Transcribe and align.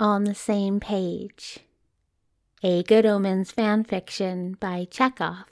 On 0.00 0.22
the 0.22 0.34
Same 0.34 0.78
Page. 0.78 1.58
A 2.62 2.84
Good 2.84 3.04
Omens 3.04 3.50
fan 3.50 3.82
fiction 3.82 4.56
by 4.60 4.86
Chekhov. 4.88 5.46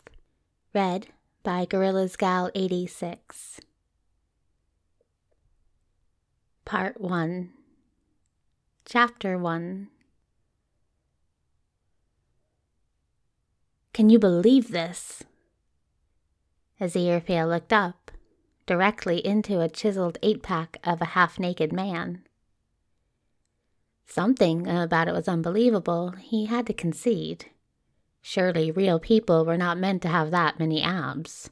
Read 0.72 1.08
by 1.42 1.64
Gorillas 1.64 2.14
Gal 2.14 2.52
86. 2.54 3.60
Part 6.64 7.00
1 7.00 7.50
Chapter 8.84 9.36
1 9.36 9.88
Can 13.92 14.10
you 14.10 14.20
believe 14.20 14.70
this? 14.70 15.24
Aziraphale 16.80 17.48
looked 17.48 17.72
up, 17.72 18.12
directly 18.64 19.26
into 19.26 19.60
a 19.60 19.68
chiseled 19.68 20.18
eight 20.22 20.44
pack 20.44 20.78
of 20.84 21.02
a 21.02 21.06
half 21.16 21.40
naked 21.40 21.72
man. 21.72 22.25
Something 24.06 24.66
about 24.68 25.08
it 25.08 25.14
was 25.14 25.28
unbelievable, 25.28 26.12
he 26.12 26.46
had 26.46 26.66
to 26.66 26.72
concede. 26.72 27.46
Surely 28.22 28.70
real 28.70 28.98
people 28.98 29.44
were 29.44 29.58
not 29.58 29.78
meant 29.78 30.02
to 30.02 30.08
have 30.08 30.30
that 30.30 30.58
many 30.58 30.82
abs. 30.82 31.50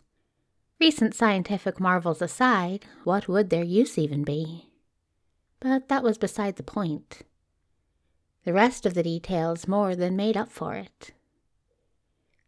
Recent 0.80 1.14
scientific 1.14 1.78
marvels 1.78 2.22
aside, 2.22 2.86
what 3.04 3.28
would 3.28 3.50
their 3.50 3.64
use 3.64 3.98
even 3.98 4.24
be? 4.24 4.70
But 5.60 5.88
that 5.88 6.02
was 6.02 6.18
beside 6.18 6.56
the 6.56 6.62
point. 6.62 7.22
The 8.44 8.52
rest 8.52 8.84
of 8.84 8.94
the 8.94 9.02
details 9.02 9.68
more 9.68 9.96
than 9.96 10.16
made 10.16 10.36
up 10.36 10.50
for 10.50 10.74
it. 10.74 11.12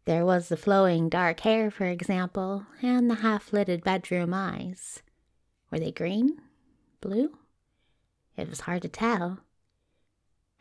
There 0.05 0.25
was 0.25 0.49
the 0.49 0.57
flowing 0.57 1.09
dark 1.09 1.41
hair, 1.41 1.69
for 1.69 1.85
example, 1.85 2.65
and 2.81 3.09
the 3.09 3.15
half 3.15 3.51
lidded 3.51 3.83
bedroom 3.83 4.33
eyes. 4.33 5.01
Were 5.71 5.79
they 5.79 5.91
green? 5.91 6.41
Blue? 7.01 7.37
It 8.37 8.49
was 8.49 8.61
hard 8.61 8.83
to 8.83 8.89
tell. 8.89 9.39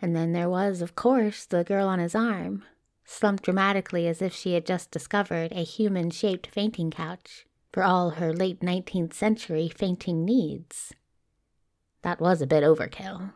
And 0.01 0.15
then 0.15 0.33
there 0.33 0.51
was, 0.51 0.83
of 0.83 0.95
course, 0.95 1.45
the 1.45 1.65
girl 1.65 1.89
on 1.89 1.99
his 1.99 2.15
arm, 2.15 2.65
slumped 3.05 3.45
dramatically 3.45 4.07
as 4.07 4.21
if 4.21 4.35
she 4.35 4.55
had 4.55 4.67
just 4.67 4.91
discovered 4.91 5.53
a 5.53 5.65
human 5.65 6.11
shaped 6.11 6.47
fainting 6.49 6.91
couch 6.91 7.47
for 7.73 7.83
all 7.83 8.11
her 8.11 8.33
late 8.33 8.61
19th 8.61 9.13
century 9.13 9.69
fainting 9.69 10.25
needs. 10.25 10.93
That 12.03 12.21
was 12.21 12.41
a 12.43 12.47
bit 12.47 12.63
overkill. 12.63 13.33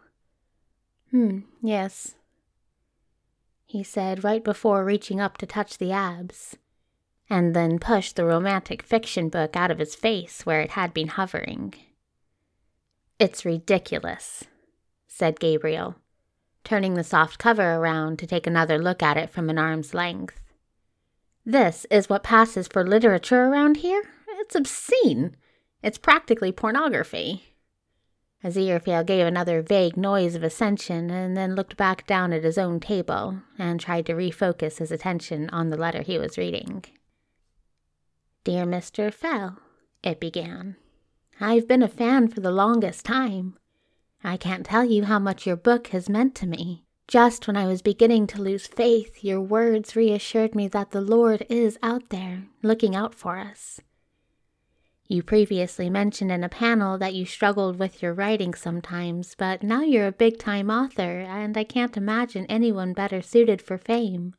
Hmm, 1.10 1.40
yes. 1.62 2.14
He 3.66 3.82
said 3.82 4.24
right 4.24 4.42
before 4.42 4.84
reaching 4.84 5.20
up 5.20 5.38
to 5.38 5.46
touch 5.46 5.78
the 5.78 5.92
abs, 5.92 6.56
and 7.28 7.54
then 7.54 7.78
pushed 7.78 8.16
the 8.16 8.24
romantic 8.24 8.82
fiction 8.82 9.28
book 9.28 9.56
out 9.56 9.70
of 9.70 9.78
his 9.78 9.94
face 9.94 10.44
where 10.44 10.60
it 10.60 10.70
had 10.70 10.92
been 10.92 11.08
hovering. 11.08 11.74
It's 13.18 13.44
ridiculous, 13.44 14.44
said 15.06 15.38
Gabriel, 15.38 15.96
turning 16.64 16.94
the 16.94 17.04
soft 17.04 17.38
cover 17.38 17.74
around 17.74 18.18
to 18.18 18.26
take 18.26 18.46
another 18.46 18.78
look 18.78 19.02
at 19.02 19.16
it 19.16 19.30
from 19.30 19.50
an 19.50 19.58
arm's 19.58 19.94
length. 19.94 20.40
This 21.44 21.86
is 21.90 22.08
what 22.08 22.22
passes 22.22 22.68
for 22.68 22.84
literature 22.86 23.44
around 23.44 23.78
here? 23.78 24.02
It's 24.38 24.54
obscene. 24.54 25.36
It's 25.82 25.98
practically 25.98 26.52
pornography. 26.52 27.44
Aziraphale 28.42 29.04
gave 29.04 29.26
another 29.26 29.60
vague 29.60 29.96
noise 29.96 30.34
of 30.34 30.42
ascension 30.42 31.10
and 31.10 31.36
then 31.36 31.54
looked 31.54 31.76
back 31.76 32.06
down 32.06 32.32
at 32.32 32.44
his 32.44 32.56
own 32.56 32.80
table 32.80 33.42
and 33.58 33.78
tried 33.78 34.06
to 34.06 34.14
refocus 34.14 34.78
his 34.78 34.90
attention 34.90 35.50
on 35.50 35.68
the 35.68 35.76
letter 35.76 36.02
he 36.02 36.18
was 36.18 36.38
reading. 36.38 36.84
Dear 38.44 38.64
Mr. 38.64 39.12
Fell, 39.12 39.58
it 40.02 40.18
began. 40.18 40.76
I've 41.38 41.68
been 41.68 41.82
a 41.82 41.88
fan 41.88 42.28
for 42.28 42.40
the 42.40 42.50
longest 42.50 43.04
time. 43.04 43.58
I 44.22 44.36
can't 44.36 44.66
tell 44.66 44.84
you 44.84 45.04
how 45.04 45.18
much 45.18 45.46
your 45.46 45.56
book 45.56 45.88
has 45.88 46.08
meant 46.08 46.34
to 46.36 46.46
me. 46.46 46.84
Just 47.08 47.46
when 47.46 47.56
I 47.56 47.66
was 47.66 47.82
beginning 47.82 48.26
to 48.28 48.42
lose 48.42 48.66
faith, 48.66 49.24
your 49.24 49.40
words 49.40 49.96
reassured 49.96 50.54
me 50.54 50.68
that 50.68 50.90
the 50.90 51.00
Lord 51.00 51.44
is 51.48 51.78
out 51.82 52.10
there, 52.10 52.44
looking 52.62 52.94
out 52.94 53.14
for 53.14 53.38
us. 53.38 53.80
You 55.08 55.24
previously 55.24 55.90
mentioned 55.90 56.30
in 56.30 56.44
a 56.44 56.48
panel 56.48 56.96
that 56.98 57.14
you 57.14 57.26
struggled 57.26 57.80
with 57.80 58.00
your 58.00 58.14
writing 58.14 58.54
sometimes, 58.54 59.34
but 59.36 59.62
now 59.62 59.80
you're 59.80 60.06
a 60.06 60.12
big 60.12 60.38
time 60.38 60.70
author, 60.70 61.20
and 61.20 61.56
I 61.56 61.64
can't 61.64 61.96
imagine 61.96 62.46
anyone 62.46 62.92
better 62.92 63.20
suited 63.22 63.60
for 63.60 63.76
fame. 63.76 64.34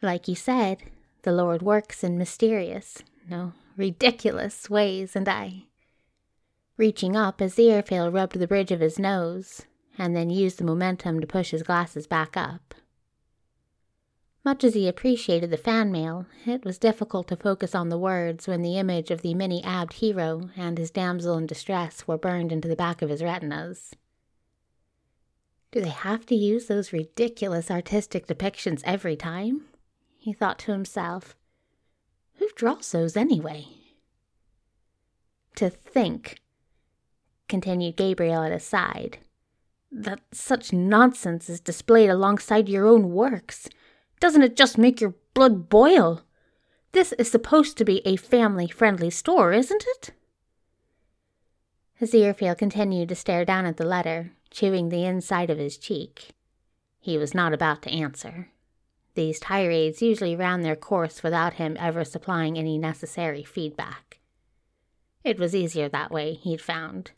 Like 0.00 0.28
you 0.28 0.34
said, 0.34 0.78
the 1.24 1.32
Lord 1.32 1.60
works 1.60 2.02
in 2.02 2.16
mysterious, 2.16 3.02
no, 3.28 3.52
ridiculous 3.76 4.70
ways, 4.70 5.14
and 5.14 5.28
I 5.28 5.64
Reaching 6.78 7.16
up, 7.16 7.38
Aziraphale 7.38 8.12
rubbed 8.12 8.38
the 8.38 8.46
bridge 8.46 8.70
of 8.70 8.80
his 8.80 8.98
nose, 8.98 9.64
and 9.96 10.14
then 10.14 10.28
used 10.28 10.58
the 10.58 10.64
momentum 10.64 11.20
to 11.20 11.26
push 11.26 11.50
his 11.50 11.62
glasses 11.62 12.06
back 12.06 12.36
up. 12.36 12.74
Much 14.44 14.62
as 14.62 14.74
he 14.74 14.86
appreciated 14.86 15.50
the 15.50 15.56
fan 15.56 15.90
mail, 15.90 16.26
it 16.44 16.64
was 16.64 16.78
difficult 16.78 17.26
to 17.28 17.36
focus 17.36 17.74
on 17.74 17.88
the 17.88 17.98
words 17.98 18.46
when 18.46 18.62
the 18.62 18.78
image 18.78 19.10
of 19.10 19.22
the 19.22 19.34
many 19.34 19.64
abbed 19.64 19.94
hero 19.94 20.50
and 20.54 20.78
his 20.78 20.90
damsel 20.90 21.36
in 21.36 21.46
distress 21.46 22.06
were 22.06 22.18
burned 22.18 22.52
into 22.52 22.68
the 22.68 22.76
back 22.76 23.02
of 23.02 23.08
his 23.10 23.22
retinas. 23.22 23.96
Do 25.72 25.80
they 25.80 25.88
have 25.88 26.26
to 26.26 26.36
use 26.36 26.66
those 26.66 26.92
ridiculous 26.92 27.70
artistic 27.70 28.26
depictions 28.26 28.82
every 28.84 29.16
time? 29.16 29.62
He 30.16 30.32
thought 30.32 30.58
to 30.60 30.72
himself. 30.72 31.36
Who 32.34 32.48
draws 32.54 32.92
those 32.92 33.16
anyway? 33.16 33.66
To 35.56 35.70
think 35.70 36.38
continued 37.48 37.96
Gabriel 37.96 38.42
at 38.42 38.52
his 38.52 38.64
side, 38.64 39.18
that 39.90 40.20
such 40.32 40.72
nonsense 40.72 41.48
is 41.48 41.60
displayed 41.60 42.10
alongside 42.10 42.68
your 42.68 42.86
own 42.86 43.12
works. 43.12 43.68
Doesn't 44.20 44.42
it 44.42 44.56
just 44.56 44.78
make 44.78 45.00
your 45.00 45.14
blood 45.34 45.68
boil? 45.68 46.22
This 46.92 47.12
is 47.12 47.30
supposed 47.30 47.76
to 47.78 47.84
be 47.84 48.06
a 48.06 48.16
family 48.16 48.68
friendly 48.68 49.10
store, 49.10 49.52
isn't 49.52 49.84
it? 49.86 50.10
Aziraphale 52.00 52.58
continued 52.58 53.08
to 53.08 53.14
stare 53.14 53.44
down 53.44 53.64
at 53.64 53.76
the 53.76 53.86
letter, 53.86 54.32
chewing 54.50 54.88
the 54.88 55.04
inside 55.04 55.50
of 55.50 55.58
his 55.58 55.78
cheek. 55.78 56.30
He 56.98 57.16
was 57.16 57.34
not 57.34 57.52
about 57.52 57.82
to 57.82 57.90
answer. 57.90 58.50
These 59.14 59.40
tirades 59.40 60.02
usually 60.02 60.36
ran 60.36 60.60
their 60.60 60.76
course 60.76 61.22
without 61.22 61.54
him 61.54 61.76
ever 61.80 62.04
supplying 62.04 62.58
any 62.58 62.76
necessary 62.76 63.42
feedback. 63.42 64.18
It 65.24 65.38
was 65.38 65.54
easier 65.54 65.88
that 65.88 66.10
way, 66.10 66.34
he'd 66.34 66.60
found. 66.60 67.12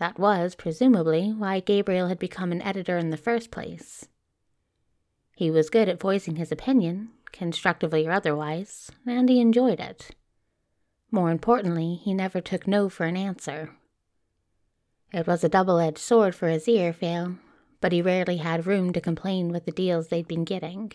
That 0.00 0.18
was, 0.18 0.54
presumably, 0.54 1.30
why 1.30 1.60
Gabriel 1.60 2.08
had 2.08 2.18
become 2.18 2.52
an 2.52 2.62
editor 2.62 2.96
in 2.96 3.10
the 3.10 3.18
first 3.18 3.50
place. 3.50 4.08
He 5.36 5.50
was 5.50 5.68
good 5.68 5.90
at 5.90 6.00
voicing 6.00 6.36
his 6.36 6.50
opinion, 6.50 7.10
constructively 7.32 8.06
or 8.06 8.12
otherwise, 8.12 8.90
and 9.06 9.28
he 9.28 9.40
enjoyed 9.40 9.78
it. 9.78 10.10
More 11.10 11.30
importantly, 11.30 11.96
he 12.02 12.14
never 12.14 12.40
took 12.40 12.66
no 12.66 12.88
for 12.88 13.04
an 13.04 13.16
answer. 13.16 13.76
It 15.12 15.26
was 15.26 15.44
a 15.44 15.50
double 15.50 15.78
edged 15.78 15.98
sword 15.98 16.34
for 16.34 16.48
Aziraphale, 16.48 17.38
but 17.82 17.92
he 17.92 18.00
rarely 18.00 18.38
had 18.38 18.66
room 18.66 18.94
to 18.94 19.02
complain 19.02 19.48
with 19.48 19.66
the 19.66 19.72
deals 19.72 20.08
they'd 20.08 20.26
been 20.26 20.44
getting. 20.44 20.92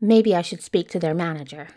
Maybe 0.00 0.34
I 0.34 0.42
should 0.42 0.62
speak 0.62 0.90
to 0.90 0.98
their 0.98 1.14
manager. 1.14 1.68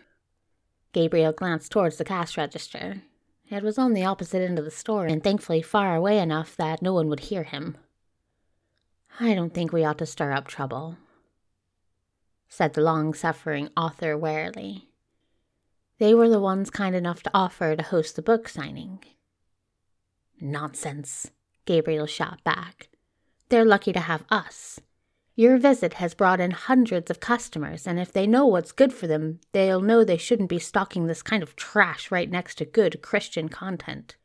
Gabriel 0.94 1.32
glanced 1.32 1.72
towards 1.72 1.98
the 1.98 2.06
cash 2.06 2.38
register, 2.38 3.04
it 3.50 3.64
was 3.64 3.78
on 3.78 3.94
the 3.94 4.06
opposite 4.06 4.42
end 4.42 4.60
of 4.60 4.66
the 4.66 4.72
store, 4.72 5.06
and 5.06 5.24
thankfully 5.24 5.62
far 5.62 5.96
away 5.96 6.20
enough 6.20 6.56
that 6.58 6.82
no 6.82 6.94
one 6.94 7.08
would 7.08 7.22
hear 7.22 7.44
him. 7.44 7.78
I 9.20 9.34
don't 9.34 9.54
think 9.54 9.72
we 9.72 9.84
ought 9.84 9.98
to 10.00 10.06
stir 10.06 10.32
up 10.32 10.48
trouble, 10.48 10.98
said 12.50 12.74
the 12.74 12.82
long 12.82 13.14
suffering 13.14 13.70
author 13.76 14.18
warily. 14.18 14.90
They 15.98 16.14
were 16.14 16.30
the 16.30 16.40
ones 16.40 16.70
kind 16.70 16.96
enough 16.96 17.24
to 17.24 17.32
offer 17.34 17.76
to 17.76 17.84
host 17.84 18.16
the 18.16 18.22
book 18.22 18.48
signing. 18.48 19.00
Nonsense, 20.40 21.32
Gabriel 21.66 22.06
shot 22.06 22.44
back. 22.44 22.90
They're 23.50 23.66
lucky 23.66 23.94
to 23.94 24.00
have 24.00 24.24
us. 24.30 24.80
Your 25.40 25.60
visit 25.60 25.94
has 25.94 26.16
brought 26.16 26.40
in 26.40 26.50
hundreds 26.50 27.12
of 27.12 27.20
customers, 27.20 27.86
and 27.86 28.00
if 28.00 28.12
they 28.12 28.26
know 28.26 28.48
what's 28.48 28.72
good 28.72 28.92
for 28.92 29.06
them, 29.06 29.40
they'll 29.52 29.80
know 29.80 30.04
they 30.04 30.18
shouldn't 30.18 30.50
be 30.50 30.58
stocking 30.58 31.06
this 31.06 31.22
kind 31.22 31.44
of 31.44 31.56
trash 31.56 32.10
right 32.10 32.28
next 32.28 32.56
to 32.56 32.66
good 32.66 33.04
Christian 33.04 33.48
content. 33.48 34.16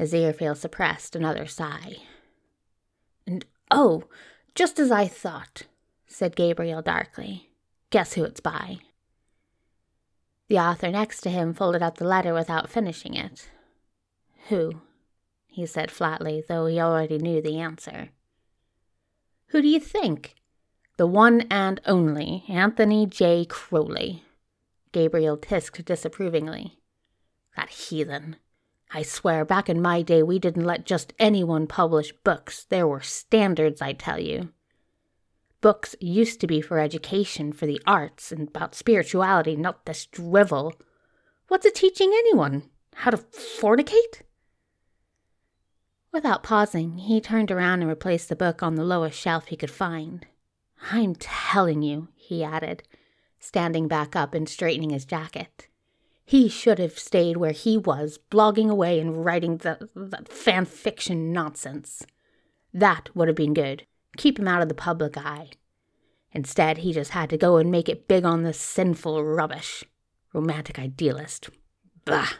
Aziraphale 0.00 0.56
suppressed 0.56 1.14
another 1.14 1.46
sigh. 1.46 1.98
And 3.26 3.44
oh, 3.70 4.04
just 4.54 4.78
as 4.78 4.90
I 4.90 5.06
thought, 5.06 5.64
said 6.06 6.36
Gabriel 6.36 6.80
darkly. 6.80 7.50
Guess 7.90 8.14
who 8.14 8.24
it's 8.24 8.40
by? 8.40 8.78
The 10.48 10.58
author 10.58 10.90
next 10.90 11.20
to 11.20 11.30
him 11.30 11.52
folded 11.52 11.82
up 11.82 11.98
the 11.98 12.08
letter 12.08 12.32
without 12.32 12.70
finishing 12.70 13.12
it. 13.12 13.50
Who? 14.48 14.80
he 15.48 15.66
said 15.66 15.90
flatly, 15.90 16.42
though 16.48 16.64
he 16.64 16.80
already 16.80 17.18
knew 17.18 17.42
the 17.42 17.58
answer. 17.58 18.08
Who 19.48 19.62
do 19.62 19.68
you 19.68 19.80
think? 19.80 20.34
The 20.98 21.06
one 21.06 21.42
and 21.50 21.80
only 21.86 22.44
Anthony 22.48 23.06
J. 23.06 23.46
Crowley. 23.46 24.24
Gabriel 24.92 25.38
tisked 25.38 25.84
disapprovingly. 25.84 26.78
That 27.56 27.70
heathen. 27.70 28.36
I 28.90 29.02
swear, 29.02 29.44
back 29.44 29.68
in 29.68 29.80
my 29.80 30.02
day, 30.02 30.22
we 30.22 30.38
didn't 30.38 30.64
let 30.64 30.86
just 30.86 31.12
anyone 31.18 31.66
publish 31.66 32.12
books. 32.24 32.64
There 32.64 32.86
were 32.86 33.00
standards, 33.00 33.80
I 33.80 33.92
tell 33.92 34.18
you. 34.18 34.50
Books 35.60 35.96
used 35.98 36.40
to 36.40 36.46
be 36.46 36.60
for 36.60 36.78
education, 36.78 37.52
for 37.52 37.66
the 37.66 37.80
arts, 37.86 38.30
and 38.30 38.48
about 38.48 38.74
spirituality, 38.74 39.56
not 39.56 39.86
this 39.86 40.06
drivel. 40.06 40.74
What's 41.48 41.66
it 41.66 41.74
teaching 41.74 42.12
anyone? 42.12 42.64
How 42.94 43.10
to 43.10 43.16
fornicate? 43.16 44.22
Without 46.18 46.42
pausing, 46.42 46.98
he 46.98 47.20
turned 47.20 47.48
around 47.48 47.80
and 47.80 47.88
replaced 47.88 48.28
the 48.28 48.34
book 48.34 48.60
on 48.60 48.74
the 48.74 48.82
lowest 48.82 49.16
shelf 49.16 49.46
he 49.46 49.56
could 49.56 49.70
find. 49.70 50.26
I'm 50.90 51.14
telling 51.14 51.80
you, 51.82 52.08
he 52.16 52.42
added, 52.42 52.82
standing 53.38 53.86
back 53.86 54.16
up 54.16 54.34
and 54.34 54.48
straightening 54.48 54.90
his 54.90 55.04
jacket. 55.04 55.68
He 56.24 56.48
should 56.48 56.80
have 56.80 56.98
stayed 56.98 57.36
where 57.36 57.52
he 57.52 57.78
was, 57.78 58.18
blogging 58.32 58.68
away 58.68 58.98
and 58.98 59.24
writing 59.24 59.58
the, 59.58 59.88
that 59.94 60.28
fan 60.28 60.64
fiction 60.64 61.32
nonsense. 61.32 62.04
That 62.74 63.14
would 63.14 63.28
have 63.28 63.36
been 63.36 63.54
good 63.54 63.86
keep 64.16 64.40
him 64.40 64.48
out 64.48 64.60
of 64.60 64.68
the 64.68 64.74
public 64.74 65.16
eye. 65.16 65.50
Instead, 66.32 66.78
he 66.78 66.92
just 66.92 67.12
had 67.12 67.30
to 67.30 67.38
go 67.38 67.58
and 67.58 67.70
make 67.70 67.88
it 67.88 68.08
big 68.08 68.24
on 68.24 68.42
this 68.42 68.58
sinful 68.58 69.22
rubbish. 69.22 69.84
Romantic 70.32 70.80
idealist. 70.80 71.48
Bah! 72.04 72.32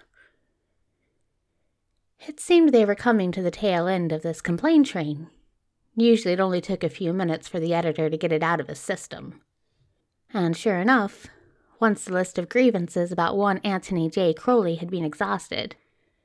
It 2.27 2.41
seemed 2.41 2.71
they 2.73 2.85
were 2.85 2.95
coming 2.95 3.33
to 3.33 3.43
the 3.43 3.51
tail 3.51 3.87
end 3.87 4.13
of 4.13 4.23
this 4.23 4.41
complaint 4.41 4.87
train. 4.87 5.29
Usually 5.95 6.35
it 6.35 6.41
only 6.41 6.61
took 6.61 6.83
a 6.83 6.89
few 6.89 7.13
minutes 7.13 7.49
for 7.49 7.61
the 7.61 7.75
editor 7.75 8.11
to 8.11 8.17
get 8.17 8.33
it 8.33 8.43
out 8.43 8.61
of 8.61 8.69
his 8.69 8.79
system. 8.79 9.41
And 10.33 10.57
sure 10.57 10.79
enough, 10.79 11.27
once 11.81 12.05
the 12.05 12.13
list 12.13 12.39
of 12.39 12.49
grievances 12.49 13.13
about 13.13 13.37
one 13.37 13.59
Anthony 13.59 14.11
J. 14.11 14.35
Crowley 14.35 14.77
had 14.77 14.91
been 14.91 15.05
exhausted, 15.05 15.77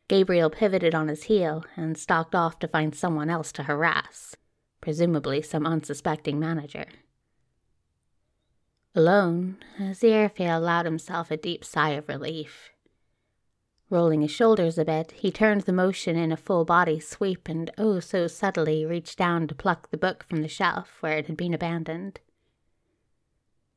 Gabriel 0.07 0.49
pivoted 0.49 0.93
on 0.93 1.07
his 1.07 1.23
heel 1.23 1.63
and 1.75 1.97
stalked 1.97 2.35
off 2.35 2.59
to 2.59 2.67
find 2.67 2.93
someone 2.93 3.29
else 3.29 3.51
to 3.53 3.63
harass 3.63 4.35
presumably 4.83 5.41
some 5.41 5.65
unsuspecting 5.65 6.37
manager. 6.37 6.83
Alone, 8.93 9.55
Aziraphale 9.79 10.57
allowed 10.57 10.85
himself 10.85 11.31
a 11.31 11.37
deep 11.37 11.63
sigh 11.63 11.91
of 11.91 12.09
relief. 12.09 12.71
Rolling 13.93 14.21
his 14.21 14.31
shoulders 14.31 14.79
a 14.79 14.85
bit, 14.85 15.11
he 15.11 15.29
turned 15.29 15.61
the 15.61 15.71
motion 15.71 16.15
in 16.15 16.31
a 16.31 16.35
full 16.35 16.65
body 16.65 16.99
sweep 16.99 17.47
and 17.47 17.69
oh 17.77 17.99
so 17.99 18.25
subtly 18.25 18.87
reached 18.87 19.19
down 19.19 19.47
to 19.47 19.53
pluck 19.53 19.91
the 19.91 19.99
book 19.99 20.23
from 20.23 20.41
the 20.41 20.47
shelf 20.47 20.97
where 21.01 21.19
it 21.19 21.27
had 21.27 21.37
been 21.37 21.53
abandoned. 21.53 22.19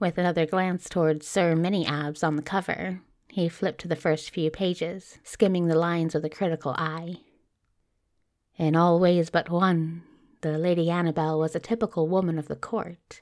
With 0.01 0.17
another 0.17 0.47
glance 0.47 0.89
towards 0.89 1.27
Sir 1.27 1.55
Mini 1.55 1.85
Abs 1.85 2.25
on 2.25 2.37
the 2.37 2.43
cover, 2.43 3.03
he 3.29 3.51
flipped 3.51 3.83
to 3.83 3.89
the 3.89 3.95
first 3.95 4.31
few 4.31 4.51
pages, 4.51 5.19
skimming 5.23 5.67
the 5.67 5.77
lines 5.77 6.15
with 6.15 6.25
a 6.25 6.31
critical 6.31 6.75
eye. 6.79 7.17
In 8.57 8.75
all 8.75 8.99
ways 8.99 9.29
but 9.29 9.51
one, 9.51 10.03
the 10.41 10.57
Lady 10.57 10.89
Annabel 10.89 11.39
was 11.39 11.55
a 11.55 11.61
typical 11.61 12.09
woman 12.09 12.39
of 12.39 12.49
the 12.49 12.57
court. 12.57 13.21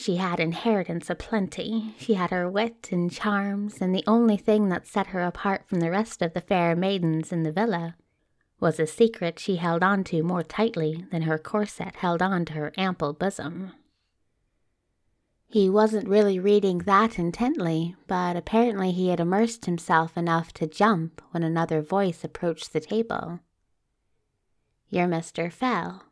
She 0.00 0.14
had 0.14 0.38
inheritance 0.38 1.10
aplenty, 1.10 1.92
she 1.98 2.14
had 2.14 2.30
her 2.30 2.48
wit 2.48 2.90
and 2.92 3.10
charms, 3.10 3.80
and 3.80 3.92
the 3.92 4.04
only 4.06 4.36
thing 4.36 4.68
that 4.68 4.86
set 4.86 5.08
her 5.08 5.22
apart 5.22 5.66
from 5.66 5.80
the 5.80 5.90
rest 5.90 6.22
of 6.22 6.34
the 6.34 6.40
fair 6.40 6.76
maidens 6.76 7.32
in 7.32 7.42
the 7.42 7.50
villa 7.50 7.96
was 8.60 8.78
a 8.78 8.86
secret 8.86 9.40
she 9.40 9.56
held 9.56 9.82
on 9.82 10.04
to 10.04 10.22
more 10.22 10.44
tightly 10.44 11.04
than 11.10 11.22
her 11.22 11.36
corset 11.36 11.96
held 11.96 12.22
on 12.22 12.44
to 12.44 12.52
her 12.52 12.72
ample 12.76 13.12
bosom. 13.12 13.72
He 15.48 15.68
wasn't 15.68 16.08
really 16.08 16.38
reading 16.38 16.78
that 16.78 17.18
intently, 17.18 17.96
but 18.06 18.36
apparently 18.36 18.92
he 18.92 19.08
had 19.08 19.18
immersed 19.18 19.66
himself 19.66 20.16
enough 20.16 20.52
to 20.54 20.68
jump 20.68 21.20
when 21.32 21.42
another 21.42 21.82
voice 21.82 22.22
approached 22.22 22.72
the 22.72 22.80
table. 22.80 23.40
Your 24.90 25.08
Mr. 25.08 25.52
Fell. 25.52 26.07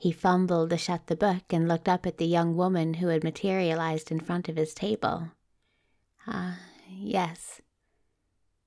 He 0.00 0.12
fumbled 0.12 0.70
to 0.70 0.78
shut 0.78 1.08
the 1.08 1.16
book 1.16 1.42
and 1.50 1.66
looked 1.66 1.88
up 1.88 2.06
at 2.06 2.18
the 2.18 2.26
young 2.26 2.56
woman 2.56 2.94
who 2.94 3.08
had 3.08 3.24
materialized 3.24 4.12
in 4.12 4.20
front 4.20 4.48
of 4.48 4.54
his 4.54 4.72
table. 4.72 5.32
Ah, 6.24 6.60
yes. 6.88 7.60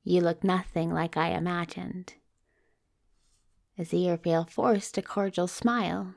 You 0.03 0.19
look 0.19 0.43
nothing 0.43 0.93
like 0.93 1.15
I 1.15 1.29
imagined. 1.29 2.15
Aziraphale 3.79 4.49
forced 4.49 4.97
a 4.97 5.01
cordial 5.01 5.47
smile. 5.47 6.15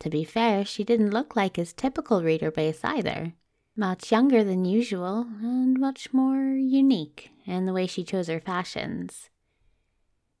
To 0.00 0.10
be 0.10 0.22
fair, 0.22 0.66
she 0.66 0.84
didn't 0.84 1.12
look 1.12 1.34
like 1.34 1.56
his 1.56 1.72
typical 1.72 2.22
reader 2.22 2.50
base 2.50 2.80
either. 2.84 3.32
Much 3.74 4.12
younger 4.12 4.44
than 4.44 4.66
usual, 4.66 5.26
and 5.40 5.80
much 5.80 6.12
more 6.12 6.44
unique 6.44 7.30
in 7.46 7.64
the 7.64 7.72
way 7.72 7.86
she 7.86 8.04
chose 8.04 8.28
her 8.28 8.40
fashions. 8.40 9.30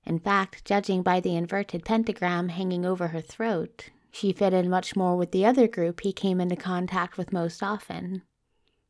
In 0.04 0.18
fact, 0.18 0.66
judging 0.66 1.02
by 1.02 1.20
the 1.20 1.34
inverted 1.34 1.84
pentagram 1.84 2.50
hanging 2.50 2.84
over 2.84 3.08
her 3.08 3.20
throat, 3.22 3.88
she 4.12 4.30
fit 4.30 4.52
in 4.52 4.68
much 4.68 4.94
more 4.94 5.16
with 5.16 5.32
the 5.32 5.44
other 5.44 5.66
group 5.66 6.00
he 6.00 6.12
came 6.12 6.40
into 6.40 6.54
contact 6.54 7.16
with 7.16 7.32
most 7.32 7.62
often, 7.62 8.22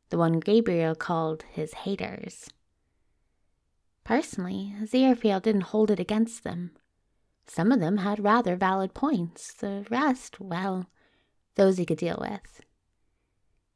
the 0.09 0.17
one 0.17 0.39
Gabriel 0.39 0.93
called 0.93 1.43
his 1.49 1.73
haters. 1.73 2.49
Personally, 4.03 4.75
Aziraphale 4.81 5.41
didn't 5.41 5.61
hold 5.61 5.89
it 5.89 5.99
against 5.99 6.43
them. 6.43 6.71
Some 7.47 7.71
of 7.71 7.79
them 7.79 7.97
had 7.97 8.23
rather 8.23 8.57
valid 8.57 8.93
points, 8.93 9.53
the 9.53 9.85
rest, 9.89 10.41
well, 10.41 10.87
those 11.55 11.77
he 11.77 11.85
could 11.85 11.97
deal 11.97 12.17
with. 12.19 12.61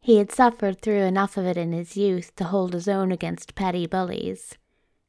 He 0.02 0.18
had 0.18 0.32
suffered 0.32 0.82
through 0.82 1.04
enough 1.04 1.38
of 1.38 1.46
it 1.46 1.58
in 1.58 1.72
his 1.72 1.96
youth 1.96 2.36
to 2.36 2.44
hold 2.44 2.74
his 2.74 2.90
own 2.90 3.12
against 3.12 3.56
petty 3.56 3.88
bullies, 3.88 4.58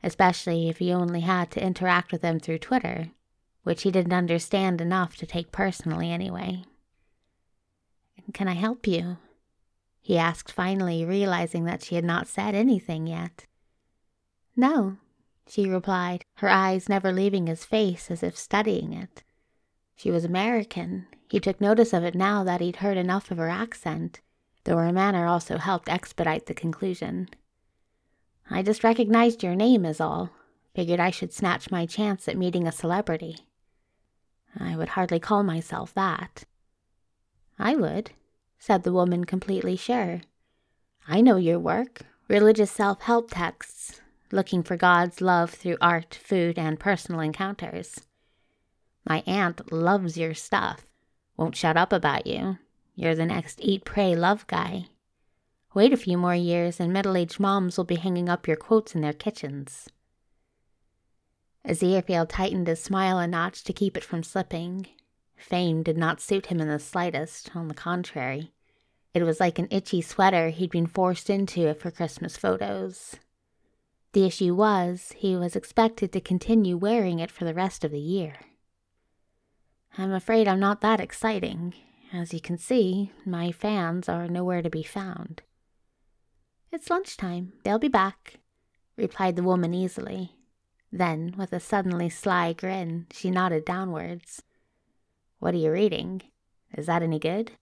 especially 0.04 0.68
if 0.68 0.78
he 0.78 0.92
only 0.92 1.20
had 1.20 1.50
to 1.52 1.64
interact 1.64 2.12
with 2.12 2.22
them 2.22 2.38
through 2.38 2.58
Twitter 2.58 3.10
which 3.68 3.82
he 3.82 3.90
didn't 3.90 4.14
understand 4.14 4.80
enough 4.80 5.14
to 5.14 5.26
take 5.26 5.52
personally 5.52 6.10
anyway. 6.10 6.62
Can 8.32 8.48
I 8.48 8.54
help 8.54 8.86
you? 8.86 9.18
He 10.00 10.16
asked 10.16 10.50
finally, 10.50 11.04
realizing 11.04 11.64
that 11.64 11.82
she 11.82 11.94
had 11.94 12.04
not 12.04 12.26
said 12.26 12.54
anything 12.54 13.06
yet. 13.06 13.44
No, 14.56 14.96
she 15.46 15.68
replied, 15.68 16.24
her 16.36 16.48
eyes 16.48 16.88
never 16.88 17.12
leaving 17.12 17.46
his 17.46 17.66
face 17.66 18.10
as 18.10 18.22
if 18.22 18.38
studying 18.38 18.94
it. 18.94 19.22
She 19.96 20.10
was 20.10 20.24
American. 20.24 21.06
He 21.28 21.38
took 21.38 21.60
notice 21.60 21.92
of 21.92 22.04
it 22.04 22.14
now 22.14 22.42
that 22.44 22.62
he'd 22.62 22.76
heard 22.76 22.96
enough 22.96 23.30
of 23.30 23.36
her 23.36 23.50
accent, 23.50 24.22
though 24.64 24.78
her 24.78 24.92
manner 24.92 25.26
also 25.26 25.58
helped 25.58 25.90
expedite 25.90 26.46
the 26.46 26.54
conclusion. 26.54 27.28
I 28.48 28.62
just 28.62 28.82
recognized 28.82 29.42
your 29.42 29.54
name, 29.54 29.84
is 29.84 30.00
all. 30.00 30.30
Figured 30.74 31.00
I 31.00 31.10
should 31.10 31.34
snatch 31.34 31.70
my 31.70 31.84
chance 31.84 32.28
at 32.28 32.38
meeting 32.38 32.66
a 32.66 32.72
celebrity. 32.72 33.36
I 34.58 34.76
would 34.76 34.90
hardly 34.90 35.18
call 35.18 35.42
myself 35.42 35.92
that. 35.94 36.44
I 37.58 37.74
would, 37.74 38.12
said 38.58 38.82
the 38.82 38.92
woman, 38.92 39.24
completely 39.24 39.76
sure. 39.76 40.20
I 41.06 41.20
know 41.20 41.36
your 41.36 41.58
work 41.58 42.02
religious 42.28 42.70
self 42.70 43.00
help 43.02 43.30
texts, 43.30 44.00
looking 44.30 44.62
for 44.62 44.76
God's 44.76 45.20
love 45.20 45.50
through 45.50 45.78
art, 45.80 46.14
food, 46.14 46.58
and 46.58 46.78
personal 46.78 47.20
encounters. 47.20 48.00
My 49.06 49.22
aunt 49.26 49.72
loves 49.72 50.18
your 50.18 50.34
stuff, 50.34 50.84
won't 51.36 51.56
shut 51.56 51.76
up 51.76 51.92
about 51.92 52.26
you. 52.26 52.58
You're 52.94 53.14
the 53.14 53.26
next 53.26 53.60
eat, 53.62 53.84
pray, 53.84 54.14
love 54.14 54.46
guy. 54.46 54.86
Wait 55.74 55.92
a 55.92 55.96
few 55.96 56.18
more 56.18 56.34
years, 56.34 56.80
and 56.80 56.92
middle 56.92 57.16
aged 57.16 57.40
moms 57.40 57.76
will 57.76 57.84
be 57.84 57.96
hanging 57.96 58.28
up 58.28 58.46
your 58.46 58.56
quotes 58.56 58.94
in 58.94 59.00
their 59.00 59.12
kitchens. 59.12 59.88
Aziraphale 61.68 62.26
tightened 62.26 62.66
his 62.66 62.82
smile 62.82 63.18
a 63.18 63.26
notch 63.26 63.62
to 63.64 63.74
keep 63.74 63.96
it 63.96 64.04
from 64.04 64.22
slipping. 64.22 64.86
Fame 65.36 65.82
did 65.82 65.98
not 65.98 66.20
suit 66.20 66.46
him 66.46 66.60
in 66.60 66.68
the 66.68 66.78
slightest, 66.78 67.54
on 67.54 67.68
the 67.68 67.74
contrary. 67.74 68.52
It 69.12 69.22
was 69.22 69.38
like 69.38 69.58
an 69.58 69.68
itchy 69.70 70.00
sweater 70.00 70.48
he'd 70.48 70.70
been 70.70 70.86
forced 70.86 71.28
into 71.28 71.74
for 71.74 71.90
Christmas 71.90 72.38
photos. 72.38 73.16
The 74.14 74.24
issue 74.24 74.54
was, 74.54 75.12
he 75.16 75.36
was 75.36 75.54
expected 75.54 76.10
to 76.12 76.20
continue 76.20 76.76
wearing 76.76 77.18
it 77.18 77.30
for 77.30 77.44
the 77.44 77.54
rest 77.54 77.84
of 77.84 77.90
the 77.90 78.00
year. 78.00 78.36
I'm 79.98 80.12
afraid 80.12 80.48
I'm 80.48 80.60
not 80.60 80.80
that 80.80 81.00
exciting. 81.00 81.74
As 82.12 82.32
you 82.32 82.40
can 82.40 82.56
see, 82.56 83.12
my 83.26 83.52
fans 83.52 84.08
are 84.08 84.26
nowhere 84.26 84.62
to 84.62 84.70
be 84.70 84.82
found. 84.82 85.42
It's 86.72 86.88
lunchtime. 86.88 87.52
They'll 87.64 87.78
be 87.78 87.88
back, 87.88 88.36
replied 88.96 89.36
the 89.36 89.42
woman 89.42 89.74
easily. 89.74 90.37
Then, 90.92 91.34
with 91.36 91.52
a 91.52 91.60
suddenly 91.60 92.08
sly 92.08 92.52
grin, 92.52 93.06
she 93.12 93.30
nodded 93.30 93.64
downwards. 93.64 94.42
What 95.38 95.54
are 95.54 95.58
you 95.58 95.70
reading? 95.70 96.22
Is 96.76 96.86
that 96.86 97.02
any 97.02 97.18
good? 97.18 97.52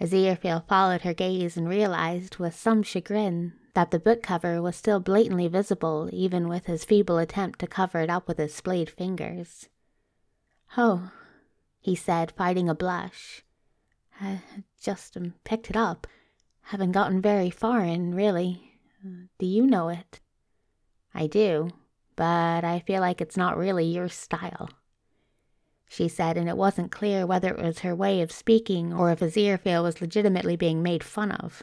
Aziraphale 0.00 0.66
followed 0.68 1.02
her 1.02 1.12
gaze 1.12 1.56
and 1.56 1.68
realized, 1.68 2.36
with 2.36 2.54
some 2.54 2.82
chagrin, 2.84 3.54
that 3.74 3.90
the 3.90 3.98
book 3.98 4.22
cover 4.22 4.62
was 4.62 4.76
still 4.76 5.00
blatantly 5.00 5.48
visible 5.48 6.08
even 6.12 6.48
with 6.48 6.66
his 6.66 6.84
feeble 6.84 7.18
attempt 7.18 7.58
to 7.58 7.66
cover 7.66 8.00
it 8.00 8.10
up 8.10 8.28
with 8.28 8.38
his 8.38 8.54
splayed 8.54 8.90
fingers. 8.90 9.68
Oh, 10.76 11.10
he 11.80 11.94
said, 11.94 12.32
fighting 12.32 12.68
a 12.68 12.74
blush. 12.74 13.44
I 14.20 14.40
just 14.80 15.16
picked 15.44 15.70
it 15.70 15.76
up. 15.76 16.06
Haven't 16.62 16.92
gotten 16.92 17.20
very 17.20 17.50
far 17.50 17.80
in, 17.80 18.14
really. 18.14 18.78
Do 19.38 19.46
you 19.46 19.66
know 19.66 19.88
it? 19.88 20.20
I 21.14 21.26
do, 21.26 21.70
but 22.18 22.64
I 22.64 22.80
feel 22.80 23.00
like 23.00 23.20
it's 23.20 23.36
not 23.36 23.56
really 23.56 23.84
your 23.84 24.08
style. 24.08 24.68
She 25.88 26.08
said, 26.08 26.36
and 26.36 26.48
it 26.48 26.56
wasn't 26.56 26.90
clear 26.90 27.24
whether 27.24 27.54
it 27.54 27.62
was 27.62 27.78
her 27.78 27.94
way 27.94 28.20
of 28.22 28.32
speaking 28.32 28.92
or 28.92 29.12
if 29.12 29.20
Aziraphale 29.20 29.84
was 29.84 30.00
legitimately 30.00 30.56
being 30.56 30.82
made 30.82 31.04
fun 31.04 31.30
of. 31.30 31.62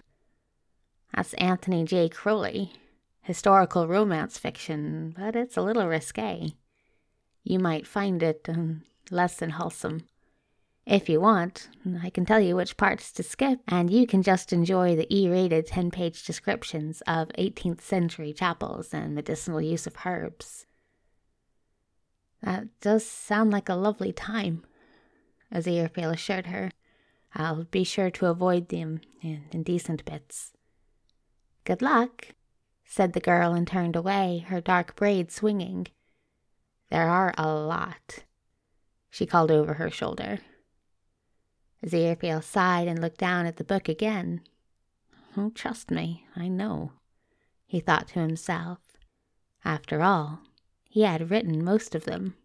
That's 1.13 1.33
Anthony 1.33 1.83
J. 1.83 2.07
Crowley. 2.07 2.71
Historical 3.21 3.85
romance 3.85 4.38
fiction, 4.38 5.13
but 5.17 5.35
it's 5.35 5.57
a 5.57 5.62
little 5.62 5.88
risque. 5.88 6.53
You 7.43 7.59
might 7.59 7.85
find 7.85 8.24
it 8.24 8.47
um, 8.47 8.83
less 9.12 9.35
than 9.35 9.50
wholesome. 9.50 10.07
If 10.85 11.09
you 11.09 11.19
want, 11.19 11.69
I 12.03 12.11
can 12.11 12.25
tell 12.25 12.39
you 12.39 12.55
which 12.55 12.77
parts 12.77 13.11
to 13.13 13.23
skip, 13.23 13.59
and 13.67 13.89
you 13.89 14.05
can 14.05 14.21
just 14.21 14.53
enjoy 14.53 14.95
the 14.95 15.11
E 15.13 15.27
rated 15.27 15.65
10 15.65 15.89
page 15.89 16.23
descriptions 16.23 17.01
of 17.07 17.29
18th 17.29 17.81
century 17.81 18.31
chapels 18.33 18.93
and 18.93 19.15
medicinal 19.15 19.59
use 19.59 19.87
of 19.87 19.95
herbs. 20.05 20.67
That 22.43 22.67
does 22.81 23.03
sound 23.03 23.49
like 23.49 23.67
a 23.67 23.73
lovely 23.73 24.13
time, 24.13 24.63
Aziraphale 25.51 26.13
assured 26.13 26.47
her. 26.47 26.71
I'll 27.33 27.63
be 27.63 27.83
sure 27.83 28.11
to 28.11 28.27
avoid 28.27 28.69
the 28.69 28.99
indecent 29.51 30.05
bits. 30.05 30.53
Good 31.63 31.81
luck, 31.81 32.27
said 32.85 33.13
the 33.13 33.19
girl 33.19 33.53
and 33.53 33.67
turned 33.67 33.95
away, 33.95 34.45
her 34.49 34.61
dark 34.61 34.95
braid 34.95 35.31
swinging. 35.31 35.87
There 36.91 37.09
are 37.09 37.33
a 37.39 37.51
lot, 37.51 38.23
she 39.09 39.25
called 39.25 39.49
over 39.49 39.73
her 39.73 39.89
shoulder. 39.89 40.41
Aziraphale 41.85 42.43
sighed 42.43 42.87
and 42.87 42.99
looked 42.99 43.19
down 43.19 43.45
at 43.45 43.57
the 43.57 43.63
book 43.63 43.87
again. 43.87 44.41
Oh, 45.37 45.51
trust 45.51 45.91
me, 45.91 46.25
I 46.35 46.47
know, 46.47 46.93
he 47.67 47.79
thought 47.79 48.07
to 48.09 48.19
himself. 48.19 48.79
After 49.63 50.01
all, 50.01 50.39
he 50.89 51.01
had 51.01 51.29
written 51.29 51.63
most 51.63 51.93
of 51.93 52.05
them. 52.05 52.35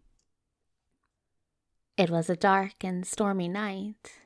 It 1.97 2.09
was 2.09 2.29
a 2.29 2.35
dark 2.35 2.83
and 2.83 3.05
stormy 3.05 3.47
night. 3.47 4.19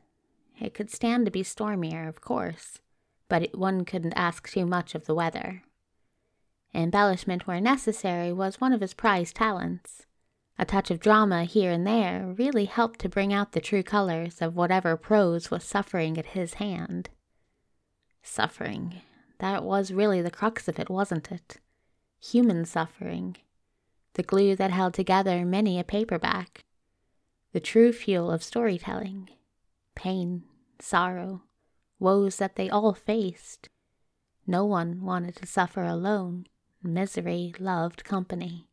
It 0.59 0.73
could 0.73 0.89
stand 0.89 1.25
to 1.25 1.31
be 1.31 1.43
stormier, 1.43 2.07
of 2.07 2.21
course, 2.21 2.79
but 3.27 3.43
it, 3.43 3.57
one 3.57 3.85
couldn't 3.85 4.13
ask 4.13 4.49
too 4.49 4.65
much 4.65 4.95
of 4.95 5.05
the 5.05 5.15
weather. 5.15 5.63
Embellishment 6.73 7.47
where 7.47 7.61
necessary 7.61 8.33
was 8.33 8.59
one 8.59 8.73
of 8.73 8.81
his 8.81 8.93
prized 8.93 9.35
talents. 9.35 10.05
A 10.57 10.63
touch 10.63 10.89
of 10.89 10.99
drama 10.99 11.43
here 11.43 11.71
and 11.71 11.85
there 11.85 12.33
really 12.37 12.65
helped 12.65 12.99
to 12.99 13.09
bring 13.09 13.33
out 13.33 13.51
the 13.51 13.59
true 13.59 13.83
colors 13.83 14.41
of 14.41 14.55
whatever 14.55 14.95
prose 14.95 15.51
was 15.51 15.63
suffering 15.65 16.17
at 16.17 16.27
his 16.27 16.55
hand. 16.55 17.09
Suffering. 18.23 19.01
That 19.39 19.63
was 19.63 19.91
really 19.91 20.21
the 20.21 20.31
crux 20.31 20.67
of 20.69 20.79
it, 20.79 20.89
wasn't 20.89 21.31
it? 21.31 21.57
Human 22.21 22.63
suffering. 22.63 23.35
The 24.13 24.23
glue 24.23 24.55
that 24.55 24.71
held 24.71 24.93
together 24.93 25.45
many 25.45 25.77
a 25.77 25.83
paperback. 25.83 26.63
The 27.51 27.59
true 27.59 27.91
fuel 27.91 28.31
of 28.31 28.41
storytelling. 28.41 29.29
Pain, 29.93 30.43
sorrow, 30.79 31.43
woes 31.99 32.37
that 32.37 32.55
they 32.55 32.69
all 32.69 32.93
faced. 32.93 33.67
No 34.47 34.63
one 34.63 35.01
wanted 35.01 35.35
to 35.37 35.45
suffer 35.45 35.83
alone. 35.83 36.47
Misery 36.81 37.53
loved 37.59 38.05
company. 38.05 38.67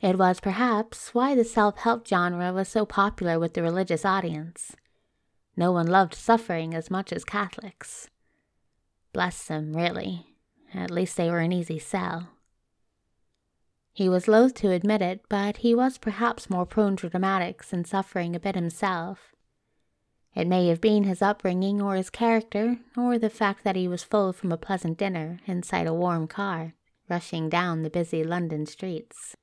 It 0.00 0.18
was 0.18 0.40
perhaps 0.40 1.14
why 1.14 1.34
the 1.34 1.44
self 1.44 1.78
help 1.78 2.06
genre 2.06 2.52
was 2.52 2.68
so 2.68 2.84
popular 2.84 3.38
with 3.38 3.54
the 3.54 3.62
religious 3.62 4.04
audience. 4.04 4.76
No 5.56 5.72
one 5.72 5.86
loved 5.86 6.14
suffering 6.14 6.74
as 6.74 6.90
much 6.90 7.12
as 7.14 7.24
Catholics. 7.24 8.10
Bless 9.14 9.46
them, 9.46 9.74
really. 9.74 10.36
At 10.74 10.90
least 10.90 11.16
they 11.16 11.30
were 11.30 11.38
an 11.38 11.52
easy 11.52 11.78
sell. 11.78 12.28
He 13.94 14.10
was 14.10 14.28
loath 14.28 14.52
to 14.56 14.70
admit 14.70 15.00
it, 15.00 15.22
but 15.30 15.58
he 15.58 15.74
was 15.74 15.96
perhaps 15.96 16.50
more 16.50 16.66
prone 16.66 16.96
to 16.96 17.08
dramatics 17.08 17.72
and 17.72 17.86
suffering 17.86 18.36
a 18.36 18.40
bit 18.40 18.54
himself. 18.54 19.34
It 20.34 20.46
may 20.46 20.68
have 20.68 20.82
been 20.82 21.04
his 21.04 21.22
upbringing 21.22 21.80
or 21.80 21.94
his 21.94 22.10
character, 22.10 22.80
or 22.94 23.18
the 23.18 23.30
fact 23.30 23.64
that 23.64 23.76
he 23.76 23.88
was 23.88 24.04
full 24.04 24.34
from 24.34 24.52
a 24.52 24.58
pleasant 24.58 24.98
dinner 24.98 25.38
inside 25.46 25.86
a 25.86 25.94
warm 25.94 26.26
car, 26.26 26.74
rushing 27.08 27.48
down 27.48 27.82
the 27.82 27.88
busy 27.88 28.22
London 28.22 28.66
streets 28.66 29.34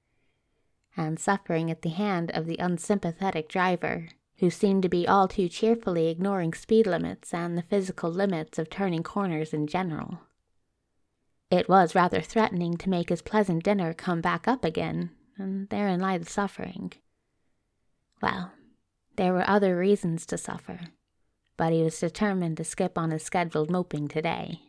and 0.96 1.20
suffering 1.20 1.72
at 1.72 1.82
the 1.82 1.90
hand 1.90 2.32
of 2.32 2.46
the 2.46 2.58
unsympathetic 2.58 3.50
driver, 3.50 4.08
who 4.38 4.50
seemed 4.50 4.84
to 4.84 4.90
be 4.90 5.08
all 5.08 5.28
too 5.28 5.48
cheerfully 5.48 6.10
ignoring 6.10 6.54
speed 6.54 6.86
limits 6.88 7.34
and 7.34 7.58
the 7.58 7.62
physical 7.62 8.12
limits 8.12 8.60
of 8.60 8.70
turning 8.70 9.04
corners 9.04 9.54
in 9.54 9.68
general. 9.68 10.20
It 11.50 11.70
was 11.70 11.96
rather 11.96 12.22
threatening 12.22 12.78
to 12.78 12.90
make 12.90 13.10
his 13.10 13.22
pleasant 13.22 13.64
dinner 13.64 13.94
come 13.94 14.22
back 14.22 14.48
up 14.48 14.66
again, 14.66 15.12
and 15.38 15.70
therein 15.70 16.00
lay 16.00 16.18
the 16.18 16.26
suffering. 16.26 16.94
Well, 18.22 18.52
there 19.16 19.34
were 19.34 19.48
other 19.48 19.78
reasons 19.78 20.26
to 20.28 20.38
suffer, 20.38 20.80
but 21.56 21.72
he 21.72 21.84
was 21.84 22.00
determined 22.00 22.58
to 22.58 22.64
skip 22.64 22.98
on 22.98 23.12
his 23.12 23.24
scheduled 23.24 23.70
moping 23.70 24.08
today. 24.08 24.62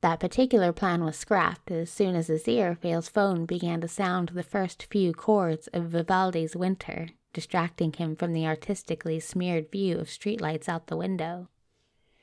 That 0.00 0.20
particular 0.20 0.72
plan 0.72 1.04
was 1.04 1.16
scrapped 1.16 1.70
as 1.72 1.90
soon 1.90 2.14
as 2.14 2.28
his 2.28 2.44
Aziraphale's 2.44 3.08
phone 3.08 3.46
began 3.46 3.80
to 3.80 3.88
sound 3.88 4.28
the 4.28 4.44
first 4.44 4.86
few 4.90 5.12
chords 5.12 5.66
of 5.68 5.86
Vivaldi's 5.86 6.54
Winter, 6.54 7.08
distracting 7.32 7.92
him 7.92 8.14
from 8.14 8.32
the 8.32 8.46
artistically 8.46 9.18
smeared 9.18 9.72
view 9.72 9.98
of 9.98 10.06
streetlights 10.06 10.68
out 10.68 10.86
the 10.86 10.96
window. 10.96 11.48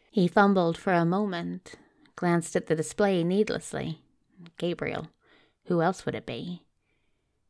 He 0.10 0.30
fumbled 0.30 0.78
for 0.78 0.94
a 0.94 1.04
moment, 1.04 1.76
glanced 2.16 2.56
at 2.56 2.68
the 2.68 2.76
display 2.76 3.24
needlessly. 3.26 4.02
Gabriel. 4.58 5.10
Who 5.66 5.82
else 5.82 6.06
would 6.06 6.16
it 6.16 6.26
be? 6.26 6.62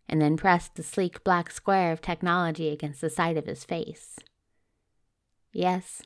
And 0.09 0.19
then 0.19 0.37
pressed 0.37 0.75
the 0.75 0.83
sleek 0.83 1.23
black 1.23 1.51
square 1.51 1.91
of 1.91 2.01
technology 2.01 2.69
against 2.69 3.01
the 3.01 3.09
side 3.11 3.37
of 3.37 3.45
his 3.45 3.63
face. 3.63 4.17
Yes. 5.53 6.01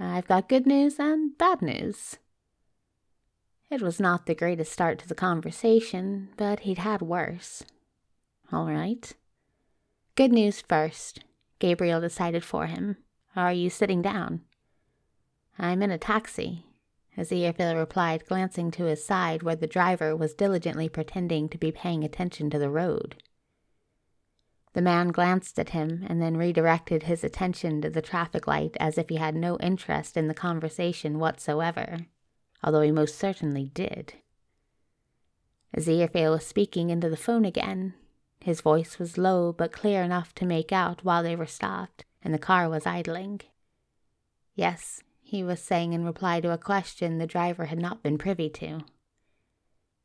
I've 0.00 0.26
got 0.26 0.48
good 0.48 0.66
news 0.66 0.98
and 0.98 1.36
bad 1.36 1.60
news. 1.60 2.16
It 3.68 3.82
was 3.82 3.98
not 3.98 4.26
the 4.26 4.34
greatest 4.34 4.72
start 4.72 5.00
to 5.00 5.08
the 5.08 5.14
conversation, 5.14 6.28
but 6.36 6.60
he'd 6.60 6.78
had 6.78 7.02
worse. 7.02 7.64
All 8.52 8.66
right. 8.66 9.12
Good 10.14 10.30
news 10.30 10.60
first, 10.60 11.24
Gabriel 11.58 12.00
decided 12.00 12.44
for 12.44 12.66
him. 12.66 12.96
Are 13.34 13.52
you 13.52 13.68
sitting 13.68 14.02
down? 14.02 14.42
I'm 15.58 15.82
in 15.82 15.90
a 15.90 15.98
taxi, 15.98 16.64
Aziraphale 17.18 17.76
replied, 17.76 18.24
glancing 18.26 18.70
to 18.72 18.84
his 18.84 19.04
side 19.04 19.42
where 19.42 19.56
the 19.56 19.66
driver 19.66 20.14
was 20.14 20.34
diligently 20.34 20.88
pretending 20.88 21.48
to 21.48 21.58
be 21.58 21.72
paying 21.72 22.04
attention 22.04 22.50
to 22.50 22.58
the 22.60 22.70
road. 22.70 23.16
The 24.74 24.82
man 24.82 25.08
glanced 25.08 25.58
at 25.58 25.70
him 25.70 26.04
and 26.08 26.22
then 26.22 26.36
redirected 26.36 27.04
his 27.04 27.24
attention 27.24 27.80
to 27.82 27.90
the 27.90 28.02
traffic 28.02 28.46
light 28.46 28.76
as 28.78 28.96
if 28.96 29.08
he 29.08 29.16
had 29.16 29.34
no 29.34 29.58
interest 29.58 30.16
in 30.16 30.28
the 30.28 30.34
conversation 30.34 31.18
whatsoever 31.18 32.06
although 32.66 32.82
he 32.82 32.90
most 32.90 33.16
certainly 33.16 33.70
did. 33.72 34.14
Aziraphale 35.74 36.32
was 36.32 36.46
speaking 36.46 36.90
into 36.90 37.08
the 37.08 37.16
phone 37.16 37.44
again. 37.44 37.94
His 38.40 38.60
voice 38.60 38.98
was 38.98 39.16
low 39.16 39.52
but 39.52 39.72
clear 39.72 40.02
enough 40.02 40.34
to 40.34 40.44
make 40.44 40.72
out 40.72 41.04
while 41.04 41.22
they 41.22 41.36
were 41.36 41.46
stopped 41.46 42.04
and 42.22 42.34
the 42.34 42.38
car 42.38 42.68
was 42.68 42.86
idling. 42.86 43.40
Yes, 44.56 45.02
he 45.22 45.44
was 45.44 45.62
saying 45.62 45.92
in 45.92 46.04
reply 46.04 46.40
to 46.40 46.52
a 46.52 46.58
question 46.58 47.18
the 47.18 47.26
driver 47.26 47.66
had 47.66 47.78
not 47.78 48.02
been 48.02 48.18
privy 48.18 48.50
to. 48.50 48.80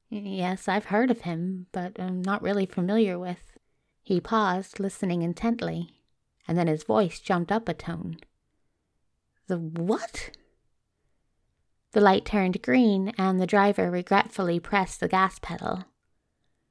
Yes, 0.10 0.68
I've 0.68 0.86
heard 0.86 1.10
of 1.10 1.22
him, 1.22 1.68
but 1.72 2.00
I'm 2.00 2.22
not 2.22 2.44
really 2.44 2.66
familiar 2.66 3.18
with. 3.18 3.58
He 4.04 4.20
paused, 4.20 4.80
listening 4.80 5.22
intently, 5.22 5.96
and 6.48 6.58
then 6.58 6.68
his 6.68 6.84
voice 6.84 7.20
jumped 7.20 7.52
up 7.52 7.70
a 7.70 7.74
tone. 7.74 8.18
The 9.48 9.58
what? 9.58 10.32
The 11.94 12.02
light 12.02 12.24
turned 12.24 12.62
green, 12.62 13.14
and 13.18 13.40
the 13.40 13.48
driver 13.48 13.92
regretfully 13.92 14.60
pressed 14.60 15.02
the 15.02 15.10
gas 15.10 15.40
pedal. 15.40 15.86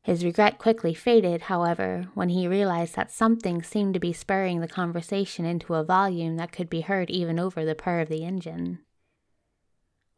His 0.02 0.24
regret 0.24 0.56
quickly 0.56 0.94
faded, 0.94 1.42
however, 1.42 2.08
when 2.14 2.30
he 2.30 2.48
realized 2.48 2.96
that 2.96 3.10
something 3.10 3.62
seemed 3.62 3.92
to 3.94 4.00
be 4.00 4.14
spurring 4.14 4.60
the 4.60 4.68
conversation 4.68 5.44
into 5.44 5.74
a 5.74 5.84
volume 5.84 6.36
that 6.36 6.52
could 6.52 6.70
be 6.70 6.80
heard 6.80 7.10
even 7.10 7.38
over 7.38 7.66
the 7.66 7.74
purr 7.74 8.00
of 8.00 8.08
the 8.08 8.24
engine. 8.24 8.78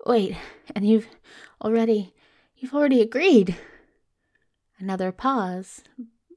Wait, 0.07 0.37
and 0.75 0.87
you've 0.87 1.09
already. 1.61 2.15
you've 2.57 2.75
already 2.75 3.01
agreed. 3.01 3.57
Another 4.79 5.11
pause. 5.11 5.83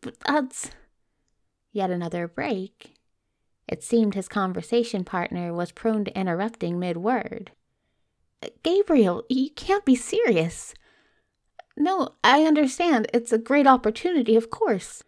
But 0.02 0.20
that's. 0.22 0.72
Yet 1.72 1.92
another 1.92 2.28
break. 2.28 2.96
It 3.68 3.84
seemed 3.84 4.16
his 4.16 4.28
conversation 4.28 5.04
partner 5.04 5.54
was 5.54 5.72
prone 5.72 6.06
to 6.06 6.20
interrupting 6.20 6.80
mid 6.80 6.98
word. 6.98 7.52
Gabriel, 8.64 9.24
you 9.30 9.50
can't 9.52 9.86
be 9.86 9.96
serious. 9.96 10.74
No, 11.78 12.16
I 12.24 12.44
understand. 12.44 13.08
It's 13.14 13.32
a 13.32 13.38
great 13.38 13.68
opportunity, 13.68 14.36
of 14.36 14.50
course. 14.50 15.04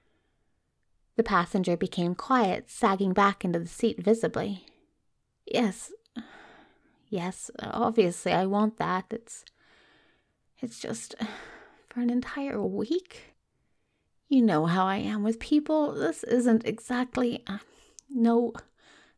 The 1.16 1.24
passenger 1.24 1.76
became 1.76 2.14
quiet, 2.14 2.70
sagging 2.70 3.14
back 3.14 3.44
into 3.44 3.60
the 3.60 3.68
seat 3.68 4.04
visibly. 4.04 4.66
Yes, 5.46 5.92
yes, 7.10 7.50
obviously 7.60 8.34
I 8.34 8.46
want 8.46 8.78
that. 8.78 9.06
It's. 9.12 9.46
It's 10.60 10.80
just. 10.80 11.16
For 11.90 12.02
an 12.02 12.10
entire 12.12 12.62
week? 12.62 13.34
You 14.28 14.44
know 14.44 14.68
how 14.68 14.86
I 14.86 14.98
am 14.98 15.24
with 15.24 15.40
people. 15.40 15.94
This 15.94 16.24
isn't 16.26 16.68
exactly. 16.68 17.44
Uh, 17.48 17.58
no, 18.10 18.54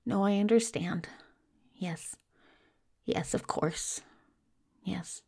no, 0.05 0.23
I 0.23 0.37
understand. 0.37 1.09
Yes. 1.75 2.15
Yes, 3.03 3.33
of 3.33 3.47
course. 3.47 4.01
Yes. 4.89 5.21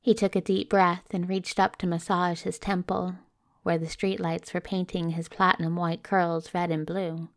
He 0.00 0.14
took 0.14 0.36
a 0.36 0.40
deep 0.40 0.70
breath 0.70 1.06
and 1.10 1.28
reached 1.28 1.58
up 1.58 1.76
to 1.76 1.88
massage 1.88 2.42
his 2.42 2.58
temple, 2.58 3.16
where 3.64 3.78
the 3.78 3.86
streetlights 3.86 4.54
were 4.54 4.60
painting 4.60 5.10
his 5.10 5.28
platinum 5.28 5.74
white 5.74 6.04
curls 6.04 6.54
red 6.54 6.70
and 6.70 6.86
blue. 6.86 7.30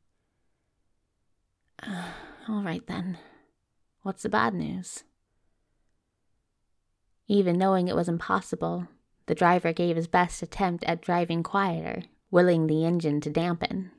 Uh, 1.82 2.12
all 2.50 2.62
right 2.62 2.86
then. 2.86 3.18
What's 4.04 4.24
the 4.24 4.30
bad 4.30 4.54
news? 4.54 5.04
Even 7.28 7.58
knowing 7.58 7.88
it 7.88 7.96
was 7.96 8.08
impossible, 8.08 8.88
the 9.26 9.36
driver 9.36 9.74
gave 9.74 9.96
his 9.96 10.08
best 10.08 10.44
attempt 10.44 10.84
at 10.86 11.02
driving 11.02 11.42
quieter, 11.42 12.04
willing 12.30 12.68
the 12.68 12.86
engine 12.86 13.22
to 13.22 13.30
dampen. 13.32 13.92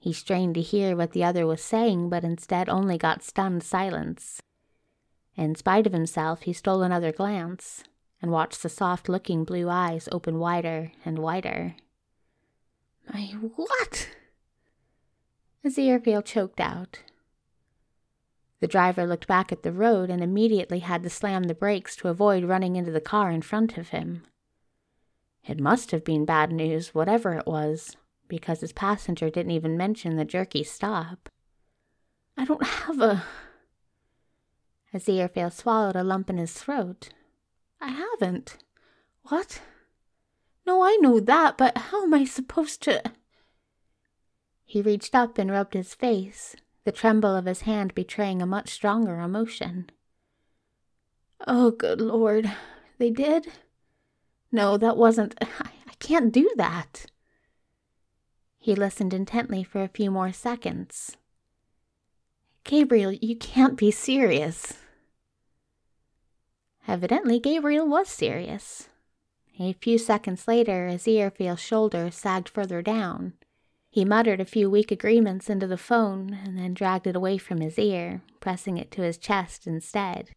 He 0.00 0.12
strained 0.12 0.54
to 0.54 0.62
hear 0.62 0.96
what 0.96 1.12
the 1.12 1.22
other 1.22 1.46
was 1.46 1.62
saying, 1.62 2.08
but 2.08 2.24
instead 2.24 2.68
only 2.68 2.96
got 2.96 3.22
stunned 3.22 3.62
silence. 3.62 4.40
In 5.36 5.54
spite 5.54 5.86
of 5.86 5.92
himself, 5.92 6.42
he 6.42 6.52
stole 6.52 6.82
another 6.82 7.12
glance 7.12 7.84
and 8.20 8.30
watched 8.30 8.62
the 8.62 8.68
soft 8.68 9.08
looking 9.08 9.44
blue 9.44 9.68
eyes 9.68 10.08
open 10.12 10.38
wider 10.38 10.92
and 11.04 11.18
wider. 11.18 11.74
My 13.12 13.22
what? 13.56 14.10
Aziraphale 15.64 16.24
choked 16.24 16.60
out. 16.60 17.00
The 18.60 18.68
driver 18.68 19.06
looked 19.06 19.26
back 19.26 19.50
at 19.50 19.64
the 19.64 19.72
road 19.72 20.08
and 20.08 20.22
immediately 20.22 20.80
had 20.80 21.02
to 21.02 21.10
slam 21.10 21.44
the 21.44 21.54
brakes 21.54 21.96
to 21.96 22.08
avoid 22.08 22.44
running 22.44 22.76
into 22.76 22.92
the 22.92 23.00
car 23.00 23.30
in 23.30 23.42
front 23.42 23.76
of 23.76 23.88
him. 23.88 24.22
It 25.44 25.58
must 25.58 25.90
have 25.90 26.04
been 26.04 26.24
bad 26.24 26.52
news, 26.52 26.94
whatever 26.94 27.34
it 27.34 27.46
was, 27.46 27.96
because 28.28 28.60
his 28.60 28.72
passenger 28.72 29.30
didn't 29.30 29.50
even 29.50 29.76
mention 29.76 30.16
the 30.16 30.24
jerky 30.24 30.62
stop. 30.62 31.28
I 32.36 32.44
don't 32.44 32.64
have 32.64 33.00
a. 33.00 33.24
Aziraphale 34.94 35.52
swallowed 35.52 35.96
a 35.96 36.04
lump 36.04 36.28
in 36.28 36.36
his 36.36 36.52
throat. 36.52 37.08
I 37.80 37.88
haven't. 37.88 38.58
What? 39.24 39.60
No, 40.66 40.82
I 40.82 40.96
know 41.00 41.18
that, 41.18 41.56
but 41.56 41.76
how 41.76 42.04
am 42.04 42.14
I 42.14 42.24
supposed 42.24 42.82
to. 42.82 43.02
He 44.64 44.82
reached 44.82 45.14
up 45.14 45.38
and 45.38 45.50
rubbed 45.50 45.74
his 45.74 45.94
face, 45.94 46.54
the 46.84 46.92
tremble 46.92 47.34
of 47.34 47.46
his 47.46 47.62
hand 47.62 47.94
betraying 47.94 48.40
a 48.40 48.46
much 48.46 48.70
stronger 48.70 49.20
emotion. 49.20 49.90
Oh, 51.46 51.70
good 51.70 52.00
Lord. 52.00 52.50
They 52.98 53.10
did? 53.10 53.48
No, 54.50 54.76
that 54.76 54.96
wasn't. 54.96 55.34
I, 55.40 55.70
I 55.88 55.94
can't 55.98 56.32
do 56.32 56.50
that. 56.56 57.06
He 58.58 58.76
listened 58.76 59.12
intently 59.12 59.64
for 59.64 59.82
a 59.82 59.88
few 59.88 60.10
more 60.10 60.32
seconds. 60.32 61.16
Gabriel, 62.64 63.12
you 63.12 63.36
can't 63.36 63.76
be 63.76 63.90
serious. 63.90 64.74
Evidently, 66.88 67.38
Gabriel 67.38 67.86
was 67.86 68.08
serious. 68.08 68.88
A 69.60 69.74
few 69.74 69.98
seconds 69.98 70.48
later, 70.48 70.88
Aziraphale's 70.88 71.60
shoulder 71.60 72.10
sagged 72.10 72.48
further 72.48 72.82
down. 72.82 73.34
He 73.90 74.04
muttered 74.04 74.40
a 74.40 74.46
few 74.46 74.70
weak 74.70 74.90
agreements 74.90 75.50
into 75.50 75.66
the 75.66 75.76
phone 75.76 76.32
and 76.32 76.58
then 76.58 76.74
dragged 76.74 77.06
it 77.06 77.14
away 77.14 77.38
from 77.38 77.60
his 77.60 77.78
ear, 77.78 78.22
pressing 78.40 78.78
it 78.78 78.90
to 78.92 79.02
his 79.02 79.18
chest 79.18 79.66
instead. 79.66 80.30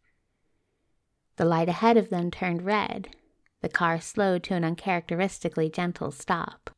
The 1.36 1.46
light 1.46 1.68
ahead 1.68 1.96
of 1.96 2.10
them 2.10 2.30
turned 2.30 2.62
red. 2.62 3.16
The 3.62 3.68
car 3.68 4.00
slowed 4.00 4.42
to 4.44 4.54
an 4.54 4.64
uncharacteristically 4.64 5.70
gentle 5.70 6.10
stop. 6.10 6.70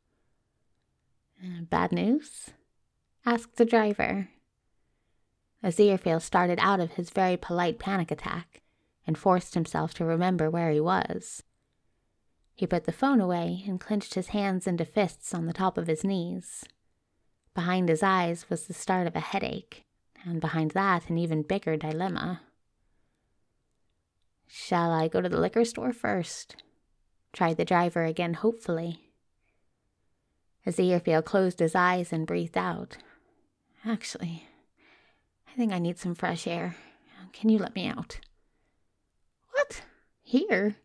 Uh, 1.43 1.61
bad 1.69 1.91
news? 1.91 2.51
asked 3.25 3.57
the 3.57 3.65
driver. 3.65 4.29
Aziraphale 5.63 6.21
started 6.21 6.59
out 6.61 6.79
of 6.79 6.93
his 6.93 7.09
very 7.09 7.35
polite 7.37 7.77
panic 7.77 8.09
attack 8.09 8.61
and 9.09 9.17
forced 9.17 9.55
himself 9.55 9.91
to 9.91 10.05
remember 10.05 10.51
where 10.51 10.69
he 10.69 10.79
was. 10.79 11.41
He 12.53 12.67
put 12.67 12.83
the 12.83 12.91
phone 12.91 13.19
away 13.19 13.63
and 13.65 13.79
clenched 13.79 14.13
his 14.13 14.27
hands 14.27 14.67
into 14.67 14.85
fists 14.85 15.33
on 15.33 15.47
the 15.47 15.53
top 15.53 15.79
of 15.79 15.87
his 15.87 16.03
knees. 16.03 16.63
Behind 17.55 17.89
his 17.89 18.03
eyes 18.03 18.51
was 18.51 18.67
the 18.67 18.73
start 18.75 19.07
of 19.07 19.15
a 19.15 19.19
headache, 19.19 19.81
and 20.23 20.39
behind 20.39 20.71
that, 20.71 21.09
an 21.09 21.17
even 21.17 21.41
bigger 21.41 21.75
dilemma. 21.75 22.41
Shall 24.45 24.91
I 24.91 25.07
go 25.07 25.21
to 25.21 25.29
the 25.29 25.41
liquor 25.41 25.65
store 25.65 25.91
first? 25.91 26.57
tried 27.33 27.57
the 27.57 27.65
driver 27.65 28.03
again 28.03 28.35
hopefully. 28.35 29.09
Aziraphale 30.67 31.25
closed 31.25 31.57
his 31.57 31.73
eyes 31.73 32.13
and 32.13 32.27
breathed 32.27 32.59
out. 32.59 32.97
Actually, 33.83 34.45
I 35.51 35.57
think 35.57 35.73
I 35.73 35.79
need 35.79 35.97
some 35.97 36.13
fresh 36.13 36.45
air. 36.45 36.75
Can 37.33 37.49
you 37.49 37.57
let 37.57 37.73
me 37.73 37.87
out? 37.87 38.19
Here? 40.29 40.75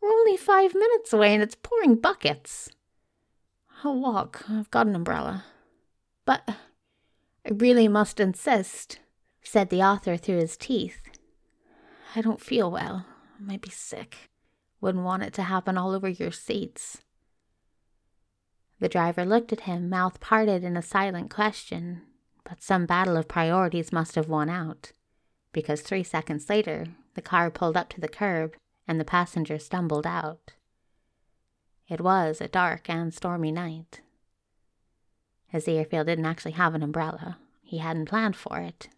We're 0.00 0.08
only 0.08 0.36
five 0.36 0.72
minutes 0.72 1.12
away 1.12 1.34
and 1.34 1.42
it's 1.42 1.56
pouring 1.60 1.96
buckets. 1.96 2.70
I'll 3.82 3.98
walk. 3.98 4.44
I've 4.48 4.70
got 4.70 4.86
an 4.86 4.94
umbrella. 4.94 5.44
But 6.24 6.48
I 6.48 7.50
really 7.50 7.88
must 7.88 8.20
insist, 8.20 9.00
said 9.42 9.68
the 9.68 9.82
author 9.82 10.16
through 10.16 10.36
his 10.38 10.56
teeth. 10.56 11.02
I 12.14 12.20
don't 12.20 12.40
feel 12.40 12.70
well. 12.70 13.04
I 13.36 13.42
might 13.42 13.62
be 13.62 13.70
sick. 13.70 14.30
Wouldn't 14.80 15.02
want 15.02 15.24
it 15.24 15.32
to 15.34 15.42
happen 15.42 15.76
all 15.76 15.92
over 15.92 16.08
your 16.08 16.30
seats. 16.30 17.02
The 18.78 18.88
driver 18.88 19.24
looked 19.24 19.52
at 19.52 19.62
him, 19.62 19.90
mouth 19.90 20.20
parted 20.20 20.62
in 20.62 20.76
a 20.76 20.82
silent 20.82 21.30
question, 21.30 22.02
but 22.44 22.62
some 22.62 22.86
battle 22.86 23.16
of 23.16 23.26
priorities 23.26 23.90
must 23.90 24.14
have 24.14 24.28
won 24.28 24.48
out, 24.48 24.92
because 25.52 25.80
three 25.80 26.04
seconds 26.04 26.48
later 26.48 26.86
the 27.14 27.22
car 27.22 27.50
pulled 27.50 27.76
up 27.76 27.88
to 27.90 28.00
the 28.00 28.08
curb 28.08 28.54
and 28.86 28.98
the 28.98 29.04
passenger 29.04 29.58
stumbled 29.58 30.06
out. 30.06 30.54
It 31.88 32.00
was 32.00 32.40
a 32.40 32.48
dark 32.48 32.88
and 32.88 33.12
stormy 33.12 33.52
night. 33.52 34.00
Aziraphale 35.52 36.06
didn't 36.06 36.26
actually 36.26 36.52
have 36.52 36.74
an 36.74 36.82
umbrella. 36.82 37.38
He 37.62 37.78
hadn't 37.78 38.08
planned 38.08 38.36
for 38.36 38.58
it, 38.58 38.88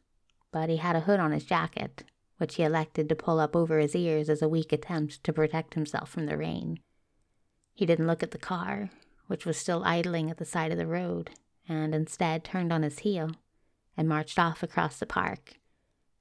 but 0.52 0.68
he 0.68 0.76
had 0.76 0.96
a 0.96 1.00
hood 1.00 1.20
on 1.20 1.32
his 1.32 1.44
jacket, 1.44 2.04
which 2.38 2.56
he 2.56 2.62
elected 2.62 3.08
to 3.08 3.16
pull 3.16 3.40
up 3.40 3.56
over 3.56 3.78
his 3.78 3.96
ears 3.96 4.28
as 4.28 4.42
a 4.42 4.48
weak 4.48 4.72
attempt 4.72 5.22
to 5.24 5.32
protect 5.32 5.74
himself 5.74 6.10
from 6.10 6.26
the 6.26 6.36
rain. 6.36 6.78
He 7.74 7.86
didn't 7.86 8.06
look 8.06 8.22
at 8.22 8.30
the 8.30 8.38
car, 8.38 8.90
which 9.26 9.44
was 9.44 9.56
still 9.56 9.82
idling 9.84 10.30
at 10.30 10.38
the 10.38 10.44
side 10.44 10.70
of 10.70 10.78
the 10.78 10.86
road, 10.86 11.30
and 11.68 11.94
instead 11.94 12.44
turned 12.44 12.72
on 12.72 12.82
his 12.82 13.00
heel 13.00 13.32
and 13.96 14.08
marched 14.08 14.38
off 14.38 14.62
across 14.62 14.98
the 14.98 15.06
park, 15.06 15.54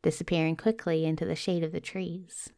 disappearing 0.03 0.55
quickly 0.55 1.05
into 1.05 1.25
the 1.25 1.35
shade 1.35 1.63
of 1.63 1.71
the 1.71 1.81
trees. 1.81 2.51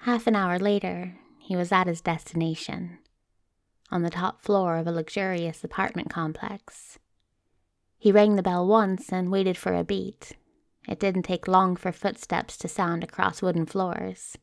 Half 0.00 0.26
an 0.26 0.34
hour 0.34 0.58
later, 0.58 1.16
he 1.38 1.54
was 1.54 1.70
at 1.70 1.86
his 1.86 2.00
destination, 2.00 2.98
on 3.90 4.02
the 4.02 4.10
top 4.10 4.40
floor 4.40 4.76
of 4.76 4.88
a 4.88 4.92
luxurious 4.92 5.62
apartment 5.62 6.10
complex. 6.10 6.98
He 7.98 8.10
rang 8.10 8.34
the 8.34 8.42
bell 8.42 8.66
once 8.66 9.12
and 9.12 9.30
waited 9.30 9.56
for 9.56 9.74
a 9.74 9.84
beat. 9.84 10.32
It 10.88 10.98
didn't 10.98 11.22
take 11.22 11.46
long 11.46 11.76
for 11.76 11.92
footsteps 11.92 12.56
to 12.58 12.66
sound 12.66 13.04
across 13.04 13.42
wooden 13.42 13.66
floors. 13.66 14.36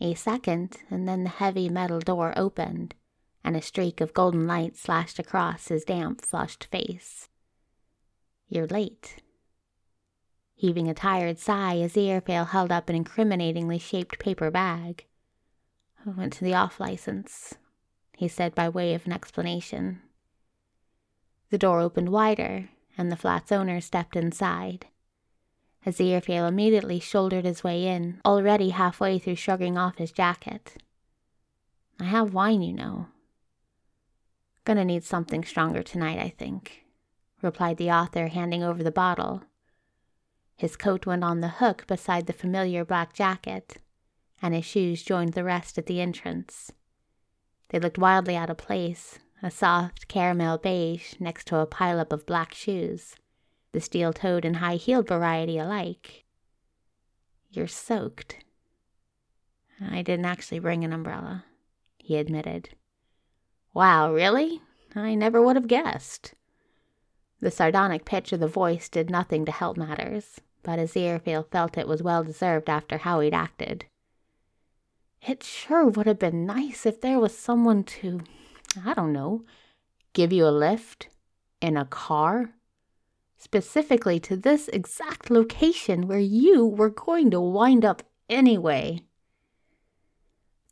A 0.00 0.14
second, 0.14 0.78
and 0.90 1.06
then 1.06 1.22
the 1.22 1.30
heavy 1.30 1.68
metal 1.68 2.00
door 2.00 2.32
opened, 2.36 2.96
and 3.44 3.56
a 3.56 3.62
streak 3.62 4.00
of 4.00 4.12
golden 4.12 4.46
light 4.46 4.76
slashed 4.76 5.20
across 5.20 5.68
his 5.68 5.84
damp, 5.84 6.20
flushed 6.20 6.64
face. 6.64 7.28
You're 8.48 8.66
late. 8.66 9.22
Heaving 10.56 10.88
a 10.88 10.94
tired 10.94 11.38
sigh, 11.38 11.78
as 11.78 11.94
Aziraphale 11.94 12.48
held 12.48 12.70
up 12.70 12.88
an 12.88 12.96
incriminatingly 12.96 13.78
shaped 13.78 14.18
paper 14.18 14.50
bag. 14.50 15.04
I 16.06 16.10
went 16.10 16.32
to 16.34 16.44
the 16.44 16.54
off 16.54 16.78
license, 16.78 17.54
he 18.16 18.28
said 18.28 18.54
by 18.54 18.68
way 18.68 18.94
of 18.94 19.06
an 19.06 19.12
explanation. 19.12 20.00
The 21.50 21.58
door 21.58 21.80
opened 21.80 22.10
wider, 22.10 22.68
and 22.96 23.10
the 23.10 23.16
flat's 23.16 23.52
owner 23.52 23.80
stepped 23.80 24.16
inside. 24.16 24.86
Aziraphale 25.86 26.48
immediately 26.48 27.00
shouldered 27.00 27.44
his 27.44 27.64
way 27.64 27.86
in, 27.86 28.20
already 28.24 28.70
halfway 28.70 29.18
through 29.18 29.36
shrugging 29.36 29.76
off 29.76 29.98
his 29.98 30.12
jacket. 30.12 30.76
I 32.00 32.04
have 32.04 32.32
wine, 32.32 32.62
you 32.62 32.72
know. 32.72 33.08
Gonna 34.64 34.84
need 34.84 35.04
something 35.04 35.44
stronger 35.44 35.82
tonight, 35.82 36.18
I 36.18 36.30
think, 36.30 36.84
replied 37.42 37.76
the 37.76 37.90
author, 37.90 38.28
handing 38.28 38.62
over 38.62 38.82
the 38.82 38.90
bottle. 38.90 39.42
His 40.56 40.76
coat 40.76 41.06
went 41.06 41.24
on 41.24 41.40
the 41.40 41.48
hook 41.48 41.86
beside 41.86 42.26
the 42.26 42.32
familiar 42.32 42.84
black 42.84 43.12
jacket, 43.12 43.78
and 44.40 44.54
his 44.54 44.64
shoes 44.64 45.02
joined 45.02 45.32
the 45.32 45.44
rest 45.44 45.78
at 45.78 45.86
the 45.86 46.00
entrance. 46.00 46.72
They 47.70 47.78
looked 47.80 47.98
wildly 47.98 48.36
out 48.36 48.50
of 48.50 48.56
place, 48.56 49.18
a 49.42 49.50
soft 49.50 50.08
caramel 50.08 50.58
beige 50.58 51.14
next 51.18 51.46
to 51.48 51.58
a 51.58 51.66
pileup 51.66 52.12
of 52.12 52.26
black 52.26 52.54
shoes 52.54 53.16
the 53.74 53.80
steel 53.80 54.12
toed 54.12 54.44
and 54.44 54.56
high 54.56 54.76
heeled 54.76 55.08
variety 55.08 55.58
alike. 55.58 56.24
You're 57.50 57.66
soaked. 57.66 58.36
I 59.80 60.00
didn't 60.00 60.26
actually 60.26 60.60
bring 60.60 60.84
an 60.84 60.92
umbrella, 60.92 61.44
he 61.98 62.16
admitted. 62.16 62.70
Wow, 63.74 64.14
really? 64.14 64.62
I 64.94 65.16
never 65.16 65.42
would 65.42 65.56
have 65.56 65.66
guessed. 65.66 66.34
The 67.40 67.50
sardonic 67.50 68.04
pitch 68.04 68.32
of 68.32 68.38
the 68.38 68.46
voice 68.46 68.88
did 68.88 69.10
nothing 69.10 69.44
to 69.44 69.52
help 69.52 69.76
matters, 69.76 70.40
but 70.64 70.78
Aziraphale 70.78 71.48
felt 71.50 71.78
it 71.78 71.86
was 71.86 72.02
well 72.02 72.24
deserved 72.24 72.68
after 72.68 72.98
how 72.98 73.20
he'd 73.20 73.34
acted. 73.34 73.84
It 75.26 75.42
sure 75.42 75.86
would 75.86 76.06
have 76.06 76.18
been 76.18 76.44
nice 76.44 76.84
if 76.84 77.00
there 77.00 77.18
was 77.18 77.36
someone 77.36 77.84
to, 77.84 78.20
I 78.84 78.94
don't 78.94 79.12
know, 79.12 79.44
give 80.12 80.32
you 80.32 80.46
a 80.46 80.50
lift 80.50 81.08
in 81.60 81.76
a 81.76 81.84
car, 81.84 82.50
specifically 83.36 84.20
to 84.20 84.36
this 84.36 84.68
exact 84.68 85.30
location 85.30 86.08
where 86.08 86.18
you 86.18 86.66
were 86.66 86.90
going 86.90 87.30
to 87.30 87.40
wind 87.40 87.84
up 87.84 88.02
anyway. 88.28 89.00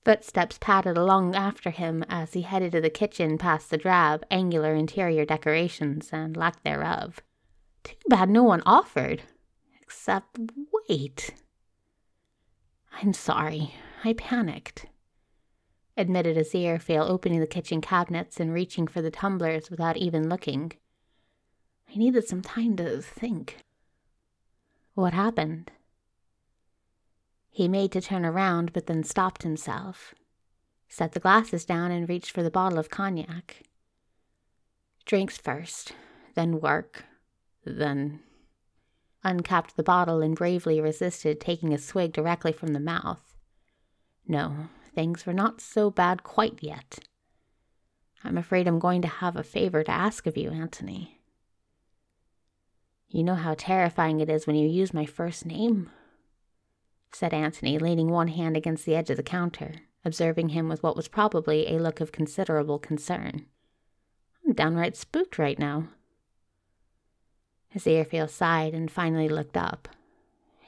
Footsteps 0.04 0.58
padded 0.60 0.98
along 0.98 1.34
after 1.36 1.70
him 1.70 2.04
as 2.08 2.32
he 2.32 2.42
headed 2.42 2.72
to 2.72 2.80
the 2.80 2.90
kitchen 2.90 3.38
past 3.38 3.70
the 3.70 3.76
drab, 3.76 4.24
angular 4.30 4.74
interior 4.74 5.24
decorations 5.24 6.10
and 6.12 6.36
lack 6.36 6.62
thereof. 6.64 7.20
Too 7.84 7.94
bad 8.08 8.28
no 8.28 8.42
one 8.42 8.62
offered. 8.66 9.22
Except, 9.92 10.38
wait. 10.88 11.34
I'm 13.02 13.12
sorry. 13.12 13.74
I 14.02 14.14
panicked. 14.14 14.86
Admitted 15.98 16.36
Aziraphale, 16.38 17.08
opening 17.08 17.40
the 17.40 17.46
kitchen 17.46 17.82
cabinets 17.82 18.40
and 18.40 18.54
reaching 18.54 18.88
for 18.88 19.02
the 19.02 19.10
tumblers 19.10 19.70
without 19.70 19.98
even 19.98 20.30
looking. 20.30 20.72
I 21.92 21.98
needed 21.98 22.26
some 22.26 22.40
time 22.40 22.74
to 22.76 23.02
think. 23.02 23.58
What 24.94 25.12
happened? 25.12 25.70
He 27.50 27.68
made 27.68 27.92
to 27.92 28.00
turn 28.00 28.24
around, 28.24 28.72
but 28.72 28.86
then 28.86 29.04
stopped 29.04 29.42
himself, 29.42 30.14
set 30.88 31.12
the 31.12 31.20
glasses 31.20 31.66
down, 31.66 31.92
and 31.92 32.08
reached 32.08 32.30
for 32.30 32.42
the 32.42 32.50
bottle 32.50 32.78
of 32.78 32.88
cognac. 32.88 33.62
Drinks 35.04 35.36
first, 35.36 35.92
then 36.34 36.60
work, 36.60 37.04
then. 37.64 38.20
Uncapped 39.24 39.76
the 39.76 39.82
bottle 39.82 40.20
and 40.20 40.36
bravely 40.36 40.80
resisted 40.80 41.40
taking 41.40 41.72
a 41.72 41.78
swig 41.78 42.12
directly 42.12 42.52
from 42.52 42.72
the 42.72 42.80
mouth. 42.80 43.36
No, 44.26 44.68
things 44.94 45.26
were 45.26 45.32
not 45.32 45.60
so 45.60 45.90
bad 45.90 46.22
quite 46.22 46.62
yet. 46.62 46.98
I'm 48.24 48.38
afraid 48.38 48.66
I'm 48.66 48.78
going 48.78 49.02
to 49.02 49.08
have 49.08 49.36
a 49.36 49.42
favor 49.42 49.82
to 49.82 49.90
ask 49.90 50.26
of 50.26 50.36
you, 50.36 50.50
Anthony. 50.50 51.20
You 53.08 53.22
know 53.24 53.34
how 53.34 53.54
terrifying 53.54 54.20
it 54.20 54.30
is 54.30 54.46
when 54.46 54.56
you 54.56 54.68
use 54.68 54.94
my 54.94 55.06
first 55.06 55.44
name? 55.44 55.90
said 57.12 57.34
Anthony, 57.34 57.78
leaning 57.78 58.08
one 58.08 58.28
hand 58.28 58.56
against 58.56 58.86
the 58.86 58.94
edge 58.94 59.10
of 59.10 59.18
the 59.18 59.22
counter, 59.22 59.74
observing 60.04 60.50
him 60.50 60.68
with 60.68 60.82
what 60.82 60.96
was 60.96 61.08
probably 61.08 61.66
a 61.68 61.78
look 61.78 62.00
of 62.00 62.10
considerable 62.10 62.78
concern. 62.78 63.44
I'm 64.46 64.54
downright 64.54 64.96
spooked 64.96 65.38
right 65.38 65.58
now. 65.58 65.88
Aziraphale 67.74 68.28
sighed 68.28 68.74
and 68.74 68.90
finally 68.90 69.28
looked 69.28 69.56
up. 69.56 69.88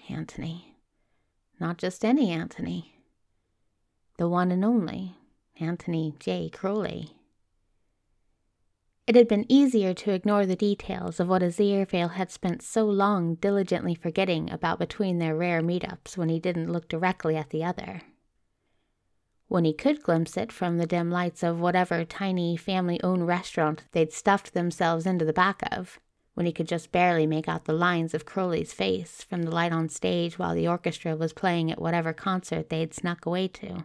Anthony. 0.09 0.77
Not 1.61 1.79
just 1.79 2.05
any 2.05 2.31
Anthony. 2.31 2.95
The 4.17 4.29
one 4.29 4.51
and 4.51 4.65
only 4.65 5.17
Anthony 5.61 6.15
J. 6.19 6.49
Crowley. 6.49 7.17
It 9.07 9.17
had 9.17 9.29
been 9.29 9.45
easier 9.51 9.93
to 9.93 10.13
ignore 10.13 10.47
the 10.47 10.57
details 10.57 11.21
of 11.21 11.29
what 11.29 11.43
Aziraphale 11.43 12.13
had 12.13 12.31
spent 12.31 12.63
so 12.63 12.85
long 12.87 13.35
diligently 13.35 13.95
forgetting 13.95 14.51
about 14.51 14.79
between 14.79 15.19
their 15.19 15.37
rare 15.37 15.61
meetups 15.61 16.17
when 16.17 16.31
he 16.31 16.41
didn't 16.41 16.73
look 16.73 16.89
directly 16.89 17.37
at 17.37 17.51
the 17.51 17.63
other. 17.63 18.01
When 19.49 19.67
he 19.67 19.75
could 19.75 20.03
glimpse 20.03 20.39
it 20.39 20.51
from 20.51 20.79
the 20.79 20.87
dim 20.87 21.11
lights 21.11 21.43
of 21.43 21.61
whatever 21.61 22.03
tiny 22.05 22.57
family 22.57 23.01
owned 23.03 23.27
restaurant 23.27 23.85
they'd 23.93 24.13
stuffed 24.13 24.55
themselves 24.55 25.05
into 25.05 25.27
the 25.27 25.35
back 25.35 25.61
of, 25.71 26.01
when 26.35 26.47
he 26.47 26.53
could 26.53 26.69
just 26.69 26.93
barely 26.93 27.27
make 27.27 27.49
out 27.49 27.65
the 27.65 27.73
lines 27.73 28.13
of 28.13 28.27
Crowley's 28.27 28.73
face 28.73 29.23
from 29.23 29.45
the 29.45 29.51
light 29.51 29.73
on 29.73 29.89
stage 29.89 30.39
while 30.39 30.55
the 30.55 30.69
orchestra 30.69 31.17
was 31.17 31.33
playing 31.33 31.71
at 31.71 31.81
whatever 31.81 32.13
concert 32.13 32.69
they 32.69 32.81
had 32.81 32.93
snuck 32.93 33.25
away 33.25 33.49
to. 33.49 33.85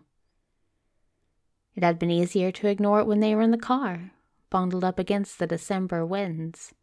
It 1.75 1.83
had 1.83 1.99
been 1.99 2.11
easier 2.11 2.51
to 2.51 2.67
ignore 2.67 2.99
it 2.99 3.07
when 3.07 3.19
they 3.19 3.35
were 3.35 3.41
in 3.41 3.51
the 3.51 3.57
car, 3.57 4.11
bundled 4.49 4.83
up 4.83 4.99
against 4.99 5.39
the 5.39 5.47
December 5.47 6.05
winds, 6.05 6.73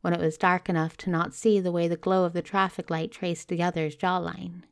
when 0.00 0.12
it 0.12 0.20
was 0.20 0.36
dark 0.36 0.68
enough 0.68 0.96
to 0.98 1.10
not 1.10 1.32
see 1.32 1.60
the 1.60 1.72
way 1.72 1.88
the 1.88 1.96
glow 1.96 2.24
of 2.24 2.32
the 2.32 2.42
traffic 2.42 2.90
light 2.90 3.10
traced 3.10 3.48
the 3.48 3.62
other's 3.62 3.96
jawline. 3.96 4.64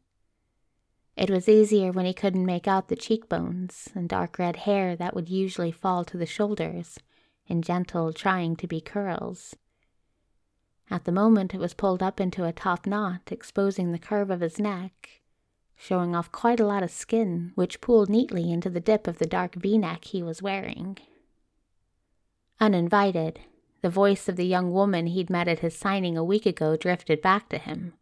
It 1.17 1.31
was 1.31 1.49
easier 1.49 1.93
when 1.93 2.07
he 2.07 2.15
couldn't 2.15 2.45
make 2.45 2.67
out 2.67 2.89
the 2.89 2.97
cheekbones 2.97 3.89
and 3.95 4.09
dark 4.09 4.39
red 4.39 4.57
hair 4.57 4.97
that 4.97 5.15
would 5.15 5.29
usually 5.29 5.71
fall 5.71 6.05
to 6.05 6.17
the 6.17 6.27
shoulders 6.27 6.99
in 7.47 7.63
gentle, 7.63 8.13
trying 8.13 8.57
to 8.57 8.67
be 8.67 8.81
curls. 8.81 9.55
At 10.93 11.07
the 11.07 11.11
moment, 11.11 11.55
it 11.55 11.59
was 11.59 11.73
pulled 11.73 12.03
up 12.03 12.21
into 12.21 12.45
a 12.45 12.53
top 12.53 12.87
knot, 12.87 13.33
exposing 13.33 13.93
the 13.93 13.99
curve 13.99 14.31
of 14.31 14.41
his 14.43 14.61
neck, 14.61 15.23
showing 15.75 16.15
off 16.15 16.31
quite 16.31 16.61
a 16.61 16.67
lot 16.67 16.83
of 16.83 16.91
skin, 16.91 17.53
which 17.55 17.81
pooled 17.81 18.11
neatly 18.11 18.53
into 18.53 18.69
the 18.69 18.79
dip 18.79 19.07
of 19.07 19.19
the 19.19 19.25
dark 19.25 19.55
v 19.55 19.79
neck 19.79 20.05
he 20.05 20.23
was 20.23 20.43
wearing. 20.43 20.99
Uninvited, 22.61 23.41
the 23.81 23.89
voice 23.89 24.29
of 24.29 24.37
the 24.37 24.45
young 24.45 24.71
woman 24.71 25.07
he'd 25.07 25.31
met 25.31 25.49
at 25.49 25.61
his 25.61 25.75
signing 25.75 26.19
a 26.19 26.23
week 26.23 26.45
ago 26.45 26.77
drifted 26.77 27.23
back 27.23 27.49
to 27.49 27.57
him. 27.57 27.95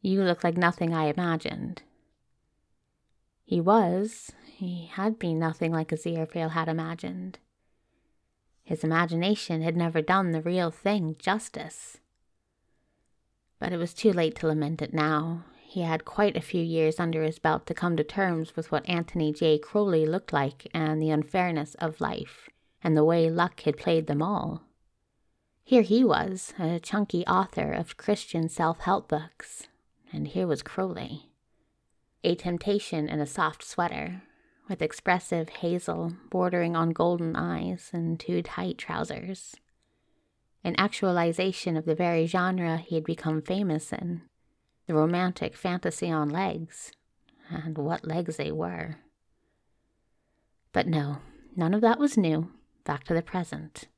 You 0.00 0.22
look 0.22 0.42
like 0.42 0.56
nothing 0.56 0.94
I 0.94 1.08
imagined. 1.08 1.82
He 3.44 3.60
was. 3.60 4.32
He 4.46 4.86
had 4.86 5.18
been 5.18 5.38
nothing 5.38 5.70
like 5.70 5.88
Aziraphale 5.88 6.52
had 6.52 6.66
imagined. 6.66 7.40
His 8.64 8.82
imagination 8.82 9.62
had 9.62 9.76
never 9.76 10.02
done 10.02 10.32
the 10.32 10.42
real 10.42 10.70
thing 10.70 11.16
justice. 11.18 11.98
But 13.58 13.72
it 13.72 13.76
was 13.76 13.94
too 13.94 14.12
late 14.12 14.34
to 14.36 14.48
lament 14.48 14.82
it 14.82 14.92
now. 14.92 15.44
He 15.60 15.82
had 15.82 16.04
quite 16.04 16.36
a 16.36 16.40
few 16.40 16.62
years 16.62 16.98
under 16.98 17.22
his 17.22 17.38
belt 17.38 17.66
to 17.66 17.74
come 17.74 17.96
to 17.96 18.04
terms 18.04 18.56
with 18.56 18.72
what 18.72 18.88
Anthony 18.88 19.32
J. 19.32 19.58
Crowley 19.58 20.06
looked 20.06 20.32
like 20.32 20.68
and 20.72 21.00
the 21.00 21.10
unfairness 21.10 21.74
of 21.76 22.00
life 22.00 22.48
and 22.84 22.94
the 22.94 23.02
way 23.02 23.30
luck 23.30 23.60
had 23.60 23.78
played 23.78 24.06
them 24.06 24.22
all. 24.22 24.62
Here 25.64 25.82
he 25.82 26.04
was, 26.04 26.52
a 26.58 26.78
chunky 26.78 27.26
author 27.26 27.72
of 27.72 27.96
Christian 27.96 28.50
self 28.50 28.80
help 28.80 29.08
books, 29.08 29.66
and 30.12 30.28
here 30.28 30.46
was 30.46 30.62
Crowley. 30.62 31.30
A 32.22 32.34
temptation 32.34 33.08
in 33.08 33.20
a 33.20 33.26
soft 33.26 33.64
sweater, 33.64 34.22
with 34.68 34.82
expressive 34.82 35.48
hazel 35.48 36.14
bordering 36.30 36.74
on 36.74 36.90
golden 36.90 37.36
eyes 37.36 37.90
and 37.92 38.18
too 38.18 38.42
tight 38.42 38.78
trousers. 38.78 39.54
An 40.62 40.74
actualization 40.78 41.76
of 41.76 41.84
the 41.84 41.94
very 41.94 42.26
genre 42.26 42.78
he 42.78 42.94
had 42.94 43.04
become 43.04 43.42
famous 43.42 43.92
in 43.92 44.22
the 44.86 44.94
romantic 44.94 45.56
fantasy 45.56 46.10
on 46.10 46.28
legs, 46.28 46.92
and 47.48 47.76
what 47.76 48.06
legs 48.06 48.36
they 48.36 48.52
were. 48.52 48.96
But 50.72 50.86
no, 50.86 51.18
none 51.56 51.74
of 51.74 51.80
that 51.82 51.98
was 51.98 52.16
new 52.16 52.50
back 52.84 53.04
to 53.04 53.14
the 53.14 53.22
present. 53.22 53.88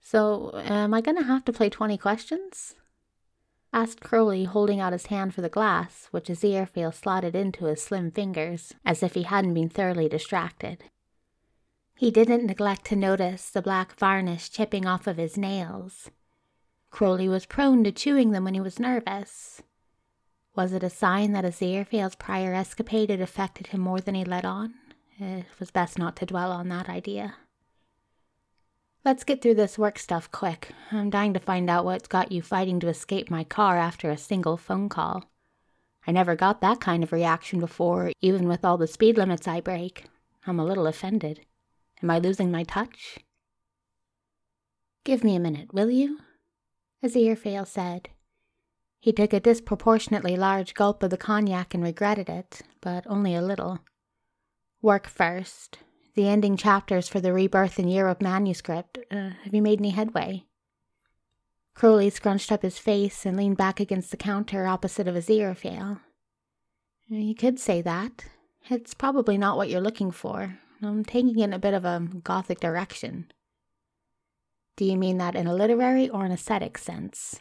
So, 0.00 0.50
am 0.54 0.92
I 0.92 1.00
going 1.00 1.16
to 1.16 1.24
have 1.24 1.44
to 1.46 1.52
play 1.52 1.70
20 1.70 1.96
questions? 1.96 2.74
Asked 3.74 4.00
Crowley, 4.00 4.44
holding 4.44 4.78
out 4.80 4.92
his 4.92 5.06
hand 5.06 5.34
for 5.34 5.42
the 5.42 5.48
glass, 5.48 6.06
which 6.12 6.28
Aziraphale 6.28 6.94
slotted 6.94 7.34
into 7.34 7.64
his 7.64 7.82
slim 7.82 8.12
fingers, 8.12 8.72
as 8.84 9.02
if 9.02 9.14
he 9.14 9.24
hadn't 9.24 9.52
been 9.52 9.68
thoroughly 9.68 10.08
distracted. 10.08 10.84
He 11.96 12.12
didn't 12.12 12.46
neglect 12.46 12.86
to 12.86 12.96
notice 12.96 13.50
the 13.50 13.60
black 13.60 13.98
varnish 13.98 14.48
chipping 14.48 14.86
off 14.86 15.08
of 15.08 15.16
his 15.16 15.36
nails. 15.36 16.10
Crowley 16.90 17.28
was 17.28 17.46
prone 17.46 17.82
to 17.82 17.90
chewing 17.90 18.30
them 18.30 18.44
when 18.44 18.54
he 18.54 18.60
was 18.60 18.78
nervous. 18.78 19.60
Was 20.54 20.72
it 20.72 20.84
a 20.84 20.90
sign 20.90 21.32
that 21.32 21.44
Aziraphale's 21.44 22.14
prior 22.14 22.54
escapade 22.54 23.10
had 23.10 23.20
affected 23.20 23.68
him 23.68 23.80
more 23.80 24.00
than 24.00 24.14
he 24.14 24.24
let 24.24 24.44
on? 24.44 24.74
It 25.18 25.46
was 25.58 25.72
best 25.72 25.98
not 25.98 26.14
to 26.16 26.26
dwell 26.26 26.52
on 26.52 26.68
that 26.68 26.88
idea. 26.88 27.34
Let's 29.04 29.24
get 29.24 29.42
through 29.42 29.56
this 29.56 29.76
work 29.76 29.98
stuff 29.98 30.30
quick. 30.32 30.70
I'm 30.90 31.10
dying 31.10 31.34
to 31.34 31.40
find 31.40 31.68
out 31.68 31.84
what's 31.84 32.08
got 32.08 32.32
you 32.32 32.40
fighting 32.40 32.80
to 32.80 32.88
escape 32.88 33.30
my 33.30 33.44
car 33.44 33.76
after 33.76 34.10
a 34.10 34.16
single 34.16 34.56
phone 34.56 34.88
call. 34.88 35.24
I 36.06 36.12
never 36.12 36.34
got 36.34 36.62
that 36.62 36.80
kind 36.80 37.02
of 37.02 37.12
reaction 37.12 37.60
before, 37.60 38.12
even 38.22 38.48
with 38.48 38.64
all 38.64 38.78
the 38.78 38.86
speed 38.86 39.18
limits 39.18 39.46
I 39.46 39.60
break. 39.60 40.06
I'm 40.46 40.58
a 40.58 40.64
little 40.64 40.86
offended. 40.86 41.44
Am 42.02 42.10
I 42.10 42.18
losing 42.18 42.50
my 42.50 42.64
touch? 42.64 43.18
Give 45.04 45.22
me 45.22 45.36
a 45.36 45.40
minute, 45.40 45.74
will 45.74 45.90
you? 45.90 46.20
Aziraphale 47.04 47.66
said. 47.66 48.08
He 49.00 49.12
took 49.12 49.34
a 49.34 49.40
disproportionately 49.40 50.34
large 50.34 50.72
gulp 50.72 51.02
of 51.02 51.10
the 51.10 51.18
cognac 51.18 51.74
and 51.74 51.84
regretted 51.84 52.30
it, 52.30 52.62
but 52.80 53.04
only 53.06 53.34
a 53.34 53.42
little. 53.42 53.80
Work 54.80 55.08
first. 55.08 55.80
The 56.14 56.28
ending 56.28 56.56
chapters 56.56 57.08
for 57.08 57.20
the 57.20 57.32
Rebirth 57.32 57.78
in 57.78 57.88
Europe 57.88 58.22
manuscript. 58.22 58.98
Uh, 59.10 59.30
have 59.42 59.52
you 59.52 59.62
made 59.62 59.80
any 59.80 59.90
headway? 59.90 60.44
Crowley 61.74 62.08
scrunched 62.10 62.52
up 62.52 62.62
his 62.62 62.78
face 62.78 63.26
and 63.26 63.36
leaned 63.36 63.56
back 63.56 63.80
against 63.80 64.12
the 64.12 64.16
counter 64.16 64.66
opposite 64.66 65.08
of 65.08 65.16
Aziraphale. 65.16 66.00
You 67.08 67.34
could 67.34 67.58
say 67.58 67.82
that. 67.82 68.26
It's 68.70 68.94
probably 68.94 69.36
not 69.36 69.56
what 69.56 69.68
you're 69.68 69.80
looking 69.80 70.12
for. 70.12 70.58
I'm 70.82 71.04
taking 71.04 71.38
it 71.38 71.44
in 71.44 71.52
a 71.52 71.58
bit 71.58 71.74
of 71.74 71.84
a 71.84 72.08
gothic 72.22 72.60
direction. 72.60 73.32
Do 74.76 74.84
you 74.84 74.96
mean 74.96 75.18
that 75.18 75.34
in 75.34 75.46
a 75.46 75.54
literary 75.54 76.08
or 76.08 76.24
an 76.24 76.32
aesthetic 76.32 76.78
sense? 76.78 77.40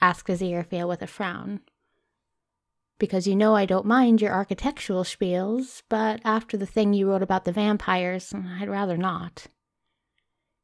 asked 0.00 0.26
Aziraphale 0.26 0.88
with 0.88 1.00
a 1.00 1.06
frown. 1.06 1.60
Because 3.02 3.26
you 3.26 3.34
know 3.34 3.56
I 3.56 3.66
don't 3.66 3.84
mind 3.84 4.22
your 4.22 4.30
architectural 4.30 5.02
spiels, 5.02 5.82
but 5.88 6.20
after 6.24 6.56
the 6.56 6.66
thing 6.66 6.94
you 6.94 7.10
wrote 7.10 7.20
about 7.20 7.44
the 7.44 7.50
vampires, 7.50 8.32
I'd 8.32 8.68
rather 8.68 8.96
not. 8.96 9.48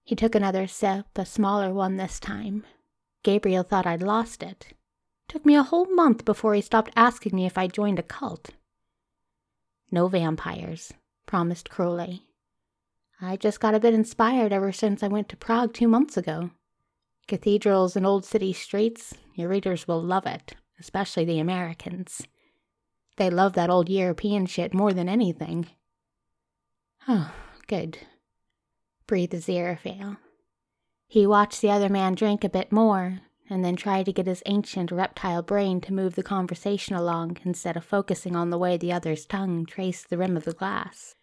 He 0.04 0.14
took 0.14 0.36
another 0.36 0.68
sip, 0.68 1.06
a 1.16 1.26
smaller 1.26 1.74
one 1.74 1.96
this 1.96 2.20
time. 2.20 2.62
Gabriel 3.24 3.64
thought 3.64 3.88
I'd 3.88 4.04
lost 4.04 4.44
it. 4.44 4.68
Took 5.26 5.44
me 5.44 5.56
a 5.56 5.64
whole 5.64 5.92
month 5.92 6.24
before 6.24 6.54
he 6.54 6.60
stopped 6.60 6.92
asking 6.94 7.34
me 7.34 7.44
if 7.44 7.58
I 7.58 7.66
joined 7.66 7.98
a 7.98 8.04
cult. 8.04 8.50
No 9.90 10.06
vampires, 10.06 10.92
promised 11.26 11.68
Crowley. 11.68 12.22
I 13.20 13.36
just 13.36 13.58
got 13.58 13.74
a 13.74 13.80
bit 13.80 13.94
inspired 13.94 14.52
ever 14.52 14.70
since 14.70 15.02
I 15.02 15.08
went 15.08 15.28
to 15.30 15.36
Prague 15.36 15.74
two 15.74 15.88
months 15.88 16.16
ago. 16.16 16.50
Cathedrals 17.26 17.96
and 17.96 18.06
old 18.06 18.24
city 18.24 18.52
streets, 18.52 19.12
your 19.34 19.48
readers 19.48 19.88
will 19.88 20.00
love 20.00 20.24
it, 20.24 20.54
especially 20.80 21.24
the 21.24 21.38
Americans. 21.38 22.22
They 23.16 23.30
love 23.30 23.54
that 23.54 23.70
old 23.70 23.88
European 23.88 24.46
shit 24.46 24.72
more 24.72 24.92
than 24.92 25.08
anything. 25.08 25.66
Oh, 27.08 27.32
good, 27.66 27.98
breathed 29.06 29.32
Aziraphale. 29.32 30.18
He 31.06 31.26
watched 31.26 31.62
the 31.62 31.70
other 31.70 31.88
man 31.88 32.14
drink 32.14 32.44
a 32.44 32.50
bit 32.50 32.70
more, 32.70 33.20
and 33.50 33.64
then 33.64 33.76
tried 33.76 34.04
to 34.06 34.12
get 34.12 34.26
his 34.26 34.42
ancient 34.46 34.92
reptile 34.92 35.42
brain 35.42 35.80
to 35.80 35.92
move 35.92 36.14
the 36.14 36.22
conversation 36.22 36.94
along 36.94 37.38
instead 37.44 37.76
of 37.76 37.84
focusing 37.84 38.36
on 38.36 38.50
the 38.50 38.58
way 38.58 38.76
the 38.76 38.92
other's 38.92 39.24
tongue 39.24 39.64
traced 39.64 40.10
the 40.10 40.18
rim 40.18 40.36
of 40.36 40.44
the 40.44 40.52
glass. 40.52 41.14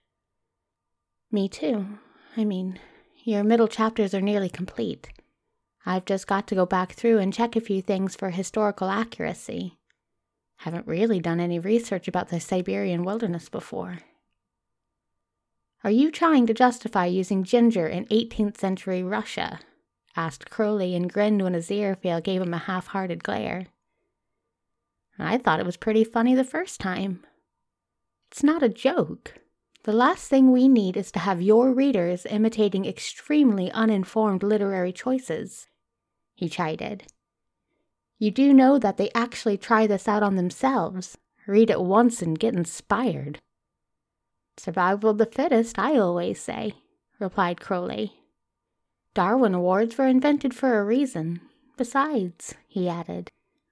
Me 1.31 1.47
too. 1.47 1.85
I 2.35 2.43
mean, 2.43 2.79
your 3.23 3.43
middle 3.43 3.67
chapters 3.67 4.13
are 4.13 4.21
nearly 4.21 4.49
complete. 4.49 5.09
I've 5.85 6.05
just 6.05 6.25
got 6.25 6.47
to 6.47 6.55
go 6.55 6.65
back 6.65 6.93
through 6.93 7.19
and 7.19 7.33
check 7.33 7.55
a 7.55 7.61
few 7.61 7.81
things 7.81 8.15
for 8.15 8.31
historical 8.31 8.89
accuracy. 8.89 9.77
Haven't 10.57 10.87
really 10.87 11.19
done 11.19 11.39
any 11.39 11.59
research 11.59 12.07
about 12.07 12.29
the 12.29 12.39
Siberian 12.39 13.03
wilderness 13.03 13.49
before. 13.49 13.99
Are 15.83 15.91
you 15.91 16.09
trying 16.09 16.47
to 16.47 16.53
justify 16.53 17.05
using 17.05 17.43
ginger 17.43 17.87
in 17.87 18.05
18th 18.05 18.57
century 18.57 19.03
Russia? 19.03 19.59
asked 20.15 20.49
Crowley 20.49 20.95
and 20.95 21.11
grinned 21.11 21.43
when 21.43 21.53
Aziraphale 21.53 22.23
gave 22.23 22.41
him 22.41 22.53
a 22.53 22.57
half 22.57 22.87
hearted 22.87 23.23
glare. 23.23 23.67
I 25.19 25.37
thought 25.37 25.59
it 25.59 25.65
was 25.65 25.77
pretty 25.77 26.03
funny 26.03 26.33
the 26.33 26.43
first 26.43 26.79
time. 26.79 27.23
It's 28.31 28.43
not 28.43 28.63
a 28.63 28.69
joke. 28.69 29.35
The 29.83 29.93
last 29.93 30.27
thing 30.29 30.51
we 30.51 30.67
need 30.67 30.97
is 30.97 31.11
to 31.11 31.19
have 31.19 31.41
your 31.41 31.71
readers 31.71 32.25
imitating 32.25 32.85
extremely 32.85 33.69
uninformed 33.71 34.41
literary 34.41 34.91
choices, 34.91 35.67
he 36.35 36.49
chided. 36.49 37.03
You 38.19 38.31
do 38.31 38.53
know 38.53 38.77
that 38.77 38.97
they 38.97 39.09
actually 39.15 39.57
try 39.57 39.87
this 39.87 40.07
out 40.07 40.23
on 40.23 40.35
themselves, 40.35 41.17
read 41.47 41.69
it 41.69 41.81
once 41.81 42.21
and 42.21 42.39
get 42.39 42.53
inspired. 42.53 43.39
Survival 44.57 45.09
of 45.09 45.17
the 45.17 45.25
fittest, 45.25 45.77
I 45.77 45.97
always 45.97 46.39
say, 46.39 46.73
replied 47.19 47.59
Crowley. 47.59 48.13
Darwin 49.13 49.53
Awards 49.53 49.97
were 49.97 50.07
invented 50.07 50.53
for 50.53 50.77
a 50.79 50.83
reason. 50.83 51.41
Besides, 51.77 52.55
he 52.67 52.87
added, 52.87 53.29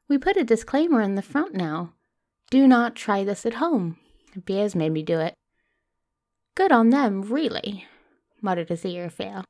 we 0.09 0.17
put 0.17 0.37
a 0.37 0.43
disclaimer 0.43 1.01
in 1.01 1.15
the 1.15 1.21
front 1.21 1.53
now. 1.53 1.93
Do 2.49 2.67
not 2.67 2.95
try 2.95 3.23
this 3.23 3.45
at 3.45 3.55
home. 3.55 3.97
Beers 4.45 4.75
made 4.75 4.91
me 4.91 5.03
do 5.03 5.19
it. 5.19 5.33
Good 6.55 6.71
on 6.71 6.89
them, 6.89 7.21
really, 7.21 7.87
muttered 8.41 8.67
Aziraphale. 8.67 9.43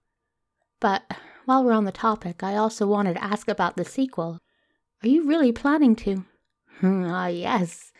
But 0.79 1.03
while 1.45 1.63
we're 1.63 1.73
on 1.73 1.85
the 1.85 1.91
topic, 1.91 2.43
I 2.43 2.55
also 2.55 2.87
wanted 2.87 3.15
to 3.15 3.23
ask 3.23 3.47
about 3.47 3.75
the 3.75 3.85
sequel. 3.85 4.39
Are 5.03 5.09
you 5.09 5.27
really 5.27 5.51
planning 5.51 5.95
to? 5.97 6.25
Ah, 6.81 7.27
yes. 7.27 7.91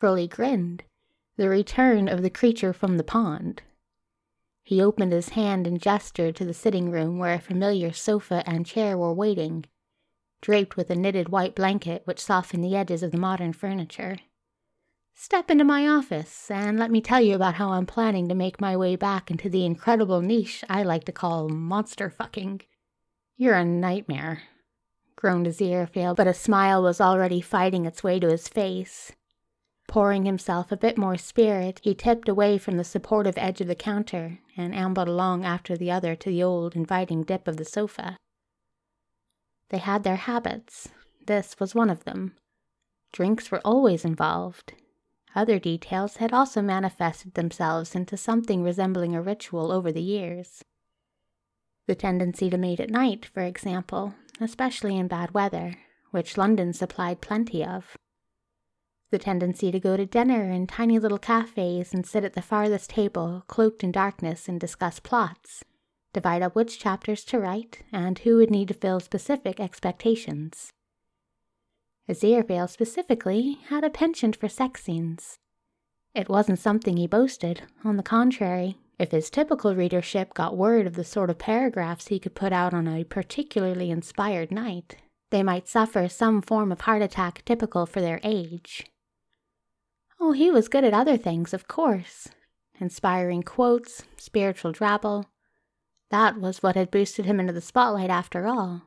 Crowley 0.00 0.28
grinned. 0.28 0.84
The 1.36 1.48
return 1.48 2.08
of 2.08 2.22
the 2.22 2.30
creature 2.30 2.72
from 2.72 2.96
the 2.96 3.04
pond. 3.04 3.62
He 4.62 4.80
opened 4.80 5.12
his 5.12 5.30
hand 5.30 5.66
and 5.66 5.80
gestured 5.80 6.36
to 6.36 6.44
the 6.44 6.54
sitting 6.54 6.90
room 6.90 7.18
where 7.18 7.34
a 7.34 7.38
familiar 7.38 7.92
sofa 7.92 8.42
and 8.46 8.64
chair 8.64 8.96
were 8.96 9.12
waiting, 9.12 9.66
draped 10.40 10.76
with 10.76 10.90
a 10.90 10.94
knitted 10.96 11.28
white 11.28 11.54
blanket 11.54 12.02
which 12.06 12.20
softened 12.20 12.64
the 12.64 12.74
edges 12.74 13.02
of 13.02 13.10
the 13.12 13.18
modern 13.18 13.52
furniture. 13.52 14.18
Step 15.14 15.50
into 15.50 15.64
my 15.64 15.86
office 15.86 16.50
and 16.50 16.78
let 16.78 16.90
me 16.90 17.00
tell 17.00 17.20
you 17.20 17.34
about 17.34 17.54
how 17.54 17.70
I'm 17.70 17.86
planning 17.86 18.28
to 18.28 18.34
make 18.34 18.60
my 18.60 18.76
way 18.76 18.96
back 18.96 19.30
into 19.30 19.48
the 19.48 19.64
incredible 19.64 20.20
niche 20.20 20.64
I 20.68 20.82
like 20.82 21.04
to 21.04 21.12
call 21.12 21.48
monster 21.48 22.10
fucking. 22.10 22.62
You're 23.36 23.56
a 23.56 23.64
nightmare, 23.64 24.42
groaned 25.16 25.46
Aziraphale, 25.46 26.14
but 26.14 26.28
a 26.28 26.34
smile 26.34 26.82
was 26.82 27.00
already 27.00 27.40
fighting 27.40 27.84
its 27.84 28.04
way 28.04 28.20
to 28.20 28.30
his 28.30 28.46
face. 28.46 29.10
Pouring 29.88 30.24
himself 30.24 30.70
a 30.70 30.76
bit 30.76 30.96
more 30.96 31.16
spirit, 31.16 31.80
he 31.82 31.94
tipped 31.94 32.28
away 32.28 32.58
from 32.58 32.76
the 32.76 32.84
supportive 32.84 33.36
edge 33.36 33.60
of 33.60 33.66
the 33.66 33.74
counter 33.74 34.38
and 34.56 34.72
ambled 34.72 35.08
along 35.08 35.44
after 35.44 35.76
the 35.76 35.90
other 35.90 36.14
to 36.14 36.30
the 36.30 36.42
old, 36.44 36.76
inviting 36.76 37.24
dip 37.24 37.48
of 37.48 37.56
the 37.56 37.64
sofa. 37.64 38.16
They 39.70 39.78
had 39.78 40.04
their 40.04 40.16
habits. 40.16 40.90
This 41.26 41.56
was 41.58 41.74
one 41.74 41.90
of 41.90 42.04
them. 42.04 42.36
Drinks 43.12 43.50
were 43.50 43.60
always 43.64 44.04
involved. 44.04 44.74
Other 45.34 45.58
details 45.58 46.18
had 46.18 46.32
also 46.32 46.62
manifested 46.62 47.34
themselves 47.34 47.96
into 47.96 48.16
something 48.16 48.62
resembling 48.62 49.16
a 49.16 49.22
ritual 49.22 49.72
over 49.72 49.90
the 49.90 50.02
years. 50.02 50.62
The 51.86 51.94
tendency 51.94 52.48
to 52.48 52.56
meet 52.56 52.80
at 52.80 52.90
night, 52.90 53.26
for 53.26 53.42
example, 53.42 54.14
especially 54.40 54.96
in 54.96 55.06
bad 55.06 55.32
weather, 55.32 55.76
which 56.10 56.38
London 56.38 56.72
supplied 56.72 57.20
plenty 57.20 57.64
of 57.64 57.96
the 59.10 59.18
tendency 59.18 59.70
to 59.70 59.78
go 59.78 59.96
to 59.96 60.04
dinner 60.04 60.50
in 60.50 60.66
tiny 60.66 60.98
little 60.98 61.18
cafes 61.18 61.94
and 61.94 62.04
sit 62.04 62.24
at 62.24 62.32
the 62.32 62.42
farthest 62.42 62.90
table, 62.90 63.44
cloaked 63.46 63.84
in 63.84 63.92
darkness, 63.92 64.48
and 64.48 64.58
discuss 64.58 64.98
plots, 64.98 65.62
divide 66.12 66.42
up 66.42 66.56
which 66.56 66.80
chapters 66.80 67.22
to 67.24 67.38
write, 67.38 67.82
and 67.92 68.18
who 68.20 68.36
would 68.36 68.50
need 68.50 68.66
to 68.66 68.74
fill 68.74 68.98
specific 68.98 69.60
expectations. 69.60 70.72
Aziraphale 72.08 72.68
specifically 72.68 73.58
had 73.68 73.84
a 73.84 73.90
penchant 73.90 74.34
for 74.34 74.48
sex 74.48 74.82
scenes. 74.82 75.38
It 76.12 76.28
wasn't 76.28 76.58
something 76.58 76.96
he 76.96 77.06
boasted, 77.06 77.62
on 77.84 77.96
the 77.96 78.02
contrary. 78.02 78.78
If 78.98 79.10
his 79.10 79.30
typical 79.30 79.74
readership 79.74 80.34
got 80.34 80.56
word 80.56 80.86
of 80.86 80.94
the 80.94 81.04
sort 81.04 81.30
of 81.30 81.38
paragraphs 81.38 82.08
he 82.08 82.20
could 82.20 82.34
put 82.34 82.52
out 82.52 82.72
on 82.72 82.86
a 82.86 83.04
particularly 83.04 83.90
inspired 83.90 84.52
night, 84.52 84.96
they 85.30 85.42
might 85.42 85.68
suffer 85.68 86.08
some 86.08 86.40
form 86.40 86.70
of 86.70 86.82
heart 86.82 87.02
attack 87.02 87.42
typical 87.44 87.86
for 87.86 88.00
their 88.00 88.20
age. 88.22 88.86
Oh, 90.20 90.32
he 90.32 90.50
was 90.50 90.68
good 90.68 90.84
at 90.84 90.94
other 90.94 91.16
things, 91.16 91.52
of 91.52 91.66
course. 91.66 92.28
Inspiring 92.78 93.42
quotes, 93.42 94.04
spiritual 94.16 94.72
drabble. 94.72 95.24
That 96.10 96.40
was 96.40 96.62
what 96.62 96.76
had 96.76 96.90
boosted 96.90 97.26
him 97.26 97.40
into 97.40 97.52
the 97.52 97.60
spotlight 97.60 98.10
after 98.10 98.46
all. 98.46 98.82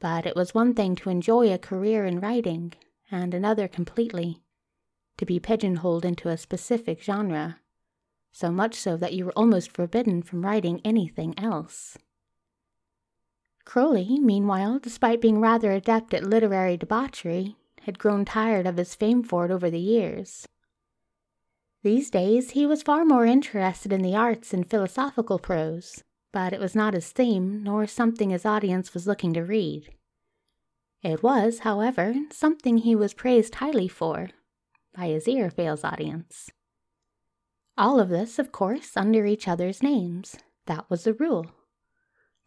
But 0.00 0.26
it 0.26 0.34
was 0.34 0.54
one 0.54 0.74
thing 0.74 0.96
to 0.96 1.10
enjoy 1.10 1.52
a 1.52 1.58
career 1.58 2.04
in 2.04 2.18
writing, 2.18 2.72
and 3.10 3.32
another 3.32 3.68
completely 3.68 4.42
to 5.16 5.26
be 5.26 5.38
pigeonholed 5.38 6.04
into 6.04 6.28
a 6.28 6.36
specific 6.36 7.00
genre, 7.02 7.60
so 8.32 8.50
much 8.50 8.74
so 8.74 8.96
that 8.96 9.12
you 9.12 9.26
were 9.26 9.32
almost 9.36 9.72
forbidden 9.72 10.22
from 10.22 10.44
writing 10.44 10.80
anything 10.84 11.38
else. 11.38 11.96
Crowley, 13.64 14.18
meanwhile, 14.18 14.78
despite 14.78 15.20
being 15.20 15.40
rather 15.40 15.70
adept 15.70 16.12
at 16.14 16.24
literary 16.24 16.76
debauchery, 16.76 17.56
had 17.82 17.98
grown 17.98 18.24
tired 18.24 18.66
of 18.66 18.76
his 18.76 18.94
fame 18.94 19.22
for 19.22 19.44
it 19.44 19.50
over 19.50 19.70
the 19.70 19.78
years. 19.78 20.46
These 21.82 22.10
days 22.10 22.50
he 22.50 22.64
was 22.64 22.82
far 22.82 23.04
more 23.04 23.26
interested 23.26 23.92
in 23.92 24.02
the 24.02 24.16
arts 24.16 24.54
and 24.54 24.68
philosophical 24.68 25.38
prose, 25.38 26.02
but 26.32 26.52
it 26.52 26.60
was 26.60 26.74
not 26.74 26.94
his 26.94 27.10
theme, 27.10 27.62
nor 27.62 27.86
something 27.86 28.30
his 28.30 28.46
audience 28.46 28.94
was 28.94 29.06
looking 29.06 29.34
to 29.34 29.42
read. 29.42 29.92
It 31.02 31.22
was, 31.22 31.60
however, 31.60 32.14
something 32.30 32.78
he 32.78 32.94
was 32.94 33.14
praised 33.14 33.56
highly 33.56 33.88
for 33.88 34.30
by 34.96 35.08
his 35.08 35.26
Aziraphale's 35.26 35.82
audience. 35.82 36.50
All 37.76 37.98
of 37.98 38.08
this, 38.08 38.38
of 38.38 38.52
course, 38.52 38.96
under 38.96 39.26
each 39.26 39.48
other's 39.48 39.82
names. 39.82 40.36
That 40.66 40.88
was 40.90 41.04
the 41.04 41.14
rule. 41.14 41.46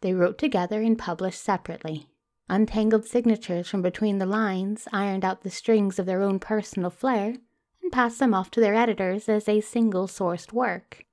They 0.00 0.14
wrote 0.14 0.38
together 0.38 0.82
and 0.82 0.98
published 0.98 1.42
separately 1.42 2.08
untangled 2.48 3.04
signatures 3.04 3.68
from 3.68 3.82
between 3.82 4.18
the 4.18 4.26
lines, 4.26 4.86
ironed 4.92 5.24
out 5.24 5.42
the 5.42 5.50
strings 5.50 5.98
of 5.98 6.06
their 6.06 6.22
own 6.22 6.38
personal 6.38 6.90
flair, 6.90 7.34
and 7.82 7.92
passed 7.92 8.18
them 8.18 8.34
off 8.34 8.50
to 8.50 8.60
their 8.60 8.74
editors 8.74 9.28
as 9.28 9.48
a 9.48 9.60
single 9.60 10.06
sourced 10.06 10.52
work. 10.52 11.04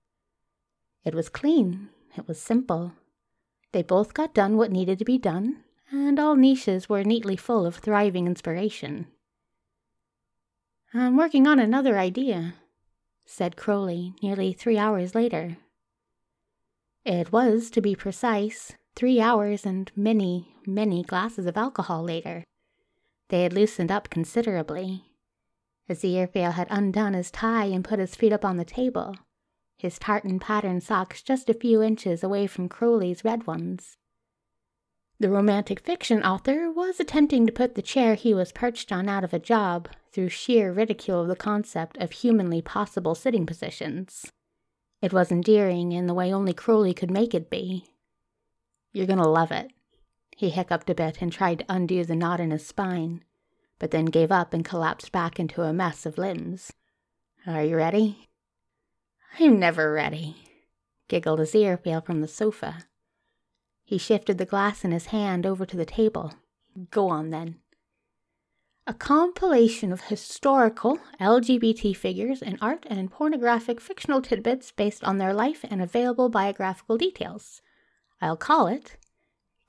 It 1.03 1.15
was 1.15 1.29
clean, 1.29 1.89
it 2.15 2.27
was 2.27 2.39
simple. 2.39 2.93
They 3.71 3.81
both 3.81 4.13
got 4.13 4.33
done 4.33 4.57
what 4.57 4.71
needed 4.71 4.99
to 4.99 5.05
be 5.05 5.17
done, 5.17 5.63
and 5.91 6.19
all 6.19 6.35
niches 6.35 6.87
were 6.87 7.03
neatly 7.03 7.35
full 7.35 7.65
of 7.65 7.75
thriving 7.75 8.27
inspiration. 8.27 9.07
I'm 10.93 11.17
working 11.17 11.47
on 11.47 11.57
another 11.57 11.97
idea, 11.97 12.53
said 13.25 13.55
Crowley 13.55 14.13
nearly 14.21 14.53
three 14.53 14.77
hours 14.77 15.15
later. 15.15 15.57
It 17.05 17.31
was, 17.31 17.69
to 17.71 17.81
be 17.81 17.95
precise, 17.95 18.73
three 18.95 19.19
hours 19.19 19.65
and 19.65 19.91
many, 19.95 20.55
many 20.65 21.03
glasses 21.03 21.45
of 21.45 21.57
alcohol 21.57 22.03
later. 22.03 22.43
They 23.29 23.43
had 23.43 23.53
loosened 23.53 23.91
up 23.91 24.09
considerably. 24.09 25.03
As 25.89 25.99
the 25.99 26.15
Aziraphale 26.15 26.53
had 26.53 26.67
undone 26.69 27.13
his 27.13 27.31
tie 27.31 27.65
and 27.65 27.83
put 27.83 27.99
his 27.99 28.15
feet 28.15 28.31
up 28.31 28.45
on 28.45 28.57
the 28.57 28.65
table, 28.65 29.15
his 29.77 29.99
tartan 29.99 30.39
patterned 30.39 30.83
socks 30.83 31.21
just 31.21 31.49
a 31.49 31.53
few 31.53 31.81
inches 31.81 32.23
away 32.23 32.47
from 32.47 32.69
Crowley's 32.69 33.25
red 33.25 33.45
ones. 33.47 33.97
The 35.19 35.29
romantic 35.29 35.79
fiction 35.81 36.23
author 36.23 36.71
was 36.71 36.99
attempting 36.99 37.45
to 37.45 37.51
put 37.51 37.75
the 37.75 37.81
chair 37.81 38.15
he 38.15 38.33
was 38.33 38.51
perched 38.51 38.91
on 38.91 39.09
out 39.09 39.23
of 39.23 39.33
a 39.33 39.39
job 39.39 39.89
through 40.13 40.29
sheer 40.29 40.71
ridicule 40.71 41.21
of 41.21 41.27
the 41.27 41.35
concept 41.35 41.97
of 41.97 42.11
humanly 42.11 42.61
possible 42.61 43.15
sitting 43.15 43.45
positions. 43.45 44.31
It 45.01 45.11
was 45.11 45.31
endearing 45.31 45.91
in 45.91 46.05
the 46.05 46.13
way 46.13 46.31
only 46.31 46.53
Crowley 46.53 46.93
could 46.93 47.11
make 47.11 47.33
it 47.33 47.49
be. 47.49 47.87
You're 48.93 49.07
gonna 49.07 49.27
love 49.27 49.51
it. 49.51 49.71
He 50.37 50.51
hiccuped 50.51 50.89
a 50.89 50.95
bit 50.95 51.21
and 51.21 51.31
tried 51.31 51.59
to 51.59 51.65
undo 51.67 52.05
the 52.05 52.15
knot 52.15 52.39
in 52.39 52.51
his 52.51 52.65
spine, 52.65 53.23
but 53.79 53.91
then 53.91 54.05
gave 54.05 54.31
up 54.31 54.53
and 54.53 54.63
collapsed 54.63 55.11
back 55.11 55.39
into 55.39 55.63
a 55.63 55.73
mess 55.73 56.05
of 56.05 56.17
limbs. 56.17 56.71
Are 57.47 57.63
you 57.63 57.75
ready? 57.75 58.29
I'm 59.39 59.59
never 59.59 59.91
ready, 59.91 60.37
giggled 61.07 61.39
Aziraphale 61.39 62.05
from 62.05 62.21
the 62.21 62.27
sofa. 62.27 62.85
He 63.83 63.97
shifted 63.97 64.37
the 64.37 64.45
glass 64.45 64.85
in 64.85 64.91
his 64.91 65.07
hand 65.07 65.45
over 65.45 65.65
to 65.65 65.75
the 65.75 65.85
table. 65.85 66.33
Go 66.91 67.09
on 67.09 67.31
then 67.31 67.62
a 68.85 68.93
compilation 68.93 69.93
of 69.93 70.01
historical 70.01 70.99
LGBT 71.19 71.95
figures 71.95 72.41
in 72.41 72.57
art 72.61 72.85
and 72.89 73.09
pornographic 73.09 73.79
fictional 73.79 74.21
tidbits 74.21 74.71
based 74.71 75.03
on 75.05 75.17
their 75.17 75.33
life 75.33 75.63
and 75.69 75.81
available 75.81 76.27
biographical 76.27 76.97
details. 76.97 77.61
I'll 78.21 78.35
call 78.35 78.67
it 78.67 78.97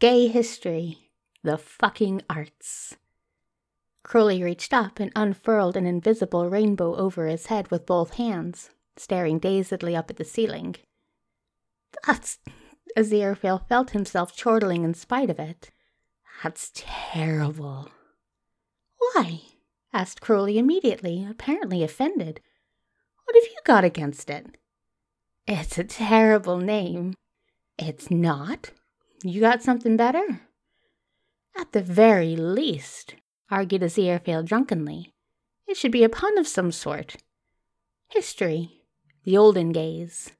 Gay 0.00 0.26
History 0.26 1.10
The 1.44 1.56
Fucking 1.56 2.22
Arts. 2.28 2.96
Crowley 4.02 4.42
reached 4.42 4.74
up 4.74 4.98
and 4.98 5.12
unfurled 5.14 5.76
an 5.76 5.86
invisible 5.86 6.50
rainbow 6.50 6.96
over 6.96 7.26
his 7.26 7.46
head 7.46 7.70
with 7.70 7.86
both 7.86 8.14
hands, 8.14 8.70
staring 8.96 9.38
dazedly 9.38 9.96
up 9.96 10.10
at 10.10 10.16
the 10.16 10.24
ceiling. 10.24 10.76
That's. 12.06 12.38
Aziraphale 12.96 13.66
felt 13.66 13.90
himself 13.90 14.36
chortling 14.36 14.84
in 14.84 14.94
spite 14.94 15.30
of 15.30 15.40
it. 15.40 15.70
That's 16.42 16.70
terrible. 16.74 17.88
Why? 19.12 19.42
asked 19.92 20.20
Crowley 20.20 20.58
immediately, 20.58 21.26
apparently 21.28 21.82
offended. 21.82 22.40
What 23.24 23.36
have 23.36 23.44
you 23.44 23.58
got 23.64 23.84
against 23.84 24.30
it? 24.30 24.56
It's 25.46 25.78
a 25.78 25.84
terrible 25.84 26.58
name. 26.58 27.14
It's 27.78 28.10
not. 28.10 28.70
You 29.22 29.40
got 29.40 29.62
something 29.62 29.96
better? 29.96 30.42
At 31.56 31.72
the 31.72 31.82
very 31.82 32.34
least, 32.34 33.14
argued 33.50 33.82
Aziraphale 33.82 34.44
drunkenly, 34.44 35.12
it 35.66 35.76
should 35.76 35.92
be 35.92 36.04
a 36.04 36.08
pun 36.08 36.38
of 36.38 36.48
some 36.48 36.72
sort. 36.72 37.16
History. 38.08 38.82
The 39.24 39.36
olden 39.36 39.72
gays. 39.72 40.32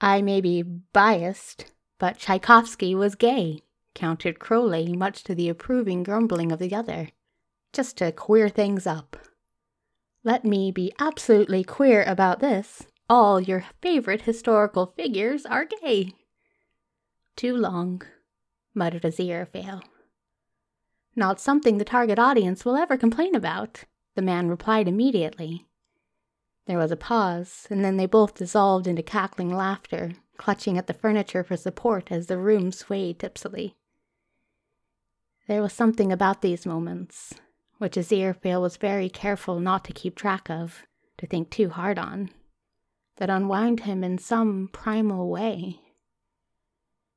I 0.00 0.22
may 0.22 0.40
be 0.40 0.62
biased, 0.62 1.72
but 1.98 2.18
Tchaikovsky 2.18 2.94
was 2.94 3.14
gay, 3.14 3.62
countered 3.94 4.38
Crowley, 4.38 4.92
much 4.92 5.24
to 5.24 5.34
the 5.34 5.48
approving 5.48 6.02
grumbling 6.02 6.52
of 6.52 6.58
the 6.58 6.74
other 6.74 7.08
just 7.72 7.96
to 7.98 8.12
queer 8.12 8.48
things 8.48 8.86
up. 8.86 9.16
Let 10.24 10.44
me 10.44 10.70
be 10.70 10.92
absolutely 10.98 11.64
queer 11.64 12.02
about 12.04 12.40
this. 12.40 12.86
All 13.08 13.40
your 13.40 13.64
favorite 13.80 14.22
historical 14.22 14.92
figures 14.96 15.46
are 15.46 15.64
gay. 15.64 16.12
Too 17.36 17.56
long, 17.56 18.02
muttered 18.74 19.02
Aziraphale. 19.02 19.82
Not 21.16 21.40
something 21.40 21.78
the 21.78 21.84
target 21.84 22.18
audience 22.18 22.64
will 22.64 22.76
ever 22.76 22.96
complain 22.96 23.34
about, 23.34 23.84
the 24.14 24.22
man 24.22 24.48
replied 24.48 24.86
immediately. 24.86 25.66
There 26.66 26.78
was 26.78 26.92
a 26.92 26.96
pause, 26.96 27.66
and 27.70 27.84
then 27.84 27.96
they 27.96 28.06
both 28.06 28.34
dissolved 28.34 28.86
into 28.86 29.02
cackling 29.02 29.52
laughter, 29.52 30.12
clutching 30.36 30.78
at 30.78 30.86
the 30.86 30.94
furniture 30.94 31.42
for 31.42 31.56
support 31.56 32.12
as 32.12 32.26
the 32.26 32.38
room 32.38 32.70
swayed 32.70 33.18
tipsily. 33.18 33.74
There 35.48 35.62
was 35.62 35.72
something 35.72 36.12
about 36.12 36.42
these 36.42 36.64
moments, 36.64 37.34
which 37.80 37.96
Aziraphale 37.96 38.60
was 38.60 38.76
very 38.76 39.08
careful 39.08 39.58
not 39.58 39.86
to 39.86 39.92
keep 39.94 40.14
track 40.14 40.50
of, 40.50 40.82
to 41.16 41.26
think 41.26 41.48
too 41.48 41.70
hard 41.70 41.98
on, 41.98 42.28
that 43.16 43.30
unwound 43.30 43.80
him 43.80 44.04
in 44.04 44.18
some 44.18 44.68
primal 44.70 45.30
way. 45.30 45.80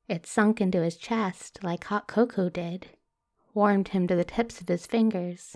It 0.08 0.26
sunk 0.26 0.62
into 0.62 0.80
his 0.80 0.96
chest 0.96 1.58
like 1.62 1.84
hot 1.84 2.08
cocoa 2.08 2.48
did, 2.48 2.86
warmed 3.52 3.88
him 3.88 4.06
to 4.08 4.16
the 4.16 4.24
tips 4.24 4.62
of 4.62 4.68
his 4.68 4.86
fingers, 4.86 5.54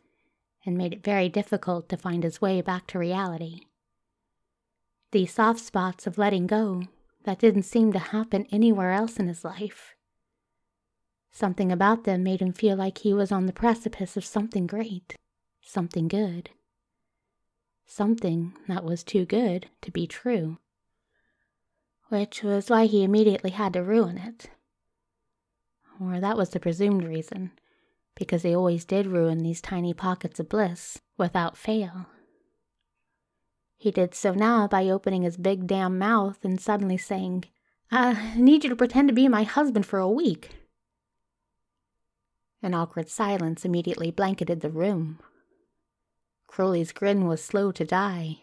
and 0.66 0.76
made 0.76 0.92
it 0.92 1.02
very 1.02 1.30
difficult 1.30 1.88
to 1.88 1.96
find 1.96 2.22
his 2.22 2.42
way 2.42 2.60
back 2.60 2.86
to 2.88 2.98
reality. 2.98 3.60
These 5.12 5.32
soft 5.32 5.60
spots 5.60 6.06
of 6.06 6.18
letting 6.18 6.46
go 6.46 6.82
that 7.24 7.38
didn't 7.38 7.62
seem 7.62 7.94
to 7.94 7.98
happen 7.98 8.46
anywhere 8.52 8.92
else 8.92 9.16
in 9.16 9.26
his 9.26 9.42
life 9.42 9.94
Something 11.30 11.70
about 11.70 12.04
them 12.04 12.22
made 12.22 12.40
him 12.40 12.52
feel 12.52 12.76
like 12.76 12.98
he 12.98 13.12
was 13.14 13.30
on 13.30 13.46
the 13.46 13.52
precipice 13.52 14.16
of 14.16 14.24
something 14.24 14.66
great, 14.66 15.16
something 15.60 16.08
good. 16.08 16.50
Something 17.86 18.54
that 18.66 18.84
was 18.84 19.02
too 19.02 19.24
good 19.24 19.68
to 19.82 19.90
be 19.90 20.06
true. 20.06 20.58
Which 22.08 22.42
was 22.42 22.70
why 22.70 22.86
he 22.86 23.04
immediately 23.04 23.50
had 23.50 23.72
to 23.74 23.82
ruin 23.82 24.18
it. 24.18 24.50
Or 26.00 26.20
that 26.20 26.36
was 26.36 26.50
the 26.50 26.60
presumed 26.60 27.04
reason, 27.04 27.52
because 28.14 28.42
he 28.42 28.54
always 28.54 28.84
did 28.84 29.06
ruin 29.06 29.38
these 29.38 29.60
tiny 29.60 29.94
pockets 29.94 30.38
of 30.38 30.48
bliss 30.48 31.00
without 31.16 31.56
fail. 31.56 32.06
He 33.76 33.90
did 33.90 34.14
so 34.14 34.34
now 34.34 34.66
by 34.66 34.88
opening 34.88 35.22
his 35.22 35.36
big 35.36 35.66
damn 35.66 35.98
mouth 35.98 36.44
and 36.44 36.60
suddenly 36.60 36.98
saying, 36.98 37.44
I 37.90 38.34
need 38.36 38.64
you 38.64 38.70
to 38.70 38.76
pretend 38.76 39.08
to 39.08 39.14
be 39.14 39.28
my 39.28 39.44
husband 39.44 39.86
for 39.86 39.98
a 39.98 40.10
week. 40.10 40.57
An 42.62 42.74
awkward 42.74 43.08
silence 43.08 43.64
immediately 43.64 44.10
blanketed 44.10 44.60
the 44.60 44.70
room. 44.70 45.20
Crowley's 46.48 46.92
grin 46.92 47.26
was 47.26 47.42
slow 47.42 47.70
to 47.70 47.84
die, 47.84 48.38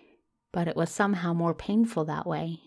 but 0.54 0.68
it 0.68 0.76
was 0.76 0.90
somehow 0.90 1.34
more 1.34 1.54
painful 1.54 2.06
that 2.06 2.26
way. 2.26 2.62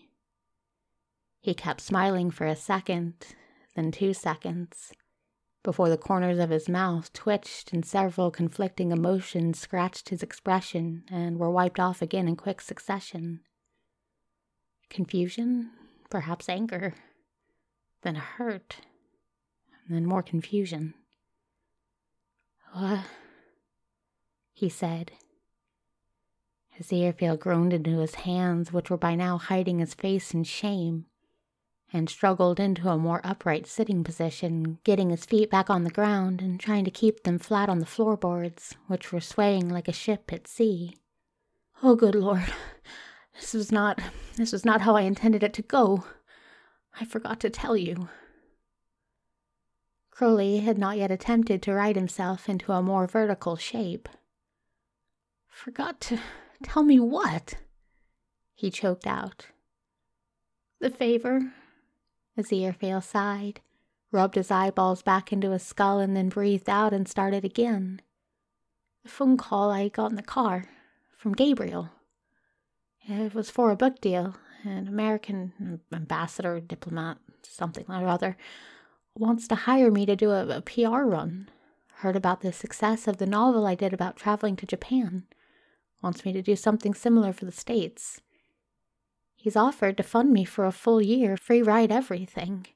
He 1.41 1.53
kept 1.53 1.81
smiling 1.81 2.29
for 2.29 2.45
a 2.45 2.55
second, 2.55 3.35
then 3.75 3.91
two 3.91 4.13
seconds, 4.13 4.91
before 5.63 5.89
the 5.89 5.97
corners 5.97 6.37
of 6.37 6.51
his 6.51 6.69
mouth 6.69 7.11
twitched 7.13 7.73
and 7.73 7.85
several 7.85 8.29
conflicting 8.29 8.91
emotions 8.91 9.59
scratched 9.59 10.09
his 10.09 10.21
expression 10.21 11.03
and 11.09 11.39
were 11.39 11.49
wiped 11.49 11.79
off 11.79 12.01
again 12.01 12.27
in 12.27 12.35
quick 12.35 12.61
succession. 12.61 13.41
Confusion, 14.89 15.71
perhaps 16.09 16.47
anger, 16.47 16.93
then 18.03 18.15
hurt, 18.15 18.77
then 19.89 20.05
more 20.05 20.23
confusion. 20.23 20.93
What? 22.73 23.05
he 24.53 24.69
said. 24.69 25.11
His 26.69 26.87
Aziraphale 26.87 27.39
groaned 27.39 27.73
into 27.73 27.99
his 27.99 28.15
hands, 28.15 28.71
which 28.71 28.89
were 28.89 28.97
by 28.97 29.15
now 29.15 29.37
hiding 29.37 29.79
his 29.79 29.93
face 29.93 30.33
in 30.33 30.43
shame, 30.43 31.05
and 31.91 32.09
struggled 32.09 32.59
into 32.59 32.89
a 32.89 32.97
more 32.97 33.21
upright 33.23 33.67
sitting 33.67 34.03
position, 34.03 34.79
getting 34.83 35.09
his 35.09 35.25
feet 35.25 35.49
back 35.49 35.69
on 35.69 35.83
the 35.83 35.89
ground 35.89 36.41
and 36.41 36.59
trying 36.59 36.85
to 36.85 36.91
keep 36.91 37.23
them 37.23 37.39
flat 37.39 37.69
on 37.69 37.79
the 37.79 37.85
floorboards, 37.85 38.75
which 38.87 39.11
were 39.11 39.19
swaying 39.19 39.69
like 39.69 39.87
a 39.87 39.93
ship 39.93 40.31
at 40.31 40.47
sea. 40.47 40.95
Oh, 41.81 41.95
good 41.95 42.15
Lord. 42.15 42.53
This 43.39 43.53
was 43.53 43.71
not 43.71 44.01
this 44.35 44.51
was 44.51 44.65
not 44.65 44.81
how 44.81 44.97
I 44.97 45.01
intended 45.01 45.43
it 45.43 45.53
to 45.53 45.61
go. 45.61 46.03
I 46.99 47.05
forgot 47.05 47.39
to 47.39 47.49
tell 47.49 47.77
you. 47.77 48.09
Crowley 50.19 50.59
had 50.59 50.77
not 50.77 50.97
yet 50.97 51.11
attempted 51.11 51.61
to 51.61 51.73
right 51.73 51.95
himself 51.95 52.49
into 52.49 52.73
a 52.73 52.81
more 52.81 53.07
vertical 53.07 53.55
shape. 53.55 54.09
Forgot 55.47 56.01
to 56.01 56.19
tell 56.61 56.83
me 56.83 56.99
what? 56.99 57.53
He 58.53 58.69
choked 58.69 59.07
out. 59.07 59.45
The 60.81 60.89
favor? 60.89 61.53
Aziraphale 62.37 63.01
sighed, 63.01 63.61
rubbed 64.11 64.35
his 64.35 64.51
eyeballs 64.51 65.01
back 65.01 65.31
into 65.31 65.51
his 65.51 65.63
skull, 65.63 65.99
and 65.99 66.17
then 66.17 66.27
breathed 66.27 66.69
out 66.69 66.91
and 66.91 67.07
started 67.07 67.45
again. 67.45 68.01
The 69.03 69.09
phone 69.09 69.37
call 69.37 69.71
I 69.71 69.87
got 69.87 70.09
in 70.09 70.17
the 70.17 70.21
car 70.21 70.65
from 71.17 71.31
Gabriel. 71.31 71.91
It 73.07 73.33
was 73.33 73.49
for 73.49 73.71
a 73.71 73.77
book 73.77 74.01
deal, 74.01 74.35
an 74.65 74.89
American 74.89 75.79
ambassador, 75.93 76.59
diplomat, 76.59 77.19
something 77.41 77.85
or 77.87 78.05
other 78.05 78.35
wants 79.15 79.47
to 79.47 79.55
hire 79.55 79.91
me 79.91 80.05
to 80.05 80.15
do 80.15 80.31
a, 80.31 80.47
a 80.57 80.61
PR 80.61 81.03
run. 81.03 81.49
Heard 81.95 82.15
about 82.15 82.41
the 82.41 82.53
success 82.53 83.07
of 83.07 83.17
the 83.17 83.25
novel 83.25 83.67
I 83.67 83.75
did 83.75 83.93
about 83.93 84.15
traveling 84.15 84.55
to 84.57 84.65
Japan. 84.65 85.25
wants 86.01 86.23
me 86.23 86.31
to 86.33 86.41
do 86.41 86.55
something 86.55 86.93
similar 86.93 87.33
for 87.33 87.45
the 87.45 87.51
States. 87.51 88.21
He's 89.35 89.55
offered 89.55 89.97
to 89.97 90.03
fund 90.03 90.31
me 90.31 90.45
for 90.45 90.65
a 90.65 90.71
full 90.71 91.01
year, 91.01 91.37
free 91.37 91.61
ride 91.61 91.91
everything, 91.91 92.67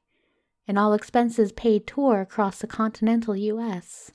an 0.67 0.77
all 0.77 0.93
expenses 0.93 1.51
paid 1.51 1.85
tour 1.85 2.21
across 2.21 2.59
the 2.59 2.67
continental 2.67 3.35
U.S. 3.35 4.11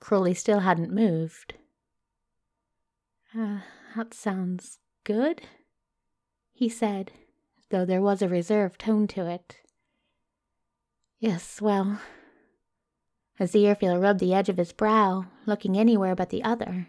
Crowley 0.00 0.34
still 0.34 0.60
hadn't 0.60 0.92
moved. 0.92 1.54
Uh, 3.36 3.60
that 3.94 4.14
sounds 4.14 4.78
good, 5.04 5.42
he 6.52 6.68
said, 6.68 7.12
though 7.70 7.84
there 7.84 8.00
was 8.00 8.22
a 8.22 8.28
reserved 8.28 8.80
tone 8.80 9.06
to 9.08 9.26
it. 9.26 9.56
Yes, 11.26 11.60
well. 11.60 12.00
Aziraphale 13.40 14.00
rubbed 14.00 14.20
the 14.20 14.32
edge 14.32 14.48
of 14.48 14.58
his 14.58 14.72
brow, 14.72 15.26
looking 15.44 15.76
anywhere 15.76 16.14
but 16.14 16.30
the 16.30 16.44
other. 16.44 16.86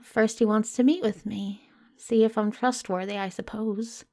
First, 0.00 0.38
he 0.38 0.46
wants 0.46 0.72
to 0.72 0.82
meet 0.82 1.02
with 1.02 1.26
me, 1.26 1.68
see 1.98 2.24
if 2.24 2.38
I'm 2.38 2.50
trustworthy, 2.50 3.18
I 3.18 3.28
suppose. 3.28 4.06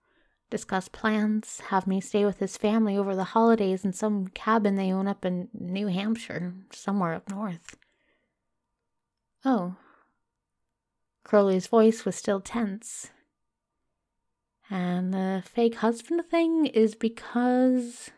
Discuss 0.50 0.90
plans, 0.90 1.62
have 1.70 1.88
me 1.88 2.02
stay 2.02 2.26
with 2.26 2.40
his 2.40 2.58
family 2.58 2.98
over 2.98 3.16
the 3.16 3.24
holidays 3.24 3.86
in 3.86 3.94
some 3.94 4.28
cabin 4.28 4.76
they 4.76 4.92
own 4.92 5.08
up 5.08 5.24
in 5.24 5.48
New 5.54 5.88
Hampshire, 5.88 6.54
somewhere 6.74 7.14
up 7.14 7.30
north. 7.30 7.78
Oh. 9.46 9.78
Crowley's 11.24 11.68
voice 11.68 12.04
was 12.04 12.18
still 12.18 12.42
tense. 12.42 13.12
And 14.70 15.14
the 15.14 15.44
fake 15.46 15.76
husband 15.76 16.26
thing 16.30 16.66
is 16.66 16.94
because. 16.94 18.12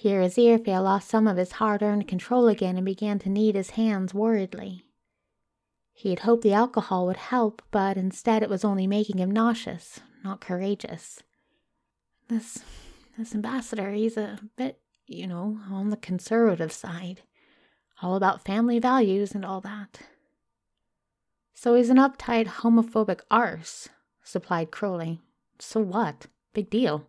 Here, 0.00 0.20
his 0.20 0.36
Aziraphale 0.36 0.84
lost 0.84 1.08
some 1.08 1.26
of 1.26 1.38
his 1.38 1.50
hard 1.50 1.82
earned 1.82 2.06
control 2.06 2.46
again 2.46 2.76
and 2.76 2.86
began 2.86 3.18
to 3.18 3.28
knead 3.28 3.56
his 3.56 3.70
hands 3.70 4.14
worriedly. 4.14 4.84
He 5.92 6.10
had 6.10 6.20
hoped 6.20 6.44
the 6.44 6.52
alcohol 6.52 7.06
would 7.06 7.16
help, 7.16 7.62
but 7.72 7.96
instead 7.96 8.44
it 8.44 8.48
was 8.48 8.64
only 8.64 8.86
making 8.86 9.18
him 9.18 9.32
nauseous, 9.32 9.98
not 10.22 10.40
courageous. 10.40 11.24
This 12.28 12.62
this 13.18 13.34
ambassador, 13.34 13.90
he's 13.90 14.16
a 14.16 14.38
bit, 14.54 14.78
you 15.08 15.26
know, 15.26 15.58
on 15.68 15.90
the 15.90 15.96
conservative 15.96 16.70
side. 16.70 17.22
All 18.00 18.14
about 18.14 18.44
family 18.44 18.78
values 18.78 19.34
and 19.34 19.44
all 19.44 19.60
that. 19.62 20.02
So 21.54 21.74
he's 21.74 21.90
an 21.90 21.96
uptight, 21.96 22.46
homophobic 22.46 23.22
arse, 23.32 23.88
supplied 24.22 24.70
Crowley. 24.70 25.18
So 25.58 25.80
what? 25.80 26.28
Big 26.54 26.70
deal. 26.70 27.08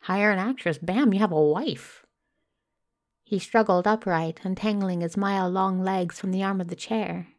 Hire 0.00 0.32
an 0.32 0.40
actress, 0.40 0.78
bam, 0.78 1.12
you 1.12 1.20
have 1.20 1.30
a 1.30 1.40
wife. 1.40 2.03
He 3.34 3.40
struggled 3.40 3.88
upright, 3.88 4.38
untangling 4.44 5.00
his 5.00 5.16
mile 5.16 5.50
long 5.50 5.82
legs 5.82 6.20
from 6.20 6.30
the 6.30 6.44
arm 6.44 6.60
of 6.60 6.68
the 6.68 6.76
chair. 6.76 7.30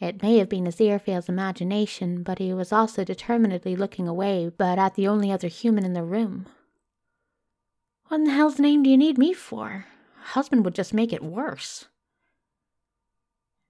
It 0.00 0.20
may 0.20 0.38
have 0.38 0.48
been 0.48 0.66
Aziraphale's 0.66 1.28
imagination, 1.28 2.24
but 2.24 2.40
he 2.40 2.52
was 2.52 2.72
also 2.72 3.04
determinedly 3.04 3.76
looking 3.76 4.08
away, 4.08 4.48
but 4.48 4.80
at 4.80 4.96
the 4.96 5.06
only 5.06 5.30
other 5.30 5.46
human 5.46 5.84
in 5.84 5.92
the 5.92 6.02
room. 6.02 6.48
What 8.08 8.16
in 8.16 8.24
the 8.24 8.32
hell's 8.32 8.58
name 8.58 8.82
do 8.82 8.90
you 8.90 8.96
need 8.96 9.16
me 9.16 9.32
for? 9.32 9.86
Husband 10.34 10.64
would 10.64 10.74
just 10.74 10.92
make 10.92 11.12
it 11.12 11.22
worse. 11.22 11.84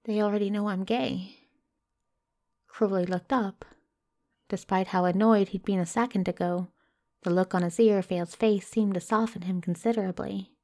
They 0.05 0.23
already 0.23 0.49
know 0.49 0.71
I'm 0.71 0.85
gay. 0.85 1.37
Crowley 2.67 3.05
looked 3.05 3.31
up. 3.31 3.67
Despite 4.49 4.87
how 4.87 5.05
annoyed 5.05 5.49
he'd 5.49 5.67
been 5.67 5.81
a 5.81 5.85
second 5.85 6.29
ago, 6.29 6.69
the 7.25 7.31
look 7.31 7.55
on 7.55 7.63
Aziraphale's 7.63 8.35
face 8.35 8.67
seemed 8.67 8.95
to 8.95 9.01
soften 9.01 9.43
him 9.43 9.61
considerably. 9.61 10.56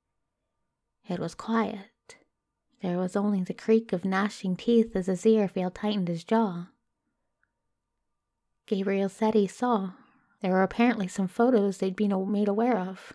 It 1.13 1.21
was 1.21 1.35
quiet. 1.35 2.17
There 2.81 2.97
was 2.97 3.17
only 3.17 3.43
the 3.43 3.53
creak 3.53 3.93
of 3.93 4.03
gnashing 4.03 4.57
teeth 4.57 4.97
as 4.97 5.09
Aziraphale 5.09 5.71
tightened 5.75 6.09
his 6.09 6.25
jaw. 6.25 6.69
Gabriel 8.65 9.11
said 9.11 9.35
he 9.35 9.47
saw. 9.47 9.93
There 10.41 10.53
were 10.53 10.63
apparently 10.63 11.07
some 11.09 11.29
photos 11.29 11.77
they'd 11.77 11.95
been 11.95 12.33
made 12.33 12.49
aware 12.49 12.79
of. 12.79 13.13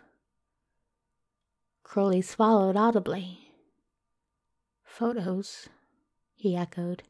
Crowley 1.81 2.21
swallowed 2.21 2.77
audibly. 2.77 3.39
Photos, 4.83 5.67
he 6.35 6.55
echoed. 6.55 7.01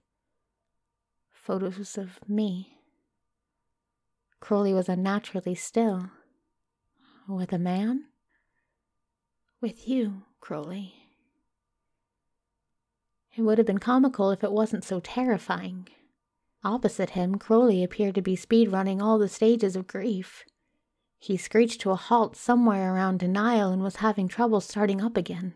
Photos 1.29 1.97
of 1.97 2.17
me. 2.29 2.77
Crowley 4.39 4.73
was 4.73 4.88
unnaturally 4.88 5.55
still. 5.55 6.11
With 7.27 7.51
a 7.51 7.59
man? 7.59 8.05
With 9.59 9.89
you, 9.89 10.23
Crowley. 10.47 10.93
It 13.35 13.41
would 13.41 13.57
have 13.57 13.67
been 13.67 13.79
comical 13.79 14.31
if 14.31 14.45
it 14.45 14.53
wasn't 14.53 14.85
so 14.85 15.01
terrifying. 15.01 15.89
Opposite 16.63 17.09
him, 17.09 17.35
Crowley 17.35 17.83
appeared 17.83 18.15
to 18.15 18.21
be 18.21 18.37
speed 18.37 18.71
running 18.71 19.01
all 19.01 19.19
the 19.19 19.27
stages 19.27 19.75
of 19.75 19.87
grief. 19.87 20.45
He 21.19 21.35
screeched 21.35 21.81
to 21.81 21.91
a 21.91 21.97
halt 21.97 22.37
somewhere 22.37 22.93
around 22.93 23.19
denial 23.19 23.71
and 23.71 23.83
was 23.83 23.97
having 23.97 24.29
trouble 24.29 24.61
starting 24.61 25.01
up 25.01 25.17
again. 25.17 25.53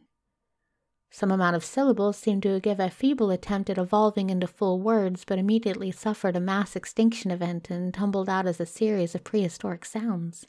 Some 1.09 1.31
amount 1.31 1.55
of 1.55 1.63
syllables 1.63 2.17
seemed 2.17 2.43
to 2.43 2.59
give 2.59 2.81
a 2.81 2.89
feeble 2.89 3.31
attempt 3.31 3.69
at 3.69 3.77
evolving 3.77 4.29
into 4.29 4.45
full 4.45 4.81
words, 4.81 5.23
but 5.25 5.39
immediately 5.39 5.91
suffered 5.91 6.35
a 6.35 6.41
mass 6.41 6.75
extinction 6.75 7.31
event 7.31 7.69
and 7.69 7.93
tumbled 7.93 8.27
out 8.27 8.45
as 8.45 8.59
a 8.59 8.65
series 8.65 9.15
of 9.15 9.23
prehistoric 9.23 9.85
sounds. 9.85 10.47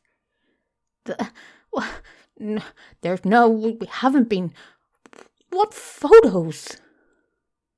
The, 1.05 1.30
no, 1.72 1.84
there's 3.01 3.24
no, 3.24 3.49
we 3.49 3.78
haven't 3.88 4.28
been. 4.28 4.53
What 5.51 5.74
photos? 5.74 6.78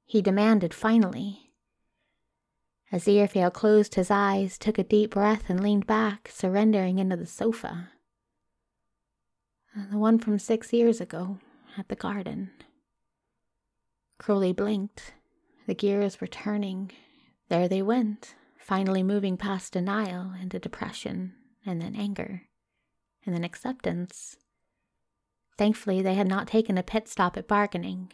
he 0.04 0.22
demanded 0.22 0.72
finally. 0.72 1.50
As 2.92 3.06
Aziraphale 3.06 3.52
closed 3.52 3.96
his 3.96 4.10
eyes, 4.10 4.56
took 4.56 4.78
a 4.78 4.84
deep 4.84 5.10
breath, 5.10 5.50
and 5.50 5.60
leaned 5.60 5.86
back, 5.86 6.28
surrendering 6.32 7.00
into 7.00 7.16
the 7.16 7.26
sofa. 7.26 7.88
Uh, 9.76 9.86
the 9.90 9.98
one 9.98 10.20
from 10.20 10.38
six 10.38 10.72
years 10.72 11.00
ago, 11.00 11.38
at 11.76 11.88
the 11.88 11.96
garden. 11.96 12.50
Crowley 14.18 14.52
blinked. 14.52 15.14
The 15.66 15.74
gears 15.74 16.20
were 16.20 16.28
turning. 16.28 16.92
There 17.48 17.66
they 17.66 17.82
went, 17.82 18.36
finally 18.58 19.02
moving 19.02 19.36
past 19.36 19.72
denial 19.72 20.32
into 20.40 20.58
depression, 20.58 21.34
and 21.66 21.80
then 21.82 21.96
anger, 21.96 22.42
and 23.26 23.34
then 23.34 23.42
acceptance. 23.42 24.36
Thankfully, 25.56 26.02
they 26.02 26.14
had 26.14 26.28
not 26.28 26.48
taken 26.48 26.76
a 26.76 26.82
pit 26.82 27.08
stop 27.08 27.36
at 27.36 27.48
bargaining. 27.48 28.12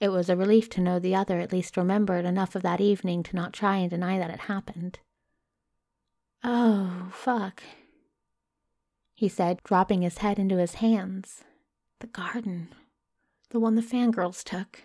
It 0.00 0.08
was 0.08 0.28
a 0.28 0.36
relief 0.36 0.68
to 0.70 0.80
know 0.80 0.98
the 0.98 1.14
other 1.14 1.38
at 1.40 1.52
least 1.52 1.76
remembered 1.76 2.24
enough 2.24 2.54
of 2.54 2.62
that 2.62 2.80
evening 2.80 3.22
to 3.24 3.36
not 3.36 3.52
try 3.52 3.76
and 3.76 3.90
deny 3.90 4.18
that 4.18 4.30
it 4.30 4.40
happened. 4.40 4.98
Oh, 6.44 7.08
fuck, 7.12 7.62
he 9.16 9.28
said, 9.28 9.62
dropping 9.64 10.02
his 10.02 10.18
head 10.18 10.38
into 10.38 10.58
his 10.58 10.74
hands. 10.74 11.42
The 12.00 12.06
garden. 12.06 12.68
The 13.48 13.58
one 13.58 13.74
the 13.74 13.82
fangirls 13.82 14.44
took. 14.44 14.82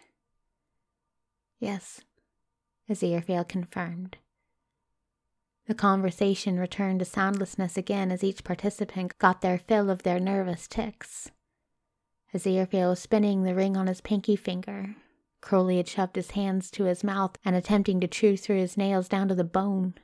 Yes, 1.60 2.02
Aziraphale 2.90 3.48
confirmed. 3.48 4.18
The 5.68 5.76
conversation 5.76 6.60
returned 6.60 7.00
to 7.00 7.06
soundlessness 7.06 7.76
again 7.76 8.10
as 8.10 8.24
each 8.24 8.46
participant 8.46 9.18
got 9.20 9.42
their 9.42 9.58
fill 9.58 9.90
of 9.90 10.04
their 10.04 10.20
nervous 10.20 10.68
ticks. 10.68 11.30
Aziraphale 12.34 12.90
was 12.90 13.00
spinning 13.00 13.44
the 13.44 13.54
ring 13.54 13.76
on 13.76 13.88
his 13.88 14.00
pinky 14.00 14.36
finger. 14.36 14.96
Crowley 15.42 15.78
had 15.78 15.88
shoved 15.88 16.16
his 16.16 16.32
hands 16.32 16.72
to 16.72 16.86
his 16.86 17.04
mouth 17.04 17.38
and 17.44 17.56
attempting 17.56 18.00
to 18.00 18.08
chew 18.08 18.38
through 18.38 18.58
his 18.58 18.78
nails 18.78 19.10
down 19.10 19.28
to 19.28 19.36
the 19.36 19.44
bone. 19.44 19.96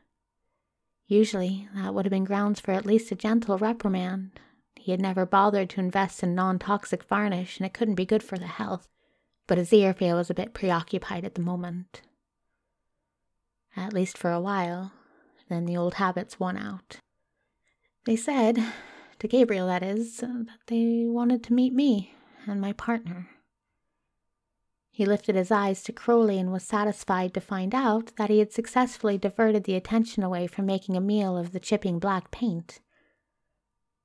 Usually, 1.05 1.69
that 1.73 1.93
would 1.93 2.05
have 2.05 2.11
been 2.11 2.25
grounds 2.25 2.59
for 2.59 2.71
at 2.71 2.86
least 2.86 3.11
a 3.11 3.15
gentle 3.15 3.57
reprimand. 3.57 4.39
He 4.75 4.91
had 4.91 4.99
never 4.99 5.25
bothered 5.25 5.69
to 5.71 5.80
invest 5.80 6.21
in 6.21 6.36
non 6.36 6.59
toxic 6.59 7.03
varnish, 7.03 7.57
and 7.57 7.65
it 7.65 7.73
couldn't 7.73 7.95
be 7.95 8.05
good 8.05 8.23
for 8.23 8.38
the 8.38 8.47
health. 8.47 8.89
But 9.45 9.57
Aziraphale 9.57 10.15
was 10.15 10.30
a 10.30 10.34
bit 10.34 10.53
preoccupied 10.53 11.23
at 11.23 11.36
the 11.36 11.41
moment. 11.41 12.01
At 13.75 13.93
least 13.93 14.17
for 14.17 14.32
a 14.32 14.41
while. 14.41 14.91
Then 15.47 15.65
the 15.65 15.78
old 15.78 15.93
habits 15.93 16.41
won 16.41 16.57
out. 16.57 16.97
They 18.05 18.17
said, 18.17 18.61
to 19.19 19.28
Gabriel 19.30 19.67
that 19.67 19.84
is, 19.84 20.17
that 20.17 20.47
they 20.67 21.05
wanted 21.05 21.41
to 21.43 21.53
meet 21.53 21.73
me 21.73 22.13
and 22.48 22.62
my 22.62 22.74
partner. 22.74 23.30
He 24.89 25.06
lifted 25.06 25.36
his 25.36 25.52
eyes 25.52 25.84
to 25.84 25.91
Crowley 25.91 26.39
and 26.39 26.52
was 26.52 26.64
satisfied 26.64 27.34
to 27.36 27.39
find 27.39 27.76
out 27.76 28.14
that 28.18 28.32
he 28.32 28.39
had 28.39 28.52
successfully 28.52 29.18
diverted 29.18 29.66
the 29.66 29.76
attention 29.76 30.24
away 30.24 30.48
from 30.48 30.66
making 30.66 30.98
a 30.98 31.02
meal 31.02 31.38
of 31.38 31.52
the 31.52 31.60
chipping 31.60 32.00
black 32.00 32.32
paint. 32.32 32.80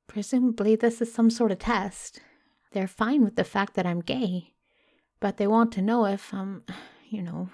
Presumably, 0.07 0.77
this 0.77 1.01
is 1.01 1.11
some 1.11 1.31
sort 1.31 1.51
of 1.51 1.61
test. 1.61 2.21
They're 2.73 2.87
fine 2.87 3.25
with 3.25 3.37
the 3.37 3.45
fact 3.45 3.73
that 3.75 3.87
I'm 3.87 4.01
gay, 4.01 4.53
but 5.19 5.39
they 5.39 5.47
want 5.47 5.73
to 5.73 5.83
know 5.83 6.05
if 6.05 6.35
I'm, 6.35 6.65
you 7.09 7.23
know, 7.23 7.49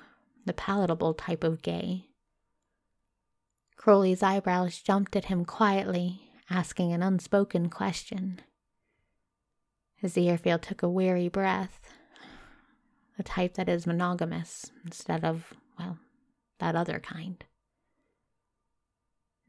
the 0.45 0.53
palatable 0.53 1.15
type 1.15 1.45
of 1.45 1.63
gay. 1.63 2.07
Crowley's 3.77 4.25
eyebrows 4.25 4.81
jumped 4.81 5.15
at 5.15 5.27
him 5.27 5.45
quietly, 5.45 6.23
asking 6.51 6.93
an 6.93 7.05
unspoken 7.05 7.69
question. 7.71 8.41
Aziraphale 10.03 10.61
took 10.61 10.83
a 10.83 10.89
weary 10.89 11.29
breath. 11.29 11.81
the 13.17 13.23
type 13.25 13.55
that 13.55 13.69
is 13.69 13.87
monogamous 13.87 14.71
instead 14.85 15.25
of, 15.25 15.55
well, 15.79 15.99
that 16.61 16.77
other 16.77 17.01
kind. 17.01 17.45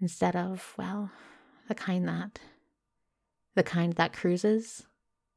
Instead 0.02 0.36
of, 0.36 0.74
well, 0.78 1.12
the 1.68 1.76
kind 1.76 2.08
that. 2.08 2.39
the 3.56 3.64
kind 3.64 3.93
that 3.93 4.14
cruises, 4.14 4.88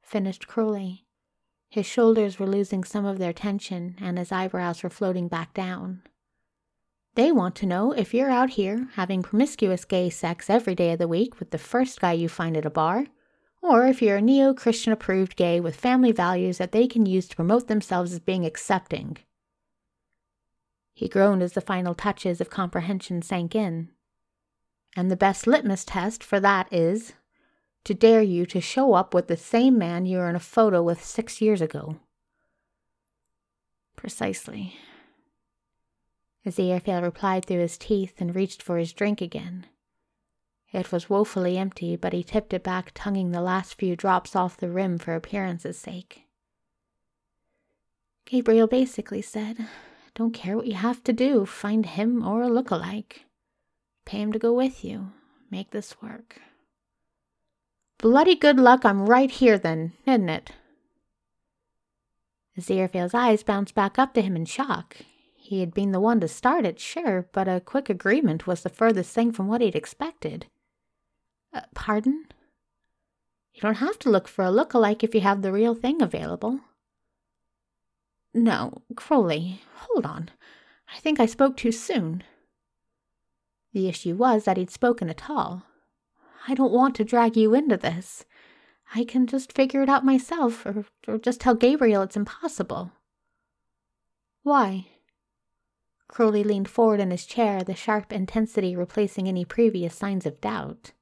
finished 0.00 0.46
Crowley. 0.46 1.04
His 1.68 1.86
shoulders 1.86 2.38
were 2.38 2.46
losing 2.46 2.84
some 2.84 3.04
of 3.04 3.18
their 3.18 3.32
tension 3.32 3.96
and 4.00 4.18
his 4.18 4.30
eyebrows 4.30 4.82
were 4.82 4.90
floating 4.90 5.28
back 5.28 5.52
down. 5.54 6.02
They 7.14 7.32
want 7.32 7.54
to 7.56 7.66
know 7.66 7.92
if 7.92 8.14
you're 8.14 8.30
out 8.30 8.50
here 8.50 8.88
having 8.94 9.22
promiscuous 9.22 9.84
gay 9.84 10.08
sex 10.08 10.48
every 10.48 10.74
day 10.74 10.92
of 10.92 10.98
the 10.98 11.08
week 11.08 11.38
with 11.38 11.50
the 11.50 11.58
first 11.58 12.00
guy 12.00 12.12
you 12.12 12.28
find 12.28 12.56
at 12.56 12.64
a 12.64 12.70
bar, 12.70 13.06
or 13.62 13.86
if 13.86 14.02
you're 14.02 14.16
a 14.16 14.22
neo 14.22 14.52
Christian 14.52 14.92
approved 14.92 15.36
gay 15.36 15.60
with 15.60 15.76
family 15.76 16.12
values 16.12 16.58
that 16.58 16.72
they 16.72 16.88
can 16.88 17.06
use 17.06 17.28
to 17.28 17.36
promote 17.36 17.68
themselves 17.68 18.12
as 18.12 18.18
being 18.18 18.44
accepting. 18.44 19.16
He 20.92 21.08
groaned 21.08 21.42
as 21.42 21.52
the 21.52 21.60
final 21.60 21.94
touches 21.94 22.40
of 22.40 22.50
comprehension 22.50 23.22
sank 23.22 23.54
in. 23.54 23.88
And 24.94 25.10
the 25.10 25.16
best 25.16 25.46
litmus 25.46 25.84
test 25.84 26.22
for 26.22 26.38
that 26.40 26.70
is 26.70 27.14
to 27.84 27.94
dare 27.94 28.20
you 28.20 28.44
to 28.46 28.60
show 28.60 28.94
up 28.94 29.14
with 29.14 29.28
the 29.28 29.36
same 29.36 29.78
man 29.78 30.06
you 30.06 30.18
were 30.18 30.28
in 30.28 30.36
a 30.36 30.40
photo 30.40 30.82
with 30.82 31.02
six 31.02 31.40
years 31.40 31.60
ago. 31.60 31.96
Precisely. 33.96 34.76
Aziraphale 36.44 37.02
replied 37.02 37.44
through 37.44 37.60
his 37.60 37.78
teeth 37.78 38.20
and 38.20 38.34
reached 38.34 38.62
for 38.62 38.76
his 38.76 38.92
drink 38.92 39.20
again. 39.20 39.66
It 40.72 40.90
was 40.90 41.10
woefully 41.10 41.58
empty, 41.58 41.96
but 41.96 42.14
he 42.14 42.22
tipped 42.22 42.54
it 42.54 42.62
back, 42.62 42.92
tonguing 42.94 43.30
the 43.30 43.42
last 43.42 43.74
few 43.74 43.94
drops 43.94 44.34
off 44.34 44.56
the 44.56 44.70
rim 44.70 44.98
for 44.98 45.14
appearance's 45.14 45.78
sake. 45.78 46.22
Gabriel 48.24 48.66
basically 48.66 49.20
said, 49.20 49.68
Don't 50.14 50.32
care 50.32 50.56
what 50.56 50.66
you 50.66 50.74
have 50.74 51.04
to 51.04 51.12
do, 51.12 51.44
find 51.44 51.84
him 51.84 52.26
or 52.26 52.42
a 52.42 52.48
look-alike. 52.48 53.26
Pay 54.06 54.22
him 54.22 54.32
to 54.32 54.38
go 54.38 54.52
with 54.52 54.82
you. 54.82 55.12
Make 55.50 55.70
this 55.70 56.00
work. 56.00 56.40
Bloody 57.98 58.34
good 58.34 58.58
luck 58.58 58.84
I'm 58.84 59.06
right 59.06 59.30
here 59.30 59.58
then, 59.58 59.92
isn't 60.06 60.28
it? 60.28 60.52
Aziraphale's 62.58 63.14
eyes 63.14 63.42
bounced 63.42 63.74
back 63.74 63.98
up 63.98 64.14
to 64.14 64.22
him 64.22 64.36
in 64.36 64.46
shock. 64.46 64.96
He 65.36 65.60
had 65.60 65.74
been 65.74 65.92
the 65.92 66.00
one 66.00 66.20
to 66.20 66.28
start 66.28 66.64
it, 66.64 66.80
sure, 66.80 67.28
but 67.32 67.48
a 67.48 67.60
quick 67.60 67.90
agreement 67.90 68.46
was 68.46 68.62
the 68.62 68.68
furthest 68.68 69.14
thing 69.14 69.32
from 69.32 69.48
what 69.48 69.60
he'd 69.60 69.76
expected. 69.76 70.46
Uh, 71.52 71.62
pardon? 71.74 72.26
You 73.52 73.60
don't 73.60 73.76
have 73.76 73.98
to 74.00 74.10
look 74.10 74.28
for 74.28 74.44
a 74.44 74.50
look-alike 74.50 75.04
if 75.04 75.14
you 75.14 75.20
have 75.20 75.42
the 75.42 75.52
real 75.52 75.74
thing 75.74 76.00
available. 76.00 76.60
No, 78.34 78.82
Crowley, 78.96 79.60
hold 79.74 80.06
on. 80.06 80.30
I 80.94 80.98
think 80.98 81.20
I 81.20 81.26
spoke 81.26 81.56
too 81.56 81.72
soon. 81.72 82.24
The 83.72 83.88
issue 83.88 84.14
was 84.16 84.44
that 84.44 84.56
he'd 84.56 84.70
spoken 84.70 85.10
at 85.10 85.28
all. 85.28 85.64
I 86.48 86.54
don't 86.54 86.72
want 86.72 86.94
to 86.96 87.04
drag 87.04 87.36
you 87.36 87.54
into 87.54 87.76
this. 87.76 88.24
I 88.94 89.04
can 89.04 89.26
just 89.26 89.52
figure 89.52 89.82
it 89.82 89.88
out 89.88 90.04
myself, 90.04 90.66
or, 90.66 90.84
or 91.06 91.18
just 91.18 91.40
tell 91.40 91.54
Gabriel 91.54 92.02
it's 92.02 92.16
impossible. 92.16 92.92
Why? 94.42 94.88
Crowley 96.08 96.44
leaned 96.44 96.68
forward 96.68 97.00
in 97.00 97.10
his 97.10 97.24
chair, 97.24 97.62
the 97.62 97.74
sharp 97.74 98.12
intensity 98.12 98.76
replacing 98.76 99.28
any 99.28 99.44
previous 99.44 99.94
signs 99.94 100.26
of 100.26 100.40
doubt. 100.40 100.92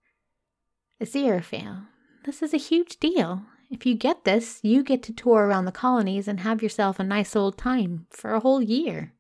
Aziraphale, 1.01 1.87
this 2.25 2.43
is 2.43 2.53
a 2.53 2.59
huge 2.59 2.99
deal. 3.01 3.43
If 3.71 3.87
you 3.87 3.95
get 3.95 4.25
this, 4.25 4.61
you 4.63 4.83
get 4.83 5.03
to 5.05 5.13
tour 5.13 5.47
around 5.47 5.65
the 5.65 5.73
colonies 5.73 6.29
and 6.29 6.41
have 6.41 6.63
yourself 6.63 6.99
a 6.99 7.05
nice 7.05 7.35
old 7.35 7.57
time 7.57 8.07
for 8.11 8.35
a 8.35 8.41
whole 8.41 8.61
year. 8.61 9.15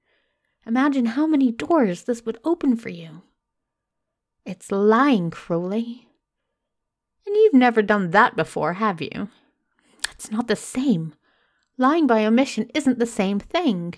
Imagine 0.67 1.07
how 1.07 1.27
many 1.27 1.51
doors 1.51 2.05
this 2.05 2.27
would 2.27 2.39
open 2.45 2.77
for 2.77 2.91
you. 2.91 3.23
It's 4.45 4.71
lying, 4.71 5.31
Crowley. 5.31 6.09
And 7.27 7.35
you've 7.37 7.55
never 7.55 7.81
done 7.81 8.11
that 8.11 8.37
before, 8.37 8.75
have 8.75 9.01
you? 9.01 9.29
It's 10.11 10.31
not 10.31 10.49
the 10.49 10.57
same. 10.57 11.15
Lying 11.79 12.07
by 12.07 12.27
omission 12.27 12.71
isn't 12.75 12.99
the 12.99 13.07
same 13.07 13.39
thing. 13.39 13.95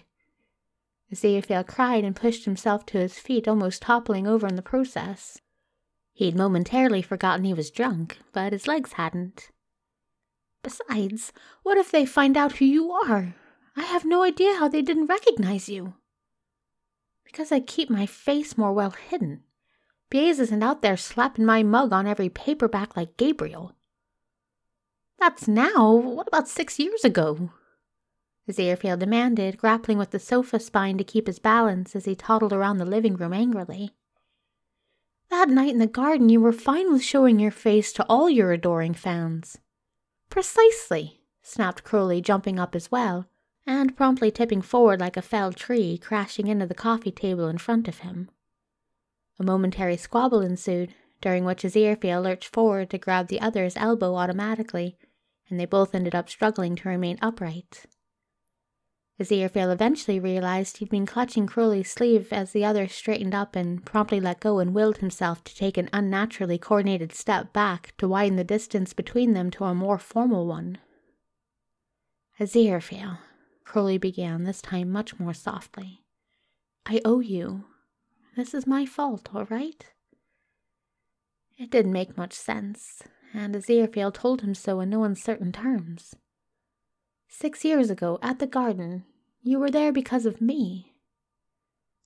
Aziraphale 1.13 1.67
cried 1.67 2.05
and 2.05 2.15
pushed 2.15 2.45
himself 2.45 2.87
to 2.87 2.99
his 2.99 3.19
feet, 3.19 3.49
almost 3.49 3.83
toppling 3.83 4.27
over 4.27 4.47
in 4.47 4.55
the 4.55 4.63
process. 4.63 5.41
He'd 6.13 6.37
momentarily 6.37 7.03
forgotten 7.03 7.45
he 7.45 7.55
was 7.55 7.71
drunk, 7.71 8.19
but 8.33 8.53
his 8.53 8.67
legs 8.67 8.93
hadn't. 8.95 9.51
Besides, 10.63 11.33
what 11.63 11.79
if 11.79 11.91
they 11.91 12.07
find 12.07 12.37
out 12.37 12.57
who 12.59 12.65
you 12.65 12.93
are? 12.93 13.35
I 13.77 13.83
have 13.83 14.05
no 14.05 14.23
idea 14.23 14.57
how 14.57 14.69
they 14.69 14.83
didn't 14.83 15.07
recognize 15.07 15.69
you. 15.69 15.95
Because 17.25 17.51
I 17.51 17.61
keep 17.61 17.89
my 17.89 18.07
face 18.07 18.59
more 18.59 18.73
well 18.73 18.91
hidden. 18.91 19.43
Baez 20.11 20.39
isn't 20.39 20.63
out 20.63 20.83
there 20.83 20.99
slapping 20.99 21.47
my 21.47 21.63
mug 21.63 21.93
on 21.93 22.07
every 22.07 22.29
paperback 22.29 22.97
like 22.97 23.17
Gabriel. 23.17 23.75
That's 25.19 25.49
now. 25.49 25.95
What 25.95 26.29
about 26.29 26.49
six 26.49 26.79
years 26.79 27.05
ago? 27.05 27.51
Aziraphale 28.49 28.99
demanded, 28.99 29.57
grappling 29.57 29.97
with 29.97 30.11
the 30.11 30.19
sofa 30.19 30.61
spine 30.61 30.99
to 30.99 31.05
keep 31.05 31.27
his 31.27 31.39
balance 31.39 31.97
as 31.97 32.05
he 32.05 32.15
toddled 32.15 32.53
around 32.53 32.79
the 32.79 32.85
living 32.85 33.17
room 33.17 33.33
angrily. 33.33 33.93
That 35.33 35.49
night 35.49 35.71
in 35.73 35.79
the 35.79 35.87
garden, 35.87 36.29
you 36.29 36.43
were 36.43 36.53
fine 36.53 36.93
with 36.93 37.03
showing 37.03 37.41
your 37.41 37.51
face 37.51 37.91
to 37.95 38.05
all 38.05 38.29
your 38.29 38.53
adoring 38.53 38.93
fans. 38.93 39.57
Precisely, 40.29 41.23
snapped 41.41 41.83
Crowley, 41.85 42.21
jumping 42.21 42.59
up 42.59 42.77
as 42.77 42.91
well, 42.91 43.25
and 43.67 43.97
promptly 43.97 44.31
tipping 44.31 44.61
forward 44.61 45.01
like 45.01 45.17
a 45.17 45.23
felled 45.23 45.57
tree, 45.57 45.97
crashing 45.97 46.49
into 46.49 46.67
the 46.67 46.75
coffee 46.75 47.11
table 47.11 47.49
in 47.49 47.57
front 47.57 47.89
of 47.89 48.01
him. 48.01 48.29
A 49.41 49.43
momentary 49.43 49.97
squabble 49.97 50.43
ensued, 50.43 50.95
during 51.23 51.47
which 51.47 51.63
Aziraphale 51.63 52.23
lurched 52.23 52.53
forward 52.53 52.91
to 52.91 52.99
grab 52.99 53.29
the 53.29 53.41
other's 53.41 53.79
elbow 53.79 54.17
automatically, 54.17 54.99
and 55.49 55.59
they 55.59 55.65
both 55.65 55.95
ended 55.95 56.15
up 56.15 56.29
struggling 56.29 56.77
to 56.77 56.91
remain 56.91 57.19
upright. 57.23 57.87
Aziraphale 59.23 59.73
eventually 59.73 60.19
realized 60.19 60.79
he'd 60.79 60.91
been 60.91 61.07
clutching 61.07 61.47
Crowley's 61.47 61.91
sleeve 61.91 62.33
as 62.33 62.51
the 62.51 62.65
other 62.65 62.89
straightened 62.89 63.35
up 63.35 63.55
and 63.55 63.85
promptly 63.85 64.21
let 64.21 64.41
go 64.41 64.59
and 64.59 64.75
willed 64.75 64.99
himself 64.99 65.45
to 65.45 65.55
take 65.55 65.79
an 65.79 65.89
unnaturally 65.93 66.59
coordinated 66.59 67.13
step 67.13 67.53
back 67.53 67.95
to 67.99 68.09
widen 68.09 68.37
the 68.37 68.43
distance 68.43 68.93
between 68.93 69.33
them 69.33 69.51
to 69.53 69.65
a 69.65 69.75
more 69.75 69.99
formal 69.99 70.47
one. 70.47 70.79
Aziraphale, 72.41 73.19
Crowley 73.65 73.97
began, 73.97 74.43
this 74.43 74.61
time 74.61 74.91
much 74.91 75.21
more 75.21 75.35
softly. 75.35 76.03
I 76.85 77.01
owe 77.05 77.21
you. 77.21 77.65
This 78.37 78.55
is 78.55 78.67
my 78.67 78.85
fault, 78.85 79.29
all 79.33 79.45
right? 79.45 79.85
It 81.57 81.71
didn't 81.71 81.93
make 81.93 82.17
much 82.17 82.33
sense, 82.33 83.03
and 83.33 83.55
Aziraphale 83.55 84.13
told 84.13 84.41
him 84.41 84.55
so 84.57 84.81
in 84.81 84.91
no 84.91 85.05
uncertain 85.05 85.53
terms. 85.53 86.17
Six 87.29 87.65
years 87.65 87.89
ago, 87.89 88.19
at 88.21 88.41
the 88.41 88.47
garden, 88.47 89.05
you 89.43 89.59
were 89.59 89.71
there 89.71 89.93
because 89.93 90.25
of 90.25 90.41
me. 90.41 90.95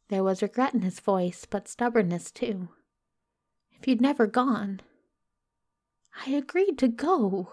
There 0.08 0.24
was 0.24 0.42
regret 0.42 0.74
in 0.74 0.82
his 0.82 1.00
voice, 1.00 1.46
but 1.48 1.68
stubbornness 1.68 2.30
too. 2.30 2.68
If 3.78 3.86
you'd 3.86 4.00
never 4.00 4.26
gone. 4.26 4.80
I 6.26 6.30
agreed 6.30 6.78
to 6.78 6.88
go. 6.88 7.52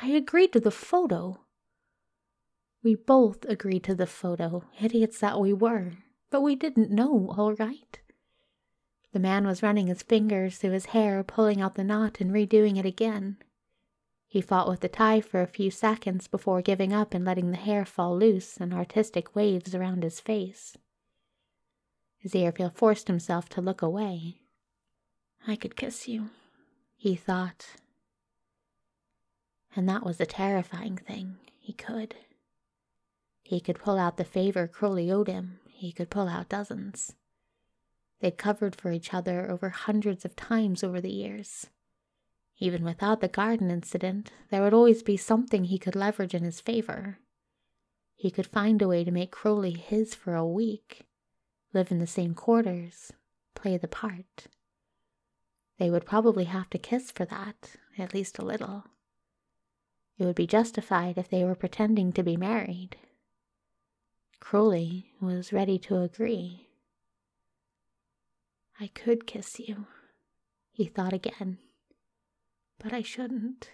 I 0.00 0.08
agreed 0.08 0.52
to 0.54 0.60
the 0.60 0.70
photo. 0.70 1.40
We 2.82 2.96
both 2.96 3.44
agreed 3.44 3.84
to 3.84 3.94
the 3.94 4.08
photo, 4.08 4.64
idiots 4.80 5.20
that 5.20 5.38
we 5.38 5.52
were, 5.52 5.92
but 6.30 6.40
we 6.40 6.56
didn't 6.56 6.90
know, 6.90 7.32
all 7.38 7.54
right? 7.54 8.00
The 9.12 9.20
man 9.20 9.46
was 9.46 9.62
running 9.62 9.86
his 9.86 10.02
fingers 10.02 10.58
through 10.58 10.72
his 10.72 10.86
hair, 10.86 11.22
pulling 11.22 11.60
out 11.60 11.76
the 11.76 11.84
knot 11.84 12.20
and 12.20 12.32
redoing 12.32 12.78
it 12.78 12.86
again. 12.86 13.36
He 14.32 14.40
fought 14.40 14.66
with 14.66 14.80
the 14.80 14.88
tie 14.88 15.20
for 15.20 15.42
a 15.42 15.46
few 15.46 15.70
seconds 15.70 16.26
before 16.26 16.62
giving 16.62 16.90
up 16.90 17.12
and 17.12 17.22
letting 17.22 17.50
the 17.50 17.58
hair 17.58 17.84
fall 17.84 18.16
loose 18.16 18.56
in 18.56 18.72
artistic 18.72 19.36
waves 19.36 19.74
around 19.74 20.02
his 20.02 20.20
face. 20.20 20.74
Aziraphale 22.24 22.72
forced 22.72 23.08
himself 23.08 23.50
to 23.50 23.60
look 23.60 23.82
away. 23.82 24.38
I 25.46 25.54
could 25.54 25.76
kiss 25.76 26.08
you, 26.08 26.30
he 26.96 27.14
thought. 27.14 27.76
And 29.76 29.86
that 29.86 30.02
was 30.02 30.18
a 30.18 30.24
terrifying 30.24 30.96
thing. 30.96 31.36
He 31.58 31.74
could. 31.74 32.14
He 33.42 33.60
could 33.60 33.80
pull 33.80 33.98
out 33.98 34.16
the 34.16 34.24
favor 34.24 34.66
Crowley 34.66 35.12
owed 35.12 35.28
him. 35.28 35.58
He 35.68 35.92
could 35.92 36.08
pull 36.08 36.26
out 36.26 36.48
dozens. 36.48 37.14
They'd 38.20 38.38
covered 38.38 38.76
for 38.76 38.92
each 38.92 39.12
other 39.12 39.50
over 39.50 39.68
hundreds 39.68 40.24
of 40.24 40.34
times 40.34 40.82
over 40.82 41.02
the 41.02 41.12
years. 41.12 41.66
Even 42.62 42.84
without 42.84 43.20
the 43.20 43.26
garden 43.26 43.72
incident, 43.72 44.30
there 44.50 44.62
would 44.62 44.72
always 44.72 45.02
be 45.02 45.16
something 45.16 45.64
he 45.64 45.80
could 45.80 45.96
leverage 45.96 46.32
in 46.32 46.44
his 46.44 46.60
favor. 46.60 47.18
He 48.14 48.30
could 48.30 48.46
find 48.46 48.80
a 48.80 48.86
way 48.86 49.02
to 49.02 49.10
make 49.10 49.32
Crowley 49.32 49.72
his 49.72 50.14
for 50.14 50.36
a 50.36 50.46
week, 50.46 51.02
live 51.74 51.90
in 51.90 51.98
the 51.98 52.06
same 52.06 52.34
quarters, 52.34 53.12
play 53.56 53.76
the 53.78 53.88
part. 53.88 54.46
They 55.80 55.90
would 55.90 56.06
probably 56.06 56.44
have 56.44 56.70
to 56.70 56.78
kiss 56.78 57.10
for 57.10 57.24
that, 57.24 57.72
at 57.98 58.14
least 58.14 58.38
a 58.38 58.44
little. 58.44 58.84
It 60.16 60.24
would 60.24 60.36
be 60.36 60.46
justified 60.46 61.18
if 61.18 61.28
they 61.28 61.42
were 61.42 61.56
pretending 61.56 62.12
to 62.12 62.22
be 62.22 62.36
married. 62.36 62.94
Crowley 64.38 65.10
was 65.20 65.52
ready 65.52 65.80
to 65.80 66.00
agree. 66.00 66.68
I 68.78 68.86
could 68.86 69.26
kiss 69.26 69.58
you, 69.58 69.88
he 70.70 70.84
thought 70.84 71.12
again, 71.12 71.58
but 72.82 72.92
I 72.92 73.02
shouldn't. 73.02 73.70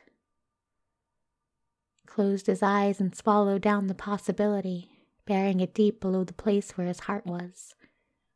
Closed 2.07 2.47
his 2.47 2.63
eyes 2.63 3.01
and 3.01 3.15
swallowed 3.15 3.63
down 3.63 3.87
the 3.87 3.95
possibility, 3.95 4.91
burying 5.25 5.61
it 5.61 5.75
deep 5.75 6.01
below 6.01 6.25
the 6.25 6.33
place 6.33 6.73
where 6.73 6.87
his 6.87 7.01
heart 7.01 7.27
was, 7.27 7.75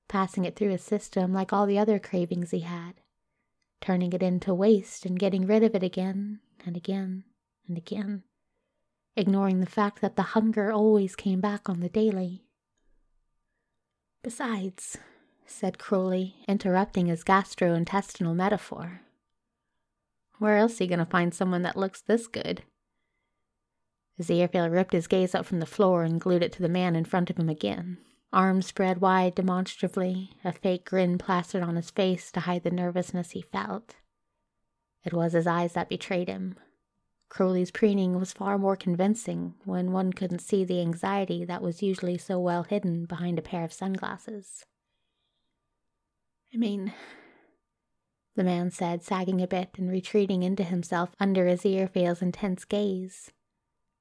passing 0.08 0.44
it 0.44 0.56
through 0.56 0.70
his 0.70 0.82
system 0.82 1.32
like 1.32 1.52
all 1.52 1.66
the 1.66 1.78
other 1.78 1.98
cravings 1.98 2.50
he 2.50 2.60
had, 2.60 3.00
turning 3.80 4.12
it 4.12 4.22
into 4.22 4.54
waste 4.54 5.04
and 5.04 5.18
getting 5.18 5.46
rid 5.46 5.62
of 5.62 5.74
it 5.74 5.82
again 5.82 6.40
and 6.64 6.76
again 6.76 7.24
and 7.66 7.76
again 7.76 8.22
ignoring 9.16 9.60
the 9.60 9.66
fact 9.66 10.00
that 10.00 10.16
the 10.16 10.22
hunger 10.22 10.72
always 10.72 11.14
came 11.14 11.40
back 11.40 11.68
on 11.68 11.80
the 11.80 11.88
daily. 11.88 12.44
Besides, 14.22 14.98
said 15.46 15.78
Crowley, 15.78 16.36
interrupting 16.48 17.06
his 17.06 17.24
gastrointestinal 17.24 18.34
metaphor, 18.34 19.02
where 20.43 20.59
else 20.59 20.80
are 20.80 20.84
you 20.84 20.88
going 20.88 20.99
to 20.99 21.07
find 21.07 21.32
someone 21.32 21.62
that 21.62 21.76
looks 21.76 22.01
this 22.01 22.26
good? 22.26 22.62
Aziraphale 24.20 24.70
ripped 24.70 24.93
his 24.93 25.07
gaze 25.07 25.34
up 25.34 25.47
from 25.47 25.61
the 25.61 25.66
floor 25.66 26.05
and 26.05 26.20
glued 26.20 26.43
it 26.43 26.53
to 26.53 26.62
the 26.62 26.68
man 26.68 26.95
in 26.95 27.05
front 27.05 27.30
of 27.30 27.38
him 27.38 27.49
again, 27.49 27.99
arms 28.32 28.66
spread 28.66 29.01
wide 29.01 29.34
demonstratively, 29.34 30.32
a 30.45 30.53
fake 30.53 30.84
grin 30.84 31.18
plastered 31.18 31.62
on 31.62 31.76
his 31.76 31.90
face 31.90 32.30
to 32.32 32.40
hide 32.40 32.62
the 32.62 32.70
nervousness 32.70 33.30
he 33.30 33.43
felt. 33.43 33.97
It 35.05 35.12
was 35.12 35.32
his 35.32 35.47
eyes 35.47 35.72
that 35.72 35.88
betrayed 35.88 36.28
him, 36.28 36.57
Crowley's 37.32 37.70
preening 37.70 38.18
was 38.20 38.34
far 38.34 38.59
more 38.59 38.76
convincing 38.76 39.55
when 39.64 39.90
one 39.90 40.12
couldn't 40.12 40.40
see 40.40 40.66
the 40.66 40.82
anxiety 40.82 41.47
that 41.47 41.62
was 41.62 41.82
usually 41.82 42.18
so 42.18 42.38
well 42.38 42.64
hidden 42.64 43.07
behind 43.07 43.38
a 43.38 43.43
pair 43.43 43.64
of 43.64 43.72
sunglasses. 43.72 44.66
I 46.53 46.59
mean, 46.59 46.93
the 48.34 48.44
man 48.44 48.70
said, 48.70 49.02
sagging 49.02 49.40
a 49.42 49.46
bit 49.46 49.70
and 49.76 49.90
retreating 49.90 50.42
into 50.42 50.64
himself 50.64 51.10
under 51.20 51.46
Aziraphale's 51.46 52.22
intense 52.22 52.64
gaze, 52.64 53.30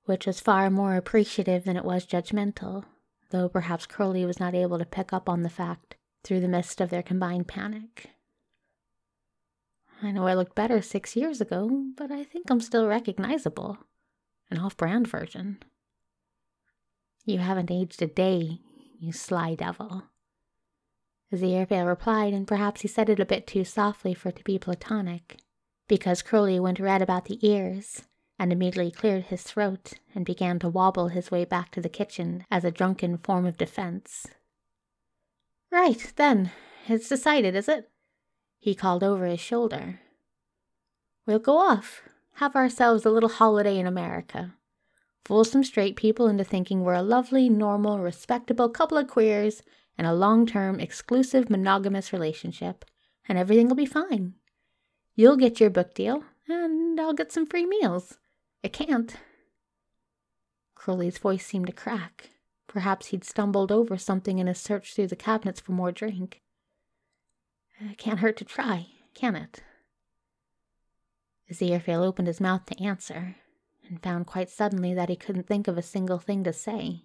which 0.05 0.25
was 0.25 0.39
far 0.39 0.69
more 0.69 0.95
appreciative 0.95 1.63
than 1.63 1.77
it 1.77 1.85
was 1.85 2.05
judgmental, 2.05 2.85
though 3.31 3.49
perhaps 3.49 3.85
Crowley 3.85 4.25
was 4.25 4.39
not 4.39 4.55
able 4.55 4.77
to 4.77 4.85
pick 4.85 5.11
up 5.11 5.27
on 5.27 5.43
the 5.43 5.49
fact 5.49 5.95
through 6.23 6.39
the 6.39 6.47
mist 6.47 6.79
of 6.79 6.89
their 6.89 7.03
combined 7.03 7.47
panic. 7.47 8.11
I 10.03 10.11
know 10.11 10.25
I 10.25 10.33
looked 10.33 10.55
better 10.55 10.81
six 10.81 11.15
years 11.15 11.41
ago, 11.41 11.85
but 11.95 12.11
I 12.11 12.23
think 12.23 12.49
I'm 12.49 12.61
still 12.61 12.87
recognizable. 12.87 13.77
An 14.49 14.57
off 14.57 14.75
brand 14.75 15.07
version. 15.07 15.59
You 17.25 17.37
haven't 17.37 17.69
aged 17.69 18.01
a 18.01 18.07
day, 18.07 18.59
you 18.99 19.11
sly 19.11 19.55
devil. 19.55 20.03
Aziraphale 21.31 21.87
replied, 21.87 22.33
and 22.33 22.47
perhaps 22.47 22.81
he 22.81 22.87
said 22.87 23.09
it 23.09 23.19
a 23.19 23.25
bit 23.25 23.47
too 23.47 23.63
softly 23.63 24.13
for 24.13 24.29
it 24.29 24.35
to 24.35 24.43
be 24.43 24.59
platonic, 24.59 25.37
because 25.87 26.21
Crowley 26.21 26.59
went 26.59 26.79
red 26.79 27.01
about 27.01 27.25
the 27.25 27.39
ears 27.47 28.03
and 28.37 28.51
immediately 28.51 28.91
cleared 28.91 29.25
his 29.25 29.43
throat 29.43 29.93
and 30.13 30.25
began 30.25 30.59
to 30.59 30.67
wobble 30.67 31.09
his 31.09 31.31
way 31.31 31.45
back 31.45 31.71
to 31.71 31.79
the 31.79 31.87
kitchen 31.87 32.45
as 32.49 32.65
a 32.65 32.71
drunken 32.71 33.17
form 33.17 33.45
of 33.45 33.57
defense. 33.57 34.27
Right, 35.71 36.11
then, 36.17 36.51
it's 36.87 37.07
decided, 37.07 37.55
is 37.55 37.69
it? 37.69 37.89
he 38.59 38.75
called 38.75 39.03
over 39.03 39.25
his 39.25 39.39
shoulder. 39.39 39.99
We'll 41.25 41.39
go 41.39 41.57
off, 41.57 42.01
have 42.35 42.55
ourselves 42.55 43.05
a 43.05 43.09
little 43.09 43.29
holiday 43.29 43.77
in 43.77 43.87
America. 43.87 44.55
Fool 45.25 45.43
some 45.45 45.63
straight 45.63 45.95
people 45.95 46.27
into 46.27 46.43
thinking 46.43 46.81
we're 46.81 46.93
a 46.93 47.01
lovely, 47.01 47.47
normal, 47.47 47.99
respectable 47.99 48.69
couple 48.69 48.97
of 48.97 49.07
queers 49.07 49.61
in 50.01 50.05
a 50.07 50.15
long 50.15 50.47
term, 50.47 50.79
exclusive, 50.79 51.47
monogamous 51.47 52.11
relationship, 52.11 52.85
and 53.29 53.37
everything 53.37 53.67
will 53.67 53.75
be 53.75 53.85
fine. 53.85 54.33
You'll 55.13 55.37
get 55.37 55.59
your 55.59 55.69
book 55.69 55.93
deal, 55.93 56.23
and 56.47 56.99
I'll 56.99 57.13
get 57.13 57.31
some 57.31 57.45
free 57.45 57.67
meals. 57.67 58.17
It 58.63 58.73
can't. 58.73 59.15
Crowley's 60.73 61.19
voice 61.19 61.45
seemed 61.45 61.67
to 61.67 61.71
crack. 61.71 62.31
Perhaps 62.65 63.07
he'd 63.07 63.23
stumbled 63.23 63.71
over 63.71 63.95
something 63.95 64.39
in 64.39 64.47
his 64.47 64.59
search 64.59 64.95
through 64.95 65.05
the 65.05 65.15
cabinets 65.15 65.59
for 65.59 65.73
more 65.73 65.91
drink. 65.91 66.41
It 67.79 67.99
can't 67.99 68.21
hurt 68.21 68.37
to 68.37 68.43
try, 68.43 68.87
can 69.13 69.35
it? 69.35 69.61
Aziraphale 71.47 72.03
opened 72.03 72.27
his 72.27 72.41
mouth 72.41 72.65
to 72.65 72.83
answer, 72.83 73.35
and 73.87 74.01
found 74.01 74.25
quite 74.25 74.49
suddenly 74.49 74.95
that 74.95 75.09
he 75.09 75.15
couldn't 75.15 75.45
think 75.45 75.67
of 75.67 75.77
a 75.77 75.83
single 75.83 76.17
thing 76.17 76.43
to 76.43 76.53
say. 76.53 77.03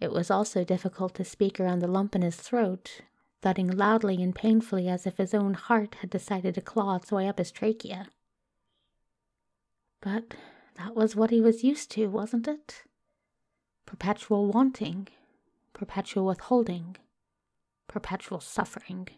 It 0.00 0.10
was 0.10 0.30
also 0.30 0.64
difficult 0.64 1.14
to 1.16 1.24
speak 1.24 1.60
around 1.60 1.80
the 1.80 1.86
lump 1.86 2.16
in 2.16 2.22
his 2.22 2.36
throat, 2.36 3.02
thudding 3.42 3.68
loudly 3.68 4.22
and 4.22 4.34
painfully 4.34 4.88
as 4.88 5.06
if 5.06 5.18
his 5.18 5.34
own 5.34 5.52
heart 5.54 5.96
had 5.96 6.08
decided 6.08 6.54
to 6.54 6.62
claw 6.62 6.96
its 6.96 7.12
way 7.12 7.28
up 7.28 7.38
his 7.38 7.50
trachea. 7.52 8.08
But 10.00 10.34
that 10.76 10.96
was 10.96 11.14
what 11.14 11.30
he 11.30 11.42
was 11.42 11.62
used 11.62 11.90
to, 11.92 12.06
wasn't 12.06 12.48
it? 12.48 12.84
Perpetual 13.84 14.46
wanting, 14.46 15.08
perpetual 15.74 16.24
withholding, 16.24 16.96
perpetual 17.86 18.40
suffering. 18.40 19.08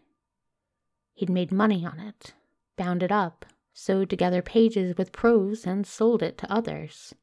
He'd 1.14 1.30
made 1.30 1.53
money 1.53 1.87
on 1.87 2.01
it, 2.01 2.35
bound 2.76 3.05
it 3.05 3.12
up, 3.12 3.47
sewed 3.72 4.11
together 4.11 4.43
pages 4.43 4.97
with 4.97 5.12
prose, 5.12 5.64
and 5.64 5.87
sold 5.87 6.22
it 6.22 6.37
to 6.39 6.53
others. 6.53 7.14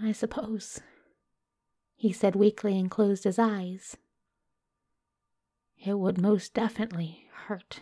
I 0.00 0.12
suppose, 0.12 0.80
he 1.96 2.12
said 2.12 2.36
weakly 2.36 2.78
and 2.78 2.90
closed 2.90 3.24
his 3.24 3.38
eyes. 3.38 3.96
It 5.78 5.98
would 5.98 6.20
most 6.20 6.54
definitely 6.54 7.26
hurt. 7.32 7.80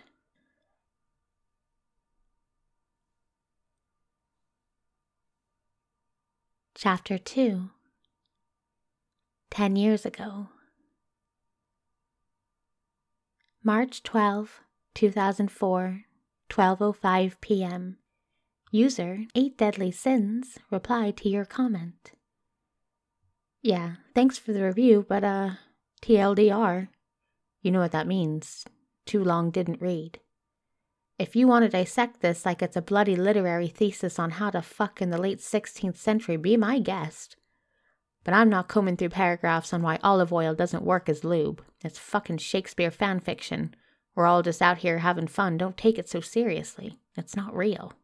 Chapter 6.75 7.19
2 7.19 7.71
Ten 9.51 9.77
years 9.77 10.05
ago. 10.05 10.49
March 13.63 14.03
12, 14.03 14.61
2004, 14.95 16.05
12:05 16.51 17.41
p.m. 17.41 17.97
User 18.71 19.21
8 19.35 19.57
Deadly 19.57 19.91
Sins 19.91 20.59
replied 20.71 21.17
to 21.19 21.29
your 21.29 21.45
comment. 21.45 22.13
Yeah, 23.65 23.93
thanks 24.15 24.37
for 24.37 24.53
the 24.53 24.63
review, 24.63 25.07
but 25.09 25.25
uh 25.25 25.53
TLDR. 26.03 26.89
You 27.63 27.71
know 27.71 27.81
what 27.81 27.93
that 27.93 28.07
means. 28.07 28.67
Too 29.07 29.25
long 29.25 29.51
didn't 29.51 29.81
read. 29.81 30.21
If 31.19 31.35
you 31.35 31.49
want 31.49 31.65
to 31.65 31.71
dissect 31.71 32.21
this 32.21 32.45
like 32.45 32.61
it's 32.61 32.77
a 32.77 32.83
bloody 32.83 33.17
literary 33.17 33.69
thesis 33.69 34.19
on 34.19 34.33
how 34.33 34.51
to 34.51 34.61
fuck 34.61 35.01
in 35.01 35.09
the 35.09 35.17
late 35.17 35.39
16th 35.39 35.97
century, 35.97 36.37
be 36.37 36.59
my 36.59 36.79
guest. 36.79 37.37
But 38.23 38.35
I'm 38.35 38.51
not 38.51 38.69
combing 38.69 38.99
through 38.99 39.09
paragraphs 39.09 39.73
on 39.73 39.81
why 39.81 39.99
olive 40.03 40.31
oil 40.31 40.55
doesn't 40.55 40.85
work 40.85 41.09
as 41.09 41.25
lube. 41.25 41.63
It's 41.83 41.99
fucking 41.99 42.39
Shakespeare 42.39 42.91
fan 42.91 43.19
fiction. 43.19 43.75
We're 44.15 44.27
all 44.27 44.43
just 44.43 44.61
out 44.61 44.79
here 44.79 44.99
having 44.99 45.27
fun. 45.27 45.57
Don't 45.57 45.79
take 45.79 45.99
it 45.99 46.11
so 46.11 46.21
seriously. 46.21 46.99
It's 47.17 47.35
not 47.35 47.57
real. 47.57 47.95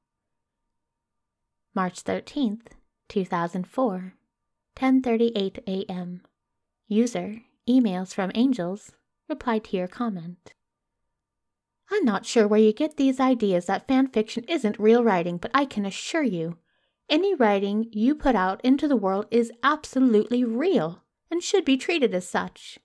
March 1.74 2.02
13th, 2.02 2.68
2004, 3.10 4.14
10:38 4.76 5.58
a.m. 5.66 6.22
User 6.88 7.42
emails 7.68 8.14
from 8.14 8.32
angels 8.34 8.92
replied 9.28 9.64
to 9.64 9.76
your 9.76 9.88
comment. 9.88 10.54
I'm 11.90 12.04
not 12.04 12.26
sure 12.26 12.46
where 12.46 12.60
you 12.60 12.72
get 12.72 12.96
these 12.96 13.20
ideas 13.20 13.66
that 13.66 13.88
fan 13.88 14.08
fiction 14.08 14.44
isn't 14.48 14.78
real 14.78 15.02
writing, 15.02 15.38
but 15.38 15.50
I 15.52 15.64
can 15.64 15.84
assure 15.84 16.22
you 16.22 16.56
any 17.10 17.34
writing 17.34 17.88
you 17.90 18.14
put 18.14 18.36
out 18.36 18.64
into 18.64 18.86
the 18.86 18.96
world 18.96 19.26
is 19.32 19.50
absolutely 19.64 20.44
real 20.44 21.02
and 21.28 21.42
should 21.42 21.64
be 21.64 21.76
treated 21.76 22.14
as 22.14 22.28
such. 22.28 22.78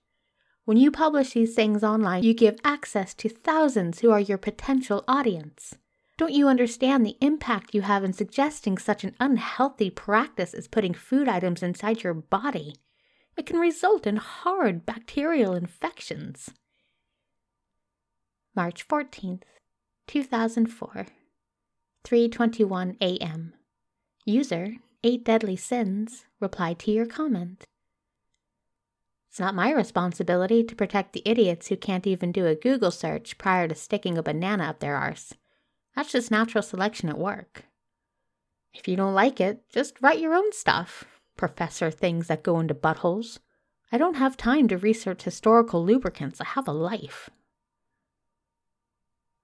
When 0.64 0.76
you 0.76 0.90
publish 0.90 1.32
these 1.32 1.54
things 1.54 1.84
online, 1.84 2.24
you 2.24 2.34
give 2.34 2.58
access 2.64 3.14
to 3.14 3.28
thousands 3.28 4.00
who 4.00 4.10
are 4.10 4.18
your 4.18 4.36
potential 4.36 5.04
audience. 5.06 5.76
Don't 6.18 6.32
you 6.32 6.48
understand 6.48 7.04
the 7.04 7.18
impact 7.20 7.74
you 7.74 7.82
have 7.82 8.02
in 8.02 8.14
suggesting 8.14 8.78
such 8.78 9.04
an 9.04 9.14
unhealthy 9.20 9.90
practice 9.90 10.54
as 10.54 10.66
putting 10.66 10.94
food 10.94 11.28
items 11.28 11.62
inside 11.62 12.02
your 12.02 12.14
body? 12.14 12.76
It 13.36 13.44
can 13.44 13.58
result 13.58 14.06
in 14.06 14.16
horrid 14.16 14.86
bacterial 14.86 15.52
infections. 15.52 16.50
March 18.54 18.88
14th, 18.88 19.42
2004, 20.06 21.06
3:21 22.02 22.96
a.m. 23.02 23.52
User, 24.24 24.76
Eight 25.04 25.22
Deadly 25.22 25.56
Sins, 25.56 26.24
replied 26.40 26.78
to 26.78 26.90
your 26.90 27.04
comment. 27.04 27.64
It's 29.28 29.38
not 29.38 29.54
my 29.54 29.70
responsibility 29.70 30.64
to 30.64 30.74
protect 30.74 31.12
the 31.12 31.22
idiots 31.26 31.68
who 31.68 31.76
can't 31.76 32.06
even 32.06 32.32
do 32.32 32.46
a 32.46 32.54
Google 32.54 32.90
search 32.90 33.36
prior 33.36 33.68
to 33.68 33.74
sticking 33.74 34.16
a 34.16 34.22
banana 34.22 34.64
up 34.64 34.80
their 34.80 34.96
arse. 34.96 35.34
That's 35.96 36.12
just 36.12 36.30
natural 36.30 36.62
selection 36.62 37.08
at 37.08 37.18
work. 37.18 37.64
If 38.74 38.86
you 38.86 38.96
don't 38.96 39.14
like 39.14 39.40
it, 39.40 39.62
just 39.70 40.00
write 40.02 40.20
your 40.20 40.34
own 40.34 40.52
stuff. 40.52 41.04
professor 41.36 41.90
things 41.90 42.28
that 42.28 42.42
go 42.42 42.60
into 42.60 42.74
buttholes. 42.74 43.40
I 43.92 43.98
don't 43.98 44.16
have 44.16 44.36
time 44.36 44.68
to 44.68 44.78
research 44.78 45.22
historical 45.22 45.84
lubricants. 45.84 46.40
I 46.40 46.44
have 46.44 46.66
a 46.66 46.72
life. 46.72 47.28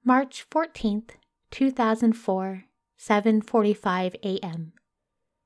March 0.04 0.46
14th, 0.50 1.10
2004, 1.50 2.64
7:45 2.98 4.14
a.m. 4.24 4.72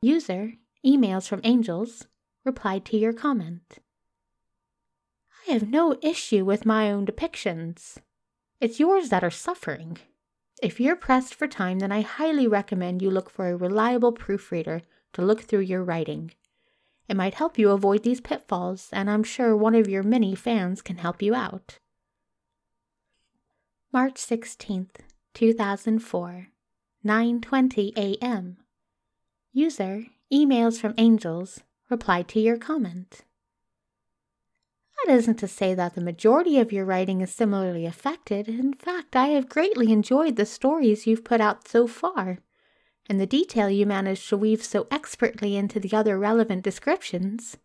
User 0.01 0.55
emails 0.85 1.27
from 1.29 1.41
angels 1.45 2.07
replied 2.45 2.85
to 2.87 2.97
your 2.97 3.13
comment. 3.13 3.79
I 5.49 5.53
have 5.53 5.69
no 5.69 5.97
issue 6.03 6.45
with 6.45 6.65
my 6.65 6.91
own 6.91 7.07
depictions. 7.07 7.99
It's 8.61 8.81
yours 8.81 9.09
that 9.11 9.25
are 9.25 9.31
suffering. 9.31 9.99
If 10.63 10.81
you're 10.81 10.97
pressed 10.97 11.35
for 11.35 11.47
time, 11.47 11.81
then 11.81 11.93
I 11.93 12.01
highly 12.01 12.49
recommend 12.49 13.03
you 13.03 13.11
look 13.11 13.29
for 13.29 13.49
a 13.49 13.57
reliable 13.57 14.13
proofreader 14.13 14.83
to 15.13 15.23
look 15.23 15.43
through 15.43 15.61
your 15.61 15.85
writing. 15.85 16.33
It 17.09 17.17
might 17.17 17.35
help 17.35 17.59
you 17.59 17.71
avoid 17.71 18.03
these 18.03 18.21
pitfalls, 18.21 18.89
and 18.93 19.11
I'm 19.11 19.23
sure 19.23 19.57
one 19.57 19.75
of 19.75 19.89
your 19.89 20.03
many 20.03 20.35
fans 20.35 20.83
can 20.83 20.97
help 20.97 21.23
you 21.23 21.35
out. 21.35 21.79
March 23.93 24.15
16th, 24.15 24.97
2004, 25.35 26.49
9:20 27.05 27.97
a.m. 27.97 28.57
User 29.53 30.07
emails 30.33 30.81
from 30.81 30.95
angels 30.97 31.61
replied 31.89 32.29
to 32.29 32.41
your 32.41 32.57
comment. 32.57 33.23
That 35.05 35.15
isn't 35.15 35.39
to 35.39 35.49
say 35.49 35.75
that 35.75 35.95
the 35.95 36.01
majority 36.01 36.59
of 36.59 36.73
your 36.73 36.85
writing 36.85 37.21
is 37.21 37.33
similarly 37.33 37.87
affected. 37.87 38.49
In 38.49 38.73
fact, 38.73 39.15
I 39.15 39.29
have 39.29 39.49
greatly 39.49 39.93
enjoyed 39.93 40.37
the 40.37 40.47
stories 40.47 41.07
you've 41.07 41.25
put 41.25 41.41
out 41.41 41.69
so 41.69 41.87
far 41.87 42.39
and 43.09 43.21
the 43.21 43.27
detail 43.27 43.71
you 43.71 43.87
manage 43.87 44.29
to 44.29 44.37
weave 44.37 44.65
so 44.65 44.87
expertly 44.91 45.57
into 45.57 45.79
the 45.79 45.97
other 45.97 46.19
relevant 46.19 46.65
descriptions. 46.65 47.57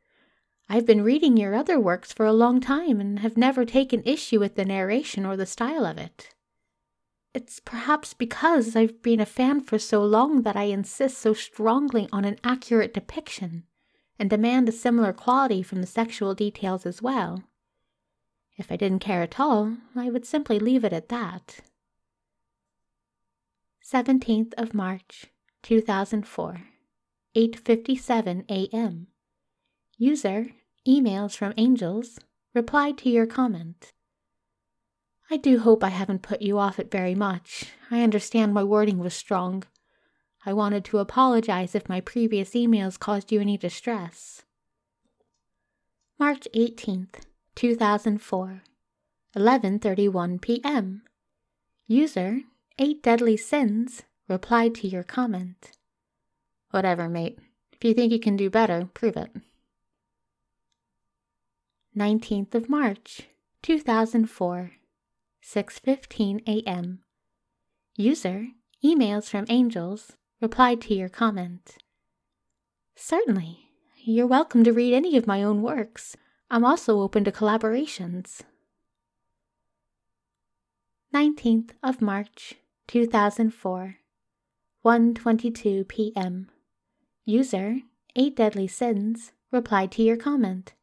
I've 0.70 0.86
been 0.86 1.04
reading 1.04 1.36
your 1.36 1.56
other 1.56 1.80
works 1.80 2.14
for 2.14 2.26
a 2.26 2.34
long 2.34 2.62
time 2.62 3.02
and 3.02 3.20
have 3.20 3.38
never 3.38 3.66
taken 3.66 4.04
issue 4.06 4.40
with 4.40 4.56
the 4.56 4.66
narration 4.66 5.26
or 5.26 5.36
the 5.36 5.46
style 5.46 5.86
of 5.86 5.98
it. 5.98 6.34
It's 7.34 7.60
perhaps 7.60 8.14
because 8.14 8.76
I've 8.76 9.02
been 9.02 9.20
a 9.20 9.26
fan 9.26 9.62
for 9.62 9.80
so 9.80 10.04
long 10.04 10.44
that 10.44 10.56
I 10.56 10.64
insist 10.64 11.18
so 11.18 11.34
strongly 11.34 12.08
on 12.12 12.26
an 12.26 12.38
accurate 12.44 12.94
depiction 12.94 13.64
and 14.22 14.30
demand 14.30 14.70
a 14.70 14.72
similar 14.72 15.12
quality 15.12 15.64
from 15.64 15.82
the 15.82 15.88
sexual 15.88 16.36
details 16.36 16.86
as 16.86 17.02
well. 17.02 17.42
If 18.56 18.72
I 18.72 18.76
didn't 18.76 19.00
care 19.00 19.24
at 19.24 19.40
all, 19.40 19.78
I 19.96 20.12
would 20.12 20.28
simply 20.28 20.60
leave 20.60 20.86
it 20.86 20.94
at 20.94 21.10
that. 21.10 21.62
17th 23.84 24.54
of 24.60 24.76
March, 24.76 25.26
2004, 25.64 26.62
8:57 27.36 28.46
a.m. 28.48 29.08
User 29.98 30.52
emails 30.88 31.36
from 31.36 31.56
angels 31.58 32.20
replied 32.54 33.00
to 33.00 33.10
your 33.10 33.26
comment. 33.26 33.92
I 35.32 35.38
do 35.38 35.58
hope 35.58 35.84
I 35.84 35.90
haven't 35.90 36.22
put 36.22 36.44
you 36.44 36.60
off 36.60 36.78
it 36.78 36.92
very 36.92 37.16
much. 37.16 37.72
I 37.90 38.04
understand 38.04 38.54
my 38.54 38.64
wording 38.64 39.00
was 39.00 39.16
strong. 39.16 39.64
I 40.44 40.54
wanted 40.54 40.84
to 40.86 40.98
apologize 40.98 41.76
if 41.76 41.88
my 41.88 42.02
previous 42.02 42.52
emails 42.52 42.98
caused 42.98 43.32
you 43.32 43.40
any 43.40 43.58
distress. 43.58 44.44
March 46.18 46.48
18th, 46.56 47.26
2004, 47.56 48.64
11:31 49.36 50.42
p.m. 50.42 51.04
User 51.88 52.42
Eight 52.80 53.04
Deadly 53.04 53.38
Sins 53.38 54.02
replied 54.28 54.74
to 54.76 54.88
your 54.88 55.04
comment. 55.04 55.72
Whatever, 56.72 57.08
mate. 57.08 57.38
If 57.74 57.84
you 57.84 57.94
think 57.94 58.12
you 58.12 58.20
can 58.20 58.36
do 58.36 58.50
better, 58.50 58.90
prove 58.94 59.18
it. 59.18 59.32
19th 61.96 62.56
of 62.56 62.70
March, 62.70 63.28
2004, 63.62 64.72
6:15 65.44 66.48
a.m. 66.48 67.04
User 67.96 68.48
emails 68.84 69.30
from 69.30 69.46
angels 69.50 70.14
replied 70.42 70.82
to 70.82 70.94
your 70.94 71.10
comment. 71.10 71.78
Certainly. 72.96 73.60
You're 74.04 74.28
welcome 74.28 74.64
to 74.64 74.74
read 74.74 74.96
any 74.96 75.16
of 75.16 75.28
my 75.28 75.44
own 75.44 75.62
works. 75.62 76.18
I'm 76.50 76.66
also 76.66 77.00
open 77.02 77.24
to 77.26 77.32
collaborations. 77.32 78.42
19th 81.14 81.72
of 81.84 82.02
March, 82.02 82.56
2004, 82.88 83.98
1:22 84.84 85.88
p.m. 85.88 86.50
User 87.26 87.82
8 88.16 88.36
Deadly 88.36 88.68
Sins 88.68 89.34
replied 89.52 89.92
to 89.92 90.02
your 90.02 90.18
comment. 90.18 90.74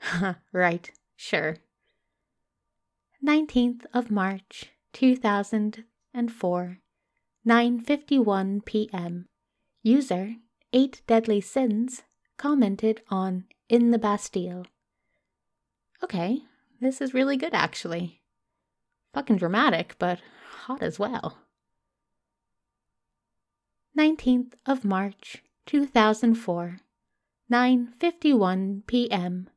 right, 0.52 0.90
sure. 1.16 1.56
19th 3.24 3.86
of 3.94 4.10
March, 4.10 4.70
2004, 4.92 6.79
9:51 7.50 8.64
p.m. 8.64 9.26
User 9.82 10.36
8 10.72 11.02
Deadly 11.08 11.40
Sins 11.40 12.04
commented 12.36 13.02
on 13.10 13.46
In 13.68 13.90
the 13.90 13.98
Bastille. 13.98 14.66
Okay, 16.00 16.42
this 16.80 17.00
is 17.00 17.12
really 17.12 17.36
good 17.36 17.52
actually. 17.52 18.22
Fucking 19.14 19.38
dramatic, 19.38 19.96
but 19.98 20.20
hot 20.60 20.80
as 20.80 21.00
well. 21.00 21.38
19th 23.98 24.52
of 24.64 24.84
March, 24.84 25.42
2004, 25.66 26.78
9:51 27.50 28.86
p.m. 28.86 29.50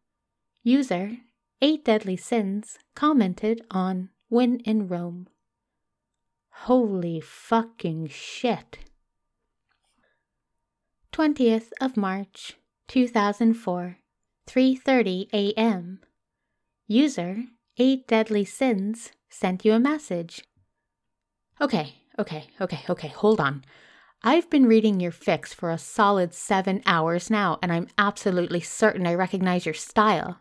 User 0.64 1.18
8 1.62 1.86
Deadly 1.86 2.18
Sins 2.18 2.80
commented 2.96 3.62
on 3.70 4.10
When 4.30 4.62
in 4.62 4.88
Rome. 4.88 5.28
Holy 6.62 7.20
fucking 7.20 8.08
shit. 8.08 8.80
20th 11.12 11.72
of 11.82 11.98
March, 11.98 12.58
2004, 12.88 13.98
3:30 14.48 15.30
a.m. 15.34 16.00
User 16.88 17.46
8 17.78 18.08
Deadly 18.08 18.46
Sins 18.46 19.12
sent 19.30 19.66
you 19.66 19.74
a 19.74 19.80
message 19.80 20.44
Okay, 21.62 21.96
okay, 22.20 22.48
okay, 22.60 22.84
okay, 22.90 23.08
hold 23.10 23.40
on. 23.40 23.64
I've 24.24 24.50
been 24.50 24.66
reading 24.66 25.00
your 25.00 25.12
fix 25.12 25.54
for 25.54 25.70
a 25.70 25.78
solid 25.78 26.34
seven 26.34 26.82
hours 26.86 27.30
now, 27.30 27.60
and 27.62 27.72
I'm 27.72 27.88
absolutely 27.98 28.60
certain 28.60 29.06
I 29.06 29.14
recognize 29.14 29.66
your 29.66 29.76
style. 29.76 30.40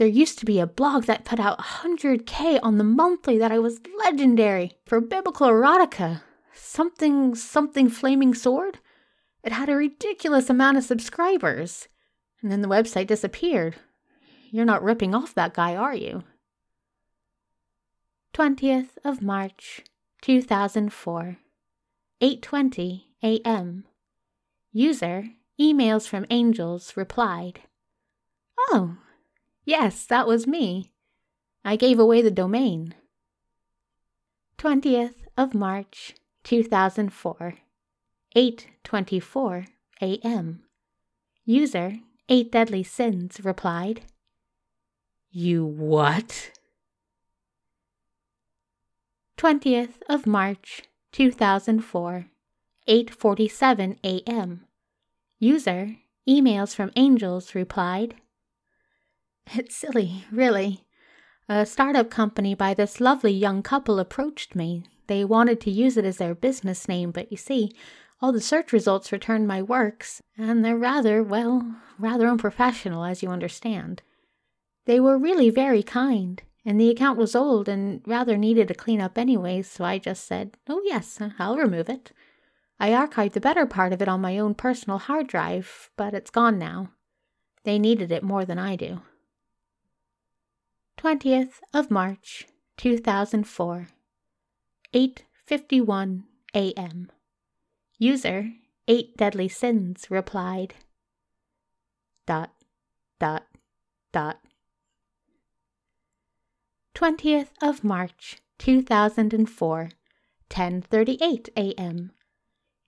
There 0.00 0.08
used 0.08 0.38
to 0.38 0.46
be 0.46 0.58
a 0.58 0.66
blog 0.66 1.04
that 1.04 1.26
put 1.26 1.38
out 1.38 1.58
100k 1.58 2.58
on 2.62 2.78
the 2.78 2.84
monthly 2.84 3.36
that 3.36 3.52
I 3.52 3.58
was 3.58 3.82
legendary 3.98 4.78
for 4.86 4.98
biblical 4.98 5.46
erotica. 5.46 6.22
Something, 6.54 7.34
something 7.34 7.90
flaming 7.90 8.32
sword? 8.32 8.78
It 9.44 9.52
had 9.52 9.68
a 9.68 9.76
ridiculous 9.76 10.48
amount 10.48 10.78
of 10.78 10.84
subscribers. 10.84 11.88
And 12.40 12.50
then 12.50 12.62
the 12.62 12.66
website 12.66 13.08
disappeared. 13.08 13.76
You're 14.50 14.64
not 14.64 14.82
ripping 14.82 15.14
off 15.14 15.34
that 15.34 15.52
guy, 15.52 15.76
are 15.76 15.94
you? 15.94 16.24
20th 18.32 18.96
of 19.04 19.20
March, 19.20 19.82
2004, 20.22 21.36
8:20 22.22 23.04
a.m. 23.22 23.84
User 24.72 25.24
emails 25.60 26.08
from 26.08 26.24
angels 26.30 26.96
replied, 26.96 27.64
"Oh, 28.70 28.96
yes, 29.64 30.06
that 30.06 30.26
was 30.26 30.46
me. 30.46 30.92
I 31.64 31.76
gave 31.76 31.98
away 31.98 32.22
the 32.22 32.30
domain." 32.30 32.94
20th 34.58 35.26
of 35.36 35.54
March, 35.54 36.14
2004, 36.44 37.58
8:24 38.36 39.66
a.m. 40.02 40.62
User 41.44 42.00
8 42.28 42.52
Deadly 42.52 42.82
Sins 42.82 43.40
replied, 43.42 44.02
"You 45.30 45.64
what?" 45.64 46.52
20th 49.36 50.02
of 50.08 50.26
March, 50.26 50.82
2004, 51.12 52.26
8:47 52.86 53.98
a.m. 54.04 54.66
User 55.38 55.96
emails 56.28 56.74
from 56.74 56.92
angels 56.94 57.54
replied, 57.54 58.16
It's 59.54 59.76
silly, 59.76 60.24
really. 60.30 60.84
A 61.48 61.66
startup 61.66 62.10
company 62.10 62.54
by 62.54 62.74
this 62.74 63.00
lovely 63.00 63.32
young 63.32 63.62
couple 63.62 63.98
approached 63.98 64.54
me. 64.54 64.84
They 65.06 65.24
wanted 65.24 65.60
to 65.62 65.70
use 65.70 65.96
it 65.96 66.04
as 66.04 66.18
their 66.18 66.34
business 66.34 66.86
name, 66.88 67.10
but 67.10 67.30
you 67.32 67.36
see, 67.36 67.72
all 68.22 68.32
the 68.32 68.40
search 68.40 68.72
results 68.72 69.10
returned 69.10 69.48
my 69.48 69.60
works, 69.60 70.22
and 70.38 70.64
they're 70.64 70.76
rather, 70.76 71.22
well, 71.22 71.74
rather 71.98 72.28
unprofessional, 72.28 73.04
as 73.04 73.22
you 73.22 73.30
understand. 73.30 74.02
They 74.86 75.00
were 75.00 75.18
really 75.18 75.50
very 75.50 75.82
kind 75.82 76.42
and 76.64 76.80
the 76.80 76.90
account 76.90 77.18
was 77.18 77.34
old 77.34 77.68
and 77.68 78.02
rather 78.06 78.36
needed 78.36 78.70
a 78.70 78.74
clean 78.74 79.00
up 79.00 79.16
anyway, 79.16 79.62
so 79.62 79.84
I 79.84 79.98
just 79.98 80.26
said, 80.26 80.56
Oh, 80.68 80.82
yes, 80.84 81.18
I'll 81.38 81.56
remove 81.56 81.88
it. 81.88 82.12
I 82.78 82.90
archived 82.90 83.32
the 83.32 83.40
better 83.40 83.66
part 83.66 83.92
of 83.92 84.02
it 84.02 84.08
on 84.08 84.20
my 84.20 84.38
own 84.38 84.54
personal 84.54 84.98
hard 84.98 85.26
drive, 85.26 85.90
but 85.96 86.14
it's 86.14 86.30
gone 86.30 86.58
now. 86.58 86.90
They 87.64 87.78
needed 87.78 88.10
it 88.10 88.22
more 88.22 88.44
than 88.44 88.58
I 88.58 88.76
do. 88.76 89.02
20th 91.02 91.60
of 91.72 91.90
March, 91.90 92.46
2004, 92.76 93.88
8:51 94.92 96.24
a.m. 96.54 97.10
User 97.98 98.52
8 98.86 99.16
Deadly 99.16 99.48
Sins 99.48 100.10
replied. 100.10 100.74
Dot 102.26 102.50
dot 103.18 103.46
dot 104.12 104.40
20th 106.94 107.48
of 107.62 107.82
March, 107.82 108.36
2004, 108.58 109.88
10:38 110.50 111.48
a.m. 111.56 112.12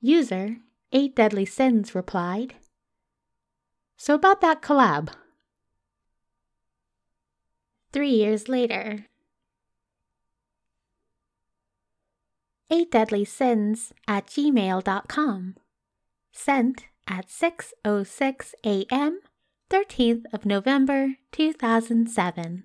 User 0.03 0.57
8 0.93 1.17
Deadly 1.17 1.47
Sins 1.47 1.95
replied. 1.95 2.57
So 3.97 4.13
about 4.17 4.43
that 4.43 4.61
collab. 4.61 5.15
3 7.93 8.09
years 8.09 8.49
later. 8.49 9.07
8 12.71 12.91
Deadly 12.91 13.25
Sins 13.25 13.93
at 14.09 14.27
gmail.com. 14.27 15.57
Sent 16.33 16.87
at 17.07 17.29
6:06 17.29 18.55
a.m. 18.65 19.21
13th 19.71 20.25
of 20.33 20.47
November 20.47 21.17
2007. 21.33 22.65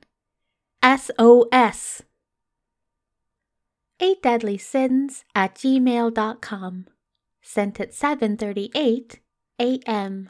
SOS. 0.83 2.03
8 3.99 4.21
Deadly 4.21 4.57
Sins 4.57 5.25
at 5.35 5.55
gmail.com. 5.55 6.87
Sent 7.41 7.79
at 7.79 7.91
7.38 7.91 9.19
a.m. 9.59 10.29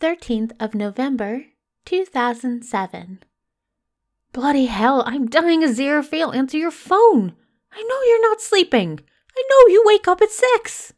13th 0.00 0.52
of 0.58 0.74
November 0.74 1.44
2007. 1.84 3.20
Bloody 4.32 4.66
hell, 4.66 5.02
I'm 5.06 5.26
dying, 5.28 5.62
Aziraphale. 5.62 6.34
Answer 6.34 6.56
your 6.56 6.70
phone. 6.70 7.34
I 7.70 7.82
know 7.82 8.02
you're 8.06 8.30
not 8.30 8.40
sleeping. 8.40 9.00
I 9.36 9.42
know 9.50 9.72
you 9.72 9.82
wake 9.84 10.08
up 10.08 10.22
at 10.22 10.30
6. 10.30 10.94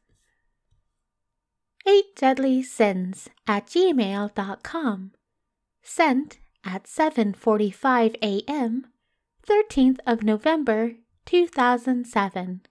8 1.86 2.04
Deadly 2.16 2.62
Sins 2.62 3.28
at 3.46 3.66
gmail.com. 3.66 5.12
Sent 5.82 6.38
at 6.64 6.84
7:45 6.84 8.16
a.m., 8.22 8.86
13th 9.46 9.98
of 10.06 10.22
November, 10.22 10.92
2007. 11.26 12.62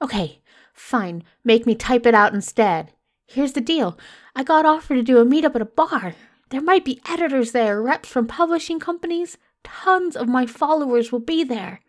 Okay, 0.00 0.40
fine. 0.72 1.24
Make 1.42 1.66
me 1.66 1.74
type 1.74 2.06
it 2.06 2.14
out 2.14 2.34
instead. 2.34 2.92
Here's 3.26 3.54
the 3.54 3.60
deal. 3.60 3.98
I 4.36 4.44
got 4.44 4.66
offered 4.66 4.96
to 4.96 5.02
do 5.02 5.18
a 5.18 5.24
meetup 5.24 5.56
at 5.56 5.62
a 5.62 5.64
bar. 5.64 6.14
There 6.50 6.60
might 6.60 6.84
be 6.84 7.00
editors 7.08 7.52
there, 7.52 7.82
reps 7.82 8.08
from 8.08 8.26
publishing 8.26 8.78
companies. 8.78 9.38
Tons 9.64 10.16
of 10.16 10.28
my 10.28 10.46
followers 10.46 11.12
will 11.12 11.20
be 11.20 11.44
there. 11.44 11.80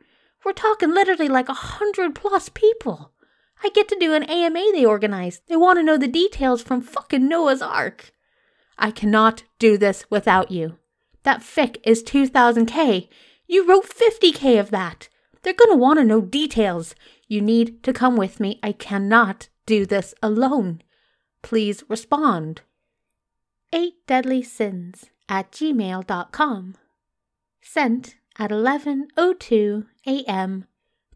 We're 0.44 0.54
talking 0.54 0.94
literally 0.94 1.30
like 1.30 1.50
a 1.50 1.54
hundred 1.54 2.16
plus 2.16 2.50
people. 2.50 3.12
I 3.64 3.70
get 3.70 3.88
to 3.90 3.98
do 4.00 4.14
an 4.14 4.24
AMA 4.24 4.72
they 4.74 4.86
organized. 4.86 5.44
They 5.48 5.56
want 5.56 5.80
to 5.80 5.84
know 5.84 5.98
the 5.98 6.08
details 6.08 6.62
from 6.62 6.82
fucking 6.82 7.28
Noah's 7.28 7.62
Ark. 7.62 8.12
I 8.78 8.92
cannot 8.92 9.44
do 9.60 9.78
this 9.78 10.06
without 10.10 10.52
you. 10.52 10.78
That 11.24 11.42
fic 11.42 11.78
is 11.84 12.04
2000k. 12.04 13.08
You 13.48 13.68
wrote 13.68 13.88
50k 13.88 14.60
of 14.60 14.72
that. 14.72 15.08
They're 15.42 15.54
gonna 15.54 15.78
want 15.78 16.00
to 16.00 16.06
know 16.06 16.22
details. 16.22 16.96
You 17.28 17.42
need 17.42 17.84
to 17.84 17.94
come 17.94 18.18
with 18.18 18.40
me. 18.40 18.60
I 18.62 18.74
cannot 18.74 19.48
do 19.66 19.86
this 19.86 20.14
alone. 20.22 20.82
Please 21.42 21.84
respond. 21.88 22.62
8 23.72 23.94
Deadly 24.08 24.44
Sins 24.44 25.06
at 25.30 25.52
gmail.com. 25.52 26.76
Sent 27.64 28.16
at 28.38 28.52
11.02 28.52 29.86
a.m., 30.06 30.66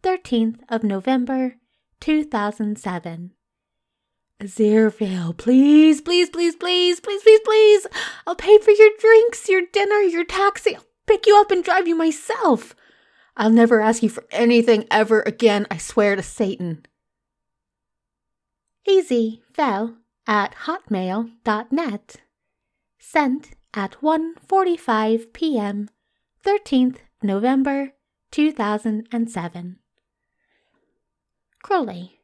13th 0.01 0.59
of 0.69 0.83
November, 0.83 1.57
2007. 1.99 3.33
Aziraphale, 4.39 5.35
please, 5.35 6.01
please, 6.01 6.29
please, 6.29 6.55
please, 6.55 6.99
please, 7.01 7.21
please, 7.23 7.39
please. 7.43 7.87
I'll 8.25 8.35
pay 8.35 8.57
for 8.59 8.71
your 8.71 8.89
drinks, 8.97 9.49
your 9.49 9.63
dinner, 9.73 9.97
your 9.97 10.23
taxi. 10.23 10.75
I'll 10.75 10.85
pick 11.05 11.27
you 11.27 11.37
up 11.39 11.51
and 11.51 11.63
drive 11.63 11.87
you 11.87 11.95
myself. 11.95 12.75
I'll 13.35 13.49
never 13.49 13.81
ask 13.81 14.01
you 14.01 14.09
for 14.09 14.23
anything 14.31 14.85
ever 14.89 15.21
again, 15.21 15.67
I 15.69 15.77
swear 15.77 16.15
to 16.15 16.23
Satan. 16.23 16.85
AZ 18.87 19.11
Fell 19.53 19.97
at 20.25 20.55
hotmail.net. 20.65 22.15
Sent 22.99 23.51
at 23.73 24.01
1:45 24.01 25.33
p.m. 25.33 25.89
13th 26.47 26.99
November 27.21 27.91
2007. 28.31 29.79
Crowley 31.61 32.21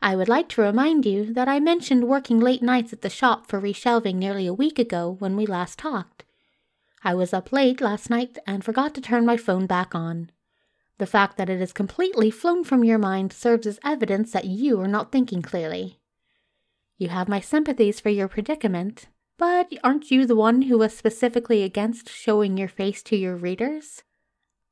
I 0.00 0.14
would 0.14 0.28
like 0.28 0.48
to 0.50 0.62
remind 0.62 1.04
you 1.04 1.34
that 1.34 1.48
I 1.48 1.58
mentioned 1.58 2.06
working 2.06 2.38
late 2.38 2.62
nights 2.62 2.92
at 2.92 3.02
the 3.02 3.10
shop 3.10 3.48
for 3.48 3.60
reshelving 3.60 4.14
nearly 4.14 4.46
a 4.46 4.54
week 4.54 4.78
ago 4.78 5.16
when 5.18 5.34
we 5.34 5.46
last 5.46 5.80
talked. 5.80 6.22
I 7.02 7.12
was 7.14 7.34
up 7.34 7.50
late 7.50 7.80
last 7.80 8.08
night 8.08 8.38
and 8.46 8.64
forgot 8.64 8.94
to 8.94 9.00
turn 9.00 9.26
my 9.26 9.36
phone 9.36 9.66
back 9.66 9.96
on. 9.96 10.30
The 10.98 11.06
fact 11.06 11.36
that 11.36 11.50
it 11.50 11.58
has 11.58 11.72
completely 11.72 12.30
flown 12.30 12.62
from 12.62 12.84
your 12.84 12.98
mind 12.98 13.32
serves 13.32 13.66
as 13.66 13.80
evidence 13.82 14.30
that 14.30 14.44
you 14.44 14.80
are 14.80 14.86
not 14.86 15.10
thinking 15.10 15.42
clearly. 15.42 15.98
You 16.98 17.08
have 17.08 17.28
my 17.28 17.40
sympathies 17.40 17.98
for 17.98 18.10
your 18.10 18.28
predicament, 18.28 19.08
but 19.40 19.72
aren't 19.82 20.10
you 20.10 20.26
the 20.26 20.36
one 20.36 20.60
who 20.62 20.76
was 20.76 20.94
specifically 20.94 21.62
against 21.62 22.10
showing 22.10 22.58
your 22.58 22.68
face 22.68 23.02
to 23.02 23.16
your 23.16 23.34
readers? 23.34 24.02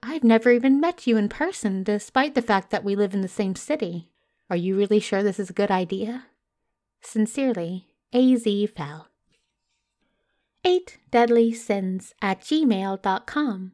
I've 0.02 0.22
never 0.22 0.50
even 0.50 0.78
met 0.78 1.06
you 1.06 1.16
in 1.16 1.30
person, 1.30 1.82
despite 1.82 2.34
the 2.34 2.42
fact 2.42 2.70
that 2.70 2.84
we 2.84 2.94
live 2.94 3.14
in 3.14 3.22
the 3.22 3.28
same 3.28 3.56
city. 3.56 4.10
Are 4.50 4.56
you 4.56 4.76
really 4.76 5.00
sure 5.00 5.22
this 5.22 5.40
is 5.40 5.48
a 5.48 5.54
good 5.54 5.70
idea? 5.70 6.26
Sincerely, 7.00 7.86
AZ 8.12 8.46
Fell. 8.76 9.08
8 10.66 10.98
Deadly 11.10 11.50
Sins 11.54 12.12
at 12.20 12.42
gmail.com. 12.42 13.72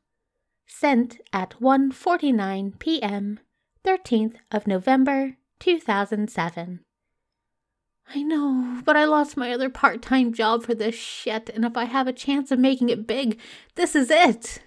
Sent 0.65 1.21
at 1.33 1.55
1:49 1.61 2.79
p.m. 2.79 3.41
13th 3.85 4.37
of 4.53 4.69
November 4.69 5.39
2007. 5.59 6.85
I 8.13 8.23
know, 8.23 8.83
but 8.85 8.97
I 8.97 9.05
lost 9.05 9.37
my 9.37 9.53
other 9.53 9.71
part-time 9.71 10.33
job 10.33 10.65
for 10.65 10.75
this 10.75 10.95
shit, 10.95 11.51
and 11.51 11.65
if 11.65 11.77
I 11.77 11.85
have 11.85 12.07
a 12.07 12.13
chance 12.13 12.51
of 12.51 12.59
making 12.59 12.89
it 12.89 13.07
big, 13.07 13.39
this 13.77 13.95
is 13.95 14.11
it. 14.11 14.61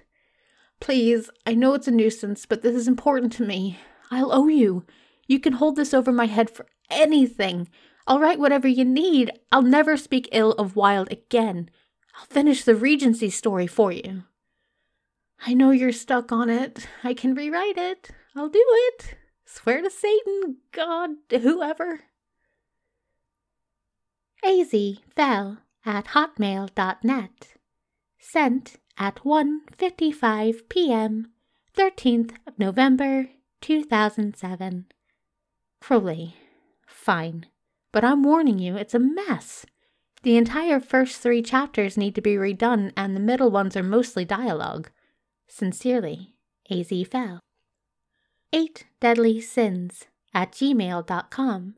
Please, 0.80 1.30
I 1.46 1.54
know 1.54 1.74
it's 1.74 1.88
a 1.88 1.92
nuisance, 1.92 2.46
but 2.46 2.62
this 2.62 2.76
is 2.76 2.88
important 2.88 3.34
to 3.34 3.46
me. 3.46 3.80
I'll 4.12 4.32
owe 4.32 4.48
you. 4.48 4.86
You 5.28 5.40
can 5.40 5.54
hold 5.54 5.76
this 5.76 5.94
over 5.94 6.12
my 6.12 6.26
head 6.26 6.50
for 6.50 6.66
anything. 6.90 7.68
I'll 8.08 8.20
write 8.20 8.40
whatever 8.40 8.68
you 8.68 8.86
need. 8.86 9.32
I'll 9.52 9.62
never 9.62 9.98
speak 9.98 10.30
ill 10.32 10.54
of 10.54 10.76
Wilde 10.76 11.12
again. 11.12 11.70
I'll 12.18 12.26
finish 12.26 12.64
the 12.64 12.76
Regency 12.76 13.30
story 13.30 13.68
for 13.68 13.92
you. 13.92 14.24
I 15.46 15.54
know 15.54 15.72
you're 15.72 15.92
stuck 15.92 16.32
on 16.32 16.50
it. 16.50 16.88
I 17.04 17.14
can 17.14 17.36
rewrite 17.36 17.78
it. 17.78 18.10
I'll 18.36 18.50
do 18.50 18.64
it. 18.66 19.16
Swear 19.46 19.82
to 19.82 19.90
Satan, 19.90 20.58
God, 20.72 21.12
whoever. 21.30 22.02
AZ 24.44 24.74
fell 25.16 25.58
at 25.86 26.08
hotmail.net. 26.08 27.48
Sent 28.20 28.76
at 28.98 29.16
1:55 29.24 30.70
p.m. 30.70 31.32
13th 31.76 32.32
of 32.46 32.58
November 32.58 33.30
2007. 33.62 34.86
Crowley, 35.80 36.36
fine. 36.88 37.46
But 37.92 38.04
I'm 38.04 38.24
warning 38.24 38.60
you, 38.60 38.76
it's 38.76 38.94
a 38.94 39.00
mess. 39.00 39.66
The 40.24 40.38
entire 40.38 40.80
first 40.80 41.22
three 41.22 41.42
chapters 41.42 41.96
need 41.96 42.16
to 42.16 42.22
be 42.22 42.36
redone, 42.36 42.92
and 42.98 43.16
the 43.16 43.22
middle 43.22 43.50
ones 43.52 43.78
are 43.78 43.84
mostly 43.84 44.26
dialogue. 44.26 44.90
Sincerely, 45.48 46.36
AZ 46.70 46.92
Fell. 47.10 47.40
8 48.52 48.86
Deadly 49.00 49.40
Sins 49.40 50.06
at 50.34 50.52
gmail.com. 50.52 51.76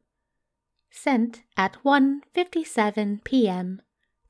Sent 0.92 1.44
at 1.56 1.78
1:57 1.84 3.24
p.m. 3.24 3.82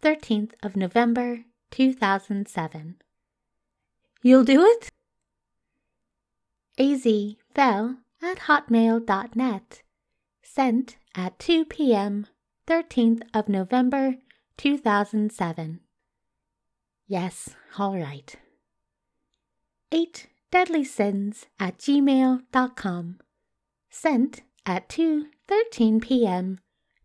13th 0.01 0.53
of 0.63 0.75
November 0.75 1.45
2007. 1.71 2.95
You'll 4.21 4.43
do 4.43 4.63
it? 4.63 4.91
AZ 6.77 7.35
Fell 7.53 7.97
at 8.21 8.39
hotmail.net. 8.39 9.81
Sent 10.41 10.97
at 11.15 11.39
2 11.39 11.65
p.m., 11.65 12.27
13th 12.67 13.21
of 13.33 13.49
November, 13.49 14.15
2007. 14.57 15.79
Yes, 17.07 17.55
all 17.77 17.97
right. 17.97 18.35
8 19.91 20.27
Deadly 20.51 20.83
Sins 20.83 21.47
at 21.59 21.77
gmail.com. 21.77 23.19
Sent 23.89 24.41
at 24.65 24.89
2:13 25.49 26.01
p.m., 26.01 26.59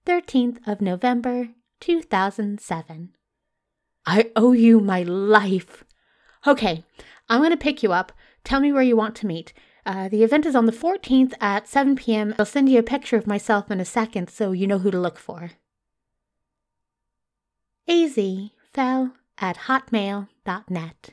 13th 0.06 0.58
of 0.66 0.82
November, 0.82 1.48
2007. 1.80 3.14
I 4.06 4.30
owe 4.36 4.52
you 4.52 4.80
my 4.80 5.02
life. 5.02 5.84
Okay, 6.46 6.84
I'm 7.28 7.40
going 7.40 7.52
to 7.52 7.56
pick 7.56 7.82
you 7.82 7.92
up. 7.92 8.12
Tell 8.42 8.60
me 8.60 8.70
where 8.70 8.82
you 8.82 8.96
want 8.96 9.16
to 9.16 9.26
meet. 9.26 9.54
Uh, 9.86 10.08
the 10.08 10.22
event 10.22 10.44
is 10.44 10.54
on 10.54 10.66
the 10.66 10.72
14th 10.72 11.32
at 11.40 11.68
7 11.68 11.96
p.m. 11.96 12.34
I'll 12.38 12.44
send 12.44 12.68
you 12.68 12.78
a 12.78 12.82
picture 12.82 13.16
of 13.16 13.26
myself 13.26 13.70
in 13.70 13.80
a 13.80 13.84
second 13.84 14.28
so 14.28 14.52
you 14.52 14.66
know 14.66 14.78
who 14.78 14.90
to 14.90 14.98
look 14.98 15.18
for. 15.18 15.52
AZ 17.88 18.18
fell 18.72 19.14
at 19.38 19.56
hotmail.net. 19.56 21.10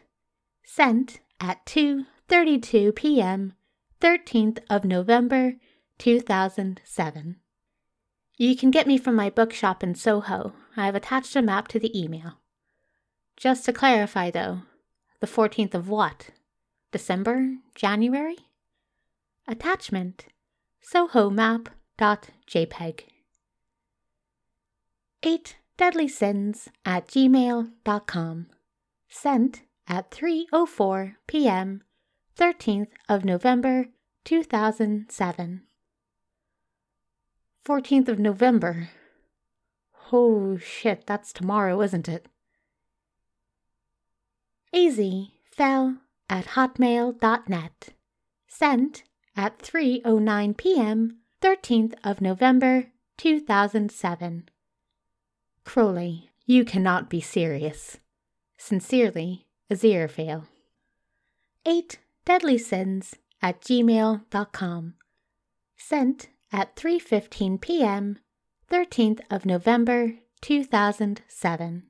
Sent 0.64 1.20
at 1.40 1.66
2:32 1.66 2.96
p.m. 2.96 3.54
13th 4.02 4.60
of 4.70 4.84
November 4.84 5.56
2007. 6.02 7.36
You 8.36 8.56
can 8.56 8.72
get 8.72 8.88
me 8.88 8.98
from 8.98 9.16
my 9.16 9.30
bookshop 9.30 9.84
in 9.84 9.94
Soho. 9.94 10.54
I 10.76 10.88
have 10.88 10.96
attached 10.96 11.36
a 11.36 11.44
map 11.44 11.68
to 11.68 11.80
the 11.80 11.96
email. 11.96 12.40
Just 13.38 13.66
to 13.66 13.74
clarify 13.74 14.32
though, 14.32 14.64
the 15.20 15.28
14th 15.28 15.76
of 15.76 15.90
what? 15.90 16.32
December? 16.92 17.58
January? 17.76 18.38
Attachment 19.48 20.26
sohomap.jpg. 20.92 23.02
8 25.22 25.56
deadly 25.78 26.08
sins 26.08 26.70
at 26.84 27.08
gmail.com. 27.10 28.48
Sent 29.08 29.62
at 29.88 30.10
3:04 30.10 31.16
p.m. 31.28 31.84
13th 32.36 32.88
of 33.08 33.24
November 33.24 33.86
2007. 34.24 35.62
14th 37.66 38.08
of 38.08 38.20
November. 38.20 38.90
Oh 40.12 40.58
shit, 40.58 41.06
that's 41.06 41.32
tomorrow, 41.32 41.82
isn't 41.82 42.10
it? 42.10 42.28
AZ 44.74 45.00
Fell 45.44 45.98
at 46.30 46.46
hotmail.net. 46.48 47.90
Sent 48.48 49.04
at 49.36 49.60
3:09 49.60 50.58
p.m. 50.58 51.18
13th 51.42 51.94
of 52.04 52.22
November 52.22 52.88
2007. 53.18 54.50
Crowley, 55.64 56.30
you 56.46 56.64
cannot 56.64 57.10
be 57.10 57.22
serious. 57.22 58.00
Sincerely, 58.58 59.46
Aziraphale. 59.70 60.48
8 61.66 62.00
deadly 62.26 62.58
sins 62.58 63.16
at 63.42 63.62
gmail.com. 63.62 64.94
Sent 65.78 66.30
at 66.52 66.76
3:15 66.76 67.60
p.m. 67.62 68.20
13th 68.70 69.20
of 69.30 69.46
November 69.46 70.14
2007. 70.42 71.84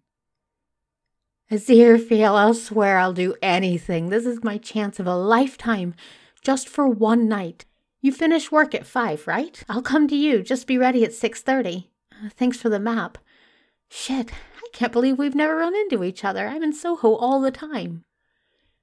Aziraphale, 1.52 2.36
I'll 2.36 2.54
swear 2.54 2.98
I'll 2.98 3.14
do 3.14 3.36
anything. 3.42 4.10
This 4.10 4.26
is 4.26 4.44
my 4.44 4.58
chance 4.58 5.00
of 5.00 5.06
a 5.06 5.16
lifetime, 5.16 5.94
just 6.42 6.70
for 6.70 6.88
one 6.88 7.28
night. 7.28 7.66
You 8.02 8.12
finish 8.12 8.52
work 8.52 8.74
at 8.74 8.86
5, 8.86 9.28
right? 9.28 9.64
I'll 9.70 9.82
come 9.82 10.08
to 10.08 10.16
you. 10.16 10.42
Just 10.42 10.66
be 10.66 10.78
ready 10.78 11.04
at 11.04 11.12
6:30. 11.12 11.90
Uh, 12.12 12.30
thanks 12.30 12.58
for 12.58 12.70
the 12.70 12.80
map. 12.80 13.18
Shit, 13.90 14.32
I 14.32 14.68
can't 14.74 14.94
believe 14.94 15.20
we've 15.20 15.36
never 15.36 15.58
run 15.58 15.76
into 15.76 16.04
each 16.04 16.24
other. 16.24 16.48
I'm 16.48 16.64
in 16.64 16.74
Soho 16.74 17.16
all 17.16 17.42
the 17.42 17.52
time. 17.52 18.06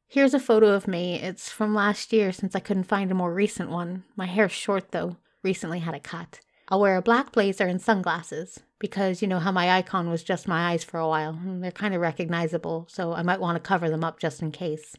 Here's 0.06 0.34
a 0.34 0.40
photo 0.40 0.68
of 0.72 0.86
me. 0.86 1.16
It's 1.16 1.50
from 1.50 1.74
last 1.74 2.12
year 2.12 2.32
since 2.32 2.54
I 2.54 2.60
couldn't 2.60 2.84
find 2.84 3.10
a 3.10 3.14
more 3.14 3.32
recent 3.32 3.70
one. 3.70 4.04
My 4.14 4.26
hair's 4.26 4.52
short 4.52 4.92
though. 4.92 5.16
Recently 5.42 5.78
had 5.80 5.94
a 5.94 6.00
cut. 6.00 6.40
I'll 6.68 6.80
wear 6.80 6.96
a 6.96 7.02
black 7.02 7.32
blazer 7.32 7.64
and 7.64 7.80
sunglasses 7.80 8.60
because 8.78 9.22
you 9.22 9.28
know 9.28 9.38
how 9.38 9.52
my 9.52 9.70
icon 9.70 10.10
was 10.10 10.22
just 10.22 10.46
my 10.46 10.70
eyes 10.72 10.84
for 10.84 10.98
a 10.98 11.08
while. 11.08 11.38
They're 11.42 11.70
kind 11.70 11.94
of 11.94 12.00
recognizable, 12.00 12.86
so 12.90 13.12
I 13.14 13.22
might 13.22 13.40
want 13.40 13.56
to 13.56 13.60
cover 13.60 13.88
them 13.88 14.04
up 14.04 14.20
just 14.20 14.42
in 14.42 14.52
case. 14.52 14.94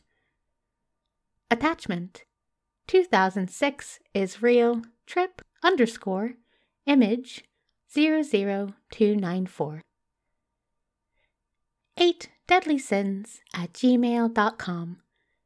Attachment 1.52 2.24
2006 2.88 4.00
is 4.14 4.42
real 4.42 4.82
trip 5.06 5.44
underscore 5.64 6.34
image 6.86 7.44
00294. 7.94 9.82
8 11.98 12.30
deadly 12.48 12.78
sins 12.80 13.42
at 13.54 13.74
gmail.com. 13.74 14.98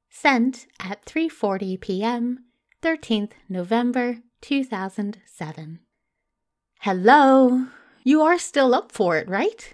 Sent 0.09 0.67
at 0.79 1.03
3:40 1.05 1.81
p.m. 1.81 2.45
13th 2.81 3.31
November 3.49 4.19
2007. 4.43 5.79
Hello. 6.81 7.67
You 8.03 8.21
are 8.21 8.37
still 8.37 8.75
up 8.75 8.91
for 8.91 9.15
it, 9.15 9.29
right? 9.29 9.73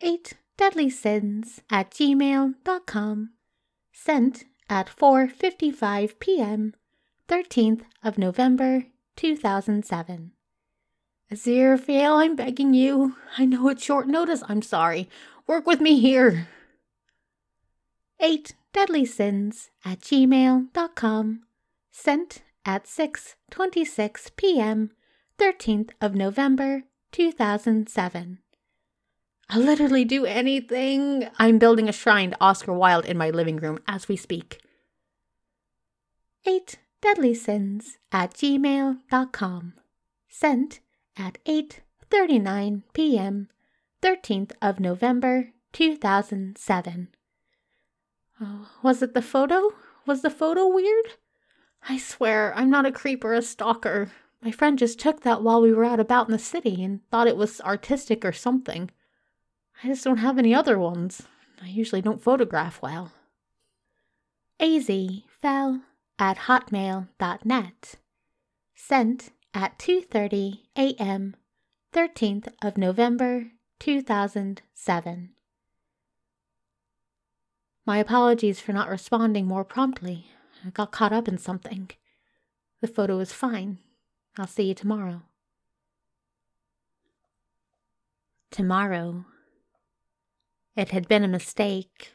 8 0.00 0.32
deadly 0.56 0.88
sins 0.88 1.60
at 1.70 1.90
gmail.com. 1.90 3.30
Sent 3.92 4.44
at 4.70 4.86
4:55 4.88 6.18
p.m. 6.18 6.74
13th 7.28 7.82
of 8.02 8.16
November 8.16 8.86
2007. 9.16 10.32
Aziraphale, 11.30 12.16
I'm 12.16 12.34
begging 12.34 12.72
you. 12.72 13.16
I 13.36 13.44
know 13.44 13.68
it's 13.68 13.84
short 13.84 14.08
notice. 14.08 14.42
I'm 14.48 14.62
sorry. 14.62 15.10
Work 15.46 15.66
with 15.66 15.82
me 15.82 16.00
here. 16.00 16.48
8 18.20 18.54
deadly 18.72 19.04
sins 19.04 19.70
at 19.84 20.00
gmail.com. 20.00 21.42
Sent 21.90 22.42
at 22.64 22.84
6:26 22.84 24.36
p.m. 24.36 24.90
13th 25.38 25.90
of 26.00 26.14
November 26.14 26.84
2007. 27.12 28.38
I'll 29.50 29.60
literally 29.60 30.04
do 30.04 30.24
anything. 30.24 31.28
I'm 31.38 31.58
building 31.58 31.88
a 31.88 31.92
shrine 31.92 32.30
to 32.30 32.36
Oscar 32.40 32.72
Wilde 32.72 33.04
in 33.04 33.18
my 33.18 33.30
living 33.30 33.56
room 33.56 33.78
as 33.86 34.08
we 34.08 34.16
speak. 34.16 34.60
8 36.46 36.78
deadly 37.00 37.34
sins 37.34 37.98
at 38.12 38.32
gmail.com. 38.34 39.74
Sent 40.28 40.80
at 41.16 41.38
8:39 41.44 42.82
p.m. 42.92 43.48
13th 44.02 44.52
of 44.60 44.80
November 44.80 45.50
2007. 45.72 47.08
Oh, 48.40 48.44
uh, 48.44 48.66
was 48.82 49.02
it 49.02 49.14
the 49.14 49.22
photo? 49.22 49.70
Was 50.06 50.22
the 50.22 50.30
photo 50.30 50.66
weird? 50.68 51.14
I 51.88 51.98
swear, 51.98 52.54
I'm 52.56 52.70
not 52.70 52.86
a 52.86 52.92
creep 52.92 53.24
or 53.24 53.34
a 53.34 53.42
stalker. 53.42 54.10
My 54.40 54.50
friend 54.50 54.78
just 54.78 54.98
took 54.98 55.20
that 55.22 55.42
while 55.42 55.60
we 55.60 55.72
were 55.72 55.84
out 55.84 56.00
about 56.00 56.28
in 56.28 56.32
the 56.32 56.38
city 56.38 56.82
and 56.82 57.00
thought 57.10 57.26
it 57.26 57.36
was 57.36 57.60
artistic 57.60 58.24
or 58.24 58.32
something. 58.32 58.90
I 59.82 59.88
just 59.88 60.04
don't 60.04 60.18
have 60.18 60.38
any 60.38 60.54
other 60.54 60.78
ones. 60.78 61.22
I 61.62 61.68
usually 61.68 62.02
don't 62.02 62.22
photograph 62.22 62.80
well. 62.80 63.12
AZ 64.60 64.90
Fell 65.26 65.82
at 66.18 66.38
hotmail.net. 66.38 67.94
Sent 68.74 69.30
at 69.52 69.78
2:30 69.78 70.60
a.m. 70.76 71.36
13th 71.92 72.48
of 72.62 72.78
November 72.78 73.50
2007. 73.78 75.30
My 77.86 77.98
apologies 77.98 78.60
for 78.60 78.72
not 78.72 78.88
responding 78.88 79.46
more 79.46 79.64
promptly. 79.64 80.26
I 80.64 80.70
got 80.70 80.92
caught 80.92 81.12
up 81.12 81.28
in 81.28 81.36
something. 81.36 81.90
The 82.80 82.88
photo 82.88 83.18
is 83.18 83.32
fine. 83.32 83.78
I'll 84.38 84.46
see 84.46 84.64
you 84.64 84.74
tomorrow. 84.74 85.22
Tomorrow. 88.50 89.26
It 90.76 90.90
had 90.90 91.06
been 91.06 91.22
a 91.22 91.28
mistake. 91.28 92.12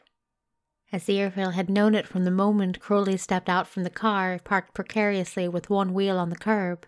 As 0.92 1.04
Aziraphale 1.04 1.52
had 1.52 1.70
known 1.70 1.94
it 1.94 2.08
from 2.08 2.24
the 2.24 2.30
moment 2.30 2.80
Crowley 2.80 3.16
stepped 3.16 3.48
out 3.48 3.68
from 3.68 3.84
the 3.84 3.90
car, 3.90 4.40
parked 4.42 4.74
precariously 4.74 5.48
with 5.48 5.70
one 5.70 5.94
wheel 5.94 6.18
on 6.18 6.30
the 6.30 6.36
curb, 6.36 6.86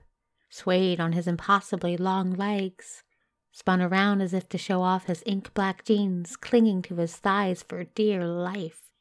swayed 0.51 0.99
on 1.01 1.13
his 1.13 1.29
impossibly 1.29 1.97
long 1.97 2.33
legs, 2.33 3.05
spun 3.53 3.81
around 3.81 4.21
as 4.21 4.35
if 4.35 4.49
to 4.49 4.59
show 4.59 4.83
off 4.83 5.07
his 5.07 5.23
ink 5.25 5.55
black 5.55 5.85
jeans 5.85 6.37
clinging 6.37 6.83
to 6.83 6.97
his 6.97 7.17
thighs 7.17 7.63
for 7.63 7.85
dear 7.85 8.27
life. 8.27 8.91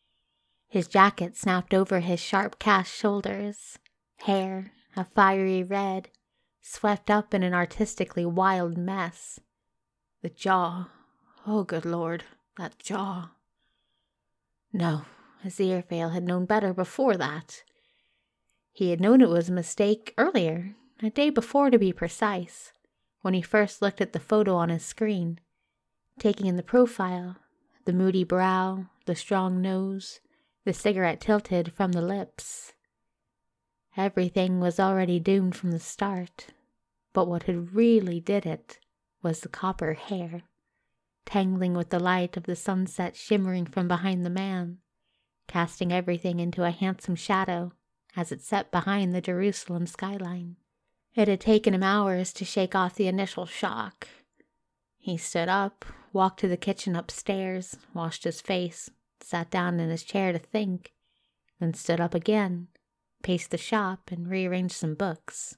His 0.72 0.88
jacket 0.88 1.36
snapped 1.36 1.74
over 1.74 1.99
his 1.99 2.22
sharp 2.22 2.57
cast 2.57 2.95
shoulders, 2.95 3.78
hair, 4.19 4.72
a 4.95 5.03
fiery 5.03 5.63
red, 5.63 6.07
swept 6.61 7.11
up 7.11 7.34
in 7.34 7.43
an 7.43 7.53
artistically 7.53 8.26
wild 8.26 8.78
mess. 8.78 9.41
The 10.22 10.30
jaw. 10.30 10.88
Oh, 11.45 11.65
good 11.65 11.84
Lord, 11.84 12.24
that 12.57 12.80
jaw. 12.80 13.32
No, 14.72 15.01
Aziraphale 15.43 16.13
had 16.13 16.24
known 16.24 16.45
better 16.45 16.74
before 16.74 17.17
that. 17.17 17.63
He 18.72 18.91
had 18.91 19.01
known 19.01 19.19
it 19.19 19.28
was 19.28 19.49
a 19.49 19.51
mistake 19.51 20.13
earlier, 20.17 20.78
a 21.03 21.09
day 21.09 21.32
before 21.32 21.69
to 21.69 21.78
be 21.78 21.91
precise, 21.91 22.72
when 23.24 23.34
he 23.34 23.41
first 23.41 23.82
looked 23.82 23.99
at 23.99 24.13
the 24.13 24.22
photo 24.22 24.55
on 24.55 24.69
his 24.69 24.86
screen, 24.86 25.41
taking 26.17 26.45
in 26.45 26.55
the 26.55 26.63
profile, 26.63 27.36
the 27.84 27.91
moody 27.91 28.24
brow, 28.24 28.86
the 29.05 29.17
strong 29.17 29.61
nose, 29.61 30.22
the 30.64 30.74
cigarette 30.74 31.20
tilted 31.20 31.74
from 31.74 31.91
the 31.91 32.01
lips. 32.01 32.74
Everything 33.97 34.59
was 34.59 34.80
already 34.80 35.20
doomed 35.20 35.55
from 35.55 35.72
the 35.72 35.80
start, 35.80 36.47
but 37.14 37.28
what 37.28 37.43
had 37.43 37.74
really 37.74 38.20
did 38.20 38.45
it 38.45 38.80
was 39.22 39.41
the 39.41 39.49
copper 39.49 39.93
hair, 39.93 40.43
tangling 41.26 41.74
with 41.74 41.89
the 41.89 41.99
light 41.99 42.38
of 42.38 42.43
the 42.43 42.55
sunset 42.55 43.16
shimmering 43.16 43.66
from 43.66 43.88
behind 43.88 44.26
the 44.26 44.30
man, 44.30 44.78
casting 45.47 45.91
everything 45.91 46.39
into 46.39 46.64
a 46.64 46.72
handsome 46.72 47.16
shadow 47.16 47.74
as 48.16 48.32
it 48.32 48.41
set 48.41 48.72
behind 48.72 49.14
the 49.14 49.22
Jerusalem 49.22 49.88
skyline. 49.88 50.57
It 51.16 51.28
had 51.28 51.41
taken 51.41 51.74
him 51.74 51.84
hours 51.84 52.32
to 52.34 52.45
shake 52.45 52.76
off 52.76 52.95
the 52.95 53.07
initial 53.07 53.45
shock. 53.45 54.07
He 54.97 55.18
stood 55.18 55.49
up, 55.49 55.84
walked 56.14 56.39
to 56.41 56.47
the 56.47 56.57
kitchen 56.57 56.95
upstairs, 56.95 57.78
washed 57.93 58.24
his 58.24 58.39
face, 58.39 58.89
sat 59.24 59.49
down 59.49 59.80
in 59.80 59.89
his 59.89 60.03
chair 60.03 60.32
to 60.32 60.39
think, 60.39 60.93
then 61.59 61.74
stood 61.74 61.99
up 61.99 62.13
again, 62.13 62.67
paced 63.24 63.51
the 63.51 63.57
shop, 63.57 64.11
and 64.11 64.30
rearranged 64.30 64.76
some 64.76 64.95
books. 64.95 65.57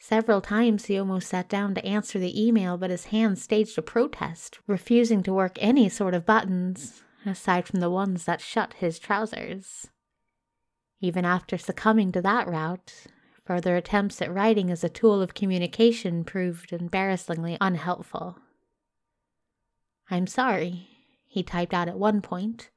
Several 0.00 0.40
times 0.40 0.86
he 0.86 0.98
almost 0.98 1.28
sat 1.28 1.48
down 1.48 1.74
to 1.74 1.84
answer 1.84 2.18
the 2.18 2.40
email, 2.40 2.78
but 2.78 2.90
his 2.90 3.06
hand 3.06 3.38
staged 3.38 3.76
a 3.78 3.82
protest, 3.82 4.58
refusing 4.66 5.22
to 5.24 5.32
work 5.32 5.58
any 5.60 5.88
sort 5.88 6.14
of 6.14 6.24
buttons, 6.24 7.02
aside 7.26 7.66
from 7.66 7.80
the 7.80 7.90
ones 7.90 8.24
that 8.24 8.40
shut 8.40 8.74
his 8.74 8.98
trousers. 8.98 9.88
Even 11.00 11.24
after 11.24 11.58
succumbing 11.58 12.12
to 12.12 12.22
that 12.22 12.48
route, 12.48 13.06
further 13.44 13.76
attempts 13.76 14.22
at 14.22 14.32
writing 14.32 14.70
as 14.70 14.84
a 14.84 14.88
tool 14.88 15.20
of 15.20 15.34
communication 15.34 16.24
proved 16.24 16.72
embarrassingly 16.72 17.56
unhelpful. 17.60 18.38
I'm 20.10 20.26
sorry, 20.26 20.88
he 21.28 21.42
typed 21.42 21.74
out 21.74 21.88
at 21.88 21.98
one 21.98 22.22
point. 22.22 22.70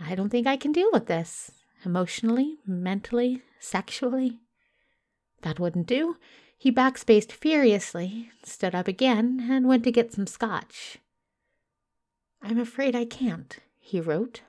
I 0.00 0.14
don't 0.14 0.30
think 0.30 0.46
I 0.46 0.56
can 0.56 0.72
deal 0.72 0.88
with 0.92 1.06
this. 1.06 1.52
Emotionally, 1.84 2.56
mentally, 2.66 3.42
sexually. 3.60 4.40
That 5.42 5.60
wouldn't 5.60 5.86
do. 5.86 6.16
He 6.56 6.72
backspaced 6.72 7.32
furiously, 7.32 8.30
stood 8.44 8.74
up 8.74 8.88
again, 8.88 9.48
and 9.50 9.68
went 9.68 9.84
to 9.84 9.92
get 9.92 10.12
some 10.12 10.26
scotch. 10.26 10.98
I'm 12.40 12.58
afraid 12.58 12.96
I 12.96 13.04
can't, 13.04 13.58
he 13.78 14.00
wrote. 14.00 14.42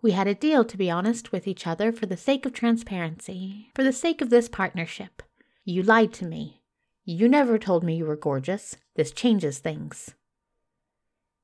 We 0.00 0.12
had 0.12 0.28
a 0.28 0.34
deal, 0.34 0.64
to 0.64 0.76
be 0.76 0.90
honest, 0.90 1.32
with 1.32 1.48
each 1.48 1.66
other 1.66 1.90
for 1.90 2.06
the 2.06 2.16
sake 2.16 2.46
of 2.46 2.52
transparency, 2.52 3.70
for 3.74 3.82
the 3.82 3.92
sake 3.92 4.20
of 4.20 4.30
this 4.30 4.48
partnership. 4.48 5.22
You 5.64 5.82
lied 5.82 6.12
to 6.14 6.26
me. 6.26 6.62
You 7.04 7.28
never 7.28 7.58
told 7.58 7.82
me 7.82 7.96
you 7.96 8.06
were 8.06 8.16
gorgeous. 8.16 8.76
This 8.94 9.10
changes 9.10 9.58
things. 9.58 10.14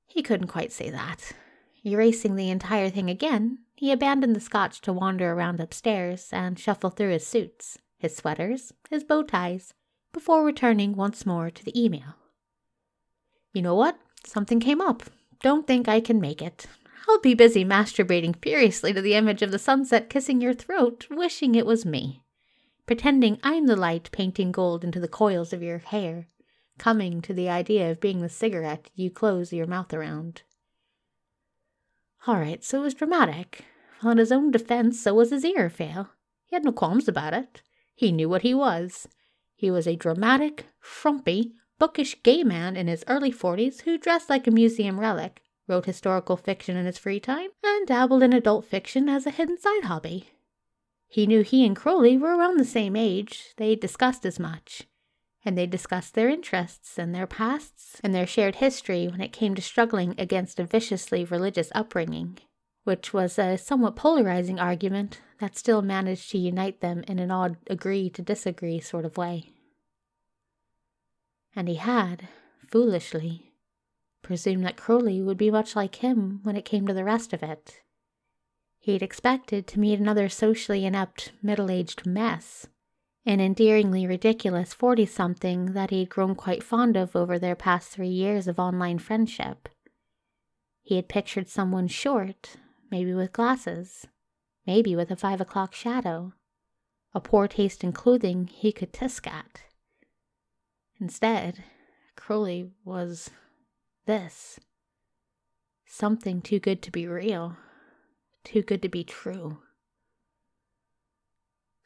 He 0.07 0.23
couldn't 0.23 0.49
quite 0.49 0.73
say 0.73 0.91
that. 0.91 1.33
Erasing 1.85 2.37
the 2.37 2.51
entire 2.51 2.89
thing 2.89 3.11
again, 3.11 3.59
he 3.75 3.93
abandoned 3.93 4.35
the 4.35 4.41
scotch 4.41 4.81
to 4.83 4.93
wander 4.93 5.33
around 5.33 5.61
upstairs 5.61 6.29
and 6.33 6.59
shuffle 6.59 6.91
through 6.91 7.11
his 7.11 7.27
suits, 7.27 7.79
his 7.99 8.17
sweaters, 8.17 8.73
his 8.89 9.05
bow 9.05 9.23
ties, 9.23 9.75
before 10.13 10.45
returning 10.45 10.95
once 10.95 11.27
more 11.27 11.51
to 11.51 11.65
the 11.65 11.79
email. 11.79 12.15
You 13.53 13.63
know 13.63 13.75
what? 13.75 13.99
Something 14.25 14.61
came 14.61 14.81
up. 14.81 15.03
Don't 15.43 15.67
think 15.67 15.89
I 15.89 16.01
can 16.01 16.21
make 16.21 16.41
it. 16.41 16.67
I'll 17.09 17.21
be 17.21 17.35
busy 17.35 17.65
masturbating 17.65 18.41
furiously 18.41 18.93
to 18.95 19.03
the 19.03 19.15
image 19.15 19.43
of 19.43 19.51
the 19.51 19.59
sunset 19.59 20.09
kissing 20.09 20.41
your 20.41 20.55
throat, 20.55 21.07
wishing 21.11 21.55
it 21.55 21.67
was 21.67 21.85
me. 21.85 22.23
Pretending 22.87 23.39
I'm 23.43 23.67
the 23.67 23.77
light 23.77 24.11
painting 24.13 24.53
gold 24.53 24.85
into 24.85 25.01
the 25.01 25.09
coils 25.09 25.53
of 25.53 25.63
your 25.63 25.79
hair, 25.79 26.29
coming 26.79 27.21
to 27.23 27.33
the 27.33 27.49
idea 27.49 27.91
of 27.91 28.01
being 28.01 28.21
the 28.21 28.29
cigarette 28.29 28.91
you 28.95 29.11
close 29.11 29.53
your 29.53 29.67
mouth 29.67 29.93
around. 29.93 30.43
All 32.27 32.37
right, 32.37 32.65
so 32.65 32.81
it 32.81 32.85
was 32.85 32.95
dramatic. 32.95 33.65
In 34.03 34.19
his 34.19 34.33
own 34.33 34.51
defense, 34.51 35.01
so 35.01 35.15
was 35.15 35.31
his 35.31 35.45
ear 35.45 35.71
fail. 35.71 36.11
He 36.47 36.57
had 36.57 36.65
no 36.65 36.73
qualms 36.73 37.09
about 37.09 37.35
it. 37.35 37.63
He 37.95 38.13
knew 38.13 38.29
what 38.29 38.43
he 38.43 38.55
was. 38.55 39.09
He 39.55 39.71
was 39.71 39.87
a 39.87 39.97
dramatic, 39.97 40.67
frumpy, 40.81 41.53
bookish 41.79 42.23
gay 42.23 42.45
man 42.45 42.77
in 42.77 42.87
his 42.87 43.05
early 43.09 43.31
forties 43.31 43.81
who 43.83 43.99
dressed 43.99 44.29
like 44.29 44.47
a 44.47 44.51
museum 44.51 45.01
relic, 45.01 45.43
wrote 45.67 45.87
historical 45.87 46.37
fiction 46.37 46.77
in 46.77 46.87
his 46.87 46.99
free 46.99 47.21
time, 47.21 47.51
and 47.63 47.87
dabbled 47.87 48.23
in 48.23 48.33
adult 48.33 48.65
fiction 48.65 49.09
as 49.09 49.27
a 49.27 49.31
hidden 49.31 49.59
side 49.59 49.85
hobby. 49.85 50.31
He 51.07 51.27
knew 51.27 51.43
he 51.43 51.65
and 51.65 51.77
Crowley 51.77 52.19
were 52.19 52.37
around 52.37 52.59
the 52.59 52.65
same 52.65 52.97
age, 52.97 53.55
they 53.57 53.77
discussed 53.77 54.27
as 54.27 54.39
much, 54.39 54.83
and 55.45 55.57
they 55.59 55.67
discussed 55.67 56.15
their 56.15 56.29
interests 56.29 56.99
and 56.99 57.15
their 57.15 57.27
pasts 57.27 58.01
and 58.03 58.15
their 58.15 58.27
shared 58.27 58.57
history 58.57 59.09
when 59.09 59.21
it 59.21 59.33
came 59.33 59.55
to 59.55 59.63
struggling 59.63 60.15
against 60.19 60.59
a 60.59 60.65
viciously 60.65 61.25
religious 61.25 61.71
upbringing, 61.75 62.39
which 62.85 63.13
was 63.13 63.39
a 63.39 63.59
somewhat 63.59 63.97
polarizing 63.97 64.59
argument 64.59 65.21
that 65.41 65.57
still 65.57 65.83
managed 65.83 66.31
to 66.31 66.39
unite 66.39 66.81
them 66.81 67.05
in 67.09 67.19
an 67.19 67.31
odd 67.31 67.57
agree 67.69 68.09
to 68.11 68.23
disagree 68.23 68.81
sort 68.81 69.05
of 69.05 69.17
way 69.17 69.51
and 71.57 71.69
he 71.69 71.77
had, 71.77 72.29
foolishly, 72.69 73.53
presumed 74.23 74.65
that 74.65 74.77
Crowley 74.77 75.21
would 75.21 75.39
be 75.39 75.51
much 75.51 75.77
like 75.77 75.97
him 75.97 76.41
when 76.43 76.57
it 76.57 76.65
came 76.65 76.87
to 76.87 76.95
the 76.95 77.05
rest 77.05 77.33
of 77.33 77.43
it. 77.43 77.81
He'd 78.79 79.03
expected 79.03 79.67
to 79.69 79.81
meet 79.81 79.99
another 79.99 80.29
socially 80.29 80.85
inept, 80.85 81.33
middle 81.43 81.71
aged 81.71 82.07
mess, 82.07 82.67
an 83.27 83.41
endearingly 83.41 84.07
ridiculous 84.07 84.75
40 84.75 85.07
something 85.07 85.73
that 85.73 85.91
he'd 85.91 86.11
grown 86.11 86.35
quite 86.35 86.63
fond 86.63 86.97
of 86.97 87.17
over 87.17 87.39
their 87.39 87.55
past 87.55 87.89
three 87.89 88.09
years 88.09 88.47
of 88.47 88.59
online 88.59 88.99
friendship. 88.99 89.69
He 90.83 90.97
had 90.97 91.09
pictured 91.09 91.49
someone 91.49 91.89
short, 91.89 92.57
maybe 92.91 93.15
with 93.15 93.33
glasses, 93.33 94.07
maybe 94.67 94.95
with 94.95 95.11
a 95.11 95.17
five 95.17 95.41
o'clock 95.41 95.75
shadow, 95.75 96.35
a 97.15 97.21
poor 97.21 97.49
taste 97.49 97.83
in 97.83 97.93
clothing 97.93 98.49
he 98.53 98.73
could 98.73 98.93
tisk 98.93 99.27
at. 99.27 99.63
Instead, 101.01 101.65
Crowley 102.17 102.71
was 102.85 103.31
this 104.07 104.61
something 105.87 106.43
too 106.43 106.59
good 106.59 106.83
to 106.83 106.91
be 106.91 107.07
real, 107.07 107.57
too 108.43 108.63
good 108.63 108.83
to 108.83 108.89
be 108.89 109.05
true. 109.05 109.59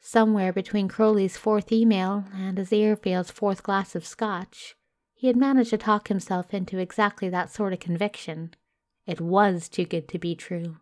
Somewhere 0.01 0.53
between 0.53 0.87
Crowley's 0.87 1.37
fourth 1.37 1.71
email 1.71 2.23
and 2.33 2.57
Aziraphale's 2.57 3.31
fourth 3.31 3.63
glass 3.63 3.95
of 3.95 4.05
scotch, 4.05 4.75
he 5.13 5.27
had 5.27 5.35
managed 5.35 5.71
to 5.71 5.77
talk 5.77 6.07
himself 6.07 6.53
into 6.53 6.79
exactly 6.79 7.29
that 7.29 7.51
sort 7.51 7.73
of 7.73 7.79
conviction. 7.79 8.53
It 9.05 9.19
was 9.19 9.67
too 9.67 9.85
good 9.85 10.07
to 10.09 10.17
be 10.17 10.35
true. 10.35 10.77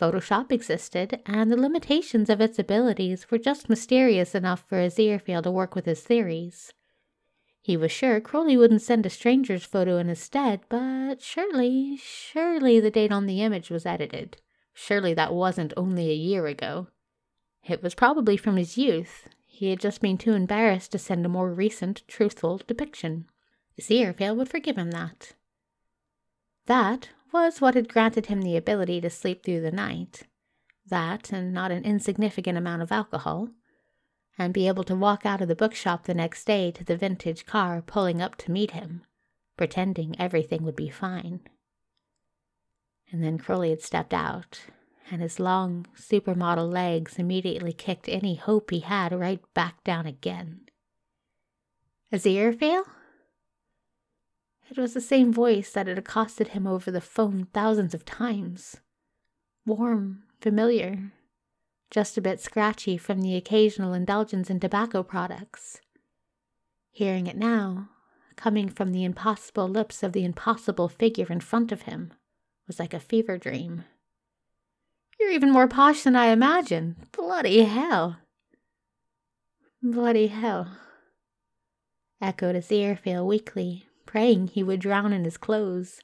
Photoshop 0.00 0.50
existed, 0.50 1.20
and 1.24 1.52
the 1.52 1.56
limitations 1.56 2.28
of 2.28 2.40
its 2.40 2.58
abilities 2.58 3.30
were 3.30 3.38
just 3.38 3.68
mysterious 3.68 4.34
enough 4.34 4.64
for 4.68 4.78
Aziraphale 4.78 5.42
to 5.44 5.52
work 5.52 5.76
with 5.76 5.84
his 5.84 6.02
theories. 6.02 6.72
He 7.62 7.76
was 7.76 7.92
sure 7.92 8.20
Crowley 8.20 8.56
wouldn't 8.56 8.82
send 8.82 9.06
a 9.06 9.10
stranger's 9.10 9.64
photo 9.64 9.96
in 9.98 10.08
his 10.08 10.18
stead, 10.18 10.62
but 10.68 11.22
surely, 11.22 11.96
surely 11.96 12.80
the 12.80 12.90
date 12.90 13.12
on 13.12 13.26
the 13.26 13.40
image 13.40 13.70
was 13.70 13.86
edited. 13.86 14.38
Surely 14.74 15.14
that 15.14 15.32
wasn't 15.32 15.72
only 15.76 16.10
a 16.10 16.14
year 16.14 16.46
ago. 16.46 16.88
It 17.66 17.82
was 17.82 17.94
probably 17.94 18.36
from 18.36 18.56
his 18.56 18.76
youth. 18.76 19.28
He 19.46 19.70
had 19.70 19.80
just 19.80 20.00
been 20.00 20.18
too 20.18 20.32
embarrassed 20.32 20.92
to 20.92 20.98
send 20.98 21.24
a 21.24 21.28
more 21.28 21.52
recent, 21.52 22.02
truthful 22.06 22.60
depiction. 22.66 23.26
Aziraphale 23.80 24.36
would 24.36 24.48
forgive 24.48 24.76
him 24.76 24.90
that. 24.90 25.34
That 26.66 27.10
was 27.32 27.60
what 27.60 27.74
had 27.74 27.88
granted 27.88 28.26
him 28.26 28.42
the 28.42 28.56
ability 28.56 29.00
to 29.00 29.10
sleep 29.10 29.44
through 29.44 29.60
the 29.60 29.70
night. 29.70 30.22
That, 30.86 31.32
and 31.32 31.52
not 31.52 31.70
an 31.70 31.84
insignificant 31.84 32.58
amount 32.58 32.82
of 32.82 32.92
alcohol, 32.92 33.48
and 34.38 34.52
be 34.52 34.68
able 34.68 34.84
to 34.84 34.94
walk 34.94 35.24
out 35.24 35.40
of 35.40 35.48
the 35.48 35.56
bookshop 35.56 36.04
the 36.04 36.14
next 36.14 36.44
day 36.44 36.70
to 36.72 36.84
the 36.84 36.96
vintage 36.96 37.46
car 37.46 37.80
pulling 37.80 38.20
up 38.20 38.36
to 38.36 38.50
meet 38.50 38.72
him, 38.72 39.02
pretending 39.56 40.18
everything 40.18 40.64
would 40.64 40.76
be 40.76 40.90
fine. 40.90 41.40
And 43.10 43.22
then 43.22 43.38
Crowley 43.38 43.70
had 43.70 43.82
stepped 43.82 44.12
out, 44.12 44.60
and 45.10 45.20
his 45.20 45.38
long, 45.38 45.86
supermodel 45.96 46.70
legs 46.70 47.18
immediately 47.18 47.72
kicked 47.72 48.08
any 48.08 48.36
hope 48.36 48.70
he 48.70 48.80
had 48.80 49.12
right 49.12 49.40
back 49.54 49.82
down 49.84 50.06
again. 50.06 50.60
Aziraphale? 52.12 52.84
It 54.70 54.78
was 54.78 54.94
the 54.94 55.00
same 55.00 55.32
voice 55.32 55.72
that 55.72 55.86
had 55.86 55.98
accosted 55.98 56.48
him 56.48 56.66
over 56.66 56.90
the 56.90 57.00
phone 57.00 57.48
thousands 57.52 57.94
of 57.94 58.04
times. 58.04 58.76
Warm, 59.66 60.24
familiar, 60.40 61.12
just 61.90 62.16
a 62.16 62.22
bit 62.22 62.40
scratchy 62.40 62.96
from 62.96 63.20
the 63.20 63.36
occasional 63.36 63.92
indulgence 63.92 64.50
in 64.50 64.58
tobacco 64.58 65.02
products. 65.02 65.80
Hearing 66.90 67.26
it 67.26 67.36
now, 67.36 67.90
coming 68.36 68.68
from 68.68 68.92
the 68.92 69.04
impossible 69.04 69.68
lips 69.68 70.02
of 70.02 70.12
the 70.12 70.24
impossible 70.24 70.88
figure 70.88 71.26
in 71.28 71.40
front 71.40 71.72
of 71.72 71.82
him, 71.82 72.12
was 72.66 72.78
like 72.78 72.94
a 72.94 73.00
fever 73.00 73.38
dream. 73.38 73.84
You're 75.18 75.30
even 75.30 75.50
more 75.50 75.68
posh 75.68 76.02
than 76.02 76.16
I 76.16 76.26
imagined. 76.26 76.96
Bloody 77.12 77.62
hell. 77.62 78.18
Bloody 79.82 80.28
hell. 80.28 80.76
Echoed 82.20 82.56
Aziraphale 82.56 83.24
weakly, 83.24 83.86
praying 84.06 84.48
he 84.48 84.62
would 84.62 84.80
drown 84.80 85.12
in 85.12 85.24
his 85.24 85.36
clothes, 85.36 86.00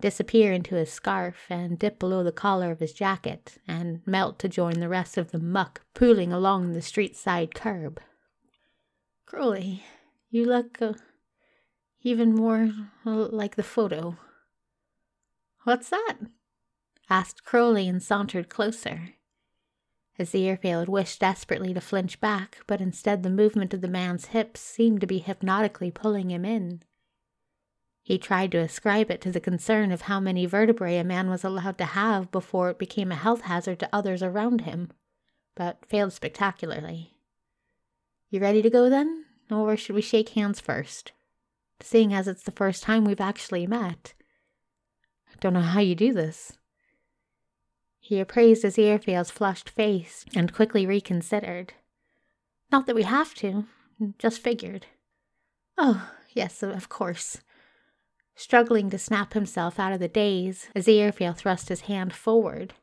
disappear 0.00 0.52
into 0.52 0.74
his 0.76 0.92
scarf 0.92 1.46
and 1.48 1.78
dip 1.78 1.98
below 1.98 2.22
the 2.22 2.32
collar 2.32 2.70
of 2.70 2.80
his 2.80 2.92
jacket 2.92 3.58
and 3.66 4.00
melt 4.06 4.38
to 4.38 4.48
join 4.48 4.80
the 4.80 4.88
rest 4.88 5.16
of 5.16 5.30
the 5.30 5.38
muck 5.38 5.82
pooling 5.94 6.32
along 6.32 6.72
the 6.72 6.82
street 6.82 7.16
side 7.16 7.54
curb. 7.54 8.00
Crowley, 9.26 9.82
you 10.30 10.44
look 10.44 10.80
uh, 10.80 10.92
even 12.02 12.34
more 12.34 12.70
like 13.04 13.56
the 13.56 13.62
photo. 13.62 14.16
What's 15.64 15.88
that? 15.90 16.18
Asked 17.10 17.44
Crowley 17.44 17.88
and 17.88 18.02
sauntered 18.02 18.48
closer. 18.48 19.14
Had 20.16 20.88
wished 20.88 21.20
desperately 21.20 21.74
to 21.74 21.80
flinch 21.80 22.20
back, 22.20 22.58
but 22.66 22.80
instead 22.80 23.22
the 23.22 23.30
movement 23.30 23.74
of 23.74 23.80
the 23.80 23.88
man's 23.88 24.26
hips 24.26 24.60
seemed 24.60 25.00
to 25.00 25.06
be 25.06 25.18
hypnotically 25.18 25.90
pulling 25.90 26.30
him 26.30 26.44
in. 26.44 26.82
He 28.02 28.18
tried 28.18 28.52
to 28.52 28.58
ascribe 28.58 29.10
it 29.10 29.20
to 29.22 29.32
the 29.32 29.40
concern 29.40 29.90
of 29.90 30.02
how 30.02 30.20
many 30.20 30.46
vertebrae 30.46 30.98
a 30.98 31.04
man 31.04 31.30
was 31.30 31.42
allowed 31.42 31.78
to 31.78 31.84
have 31.84 32.30
before 32.30 32.70
it 32.70 32.78
became 32.78 33.10
a 33.10 33.16
health 33.16 33.40
hazard 33.42 33.80
to 33.80 33.88
others 33.92 34.22
around 34.22 34.60
him, 34.60 34.92
but 35.54 35.84
failed 35.86 36.12
spectacularly. 36.12 37.14
You 38.30 38.40
ready 38.40 38.62
to 38.62 38.70
go 38.70 38.90
then? 38.90 39.24
Or 39.50 39.76
should 39.76 39.94
we 39.94 40.02
shake 40.02 40.30
hands 40.30 40.60
first? 40.60 41.12
Seeing 41.80 42.12
as 42.12 42.28
it's 42.28 42.42
the 42.42 42.50
first 42.50 42.82
time 42.82 43.04
we've 43.04 43.20
actually 43.20 43.66
met. 43.66 44.14
Don't 45.40 45.54
know 45.54 45.60
how 45.60 45.80
you 45.80 45.94
do 45.94 46.12
this. 46.12 46.52
He 48.04 48.20
appraised 48.20 48.66
Aziraphale's 48.66 49.30
flushed 49.30 49.70
face 49.70 50.26
and 50.36 50.52
quickly 50.52 50.84
reconsidered. 50.84 51.72
Not 52.70 52.84
that 52.84 52.94
we 52.94 53.04
have 53.04 53.32
to, 53.36 53.64
just 54.18 54.42
figured. 54.42 54.84
Oh, 55.78 56.10
yes, 56.34 56.62
of 56.62 56.90
course. 56.90 57.38
Struggling 58.34 58.90
to 58.90 58.98
snap 58.98 59.32
himself 59.32 59.80
out 59.80 59.94
of 59.94 60.00
the 60.00 60.08
daze, 60.08 60.68
Aziraphale 60.76 61.34
thrust 61.34 61.70
his 61.70 61.82
hand 61.82 62.12
forward. 62.12 62.74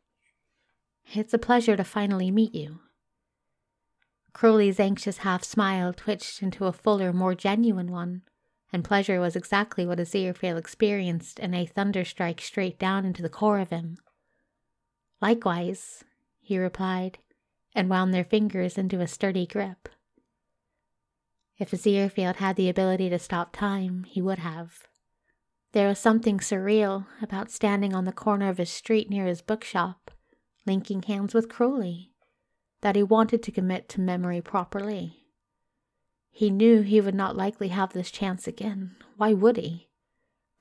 It's 1.13 1.35
a 1.35 1.37
pleasure 1.37 1.77
to 1.77 1.83
finally 1.83 2.31
meet 2.31 2.55
you. 2.55 2.79
Crowley's 4.33 4.79
anxious 4.79 5.17
half 5.17 5.43
smile 5.43 5.93
twitched 5.93 6.41
into 6.41 6.65
a 6.65 6.73
fuller, 6.73 7.13
more 7.13 7.35
genuine 7.35 7.91
one, 7.91 8.23
and 8.73 8.83
pleasure 8.83 9.19
was 9.19 9.35
exactly 9.35 9.85
what 9.85 9.99
Aziraphale 9.99 10.57
experienced 10.57 11.37
in 11.37 11.53
a 11.53 11.67
thunderstrike 11.67 12.41
straight 12.41 12.79
down 12.79 13.05
into 13.05 13.21
the 13.21 13.29
core 13.29 13.59
of 13.59 13.69
him. 13.69 13.99
Likewise, 15.21 16.03
he 16.39 16.57
replied, 16.57 17.19
and 17.75 17.89
wound 17.89 18.13
their 18.13 18.23
fingers 18.23 18.77
into 18.77 18.99
a 18.99 19.07
sturdy 19.07 19.45
grip. 19.45 19.87
If 21.57 21.71
Aziraphale 21.71 22.37
had 22.37 22.55
the 22.55 22.69
ability 22.69 23.09
to 23.09 23.19
stop 23.19 23.55
time, 23.55 24.03
he 24.05 24.19
would 24.21 24.39
have. 24.39 24.87
There 25.73 25.87
was 25.87 25.99
something 25.99 26.39
surreal 26.39 27.05
about 27.21 27.51
standing 27.51 27.93
on 27.93 28.05
the 28.05 28.11
corner 28.11 28.49
of 28.49 28.59
a 28.59 28.65
street 28.65 29.09
near 29.09 29.27
his 29.27 29.43
bookshop, 29.43 30.09
linking 30.65 31.03
hands 31.03 31.35
with 31.35 31.49
Crowley, 31.49 32.11
that 32.81 32.95
he 32.95 33.03
wanted 33.03 33.43
to 33.43 33.51
commit 33.51 33.87
to 33.89 34.01
memory 34.01 34.41
properly. 34.41 35.27
He 36.31 36.49
knew 36.49 36.81
he 36.81 36.99
would 36.99 37.13
not 37.13 37.37
likely 37.37 37.67
have 37.67 37.93
this 37.93 38.09
chance 38.09 38.47
again. 38.47 38.95
Why 39.17 39.33
would 39.33 39.57
he? 39.57 39.89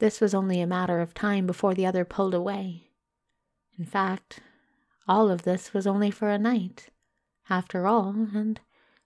This 0.01 0.21
was 0.21 0.35
only 0.35 0.61
a 0.61 0.67
matter 0.67 1.01
of 1.01 1.15
time 1.15 1.47
before 1.47 1.75
the 1.75 1.87
other 1.87 2.05
pulled 2.05 2.35
away. 2.35 2.91
In 3.79 3.87
fact, 3.87 4.41
all 5.09 5.31
of 5.31 5.43
this 5.43 5.73
was 5.75 5.87
only 5.87 6.11
for 6.11 6.31
a 6.31 6.39
night, 6.39 6.89
after 7.49 7.87
all, 7.87 8.11
and 8.35 8.61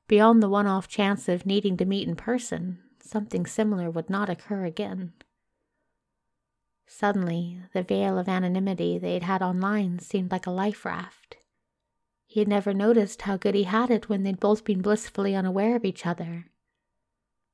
beyond 0.08 0.42
the 0.42 0.48
one 0.48 0.66
off 0.66 0.88
chance 0.88 1.28
of 1.28 1.46
needing 1.46 1.76
to 1.76 1.84
meet 1.84 2.06
in 2.06 2.16
person, 2.16 2.78
something 3.00 3.46
similar 3.46 3.90
would 3.90 4.10
not 4.10 4.28
occur 4.28 4.64
again. 4.64 5.12
Suddenly, 6.86 7.60
the 7.72 7.82
veil 7.82 8.18
of 8.18 8.28
anonymity 8.28 8.98
they'd 8.98 9.22
had 9.22 9.42
online 9.42 9.98
seemed 9.98 10.30
like 10.30 10.46
a 10.46 10.50
life 10.50 10.84
raft. 10.84 11.36
He 12.26 12.40
had 12.40 12.48
never 12.48 12.74
noticed 12.74 13.22
how 13.22 13.36
good 13.36 13.54
he 13.54 13.64
had 13.64 13.90
it 13.90 14.08
when 14.08 14.22
they'd 14.22 14.40
both 14.40 14.64
been 14.64 14.82
blissfully 14.82 15.34
unaware 15.34 15.76
of 15.76 15.84
each 15.84 16.04
other. 16.04 16.46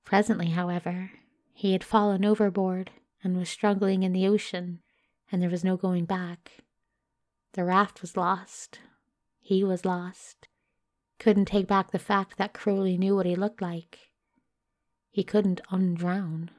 Presently, 0.05 0.51
however, 0.51 1.13
he 1.53 1.73
had 1.73 1.85
fallen 1.85 2.25
overboard 2.25 2.91
and 3.23 3.37
was 3.37 3.49
struggling 3.49 4.03
in 4.03 4.13
the 4.13 4.27
ocean, 4.27 4.81
and 5.31 5.41
there 5.41 5.51
was 5.51 5.65
no 5.65 5.77
going 5.77 6.07
back. 6.07 6.63
The 7.53 7.65
raft 7.65 8.01
was 8.01 8.17
lost. 8.17 8.79
He 9.41 9.65
was 9.65 9.85
lost. 9.85 10.47
Couldn't 11.19 11.47
take 11.47 11.67
back 11.67 11.91
the 11.91 11.99
fact 11.99 12.39
that 12.39 12.55
Crowley 12.55 12.97
knew 12.97 13.17
what 13.17 13.27
he 13.27 13.35
looked 13.35 13.61
like. 13.61 13.99
He 15.11 15.25
couldn't 15.25 15.61
undrown. 15.71 16.51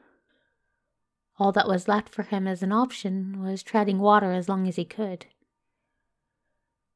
All 1.39 1.51
that 1.53 1.67
was 1.67 1.87
left 1.87 2.09
for 2.09 2.23
him 2.23 2.47
as 2.47 2.61
an 2.61 2.71
option 2.71 3.41
was 3.41 3.63
treading 3.63 3.99
water 3.99 4.31
as 4.31 4.49
long 4.49 4.67
as 4.67 4.75
he 4.75 4.85
could. 4.85 5.27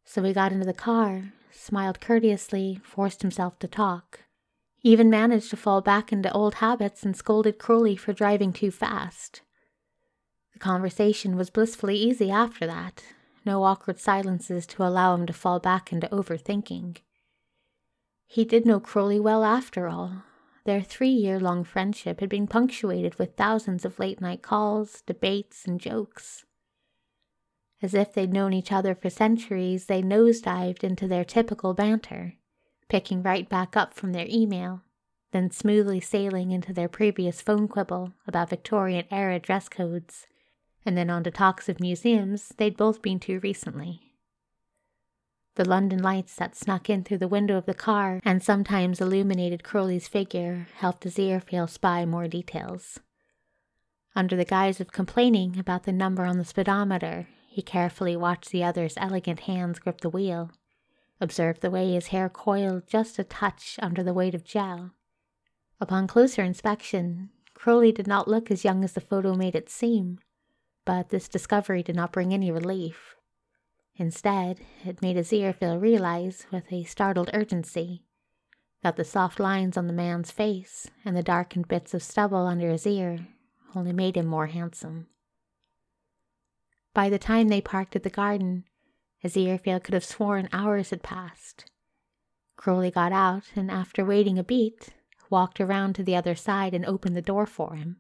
So 0.03 0.21
he 0.21 0.33
got 0.33 0.51
into 0.51 0.65
the 0.65 0.73
car, 0.73 1.31
smiled 1.51 2.01
courteously, 2.01 2.79
forced 2.83 3.21
himself 3.21 3.57
to 3.59 3.67
talk, 3.67 4.25
even 4.83 5.09
managed 5.09 5.49
to 5.49 5.57
fall 5.57 5.81
back 5.81 6.11
into 6.11 6.31
old 6.31 6.55
habits 6.55 7.03
and 7.03 7.15
scolded 7.15 7.57
Crowley 7.57 7.95
for 7.95 8.13
driving 8.13 8.53
too 8.53 8.69
fast. 8.69 9.41
The 10.53 10.59
conversation 10.59 11.35
was 11.35 11.49
blissfully 11.49 11.95
easy 11.95 12.29
after 12.29 12.67
that, 12.67 13.03
no 13.45 13.63
awkward 13.63 13.99
silences 13.99 14.65
to 14.67 14.83
allow 14.83 15.13
him 15.13 15.25
to 15.25 15.33
fall 15.33 15.59
back 15.59 15.91
into 15.93 16.07
overthinking. 16.07 16.97
He 18.27 18.43
did 18.43 18.65
know 18.65 18.79
Crowley 18.79 19.19
well 19.19 19.43
after 19.43 19.87
all, 19.87 20.23
their 20.65 20.81
three 20.81 21.09
year 21.09 21.39
long 21.39 21.63
friendship 21.63 22.19
had 22.19 22.29
been 22.29 22.47
punctuated 22.47 23.15
with 23.15 23.35
thousands 23.35 23.85
of 23.85 23.99
late 23.99 24.19
night 24.19 24.41
calls, 24.41 25.01
debates, 25.01 25.65
and 25.65 25.79
jokes. 25.79 26.43
As 27.81 27.93
if 27.93 28.13
they'd 28.13 28.33
known 28.33 28.51
each 28.51 28.71
other 28.71 28.95
for 28.95 29.11
centuries, 29.11 29.85
they 29.85 30.01
nosedived 30.01 30.83
into 30.83 31.07
their 31.07 31.23
typical 31.23 31.75
banter, 31.75 32.33
picking 32.89 33.21
right 33.21 33.47
back 33.47 33.77
up 33.77 33.93
from 33.93 34.11
their 34.11 34.25
email, 34.27 34.81
then 35.31 35.51
smoothly 35.51 35.99
sailing 35.99 36.51
into 36.51 36.73
their 36.73 36.89
previous 36.89 37.41
phone 37.41 37.67
quibble 37.67 38.13
about 38.25 38.49
Victorian 38.49 39.05
era 39.11 39.37
dress 39.39 39.69
codes, 39.69 40.25
and 40.85 40.97
then 40.97 41.09
on 41.09 41.23
to 41.23 41.31
talks 41.31 41.67
of 41.67 41.79
museums 41.79 42.53
they'd 42.57 42.77
both 42.77 43.01
been 43.01 43.19
to 43.21 43.39
recently. 43.39 44.13
The 45.55 45.67
London 45.67 46.03
lights 46.03 46.35
that 46.35 46.55
snuck 46.55 46.89
in 46.89 47.03
through 47.03 47.19
the 47.19 47.29
window 47.29 47.57
of 47.57 47.65
the 47.65 47.73
car 47.73 48.19
and 48.25 48.43
sometimes 48.43 48.99
illuminated 48.99 49.63
Crowley's 49.63 50.07
figure 50.07 50.67
helped 50.75 51.05
Aziraphale 51.05 51.69
spy 51.69 52.05
more 52.05 52.27
details. 52.27 52.99
Under 54.17 54.35
the 54.35 54.45
guise 54.45 54.81
of 54.81 54.91
complaining 54.91 55.57
about 55.57 55.83
the 55.83 55.93
number 55.93 56.25
on 56.25 56.37
the 56.37 56.45
speedometer, 56.45 57.27
he 57.47 57.61
carefully 57.61 58.17
watched 58.17 58.51
the 58.51 58.65
other's 58.65 58.97
elegant 58.97 59.41
hands 59.41 59.79
grip 59.79 60.01
the 60.01 60.09
wheel, 60.09 60.51
observed 61.21 61.61
the 61.61 61.71
way 61.71 61.93
his 61.93 62.07
hair 62.07 62.27
coiled 62.27 62.85
just 62.85 63.17
a 63.17 63.23
touch 63.23 63.79
under 63.81 64.03
the 64.03 64.13
weight 64.13 64.35
of 64.35 64.43
gel. 64.43 64.91
Upon 65.79 66.05
closer 66.05 66.43
inspection, 66.43 67.29
Crowley 67.53 67.93
did 67.93 68.07
not 68.07 68.27
look 68.27 68.51
as 68.51 68.65
young 68.65 68.83
as 68.83 68.91
the 68.91 69.01
photo 69.01 69.35
made 69.35 69.55
it 69.55 69.69
seem, 69.69 70.19
but 70.85 71.09
this 71.09 71.27
discovery 71.27 71.83
did 71.83 71.95
not 71.95 72.11
bring 72.11 72.33
any 72.33 72.51
relief. 72.51 73.15
Instead, 73.95 74.61
it 74.85 75.01
made 75.01 75.17
Aziraphale 75.17 75.81
realize, 75.81 76.45
with 76.51 76.71
a 76.71 76.83
startled 76.83 77.29
urgency, 77.33 78.03
that 78.83 78.97
the 78.97 79.03
soft 79.03 79.39
lines 79.39 79.77
on 79.77 79.87
the 79.87 79.93
man's 79.93 80.31
face 80.31 80.87
and 81.03 81.15
the 81.17 81.23
darkened 81.23 81.67
bits 81.67 81.93
of 81.93 82.03
stubble 82.03 82.45
under 82.45 82.69
his 82.69 82.85
ear 82.85 83.27
only 83.73 83.91
made 83.91 84.15
him 84.15 84.25
more 84.25 84.47
handsome. 84.47 85.07
By 86.93 87.09
the 87.09 87.19
time 87.19 87.47
they 87.47 87.61
parked 87.61 87.95
at 87.95 88.03
the 88.03 88.09
garden, 88.09 88.65
Aziraphale 89.23 89.83
could 89.83 89.93
have 89.93 90.05
sworn 90.05 90.47
hours 90.53 90.91
had 90.91 91.01
passed. 91.01 91.65
Crowley 92.57 92.91
got 92.91 93.11
out 93.11 93.43
and, 93.55 93.71
after 93.71 94.05
waiting 94.05 94.37
a 94.37 94.43
beat, 94.43 94.89
walked 95.29 95.59
around 95.59 95.93
to 95.95 96.03
the 96.03 96.15
other 96.15 96.35
side 96.35 96.73
and 96.73 96.85
opened 96.85 97.17
the 97.17 97.21
door 97.21 97.45
for 97.45 97.75
him. 97.75 97.97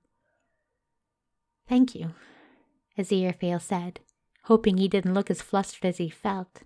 Thank 1.67 1.95
you, 1.95 2.13
Aziraphale 2.97 3.61
said, 3.61 3.99
hoping 4.43 4.77
he 4.77 4.87
didn't 4.87 5.13
look 5.13 5.29
as 5.29 5.41
flustered 5.41 5.85
as 5.85 5.97
he 5.97 6.09
felt. 6.09 6.61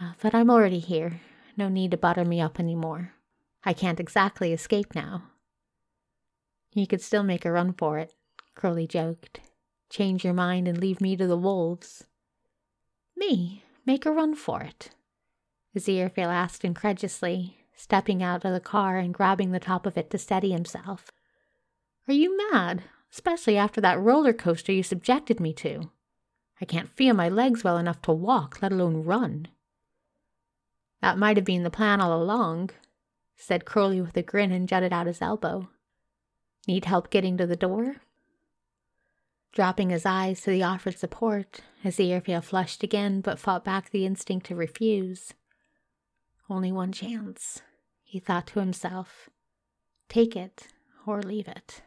Uh, 0.00 0.12
but 0.20 0.34
I'm 0.34 0.50
already 0.50 0.78
here. 0.78 1.20
No 1.56 1.68
need 1.68 1.90
to 1.90 1.96
butter 1.96 2.24
me 2.24 2.40
up 2.40 2.58
any 2.58 2.74
more. 2.74 3.12
I 3.64 3.72
can't 3.72 4.00
exactly 4.00 4.52
escape 4.52 4.94
now. 4.94 5.24
You 6.72 6.86
could 6.86 7.02
still 7.02 7.22
make 7.22 7.44
a 7.44 7.52
run 7.52 7.72
for 7.72 7.98
it, 7.98 8.14
Crowley 8.54 8.86
joked. 8.86 9.40
Change 9.90 10.24
your 10.24 10.34
mind 10.34 10.68
and 10.68 10.78
leave 10.78 11.00
me 11.00 11.16
to 11.16 11.26
the 11.26 11.36
wolves. 11.36 12.04
Me? 13.16 13.64
Make 13.84 14.06
a 14.06 14.12
run 14.12 14.34
for 14.34 14.62
it? 14.62 14.90
Aziraphale 15.76 16.26
asked 16.26 16.64
incredulously, 16.64 17.58
stepping 17.74 18.22
out 18.22 18.44
of 18.44 18.52
the 18.52 18.60
car 18.60 18.98
and 18.98 19.14
grabbing 19.14 19.50
the 19.50 19.60
top 19.60 19.86
of 19.86 19.96
it 19.96 20.10
to 20.10 20.18
steady 20.18 20.52
himself. 20.52 21.10
Are 22.06 22.14
you 22.14 22.36
mad? 22.52 22.84
Especially 23.12 23.56
after 23.56 23.80
that 23.80 24.00
roller 24.00 24.32
coaster 24.32 24.72
you 24.72 24.82
subjected 24.82 25.40
me 25.40 25.52
to. 25.54 25.90
I 26.60 26.64
can't 26.64 26.88
feel 26.88 27.14
my 27.14 27.28
legs 27.28 27.64
well 27.64 27.78
enough 27.78 28.02
to 28.02 28.12
walk, 28.12 28.60
let 28.60 28.72
alone 28.72 29.04
run. 29.04 29.48
That 31.00 31.18
might 31.18 31.36
have 31.36 31.46
been 31.46 31.62
the 31.62 31.70
plan 31.70 32.00
all 32.00 32.20
along, 32.20 32.70
said 33.36 33.64
Crowley 33.64 34.00
with 34.00 34.16
a 34.16 34.22
grin 34.22 34.50
and 34.52 34.68
jutted 34.68 34.92
out 34.92 35.06
his 35.06 35.22
elbow. 35.22 35.68
Need 36.66 36.84
help 36.84 37.10
getting 37.10 37.36
to 37.38 37.46
the 37.46 37.56
door? 37.56 37.96
dropping 39.52 39.90
his 39.90 40.06
eyes 40.06 40.40
to 40.40 40.50
the 40.50 40.62
offered 40.62 40.96
support 40.96 41.62
Aziraphale 41.84 42.44
flushed 42.44 42.82
again 42.82 43.20
but 43.20 43.38
fought 43.38 43.64
back 43.64 43.90
the 43.90 44.06
instinct 44.06 44.46
to 44.46 44.54
refuse. 44.54 45.34
Only 46.48 46.70
one 46.70 46.92
chance, 46.92 47.62
he 48.04 48.20
thought 48.20 48.46
to 48.48 48.60
himself. 48.60 49.28
Take 50.08 50.36
it 50.36 50.68
or 51.06 51.22
leave 51.22 51.48
it. 51.48 51.82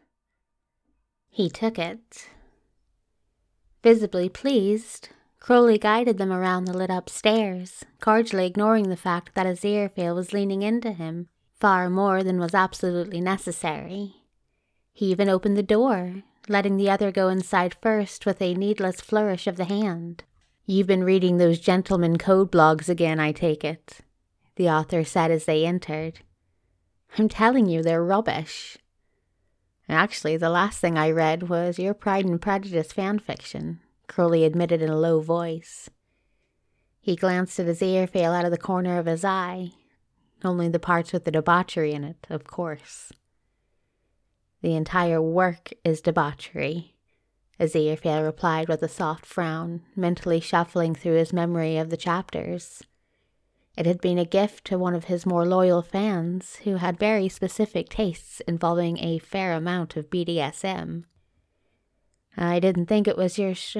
He 1.31 1.49
took 1.49 1.79
it. 1.79 2.29
Visibly 3.81 4.29
pleased, 4.29 5.09
Crowley 5.39 5.79
guided 5.79 6.17
them 6.17 6.31
around 6.31 6.65
the 6.65 6.77
lit 6.77 6.91
up 6.91 7.09
stairs, 7.09 7.83
cordially 7.99 8.45
ignoring 8.45 8.89
the 8.89 8.97
fact 8.97 9.33
that 9.33 9.47
Aziraphale 9.47 10.13
was 10.13 10.33
leaning 10.33 10.61
into 10.61 10.91
him 10.91 11.29
far 11.61 11.89
more 11.89 12.21
than 12.23 12.39
was 12.39 12.53
absolutely 12.53 13.21
necessary. 13.21 14.15
He 14.93 15.05
even 15.05 15.29
opened 15.29 15.55
the 15.55 15.63
door, 15.63 16.23
letting 16.49 16.75
the 16.75 16.89
other 16.89 17.11
go 17.11 17.29
inside 17.29 17.75
first 17.75 18.25
with 18.25 18.41
a 18.41 18.53
needless 18.53 18.99
flourish 18.99 19.47
of 19.47 19.55
the 19.55 19.65
hand. 19.65 20.23
You've 20.65 20.87
been 20.87 21.03
reading 21.03 21.37
those 21.37 21.59
gentleman 21.59 22.17
code 22.17 22.51
blogs 22.51 22.89
again, 22.89 23.19
I 23.19 23.31
take 23.31 23.63
it, 23.63 23.99
the 24.57 24.69
author 24.69 25.03
said 25.03 25.31
as 25.31 25.45
they 25.45 25.65
entered. 25.65 26.19
I'm 27.17 27.29
telling 27.29 27.67
you, 27.67 27.81
they're 27.81 28.03
rubbish. 28.03 28.77
Actually, 29.91 30.37
the 30.37 30.49
last 30.49 30.79
thing 30.79 30.97
I 30.97 31.11
read 31.11 31.49
was 31.49 31.77
your 31.77 31.93
Pride 31.93 32.23
and 32.23 32.41
Prejudice 32.41 32.93
fan 32.93 33.19
fiction, 33.19 33.81
Crowley 34.07 34.45
admitted 34.45 34.81
in 34.81 34.89
a 34.89 34.97
low 34.97 35.19
voice. 35.19 35.89
He 37.01 37.17
glanced 37.17 37.59
at 37.59 37.65
his 37.65 37.81
Aziraphale 37.81 38.33
out 38.33 38.45
of 38.45 38.51
the 38.51 38.57
corner 38.57 38.97
of 38.97 39.05
his 39.05 39.25
eye, 39.25 39.71
only 40.45 40.69
the 40.69 40.79
parts 40.79 41.11
with 41.11 41.25
the 41.25 41.31
debauchery 41.31 41.91
in 41.91 42.05
it, 42.05 42.25
of 42.29 42.45
course. 42.45 43.11
The 44.61 44.75
entire 44.75 45.21
work 45.21 45.73
is 45.83 45.99
debauchery, 45.99 46.95
Aziraphale 47.59 48.23
replied 48.23 48.69
with 48.69 48.81
a 48.83 48.87
soft 48.87 49.25
frown, 49.25 49.81
mentally 49.93 50.39
shuffling 50.39 50.95
through 50.95 51.15
his 51.15 51.33
memory 51.33 51.77
of 51.77 51.89
the 51.89 51.97
chapters. 51.97 52.81
It 53.77 53.85
had 53.85 54.01
been 54.01 54.17
a 54.17 54.25
gift 54.25 54.65
to 54.65 54.77
one 54.77 54.93
of 54.93 55.05
his 55.05 55.25
more 55.25 55.45
loyal 55.45 55.81
fans 55.81 56.57
who 56.63 56.75
had 56.75 56.99
very 56.99 57.29
specific 57.29 57.89
tastes 57.89 58.41
involving 58.41 58.97
a 58.99 59.19
fair 59.19 59.53
amount 59.53 59.95
of 59.95 60.09
BDSM. 60.09 61.05
I 62.35 62.59
didn't 62.59 62.87
think 62.87 63.07
it 63.07 63.17
was 63.17 63.37
your 63.37 63.55
sh. 63.55 63.77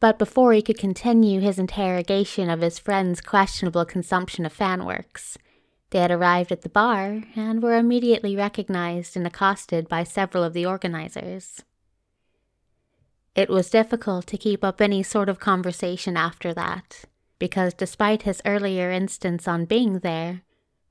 But 0.00 0.18
before 0.18 0.52
he 0.52 0.62
could 0.62 0.78
continue 0.78 1.40
his 1.40 1.58
interrogation 1.58 2.48
of 2.48 2.60
his 2.60 2.78
friend's 2.78 3.20
questionable 3.20 3.84
consumption 3.84 4.46
of 4.46 4.56
fanworks, 4.56 5.36
they 5.90 5.98
had 6.00 6.10
arrived 6.10 6.52
at 6.52 6.62
the 6.62 6.68
bar 6.68 7.22
and 7.36 7.62
were 7.62 7.76
immediately 7.76 8.36
recognized 8.36 9.16
and 9.16 9.26
accosted 9.26 9.88
by 9.88 10.04
several 10.04 10.44
of 10.44 10.52
the 10.52 10.64
organizers. 10.64 11.62
It 13.34 13.48
was 13.48 13.70
difficult 13.70 14.26
to 14.28 14.38
keep 14.38 14.64
up 14.64 14.80
any 14.80 15.02
sort 15.02 15.28
of 15.28 15.38
conversation 15.38 16.16
after 16.16 16.54
that, 16.54 17.04
because 17.40 17.74
despite 17.74 18.22
his 18.22 18.42
earlier 18.44 18.92
instance 18.92 19.48
on 19.48 19.64
being 19.64 19.98
there, 20.00 20.42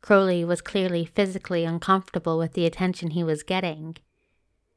Crowley 0.01 0.43
was 0.43 0.61
clearly 0.61 1.05
physically 1.05 1.63
uncomfortable 1.63 2.37
with 2.37 2.53
the 2.53 2.65
attention 2.65 3.11
he 3.11 3.23
was 3.23 3.43
getting. 3.43 3.95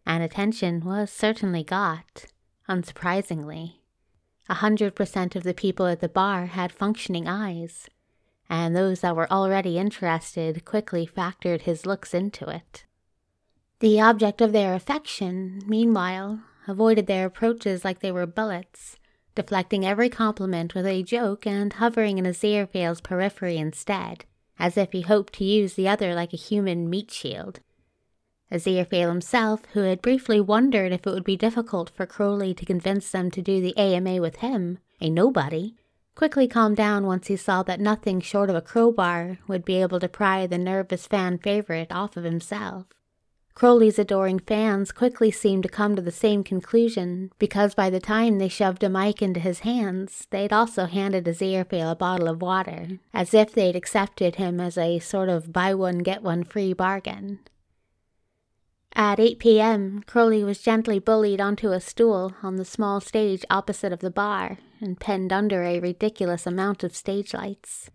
And 0.06 0.22
attention 0.22 0.84
was 0.84 1.10
certainly 1.10 1.64
got, 1.64 2.26
unsurprisingly. 2.68 3.76
A 4.48 4.54
hundred 4.54 4.94
percent 4.94 5.34
of 5.34 5.44
the 5.44 5.54
people 5.54 5.86
at 5.86 6.00
the 6.00 6.08
bar 6.08 6.46
had 6.46 6.72
functioning 6.72 7.26
eyes, 7.26 7.88
and 8.50 8.76
those 8.76 9.00
that 9.00 9.16
were 9.16 9.32
already 9.32 9.78
interested 9.78 10.64
quickly 10.64 11.06
factored 11.06 11.62
his 11.62 11.86
looks 11.86 12.12
into 12.12 12.48
it. 12.48 12.84
The 13.78 14.00
object 14.00 14.40
of 14.40 14.52
their 14.52 14.74
affection, 14.74 15.62
meanwhile, 15.66 16.42
avoided 16.68 17.06
their 17.06 17.26
approaches 17.26 17.84
like 17.84 18.00
they 18.00 18.12
were 18.12 18.26
bullets, 18.26 18.98
deflecting 19.34 19.84
every 19.84 20.08
compliment 20.08 20.74
with 20.74 20.86
a 20.86 21.02
joke 21.02 21.46
and 21.46 21.72
hovering 21.74 22.18
in 22.18 22.24
Aziraphale's 22.24 23.00
periphery 23.00 23.56
instead, 23.56 24.24
as 24.58 24.76
if 24.76 24.92
he 24.92 25.02
hoped 25.02 25.34
to 25.34 25.44
use 25.44 25.74
the 25.74 25.88
other 25.88 26.14
like 26.14 26.32
a 26.32 26.36
human 26.36 26.88
meat 26.88 27.10
shield. 27.10 27.60
Aziraphale 28.50 29.08
himself, 29.08 29.64
who 29.72 29.80
had 29.80 30.02
briefly 30.02 30.40
wondered 30.40 30.92
if 30.92 31.06
it 31.06 31.10
would 31.10 31.24
be 31.24 31.36
difficult 31.36 31.90
for 31.90 32.04
Crowley 32.04 32.52
to 32.52 32.66
convince 32.66 33.10
them 33.10 33.30
to 33.30 33.40
do 33.40 33.60
the 33.60 33.76
AMA 33.78 34.20
with 34.20 34.36
him, 34.36 34.78
a 35.00 35.08
nobody, 35.08 35.74
quickly 36.14 36.46
calmed 36.46 36.76
down 36.76 37.06
once 37.06 37.28
he 37.28 37.36
saw 37.36 37.62
that 37.62 37.80
nothing 37.80 38.20
short 38.20 38.50
of 38.50 38.56
a 38.56 38.60
crowbar 38.60 39.38
would 39.48 39.64
be 39.64 39.80
able 39.80 39.98
to 40.00 40.08
pry 40.08 40.46
the 40.46 40.58
nervous 40.58 41.06
fan 41.06 41.38
favorite 41.38 41.90
off 41.90 42.16
of 42.16 42.24
himself. 42.24 42.86
Crowley's 43.54 43.98
adoring 43.98 44.38
fans 44.38 44.92
quickly 44.92 45.30
seemed 45.30 45.62
to 45.62 45.68
come 45.68 45.94
to 45.94 46.02
the 46.02 46.10
same 46.10 46.42
conclusion 46.42 47.30
because 47.38 47.74
by 47.74 47.90
the 47.90 48.00
time 48.00 48.38
they 48.38 48.48
shoved 48.48 48.82
a 48.82 48.88
mic 48.88 49.20
into 49.20 49.40
his 49.40 49.60
hands, 49.60 50.26
they'd 50.30 50.52
also 50.52 50.86
handed 50.86 51.26
his 51.26 51.38
Aziraphale 51.40 51.92
a 51.92 51.94
bottle 51.94 52.28
of 52.28 52.40
water, 52.40 52.98
as 53.12 53.34
if 53.34 53.52
they'd 53.52 53.76
accepted 53.76 54.36
him 54.36 54.58
as 54.58 54.78
a 54.78 54.98
sort 54.98 55.28
of 55.28 55.52
buy 55.52 55.74
one 55.74 55.98
get 55.98 56.22
one 56.22 56.44
free 56.44 56.72
bargain. 56.72 57.40
At 58.94 59.18
8 59.18 59.38
p.m., 59.38 60.02
Crowley 60.06 60.44
was 60.44 60.60
gently 60.60 60.98
bullied 60.98 61.40
onto 61.40 61.72
a 61.72 61.80
stool 61.80 62.34
on 62.42 62.56
the 62.56 62.64
small 62.64 63.00
stage 63.00 63.44
opposite 63.48 63.92
of 63.92 64.00
the 64.00 64.10
bar 64.10 64.58
and 64.80 65.00
penned 65.00 65.32
under 65.32 65.62
a 65.62 65.80
ridiculous 65.80 66.46
amount 66.46 66.84
of 66.84 66.94
stage 66.94 67.32
lights. 67.32 67.90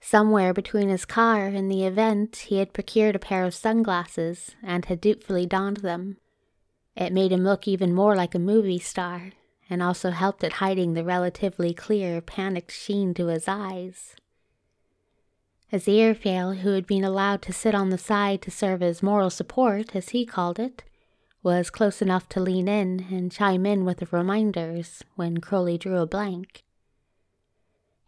Somewhere 0.00 0.54
between 0.54 0.88
his 0.88 1.04
car 1.04 1.46
and 1.46 1.70
the 1.70 1.84
event, 1.84 2.36
he 2.36 2.58
had 2.58 2.72
procured 2.72 3.16
a 3.16 3.18
pair 3.18 3.44
of 3.44 3.54
sunglasses 3.54 4.54
and 4.62 4.84
had 4.84 5.00
dutifully 5.00 5.44
donned 5.44 5.78
them. 5.78 6.16
It 6.96 7.12
made 7.12 7.32
him 7.32 7.44
look 7.44 7.68
even 7.68 7.94
more 7.94 8.16
like 8.16 8.34
a 8.34 8.38
movie 8.38 8.78
star, 8.78 9.32
and 9.68 9.82
also 9.82 10.10
helped 10.10 10.42
at 10.42 10.54
hiding 10.54 10.94
the 10.94 11.04
relatively 11.04 11.74
clear, 11.74 12.20
panicked 12.20 12.72
sheen 12.72 13.12
to 13.14 13.26
his 13.26 13.46
eyes. 13.46 14.16
Aziraphale, 15.72 16.58
who 16.58 16.70
had 16.70 16.86
been 16.86 17.04
allowed 17.04 17.42
to 17.42 17.52
sit 17.52 17.74
on 17.74 17.90
the 17.90 17.98
side 17.98 18.40
to 18.42 18.50
serve 18.50 18.82
as 18.82 19.02
moral 19.02 19.28
support, 19.28 19.94
as 19.94 20.10
he 20.10 20.24
called 20.24 20.58
it, 20.58 20.82
was 21.42 21.70
close 21.70 22.00
enough 22.00 22.28
to 22.30 22.40
lean 22.40 22.68
in 22.68 23.06
and 23.10 23.30
chime 23.30 23.66
in 23.66 23.84
with 23.84 23.98
the 23.98 24.08
reminders 24.10 25.04
when 25.14 25.38
Crowley 25.38 25.76
drew 25.76 25.98
a 25.98 26.06
blank. 26.06 26.64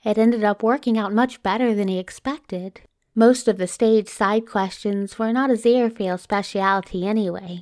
It 0.04 0.16
ended 0.16 0.44
up 0.44 0.62
working 0.62 0.96
out 0.96 1.12
much 1.12 1.42
better 1.42 1.74
than 1.74 1.88
he 1.88 1.98
expected. 1.98 2.80
Most 3.14 3.48
of 3.48 3.58
the 3.58 3.66
stage 3.66 4.08
side 4.08 4.46
questions 4.46 5.18
were 5.18 5.32
not 5.32 5.50
Aziraphale's 5.50 6.22
specialty 6.22 7.06
anyway, 7.06 7.60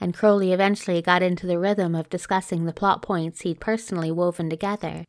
and 0.00 0.14
Crowley 0.14 0.52
eventually 0.52 1.02
got 1.02 1.22
into 1.22 1.46
the 1.46 1.58
rhythm 1.58 1.94
of 1.94 2.08
discussing 2.08 2.64
the 2.64 2.72
plot 2.72 3.02
points 3.02 3.42
he'd 3.42 3.60
personally 3.60 4.10
woven 4.10 4.48
together. 4.48 5.04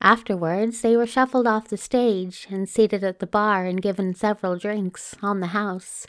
Afterwards, 0.00 0.80
they 0.80 0.96
were 0.96 1.06
shuffled 1.06 1.46
off 1.46 1.68
the 1.68 1.76
stage 1.76 2.46
and 2.50 2.68
seated 2.68 3.02
at 3.02 3.18
the 3.18 3.26
bar 3.26 3.64
and 3.64 3.82
given 3.82 4.14
several 4.14 4.56
drinks 4.56 5.16
on 5.22 5.40
the 5.40 5.48
house, 5.48 6.06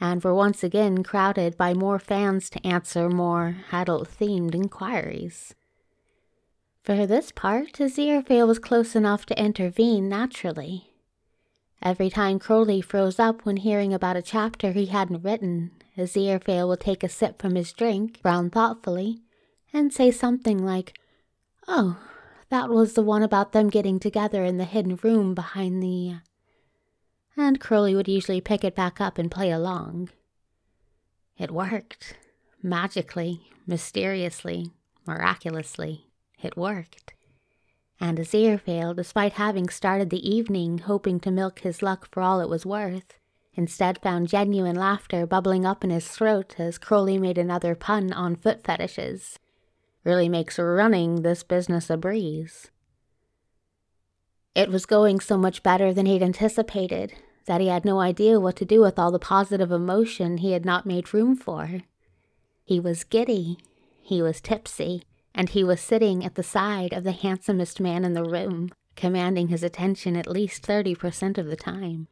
and 0.00 0.22
were 0.22 0.34
once 0.34 0.64
again 0.64 1.02
crowded 1.04 1.56
by 1.56 1.74
more 1.74 1.98
fans 1.98 2.48
to 2.50 2.66
answer 2.66 3.08
more 3.08 3.58
adult 3.72 4.08
themed 4.08 4.54
inquiries. 4.54 5.54
For 6.88 7.06
this 7.06 7.32
part, 7.32 7.74
Aziraphale 7.74 8.46
was 8.48 8.58
close 8.58 8.96
enough 8.96 9.26
to 9.26 9.38
intervene 9.38 10.08
naturally. 10.08 10.94
Every 11.82 12.08
time 12.08 12.38
Crowley 12.38 12.80
froze 12.80 13.18
up 13.18 13.44
when 13.44 13.58
hearing 13.58 13.92
about 13.92 14.16
a 14.16 14.22
chapter 14.22 14.72
he 14.72 14.86
hadn't 14.86 15.22
written, 15.22 15.72
Aziraphale 15.98 16.66
would 16.66 16.80
take 16.80 17.04
a 17.04 17.08
sip 17.10 17.42
from 17.42 17.56
his 17.56 17.74
drink, 17.74 18.20
frown 18.22 18.48
thoughtfully, 18.48 19.20
and 19.70 19.92
say 19.92 20.10
something 20.10 20.64
like, 20.64 20.98
Oh, 21.66 21.98
that 22.48 22.70
was 22.70 22.94
the 22.94 23.02
one 23.02 23.22
about 23.22 23.52
them 23.52 23.68
getting 23.68 24.00
together 24.00 24.42
in 24.42 24.56
the 24.56 24.64
hidden 24.64 24.98
room 25.02 25.34
behind 25.34 25.82
the. 25.82 26.14
Uh, 26.14 26.18
and 27.36 27.60
Crowley 27.60 27.94
would 27.94 28.08
usually 28.08 28.40
pick 28.40 28.64
it 28.64 28.74
back 28.74 28.98
up 28.98 29.18
and 29.18 29.30
play 29.30 29.50
along. 29.50 30.08
It 31.36 31.50
worked. 31.50 32.16
Magically, 32.62 33.42
mysteriously, 33.66 34.70
miraculously, 35.06 36.07
it 36.42 36.56
worked. 36.56 37.14
And 38.00 38.18
Aziraphale, 38.18 38.94
despite 38.94 39.34
having 39.34 39.68
started 39.68 40.10
the 40.10 40.28
evening 40.28 40.78
hoping 40.78 41.18
to 41.20 41.30
milk 41.30 41.60
his 41.60 41.82
luck 41.82 42.08
for 42.10 42.22
all 42.22 42.40
it 42.40 42.48
was 42.48 42.64
worth, 42.64 43.18
instead 43.54 44.00
found 44.00 44.28
genuine 44.28 44.76
laughter 44.76 45.26
bubbling 45.26 45.66
up 45.66 45.82
in 45.82 45.90
his 45.90 46.08
throat 46.08 46.54
as 46.58 46.78
Crowley 46.78 47.18
made 47.18 47.38
another 47.38 47.74
pun 47.74 48.12
on 48.12 48.36
foot 48.36 48.62
fetishes 48.62 49.38
really 50.04 50.28
makes 50.28 50.58
running 50.58 51.22
this 51.22 51.42
business 51.42 51.90
a 51.90 51.96
breeze. 51.96 52.70
It 54.54 54.70
was 54.70 54.86
going 54.86 55.20
so 55.20 55.36
much 55.36 55.62
better 55.62 55.92
than 55.92 56.06
he'd 56.06 56.22
anticipated 56.22 57.14
that 57.46 57.60
he 57.60 57.66
had 57.66 57.84
no 57.84 58.00
idea 58.00 58.40
what 58.40 58.56
to 58.56 58.64
do 58.64 58.80
with 58.80 58.98
all 58.98 59.10
the 59.10 59.18
positive 59.18 59.70
emotion 59.70 60.38
he 60.38 60.52
had 60.52 60.64
not 60.64 60.86
made 60.86 61.12
room 61.12 61.36
for. 61.36 61.80
He 62.64 62.80
was 62.80 63.04
giddy, 63.04 63.58
he 64.00 64.22
was 64.22 64.40
tipsy, 64.40 65.02
and 65.34 65.50
he 65.50 65.62
was 65.62 65.80
sitting 65.80 66.24
at 66.24 66.34
the 66.34 66.42
side 66.42 66.92
of 66.92 67.04
the 67.04 67.12
handsomest 67.12 67.80
man 67.80 68.04
in 68.04 68.14
the 68.14 68.24
room, 68.24 68.70
commanding 68.96 69.48
his 69.48 69.62
attention 69.62 70.16
at 70.16 70.26
least 70.26 70.66
30% 70.66 71.38
of 71.38 71.46
the 71.46 71.56
time. 71.56 72.08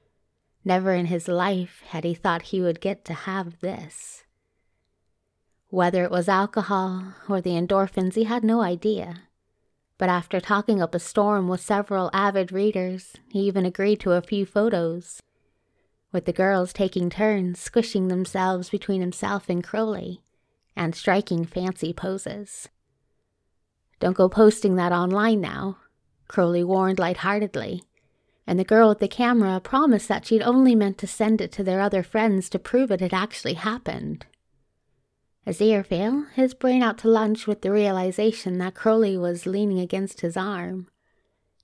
Never 0.65 0.95
in 0.95 1.07
his 1.07 1.29
life 1.29 1.83
had 1.89 2.05
he 2.05 2.15
thought 2.15 2.43
he 2.43 2.61
would 2.61 2.81
get 2.81 3.05
to 3.07 3.15
have 3.15 3.61
this. 3.61 4.25
Whether 5.69 6.05
it 6.05 6.11
was 6.11 6.29
alcohol 6.29 7.15
or 7.29 7.41
the 7.41 7.51
endorphins, 7.51 8.15
he 8.15 8.25
had 8.25 8.45
no 8.45 8.61
idea. 8.61 9.23
But 9.99 10.09
after 10.09 10.41
talking 10.41 10.83
up 10.83 10.95
a 10.95 10.99
storm 10.99 11.49
with 11.49 11.61
several 11.61 12.11
avid 12.13 12.53
readers, 12.53 13.15
he 13.31 13.41
even 13.41 13.65
agreed 13.65 14.01
to 14.01 14.13
a 14.13 14.23
few 14.23 14.45
photos, 14.45 15.23
with 16.13 16.25
the 16.25 16.33
girls 16.33 16.73
taking 16.73 17.11
turns 17.11 17.59
squishing 17.59 18.09
themselves 18.09 18.71
between 18.71 19.01
himself 19.01 19.49
and 19.49 19.65
Crowley 19.65 20.23
and 20.77 20.95
striking 20.95 21.45
fancy 21.45 21.93
poses. 21.93 22.69
Don't 23.99 24.17
go 24.17 24.29
posting 24.29 24.77
that 24.77 24.93
online 24.93 25.41
now, 25.41 25.79
Crowley 26.29 26.63
warned 26.63 26.99
lightheartedly, 26.99 27.83
and 28.47 28.59
the 28.59 28.65
girl 28.65 28.89
with 28.91 28.99
the 28.99 29.09
camera 29.09 29.59
promised 29.61 30.09
that 30.09 30.27
she'd 30.27 30.43
only 30.43 30.75
meant 30.75 30.99
to 30.99 31.07
send 31.07 31.41
it 31.41 31.51
to 31.53 31.65
their 31.65 31.81
other 31.81 32.03
friends 32.03 32.49
to 32.51 32.59
prove 32.59 32.91
it 32.91 33.01
had 33.01 33.15
actually 33.15 33.55
happened. 33.55 34.27
Aziraphale, 35.47 36.31
his 36.33 36.55
brain 36.55 36.83
out 36.83 36.99
to 36.99 37.09
lunch 37.09 37.47
with 37.47 37.63
the 37.63 37.71
realization 37.71 38.59
that 38.59 38.75
Crowley 38.75 39.17
was 39.17 39.47
leaning 39.47 39.79
against 39.79 40.21
his 40.21 40.37
arm, 40.37 40.89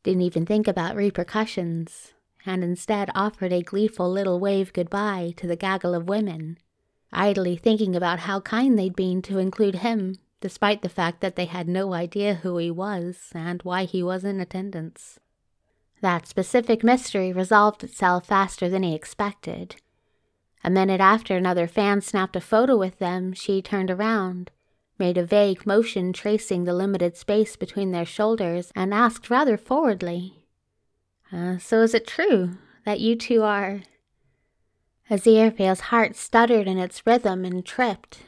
didn't 0.02 0.22
even 0.22 0.46
think 0.46 0.66
about 0.66 0.96
repercussions, 0.96 2.12
and 2.46 2.64
instead 2.64 3.10
offered 3.14 3.52
a 3.52 3.62
gleeful 3.62 4.10
little 4.10 4.40
wave 4.40 4.72
goodbye 4.72 5.34
to 5.36 5.46
the 5.46 5.56
gaggle 5.56 5.94
of 5.94 6.08
women, 6.08 6.58
idly 7.12 7.56
thinking 7.56 7.94
about 7.94 8.20
how 8.20 8.40
kind 8.40 8.78
they'd 8.78 8.96
been 8.96 9.20
to 9.22 9.38
include 9.38 9.76
him, 9.76 10.16
despite 10.42 10.82
the 10.82 10.90
fact 10.90 11.22
that 11.22 11.36
they 11.36 11.46
had 11.46 11.66
no 11.66 11.94
idea 11.94 12.34
who 12.34 12.58
he 12.58 12.70
was 12.70 13.30
and 13.34 13.62
why 13.62 13.84
he 13.84 14.02
was 14.02 14.24
in 14.24 14.40
attendance. 14.40 15.18
That 16.02 16.26
specific 16.26 16.84
mystery 16.84 17.32
resolved 17.32 17.82
itself 17.82 18.26
faster 18.26 18.68
than 18.68 18.82
he 18.82 18.94
expected 18.94 19.76
a 20.64 20.70
minute 20.70 21.00
after 21.00 21.36
another 21.36 21.66
fan 21.66 22.00
snapped 22.00 22.36
a 22.36 22.40
photo 22.40 22.76
with 22.76 22.98
them, 22.98 23.32
she 23.32 23.60
turned 23.60 23.90
around, 23.90 24.50
made 24.98 25.18
a 25.18 25.24
vague 25.24 25.66
motion 25.66 26.12
tracing 26.12 26.64
the 26.64 26.74
limited 26.74 27.16
space 27.16 27.56
between 27.56 27.90
their 27.90 28.04
shoulders, 28.04 28.70
and 28.76 28.94
asked 28.94 29.28
rather 29.28 29.56
forwardly, 29.56 30.46
uh, 31.32 31.58
So 31.58 31.82
is 31.82 31.94
it 31.94 32.06
true 32.06 32.58
that 32.84 33.00
you 33.00 33.16
two 33.16 33.42
are. 33.42 33.82
Aziraphale's 35.10 35.80
heart 35.80 36.14
stuttered 36.14 36.68
in 36.68 36.78
its 36.78 37.04
rhythm 37.04 37.44
and 37.44 37.66
tripped, 37.66 38.20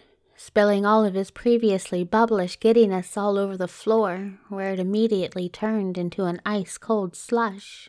spilling 0.45 0.85
all 0.85 1.07
of 1.07 1.15
his 1.15 1.31
previously 1.31 2.05
bubblish 2.05 2.61
giddiness 2.61 3.17
all 3.17 3.39
over 3.39 3.57
the 3.57 3.67
floor, 3.67 4.35
where 4.51 4.75
it 4.75 4.79
immediately 4.79 5.49
turned 5.49 5.97
into 5.97 6.25
an 6.27 6.39
ice 6.45 6.77
cold 6.77 7.17
slush. 7.17 7.89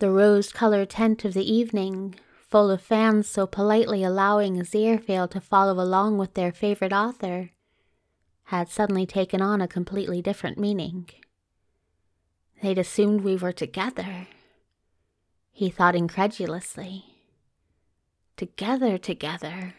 The 0.00 0.10
rose 0.10 0.52
colored 0.52 0.90
tent 0.90 1.24
of 1.24 1.34
the 1.34 1.48
evening 1.48 2.16
full 2.50 2.68
of 2.68 2.82
fans 2.82 3.28
so 3.28 3.46
politely 3.46 4.02
allowing 4.02 4.56
Aziraphale 4.56 5.30
to 5.30 5.40
follow 5.40 5.80
along 5.80 6.18
with 6.18 6.34
their 6.34 6.50
favorite 6.50 6.92
author, 6.92 7.50
had 8.46 8.68
suddenly 8.68 9.06
taken 9.06 9.40
on 9.40 9.60
a 9.60 9.68
completely 9.68 10.20
different 10.20 10.58
meaning. 10.58 11.08
They'd 12.60 12.76
assumed 12.76 13.20
we 13.20 13.36
were 13.36 13.52
together. 13.52 14.26
He 15.52 15.70
thought 15.70 15.94
incredulously. 15.94 17.04
Together, 18.36 18.98
together. 18.98 19.74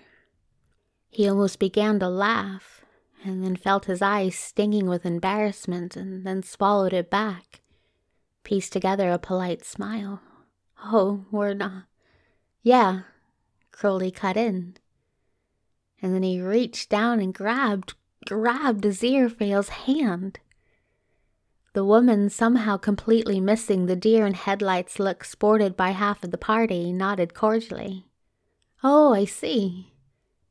He 1.14 1.30
almost 1.30 1.60
began 1.60 2.00
to 2.00 2.10
laugh, 2.10 2.84
and 3.24 3.44
then 3.44 3.56
felt 3.56 3.86
his 3.86 4.02
eyes 4.02 4.36
stinging 4.36 4.88
with 4.88 5.06
embarrassment, 5.06 5.96
and 5.96 6.26
then 6.26 6.42
swallowed 6.42 6.92
it 6.92 7.12
back, 7.12 7.62
pieced 8.44 8.74
together 8.74 9.12
a 9.12 9.20
polite 9.20 9.64
smile. 9.64 10.22
Oh, 10.86 11.26
we're 11.30 11.54
not. 11.54 11.84
Yeah, 12.64 13.02
Crowley 13.72 14.10
cut 14.10 14.36
in. 14.38 14.76
And 16.02 16.16
then 16.16 16.24
he 16.24 16.42
reached 16.42 16.90
down 16.90 17.20
and 17.20 17.32
grabbed, 17.32 17.94
grabbed 18.26 18.84
Aziraphale's 18.84 19.70
hand. 19.70 20.40
The 21.74 21.86
woman, 21.86 22.32
somehow 22.32 22.78
completely 22.78 23.40
missing 23.40 23.86
the 23.86 23.96
deer 23.96 24.26
in 24.26 24.34
headlights 24.34 24.98
look 24.98 25.24
sported 25.24 25.78
by 25.78 25.92
half 25.92 26.24
of 26.24 26.32
the 26.32 26.40
party, 26.40 26.92
nodded 26.92 27.36
cordially. 27.36 28.08
Oh, 28.84 29.14
I 29.14 29.26
see. 29.26 29.93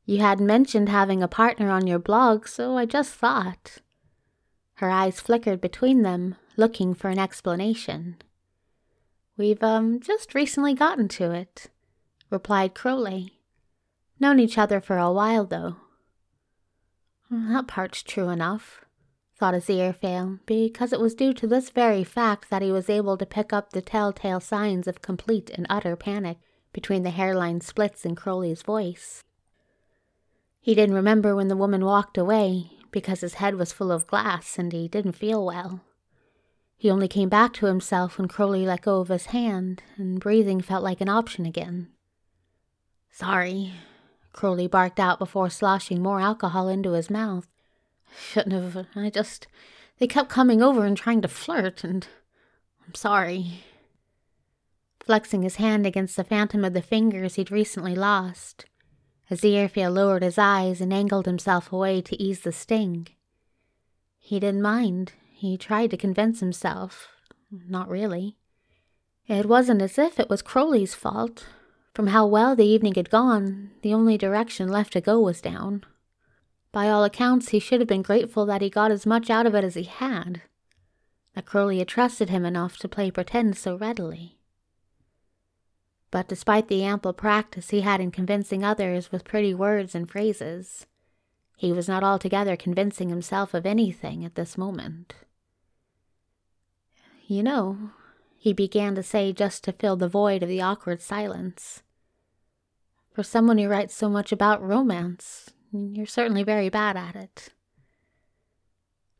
You 0.04 0.18
had 0.18 0.40
mentioned 0.40 0.88
having 0.88 1.22
a 1.22 1.28
partner 1.28 1.70
on 1.70 1.86
your 1.86 1.98
blog, 1.98 2.48
so 2.48 2.76
I 2.76 2.86
just 2.86 3.12
thought. 3.12 3.78
Her 4.74 4.90
eyes 4.90 5.20
flickered 5.20 5.60
between 5.60 6.02
them, 6.02 6.36
looking 6.56 6.94
for 6.94 7.08
an 7.08 7.18
explanation. 7.18 8.16
We've, 9.36 9.62
um, 9.62 10.00
just 10.00 10.34
recently 10.34 10.74
gotten 10.74 11.08
to 11.08 11.30
it 11.30 11.68
replied 12.32 12.74
Crowley. 12.74 13.38
Known 14.18 14.40
each 14.40 14.58
other 14.58 14.80
for 14.80 14.96
a 14.96 15.12
while, 15.12 15.44
though. 15.44 15.76
That 17.30 17.68
part's 17.68 18.02
true 18.02 18.30
enough, 18.30 18.84
thought 19.38 19.54
Aziraphale, 19.54 20.40
because 20.46 20.92
it 20.92 21.00
was 21.00 21.14
due 21.14 21.34
to 21.34 21.46
this 21.46 21.70
very 21.70 22.04
fact 22.04 22.50
that 22.50 22.62
he 22.62 22.72
was 22.72 22.90
able 22.90 23.16
to 23.18 23.26
pick 23.26 23.52
up 23.52 23.70
the 23.70 23.82
telltale 23.82 24.40
signs 24.40 24.88
of 24.88 25.02
complete 25.02 25.50
and 25.50 25.66
utter 25.68 25.94
panic 25.94 26.38
between 26.72 27.02
the 27.02 27.10
hairline 27.10 27.60
splits 27.60 28.04
in 28.04 28.16
Crowley's 28.16 28.62
voice. 28.62 29.22
He 30.62 30.76
didn't 30.76 30.94
remember 30.94 31.34
when 31.34 31.48
the 31.48 31.56
woman 31.56 31.84
walked 31.84 32.16
away 32.16 32.70
because 32.92 33.20
his 33.20 33.34
head 33.34 33.56
was 33.56 33.72
full 33.72 33.90
of 33.90 34.06
glass 34.06 34.58
and 34.58 34.72
he 34.72 34.86
didn't 34.86 35.12
feel 35.12 35.44
well. 35.44 35.80
He 36.76 36.88
only 36.88 37.08
came 37.08 37.28
back 37.28 37.52
to 37.54 37.66
himself 37.66 38.16
when 38.16 38.28
Crowley 38.28 38.64
let 38.64 38.82
go 38.82 39.00
of 39.00 39.08
his 39.08 39.26
hand 39.26 39.82
and 39.96 40.20
breathing 40.20 40.60
felt 40.60 40.84
like 40.84 41.00
an 41.00 41.08
option 41.08 41.46
again. 41.46 41.88
Sorry, 43.10 43.72
Crowley 44.32 44.68
barked 44.68 45.00
out 45.00 45.18
before 45.18 45.50
sloshing 45.50 46.00
more 46.00 46.20
alcohol 46.20 46.68
into 46.68 46.92
his 46.92 47.10
mouth. 47.10 47.48
Shouldn't 48.16 48.52
have. 48.52 48.86
I 48.94 49.10
just. 49.10 49.46
They 49.98 50.06
kept 50.06 50.28
coming 50.28 50.62
over 50.62 50.84
and 50.84 50.96
trying 50.96 51.22
to 51.22 51.28
flirt, 51.28 51.84
and. 51.84 52.06
I'm 52.86 52.94
sorry. 52.94 53.64
Flexing 55.00 55.42
his 55.42 55.56
hand 55.56 55.86
against 55.86 56.16
the 56.16 56.24
phantom 56.24 56.64
of 56.64 56.72
the 56.72 56.82
fingers 56.82 57.34
he'd 57.34 57.50
recently 57.50 57.94
lost, 57.94 58.66
Aziraphale 59.32 59.92
lowered 59.92 60.22
his 60.22 60.36
eyes 60.36 60.82
and 60.82 60.92
angled 60.92 61.24
himself 61.24 61.72
away 61.72 62.02
to 62.02 62.22
ease 62.22 62.40
the 62.40 62.52
sting. 62.52 63.08
He 64.18 64.38
didn't 64.38 64.60
mind. 64.60 65.14
He 65.32 65.56
tried 65.56 65.90
to 65.92 65.96
convince 65.96 66.40
himself. 66.40 67.08
Not 67.50 67.88
really. 67.88 68.36
It 69.26 69.46
wasn't 69.46 69.80
as 69.80 69.98
if 69.98 70.20
it 70.20 70.28
was 70.28 70.42
Crowley's 70.42 70.94
fault. 70.94 71.46
From 71.94 72.08
how 72.08 72.26
well 72.26 72.54
the 72.54 72.66
evening 72.66 72.94
had 72.94 73.08
gone, 73.08 73.70
the 73.80 73.94
only 73.94 74.18
direction 74.18 74.68
left 74.68 74.92
to 74.92 75.00
go 75.00 75.18
was 75.18 75.40
down. 75.40 75.84
By 76.70 76.90
all 76.90 77.02
accounts, 77.02 77.48
he 77.48 77.58
should 77.58 77.80
have 77.80 77.88
been 77.88 78.02
grateful 78.02 78.44
that 78.46 78.62
he 78.62 78.68
got 78.68 78.90
as 78.90 79.06
much 79.06 79.30
out 79.30 79.46
of 79.46 79.54
it 79.54 79.64
as 79.64 79.74
he 79.74 79.84
had, 79.84 80.42
that 81.34 81.46
Crowley 81.46 81.78
had 81.78 81.88
trusted 81.88 82.28
him 82.28 82.44
enough 82.44 82.76
to 82.78 82.88
play 82.88 83.10
pretend 83.10 83.56
so 83.56 83.76
readily. 83.76 84.38
But 86.12 86.28
despite 86.28 86.68
the 86.68 86.84
ample 86.84 87.14
practice 87.14 87.70
he 87.70 87.80
had 87.80 88.00
in 88.00 88.10
convincing 88.10 88.62
others 88.62 89.10
with 89.10 89.24
pretty 89.24 89.54
words 89.54 89.94
and 89.94 90.08
phrases, 90.08 90.86
he 91.56 91.72
was 91.72 91.88
not 91.88 92.04
altogether 92.04 92.54
convincing 92.54 93.08
himself 93.08 93.54
of 93.54 93.64
anything 93.64 94.22
at 94.22 94.34
this 94.34 94.58
moment. 94.58 95.14
You 97.26 97.42
know, 97.42 97.92
he 98.36 98.52
began 98.52 98.94
to 98.94 99.02
say 99.02 99.32
just 99.32 99.64
to 99.64 99.72
fill 99.72 99.96
the 99.96 100.06
void 100.06 100.42
of 100.42 100.50
the 100.50 100.60
awkward 100.60 101.00
silence. 101.00 101.82
For 103.14 103.22
someone 103.22 103.56
who 103.56 103.68
writes 103.68 103.94
so 103.94 104.10
much 104.10 104.32
about 104.32 104.62
romance, 104.62 105.48
you're 105.72 106.04
certainly 106.04 106.42
very 106.42 106.68
bad 106.68 106.94
at 106.94 107.16
it. 107.16 107.48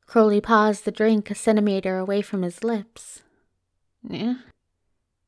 Crowley 0.06 0.42
paused 0.42 0.84
the 0.84 0.90
drink 0.90 1.30
a 1.30 1.34
centimeter 1.34 1.96
away 1.96 2.20
from 2.20 2.42
his 2.42 2.62
lips. 2.62 3.22
Yeah, 4.06 4.34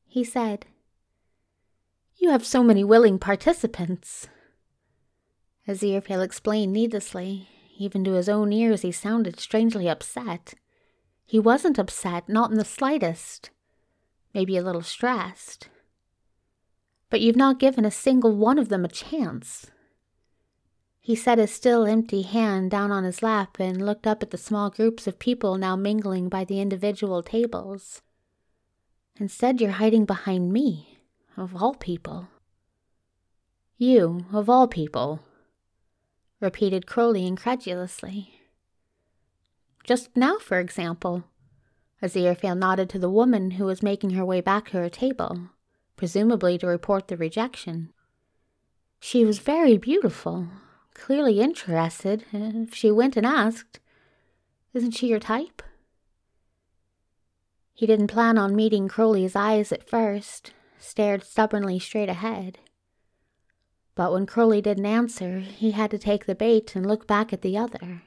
he 0.05 0.23
said. 0.23 0.67
You 2.25 2.31
have 2.31 2.43
so 2.43 2.63
many 2.63 2.83
willing 2.83 3.19
participants. 3.19 4.29
Aziraphale 5.67 6.23
explained 6.23 6.73
needlessly. 6.73 7.47
Even 7.77 8.03
to 8.03 8.13
his 8.13 8.27
own 8.27 8.51
ears, 8.51 8.81
he 8.81 8.91
sounded 8.91 9.39
strangely 9.39 9.87
upset. 9.87 10.55
He 11.23 11.37
wasn't 11.37 11.77
upset, 11.77 12.27
not 12.27 12.49
in 12.49 12.57
the 12.57 12.65
slightest 12.65 13.51
maybe 14.33 14.57
a 14.57 14.63
little 14.63 14.81
stressed. 14.81 15.69
But 17.11 17.21
you've 17.21 17.35
not 17.35 17.59
given 17.59 17.85
a 17.85 17.91
single 17.91 18.35
one 18.35 18.57
of 18.57 18.69
them 18.69 18.83
a 18.83 18.87
chance. 18.87 19.69
He 21.01 21.13
set 21.13 21.37
his 21.37 21.51
still 21.51 21.85
empty 21.85 22.23
hand 22.23 22.71
down 22.71 22.91
on 22.91 23.03
his 23.03 23.21
lap 23.21 23.59
and 23.59 23.85
looked 23.85 24.07
up 24.07 24.23
at 24.23 24.31
the 24.31 24.37
small 24.39 24.71
groups 24.71 25.05
of 25.05 25.19
people 25.19 25.59
now 25.59 25.75
mingling 25.75 26.27
by 26.27 26.43
the 26.43 26.59
individual 26.59 27.21
tables. 27.21 28.01
Instead, 29.19 29.61
you're 29.61 29.73
hiding 29.73 30.05
behind 30.05 30.51
me, 30.51 30.94
of 31.37 31.55
all 31.55 31.73
people. 31.73 32.27
You, 33.77 34.25
of 34.31 34.49
all 34.49 34.67
people, 34.67 35.19
repeated 36.39 36.87
Crowley 36.87 37.25
incredulously. 37.25 38.39
Just 39.83 40.15
now, 40.15 40.37
for 40.37 40.59
example. 40.59 41.25
Aziraphale 42.01 42.57
nodded 42.57 42.89
to 42.89 42.99
the 42.99 43.09
woman 43.09 43.51
who 43.51 43.65
was 43.65 43.83
making 43.83 44.11
her 44.11 44.25
way 44.25 44.41
back 44.41 44.69
to 44.69 44.77
her 44.77 44.89
table, 44.89 45.49
presumably 45.95 46.57
to 46.57 46.67
report 46.67 47.07
the 47.07 47.17
rejection. 47.17 47.91
She 48.99 49.25
was 49.25 49.39
very 49.39 49.77
beautiful, 49.77 50.47
clearly 50.93 51.39
interested 51.39 52.25
if 52.31 52.73
she 52.73 52.91
went 52.91 53.17
and 53.17 53.25
asked. 53.25 53.79
Isn't 54.73 54.91
she 54.91 55.07
your 55.07 55.19
type? 55.19 55.61
He 57.73 57.85
didn't 57.85 58.07
plan 58.07 58.37
on 58.37 58.55
meeting 58.55 58.87
Crowley's 58.87 59.35
eyes 59.35 59.71
at 59.71 59.87
first, 59.87 60.53
stared 60.85 61.23
stubbornly 61.23 61.79
straight 61.79 62.09
ahead. 62.09 62.59
But 63.95 64.11
when 64.11 64.25
Crowley 64.25 64.61
didn't 64.61 64.85
answer, 64.85 65.39
he 65.39 65.71
had 65.71 65.91
to 65.91 65.97
take 65.97 66.25
the 66.25 66.35
bait 66.35 66.75
and 66.75 66.85
look 66.85 67.07
back 67.07 67.31
at 67.31 67.41
the 67.41 67.57
other. 67.57 68.03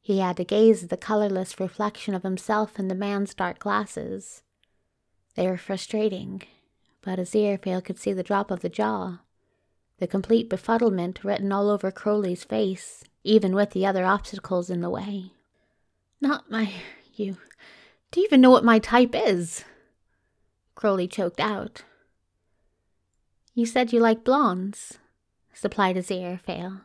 He 0.00 0.18
had 0.18 0.36
to 0.36 0.44
gaze 0.44 0.82
at 0.82 0.90
the 0.90 0.96
colorless 0.96 1.58
reflection 1.58 2.14
of 2.14 2.24
himself 2.24 2.78
in 2.78 2.88
the 2.88 2.94
man's 2.94 3.34
dark 3.34 3.58
glasses. 3.58 4.42
They 5.34 5.46
were 5.46 5.56
frustrating, 5.56 6.42
but 7.02 7.18
Aziraphale 7.18 7.84
could 7.84 7.98
see 7.98 8.12
the 8.12 8.22
drop 8.22 8.50
of 8.50 8.60
the 8.60 8.68
jaw, 8.68 9.20
the 9.98 10.06
complete 10.06 10.50
befuddlement 10.50 11.24
written 11.24 11.52
all 11.52 11.70
over 11.70 11.90
Crowley's 11.90 12.44
face, 12.44 13.04
even 13.24 13.54
with 13.54 13.70
the 13.70 13.86
other 13.86 14.04
obstacles 14.04 14.68
in 14.68 14.80
the 14.80 14.90
way. 14.90 15.32
Not 16.20 16.50
my. 16.50 16.72
you. 17.14 17.36
Do 18.10 18.20
you 18.20 18.26
even 18.26 18.40
know 18.40 18.50
what 18.50 18.64
my 18.64 18.78
type 18.78 19.14
is? 19.14 19.64
Crowley 20.82 21.06
choked 21.06 21.38
out. 21.38 21.84
You 23.54 23.66
said 23.66 23.92
you 23.92 24.00
like 24.00 24.24
blondes, 24.24 24.98
supplied 25.54 25.94
Aziraphale. 25.94 26.80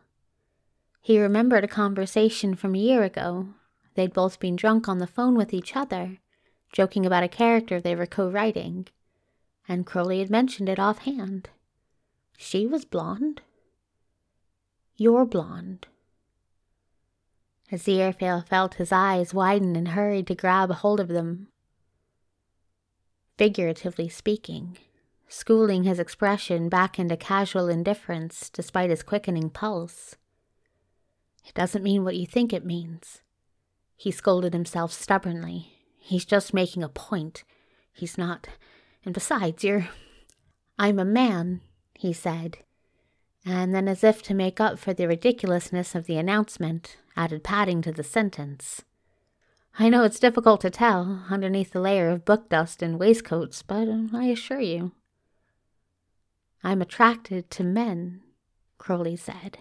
He 1.02 1.20
remembered 1.20 1.64
a 1.64 1.68
conversation 1.68 2.54
from 2.54 2.76
a 2.76 2.78
year 2.78 3.02
ago. 3.02 3.56
They'd 3.96 4.14
both 4.14 4.40
been 4.40 4.56
drunk 4.56 4.88
on 4.88 5.00
the 5.00 5.08
phone 5.08 5.34
with 5.34 5.52
each 5.52 5.76
other, 5.76 6.20
joking 6.72 7.08
about 7.08 7.24
a 7.24 7.28
character 7.28 7.82
they 7.82 7.96
were 7.96 8.06
co 8.06 8.30
writing, 8.30 8.88
and 9.68 9.84
Crowley 9.84 10.20
had 10.20 10.30
mentioned 10.30 10.70
it 10.70 10.78
offhand. 10.78 11.50
She 12.38 12.68
was 12.68 12.86
blonde? 12.86 13.42
You're 14.96 15.26
blonde. 15.26 15.88
Aziraphale 17.72 18.48
felt 18.48 18.76
his 18.76 18.92
eyes 18.92 19.34
widen 19.34 19.76
and 19.76 19.88
hurried 19.88 20.28
to 20.28 20.36
grab 20.36 20.70
hold 20.70 21.00
of 21.00 21.08
them. 21.08 21.48
Figuratively 23.38 24.10
speaking, 24.10 24.78
schooling 25.28 25.84
his 25.84 26.00
expression 26.00 26.70
back 26.70 26.98
into 26.98 27.16
casual 27.16 27.70
indifference 27.70 28.50
despite 28.50 28.90
his 28.90 29.04
quickening 29.04 29.50
pulse. 29.50 30.16
It 31.46 31.54
doesn't 31.54 31.84
mean 31.84 32.04
what 32.04 32.16
you 32.16 32.26
think 32.26 32.52
it 32.52 32.66
means. 32.66 33.22
He 33.96 34.12
scolded 34.12 34.54
himself 34.54 34.92
stubbornly. 34.92 35.74
He's 35.98 36.26
just 36.26 36.54
making 36.54 36.84
a 36.84 36.90
point. 36.90 37.44
He's 37.94 38.18
not. 38.18 38.48
And 39.06 39.14
besides, 39.14 39.64
you're. 39.64 39.88
I'm 40.80 41.00
a 41.00 41.06
man, 41.06 41.62
he 41.94 42.14
said. 42.14 42.60
And 43.46 43.74
then, 43.74 43.88
as 43.88 44.04
if 44.04 44.22
to 44.24 44.34
make 44.34 44.60
up 44.60 44.78
for 44.78 44.94
the 44.94 45.08
ridiculousness 45.08 45.96
of 45.96 46.06
the 46.06 46.18
announcement, 46.18 46.98
added 47.16 47.44
padding 47.44 47.82
to 47.84 47.92
the 47.92 48.04
sentence. 48.04 48.84
I 49.80 49.90
know 49.90 50.04
it's 50.04 50.20
difficult 50.20 50.62
to 50.62 50.72
tell 50.72 51.24
underneath 51.30 51.72
the 51.72 51.80
layer 51.80 52.10
of 52.10 52.26
book 52.26 52.50
dust 52.50 52.82
and 52.82 53.00
waistcoats, 53.00 53.62
but 53.62 53.88
um, 53.88 54.10
I 54.12 54.26
assure 54.26 54.60
you. 54.60 54.94
I'm 56.64 56.82
attracted 56.82 57.52
to 57.52 57.64
men, 57.64 58.22
Crowley 58.80 59.16
said. 59.16 59.60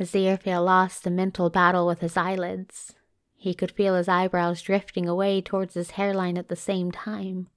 As 0.00 0.10
Aziraphale 0.10 0.64
lost 0.64 1.04
the 1.04 1.10
mental 1.10 1.48
battle 1.48 1.86
with 1.86 2.00
his 2.00 2.16
eyelids. 2.16 2.94
He 3.36 3.54
could 3.54 3.70
feel 3.70 3.94
his 3.94 4.08
eyebrows 4.08 4.62
drifting 4.62 5.08
away 5.08 5.40
towards 5.40 5.74
his 5.74 5.92
hairline 5.92 6.36
at 6.36 6.48
the 6.48 6.56
same 6.56 6.90
time. 6.90 7.48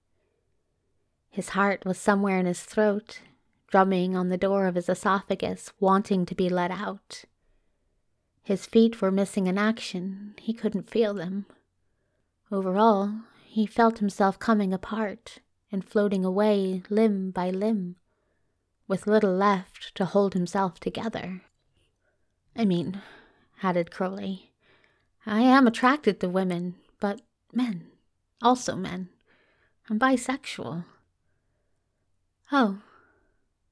His 1.30 1.50
heart 1.50 1.86
was 1.86 1.98
somewhere 1.98 2.40
in 2.40 2.46
his 2.46 2.64
throat, 2.64 3.22
drumming 3.68 4.16
on 4.16 4.30
the 4.30 4.38
door 4.38 4.68
of 4.68 4.76
his 4.76 4.90
esophagus, 4.90 5.74
wanting 5.80 6.26
to 6.28 6.36
be 6.36 6.50
let 6.50 6.70
out. 6.72 7.26
His 8.46 8.68
feet 8.68 9.02
were 9.02 9.10
missing 9.10 9.48
in 9.48 9.58
action. 9.58 10.36
He 10.40 10.54
couldn't 10.54 10.88
feel 10.88 11.16
them. 11.16 11.48
Overall, 12.52 13.22
he 13.44 13.66
felt 13.66 13.98
himself 13.98 14.38
coming 14.38 14.72
apart 14.72 15.40
and 15.72 15.84
floating 15.84 16.24
away 16.24 16.84
limb 16.88 17.32
by 17.32 17.50
limb, 17.50 17.96
with 18.88 19.08
little 19.08 19.34
left 19.34 19.96
to 19.96 20.06
hold 20.06 20.36
himself 20.36 20.80
together. 20.80 21.42
I 22.56 22.66
mean, 22.66 23.02
added 23.64 23.90
Crowley, 23.90 24.52
I 25.26 25.42
am 25.42 25.66
attracted 25.66 26.20
to 26.20 26.30
women, 26.30 26.76
but 27.00 27.22
men, 27.52 27.88
also 28.44 28.76
men. 28.76 29.10
I'm 29.90 29.98
bisexual. 29.98 30.86
Oh, 32.52 32.84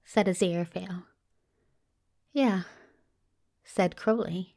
said 0.03 0.25
Aziraphale. 0.25 1.03
Yeah, 2.31 2.63
said 3.63 3.95
Crowley. 3.95 4.52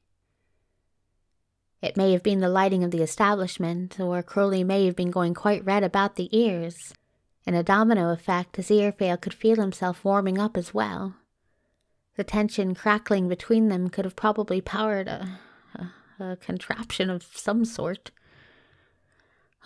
It 1.83 1.97
may 1.97 2.13
have 2.13 2.23
been 2.23 2.41
the 2.41 2.49
lighting 2.49 2.83
of 2.83 2.91
the 2.91 3.03
establishment, 3.03 4.01
or 4.01 4.23
Crowley 4.23 4.65
may 4.65 4.87
have 4.87 4.97
been 4.97 5.11
going 5.11 5.35
quite 5.35 5.65
red 5.65 5.85
about 5.85 6.17
the 6.17 6.35
ears. 6.37 6.95
In 7.45 7.55
a 7.55 7.63
domino 7.63 8.11
effect, 8.11 8.57
Aziraphale 8.57 9.21
could 9.21 9.35
feel 9.35 9.57
himself 9.57 10.05
warming 10.05 10.39
up 10.39 10.57
as 10.57 10.75
well. 10.75 11.15
The 12.17 12.25
tension 12.25 12.75
crackling 12.75 13.29
between 13.29 13.69
them 13.69 13.91
could 13.91 14.05
have 14.05 14.17
probably 14.17 14.61
powered 14.61 15.07
a, 15.07 15.39
a, 15.75 16.25
a 16.25 16.37
contraption 16.37 17.11
of 17.11 17.23
some 17.23 17.65
sort. 17.65 18.11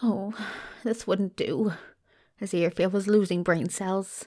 Oh, 0.03 0.35
this 0.82 1.07
wouldn't 1.07 1.37
do. 1.37 1.73
Aziraphale 2.43 2.91
was 2.91 3.07
losing 3.07 3.43
brain 3.43 3.69
cells. 3.69 4.27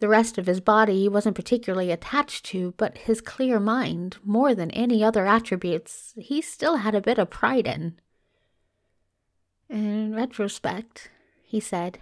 The 0.00 0.08
rest 0.08 0.38
of 0.38 0.46
his 0.46 0.60
body 0.60 1.02
he 1.02 1.08
wasn't 1.08 1.36
particularly 1.36 1.90
attached 1.90 2.46
to, 2.46 2.72
but 2.78 2.98
his 2.98 3.20
clear 3.20 3.60
mind, 3.60 4.16
more 4.24 4.54
than 4.54 4.70
any 4.70 5.04
other 5.04 5.26
attributes, 5.26 6.14
he 6.16 6.40
still 6.40 6.76
had 6.76 6.94
a 6.94 7.02
bit 7.02 7.18
of 7.18 7.28
pride 7.28 7.66
in. 7.66 7.98
In 9.68 10.14
retrospect, 10.14 11.10
he 11.44 11.60
said, 11.60 11.98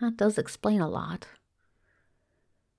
that 0.00 0.16
does 0.16 0.38
explain 0.38 0.80
a 0.80 0.88
lot. 0.88 1.26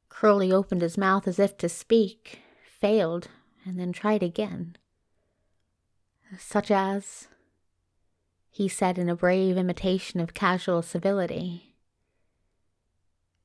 Crowley 0.09 0.51
opened 0.51 0.81
his 0.81 0.97
mouth 0.97 1.27
as 1.27 1.37
if 1.37 1.55
to 1.57 1.69
speak, 1.69 2.39
failed, 2.63 3.27
and 3.65 3.79
then 3.79 3.93
tried 3.93 4.23
again. 4.23 4.75
Such 6.37 6.71
as, 6.71 7.27
he 8.49 8.67
said 8.67 8.97
in 8.97 9.09
a 9.09 9.15
brave 9.15 9.57
imitation 9.57 10.19
of 10.19 10.33
casual 10.33 10.81
civility. 10.81 11.68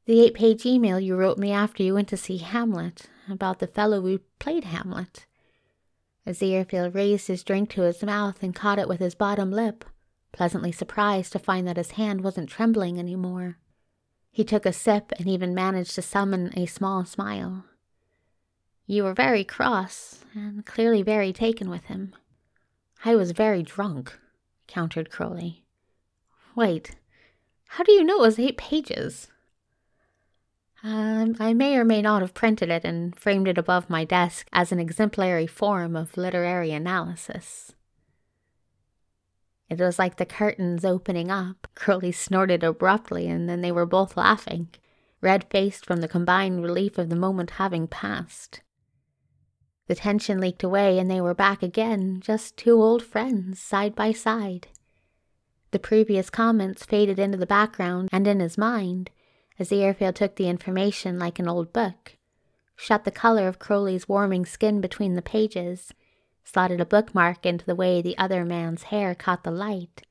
The 0.06 0.20
eight 0.20 0.35
page 0.35 0.66
email 0.66 1.01
you 1.01 1.16
wrote 1.16 1.39
me 1.39 1.51
after 1.51 1.82
you 1.82 1.94
went 1.94 2.09
to 2.09 2.16
see 2.18 2.36
Hamlet 2.36 3.09
about 3.28 3.59
the 3.59 3.66
fellow 3.66 4.02
who 4.02 4.18
played 4.39 4.64
Hamlet. 4.64 5.24
As 6.26 6.40
Aziraphale 6.40 6.94
raised 6.94 7.28
his 7.28 7.43
drink 7.43 7.70
to 7.70 7.82
his 7.82 8.02
mouth 8.02 8.43
and 8.43 8.55
caught 8.55 8.78
it 8.78 8.89
with 8.89 9.01
his 9.01 9.14
bottom 9.14 9.51
lip, 9.51 9.85
pleasantly 10.31 10.72
surprised 10.72 11.32
to 11.32 11.39
find 11.39 11.66
that 11.66 11.78
his 11.78 11.93
hand 11.93 12.22
wasn't 12.22 12.51
trembling 12.51 12.98
any 12.98 13.16
more. 13.16 13.56
He 14.31 14.44
took 14.44 14.66
a 14.66 14.72
sip 14.74 15.12
and 15.18 15.26
even 15.26 15.55
managed 15.55 15.94
to 15.94 16.02
summon 16.02 16.52
a 16.55 16.66
small 16.66 17.06
smile. 17.06 17.64
You 18.86 19.05
were 19.05 19.14
very 19.14 19.44
cross, 19.44 20.24
and 20.35 20.66
clearly 20.66 21.02
very 21.02 21.32
taken 21.32 21.70
with 21.70 21.85
him. 21.85 22.14
I 23.06 23.14
was 23.14 23.31
very 23.31 23.62
drunk, 23.62 24.18
countered 24.66 25.10
Crowley. 25.10 25.64
Wait, 26.55 26.97
how 27.68 27.85
do 27.85 27.93
you 27.93 28.05
know 28.05 28.18
it 28.18 28.26
was 28.26 28.39
eight 28.39 28.59
pages? 28.59 29.28
Um, 30.86 31.35
I 31.40 31.55
may 31.55 31.78
or 31.78 31.85
may 31.85 32.02
not 32.02 32.20
have 32.20 32.35
printed 32.35 32.69
it 32.69 32.85
and 32.85 33.16
framed 33.16 33.48
it 33.48 33.56
above 33.56 33.89
my 33.89 34.05
desk 34.05 34.47
as 34.52 34.70
an 34.70 34.78
exemplary 34.78 35.47
form 35.47 35.97
of 35.97 36.19
literary 36.19 36.73
analysis. 36.73 37.73
It 39.70 39.81
was 39.81 39.98
like 39.98 40.19
the 40.19 40.27
curtains 40.27 40.85
opening 40.85 41.31
up. 41.31 41.69
Crowley 41.74 42.12
snorted 42.12 42.62
abruptly, 42.62 43.27
and 43.27 43.48
then 43.48 43.62
they 43.62 43.73
were 43.73 43.86
both 43.86 44.15
laughing, 44.15 44.69
red 45.23 45.47
faced 45.48 45.86
from 45.86 46.02
the 46.02 46.09
combined 46.09 46.62
relief 46.62 46.98
of 46.98 47.09
the 47.09 47.16
moment 47.16 47.52
having 47.52 47.89
passed. 47.89 48.61
The 49.86 49.94
tension 49.94 50.39
leaked 50.39 50.62
away, 50.62 50.98
and 50.98 51.11
they 51.11 51.20
were 51.20 51.35
back 51.35 51.62
again, 51.62 52.20
just 52.20 52.59
two 52.59 52.82
old 52.82 53.02
friends, 53.02 53.59
side 53.59 53.94
by 53.94 54.12
side. 54.12 54.69
The 55.70 55.78
previous 55.78 56.28
comments 56.28 56.85
faded 56.85 57.19
into 57.19 57.39
the 57.39 57.47
background 57.47 58.11
and 58.12 58.27
in 58.27 58.40
his 58.40 58.59
mind, 58.59 59.11
Aziraphale 59.59 60.14
took 60.14 60.36
the 60.36 60.48
information 60.48 61.18
like 61.18 61.39
an 61.39 61.48
old 61.48 61.72
book, 61.72 62.16
shut 62.76 63.05
the 63.05 63.10
color 63.10 63.47
of 63.47 63.59
Crowley's 63.59 64.09
warming 64.09 64.44
skin 64.44 64.81
between 64.81 65.14
the 65.14 65.22
pages, 65.22 65.93
slotted 66.43 66.81
a 66.81 66.86
bookmark 66.86 67.47
into 67.47 67.64
the 67.64 67.74
way 67.74 68.02
the 68.02 68.18
other 68.18 68.44
man's 68.44 68.85
hair 68.85 69.14
caught 69.14 69.44
the 69.44 69.51
light, 69.51 70.02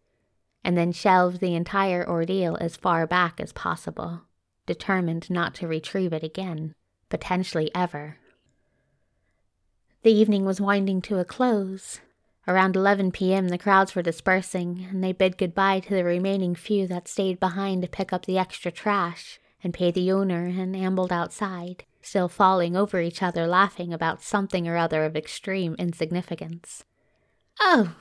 and 0.64 0.78
then 0.78 0.92
shelved 0.92 1.40
the 1.40 1.56
entire 1.56 2.08
ordeal 2.08 2.58
as 2.62 2.78
far 2.78 3.06
back 3.06 3.40
as 3.40 3.52
possible, 3.52 4.22
determined 4.66 5.30
not 5.30 5.54
to 5.56 5.68
retrieve 5.68 6.14
it 6.14 6.24
again, 6.24 6.74
potentially 7.10 7.70
ever. 7.76 8.18
The 10.04 10.12
evening 10.12 10.46
was 10.46 10.62
winding 10.62 11.02
to 11.04 11.20
a 11.20 11.26
close. 11.26 12.00
Around 12.48 12.76
11 12.76 13.12
p.m., 13.12 13.48
the 13.48 13.58
crowds 13.58 13.96
were 13.96 14.02
dispersing, 14.02 14.88
and 14.90 15.02
they 15.02 15.14
bid 15.14 15.38
goodbye 15.38 15.80
to 15.80 15.94
the 15.94 16.04
remaining 16.04 16.56
few 16.56 16.88
that 16.88 17.08
stayed 17.08 17.40
behind 17.40 17.82
to 17.82 17.88
pick 17.88 18.12
up 18.12 18.26
the 18.26 18.38
extra 18.38 18.70
trash 18.70 19.40
and 19.64 19.74
pay 19.74 19.92
the 19.92 20.12
owner 20.12 20.46
and 20.46 20.76
ambled 20.76 21.14
outside, 21.14 21.86
still 22.02 22.28
falling 22.28 22.76
over 22.76 23.00
each 23.00 23.24
other 23.24 23.48
laughing 23.48 23.94
about 23.94 24.22
something 24.22 24.68
or 24.68 24.76
other 24.76 25.06
of 25.06 25.16
extreme 25.16 25.74
insignificance. 25.80 26.84
Oh, 27.62 27.96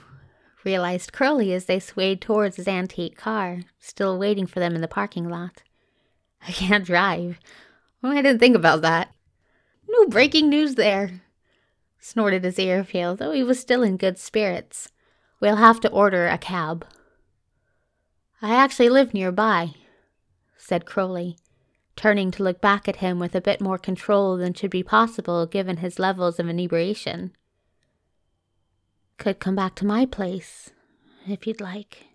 realized 0.64 1.12
Crowley 1.12 1.52
as 1.52 1.66
they 1.66 1.78
swayed 1.78 2.20
towards 2.20 2.56
his 2.56 2.66
antique 2.66 3.16
car, 3.16 3.60
still 3.78 4.18
waiting 4.18 4.46
for 4.46 4.58
them 4.58 4.74
in 4.74 4.80
the 4.80 4.88
parking 4.88 5.28
lot. 5.28 5.62
I 6.46 6.50
can't 6.50 6.84
drive. 6.84 7.38
Well, 8.02 8.10
I 8.10 8.22
didn't 8.22 8.40
think 8.40 8.56
about 8.56 8.82
that. 8.82 9.14
No 9.88 10.06
breaking 10.06 10.48
news 10.48 10.74
there, 10.74 11.22
snorted 12.02 12.42
Aziraphale, 12.42 13.16
though 13.16 13.30
he 13.30 13.44
was 13.44 13.60
still 13.60 13.82
in 13.82 13.96
good 13.96 14.18
spirits. 14.18 14.88
We'll 15.40 15.56
have 15.56 15.80
to 15.80 15.90
order 15.90 16.26
a 16.26 16.36
cab. 16.36 16.84
I 18.42 18.54
actually 18.56 18.88
live 18.88 19.14
nearby, 19.14 19.74
said 20.56 20.84
Crowley, 20.84 21.38
turning 21.94 22.32
to 22.32 22.42
look 22.42 22.60
back 22.60 22.88
at 22.88 22.96
him 22.96 23.20
with 23.20 23.36
a 23.36 23.40
bit 23.40 23.60
more 23.60 23.78
control 23.78 24.36
than 24.36 24.52
should 24.52 24.70
be 24.70 24.82
possible 24.82 25.46
given 25.46 25.76
his 25.76 26.00
levels 26.00 26.40
of 26.40 26.48
inebriation. 26.48 27.32
Could 29.16 29.38
come 29.38 29.54
back 29.54 29.76
to 29.76 29.86
my 29.86 30.04
place, 30.04 30.70
if 31.26 31.46
you'd 31.46 31.60
like. 31.60 32.06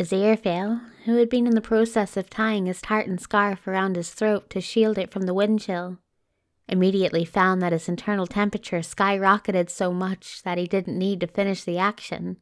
Aziraphale, 0.00 0.80
who 1.04 1.16
had 1.16 1.28
been 1.28 1.46
in 1.46 1.54
the 1.54 1.60
process 1.60 2.16
of 2.16 2.30
tying 2.30 2.64
his 2.64 2.80
tartan 2.80 3.18
scarf 3.18 3.68
around 3.68 3.96
his 3.96 4.14
throat 4.14 4.48
to 4.48 4.58
shield 4.58 4.96
it 4.96 5.10
from 5.10 5.26
the 5.26 5.34
wind 5.34 5.60
chill, 5.60 5.98
immediately 6.66 7.22
found 7.22 7.60
that 7.60 7.72
his 7.72 7.86
internal 7.86 8.26
temperature 8.26 8.78
skyrocketed 8.78 9.68
so 9.68 9.92
much 9.92 10.42
that 10.42 10.56
he 10.56 10.66
didn't 10.66 10.98
need 10.98 11.20
to 11.20 11.26
finish 11.26 11.64
the 11.64 11.76
action. 11.76 12.38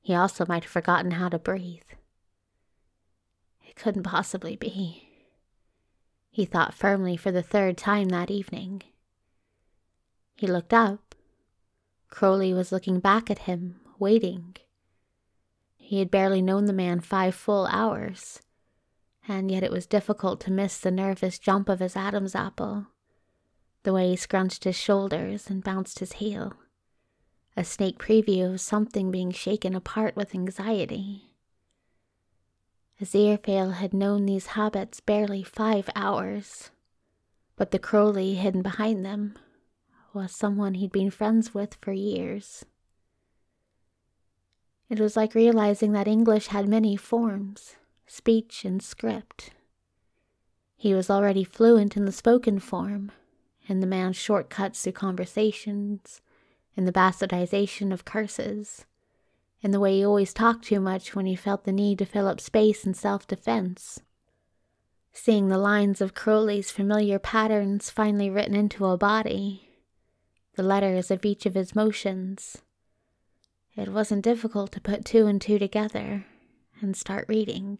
He 0.00 0.12
also 0.12 0.44
might 0.48 0.64
have 0.64 0.72
forgotten 0.72 1.12
how 1.12 1.28
to 1.28 1.38
breathe. 1.38 1.86
It 3.64 3.76
couldn't 3.76 4.02
possibly 4.02 4.56
be. 4.56 5.06
He 6.32 6.44
thought 6.44 6.74
firmly 6.74 7.16
for 7.16 7.30
the 7.30 7.44
third 7.44 7.78
time 7.78 8.08
that 8.08 8.30
evening. 8.30 8.82
He 10.34 10.48
looked 10.48 10.74
up. 10.74 11.14
Crowley 12.08 12.52
was 12.52 12.72
looking 12.72 12.98
back 12.98 13.30
at 13.30 13.40
him, 13.40 13.78
waiting. 14.00 14.56
He 15.90 15.98
had 15.98 16.08
barely 16.08 16.40
known 16.40 16.66
the 16.66 16.72
man 16.72 17.00
five 17.00 17.34
full 17.34 17.66
hours, 17.66 18.40
and 19.26 19.50
yet 19.50 19.64
it 19.64 19.72
was 19.72 19.88
difficult 19.88 20.40
to 20.42 20.52
miss 20.52 20.78
the 20.78 20.92
nervous 20.92 21.36
jump 21.36 21.68
of 21.68 21.80
his 21.80 21.96
Adam's 21.96 22.36
apple, 22.36 22.86
the 23.82 23.92
way 23.92 24.10
he 24.10 24.14
scrunched 24.14 24.62
his 24.62 24.76
shoulders 24.76 25.50
and 25.50 25.64
bounced 25.64 25.98
his 25.98 26.12
heel, 26.12 26.52
a 27.56 27.64
snake 27.64 27.98
preview 27.98 28.54
of 28.54 28.60
something 28.60 29.10
being 29.10 29.32
shaken 29.32 29.74
apart 29.74 30.14
with 30.14 30.32
anxiety. 30.32 31.34
Aziraphale 33.00 33.72
had 33.72 33.92
known 33.92 34.26
these 34.26 34.46
hobbits 34.46 35.04
barely 35.04 35.42
five 35.42 35.90
hours, 35.96 36.70
but 37.56 37.72
the 37.72 37.80
Crowley 37.80 38.34
hidden 38.34 38.62
behind 38.62 39.04
them 39.04 39.36
was 40.12 40.30
someone 40.30 40.74
he'd 40.74 40.92
been 40.92 41.10
friends 41.10 41.52
with 41.52 41.76
for 41.82 41.92
years. 41.92 42.64
It 44.90 44.98
was 44.98 45.16
like 45.16 45.36
realizing 45.36 45.92
that 45.92 46.08
English 46.08 46.48
had 46.48 46.68
many 46.68 46.96
forms 46.96 47.76
speech 48.08 48.64
and 48.64 48.82
script. 48.82 49.52
He 50.76 50.94
was 50.94 51.08
already 51.08 51.44
fluent 51.44 51.96
in 51.96 52.06
the 52.06 52.12
spoken 52.12 52.58
form, 52.58 53.12
in 53.68 53.78
the 53.78 53.86
man's 53.86 54.16
shortcuts 54.16 54.82
through 54.82 54.94
conversations, 54.94 56.20
in 56.74 56.86
the 56.86 56.92
bastardization 56.92 57.92
of 57.92 58.04
curses, 58.04 58.84
in 59.62 59.70
the 59.70 59.78
way 59.78 59.98
he 59.98 60.04
always 60.04 60.34
talked 60.34 60.64
too 60.64 60.80
much 60.80 61.14
when 61.14 61.26
he 61.26 61.36
felt 61.36 61.62
the 61.62 61.72
need 61.72 61.98
to 62.00 62.04
fill 62.04 62.26
up 62.26 62.40
space 62.40 62.84
in 62.84 62.92
self 62.92 63.28
defense. 63.28 64.00
Seeing 65.12 65.48
the 65.48 65.58
lines 65.58 66.00
of 66.00 66.14
Crowley's 66.14 66.72
familiar 66.72 67.20
patterns 67.20 67.90
finally 67.90 68.28
written 68.28 68.56
into 68.56 68.86
a 68.86 68.98
body, 68.98 69.68
the 70.56 70.64
letters 70.64 71.12
of 71.12 71.24
each 71.24 71.46
of 71.46 71.54
his 71.54 71.76
motions. 71.76 72.62
It 73.76 73.88
wasn't 73.88 74.24
difficult 74.24 74.72
to 74.72 74.80
put 74.80 75.04
two 75.04 75.26
and 75.26 75.40
two 75.40 75.58
together 75.58 76.26
and 76.80 76.96
start 76.96 77.26
reading. 77.28 77.78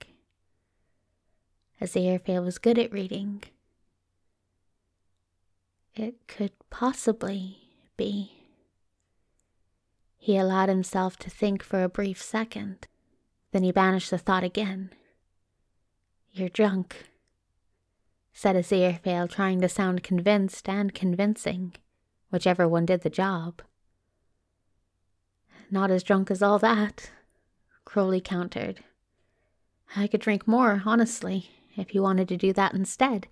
As 1.80 1.94
Aziraphale 1.94 2.44
was 2.44 2.58
good 2.58 2.78
at 2.78 2.92
reading. 2.92 3.42
It 5.94 6.26
could 6.28 6.52
possibly 6.70 7.58
be. 7.96 8.32
He 10.16 10.36
allowed 10.36 10.68
himself 10.68 11.16
to 11.18 11.30
think 11.30 11.62
for 11.62 11.82
a 11.82 11.88
brief 11.88 12.22
second. 12.22 12.86
Then 13.52 13.64
he 13.64 13.72
banished 13.72 14.10
the 14.10 14.18
thought 14.18 14.44
again. 14.44 14.90
You're 16.32 16.48
drunk, 16.48 17.08
said 18.32 18.54
Aziraphale, 18.54 19.28
trying 19.28 19.60
to 19.62 19.68
sound 19.68 20.02
convinced 20.04 20.68
and 20.68 20.94
convincing 20.94 21.74
whichever 22.30 22.68
one 22.68 22.86
did 22.86 23.00
the 23.00 23.10
job. 23.10 23.62
Not 25.70 25.90
as 25.90 26.02
drunk 26.02 26.30
as 26.30 26.42
all 26.42 26.58
that, 26.58 27.10
Crowley 27.84 28.20
countered. 28.20 28.82
I 29.96 30.06
could 30.06 30.20
drink 30.20 30.46
more, 30.46 30.82
honestly, 30.84 31.50
if 31.76 31.94
you 31.94 32.02
wanted 32.02 32.28
to 32.28 32.36
do 32.36 32.52
that 32.52 32.74
instead. 32.74 33.28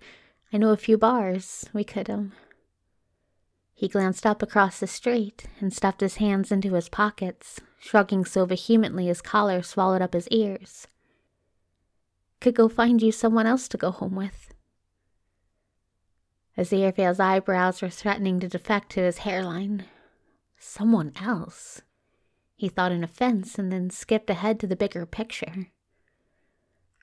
I 0.51 0.57
know 0.57 0.69
a 0.69 0.77
few 0.77 0.97
bars. 0.97 1.69
We 1.73 1.83
could, 1.83 2.09
um. 2.09 2.31
He 3.73 3.87
glanced 3.87 4.25
up 4.25 4.41
across 4.41 4.79
the 4.79 4.87
street 4.87 5.45
and 5.59 5.73
stuffed 5.73 6.01
his 6.01 6.17
hands 6.17 6.51
into 6.51 6.73
his 6.73 6.89
pockets, 6.89 7.61
shrugging 7.79 8.25
so 8.25 8.45
vehemently 8.45 9.07
his 9.07 9.21
collar 9.21 9.61
swallowed 9.61 10.01
up 10.01 10.13
his 10.13 10.27
ears. 10.29 10.87
Could 12.41 12.55
go 12.55 12.67
find 12.67 13.01
you 13.01 13.11
someone 13.11 13.47
else 13.47 13.67
to 13.69 13.77
go 13.77 13.91
home 13.91 14.15
with. 14.15 14.53
Aziraphale's 16.57 17.19
eyebrows 17.19 17.81
were 17.81 17.89
threatening 17.89 18.39
to 18.41 18.49
defect 18.49 18.91
to 18.91 19.01
his 19.01 19.19
hairline. 19.19 19.85
Someone 20.57 21.13
else? 21.21 21.81
He 22.59 22.67
thought 22.67 22.91
in 22.91 23.05
offense 23.05 23.57
and 23.57 23.71
then 23.71 23.89
skipped 23.89 24.29
ahead 24.29 24.59
to 24.59 24.67
the 24.67 24.75
bigger 24.75 25.05
picture. 25.05 25.67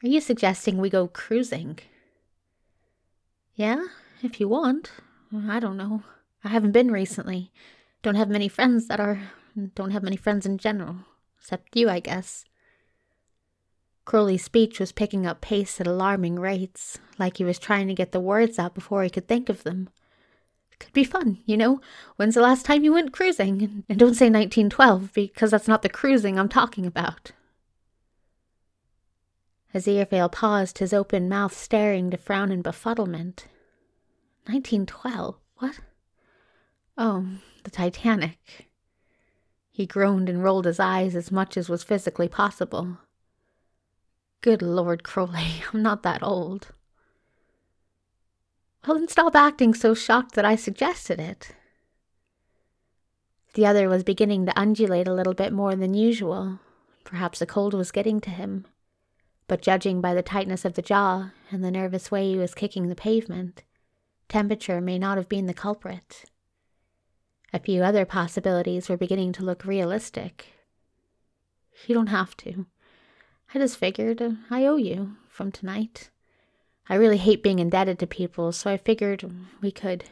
Are 0.04 0.06
you 0.06 0.20
suggesting 0.20 0.76
we 0.76 0.90
go 0.90 1.08
cruising? 1.08 1.78
Yeah, 3.54 3.86
if 4.22 4.38
you 4.38 4.48
want. 4.48 4.90
I 5.34 5.58
don't 5.58 5.78
know. 5.78 6.02
I 6.44 6.48
haven't 6.48 6.72
been 6.72 6.90
recently. 6.90 7.52
Don't 8.02 8.16
have 8.16 8.28
many 8.28 8.48
friends 8.48 8.86
that 8.88 9.00
are. 9.00 9.30
Don't 9.74 9.92
have 9.92 10.02
many 10.02 10.18
friends 10.18 10.44
in 10.44 10.58
general. 10.58 10.96
Except 11.40 11.74
you, 11.74 11.88
I 11.88 12.00
guess. 12.00 12.44
Crowley's 14.04 14.44
speech 14.44 14.78
was 14.78 14.92
picking 14.92 15.24
up 15.24 15.40
pace 15.40 15.80
at 15.80 15.86
alarming 15.86 16.38
rates, 16.38 16.98
like 17.18 17.38
he 17.38 17.44
was 17.44 17.58
trying 17.58 17.88
to 17.88 17.94
get 17.94 18.12
the 18.12 18.20
words 18.20 18.58
out 18.58 18.74
before 18.74 19.04
he 19.04 19.08
could 19.08 19.26
think 19.26 19.48
of 19.48 19.62
them. 19.62 19.88
Could 20.78 20.92
be 20.92 21.04
fun, 21.04 21.38
you 21.46 21.56
know? 21.56 21.80
When's 22.16 22.34
the 22.34 22.42
last 22.42 22.66
time 22.66 22.84
you 22.84 22.92
went 22.92 23.12
cruising? 23.12 23.84
And 23.88 23.98
don't 23.98 24.14
say 24.14 24.26
1912, 24.26 25.12
because 25.12 25.50
that's 25.50 25.68
not 25.68 25.82
the 25.82 25.88
cruising 25.88 26.38
I'm 26.38 26.48
talking 26.48 26.86
about. 26.86 27.32
Aziraphale 29.74 30.30
paused, 30.30 30.78
his 30.78 30.92
open 30.92 31.28
mouth 31.28 31.54
staring 31.56 32.10
to 32.10 32.16
frown 32.16 32.50
in 32.50 32.62
befuddlement. 32.62 33.46
1912? 34.46 35.36
What? 35.58 35.80
Oh, 36.96 37.26
the 37.64 37.70
Titanic. 37.70 38.68
He 39.70 39.86
groaned 39.86 40.30
and 40.30 40.42
rolled 40.42 40.64
his 40.64 40.80
eyes 40.80 41.14
as 41.14 41.30
much 41.30 41.56
as 41.56 41.68
was 41.68 41.84
physically 41.84 42.28
possible. 42.28 42.98
Good 44.40 44.62
Lord, 44.62 45.02
Crowley, 45.02 45.62
I'm 45.72 45.82
not 45.82 46.02
that 46.02 46.22
old. 46.22 46.68
Then 48.86 49.08
stop 49.08 49.34
acting 49.34 49.74
so 49.74 49.94
shocked 49.94 50.34
that 50.34 50.44
I 50.44 50.56
suggested 50.56 51.20
it. 51.20 51.54
The 53.54 53.66
other 53.66 53.88
was 53.88 54.04
beginning 54.04 54.46
to 54.46 54.60
undulate 54.60 55.08
a 55.08 55.14
little 55.14 55.34
bit 55.34 55.52
more 55.52 55.74
than 55.74 55.94
usual. 55.94 56.60
Perhaps 57.04 57.38
the 57.38 57.46
cold 57.46 57.74
was 57.74 57.92
getting 57.92 58.20
to 58.20 58.30
him. 58.30 58.66
But 59.48 59.62
judging 59.62 60.00
by 60.00 60.12
the 60.12 60.22
tightness 60.22 60.64
of 60.64 60.74
the 60.74 60.82
jaw 60.82 61.30
and 61.50 61.64
the 61.64 61.70
nervous 61.70 62.10
way 62.10 62.30
he 62.30 62.36
was 62.36 62.54
kicking 62.54 62.88
the 62.88 62.96
pavement, 62.96 63.62
temperature 64.28 64.80
may 64.80 64.98
not 64.98 65.16
have 65.16 65.28
been 65.28 65.46
the 65.46 65.54
culprit. 65.54 66.24
A 67.52 67.60
few 67.60 67.82
other 67.82 68.04
possibilities 68.04 68.88
were 68.88 68.96
beginning 68.96 69.32
to 69.32 69.44
look 69.44 69.64
realistic. 69.64 70.48
You 71.86 71.94
don't 71.94 72.08
have 72.08 72.36
to. 72.38 72.66
I 73.54 73.58
just 73.58 73.76
figured 73.76 74.20
uh, 74.20 74.32
I 74.50 74.66
owe 74.66 74.76
you 74.76 75.16
from 75.28 75.52
tonight. 75.52 76.10
I 76.88 76.94
really 76.94 77.16
hate 77.16 77.42
being 77.42 77.58
indebted 77.58 77.98
to 77.98 78.06
people, 78.06 78.52
so 78.52 78.70
I 78.70 78.76
figured 78.76 79.28
we 79.60 79.72
could 79.72 80.04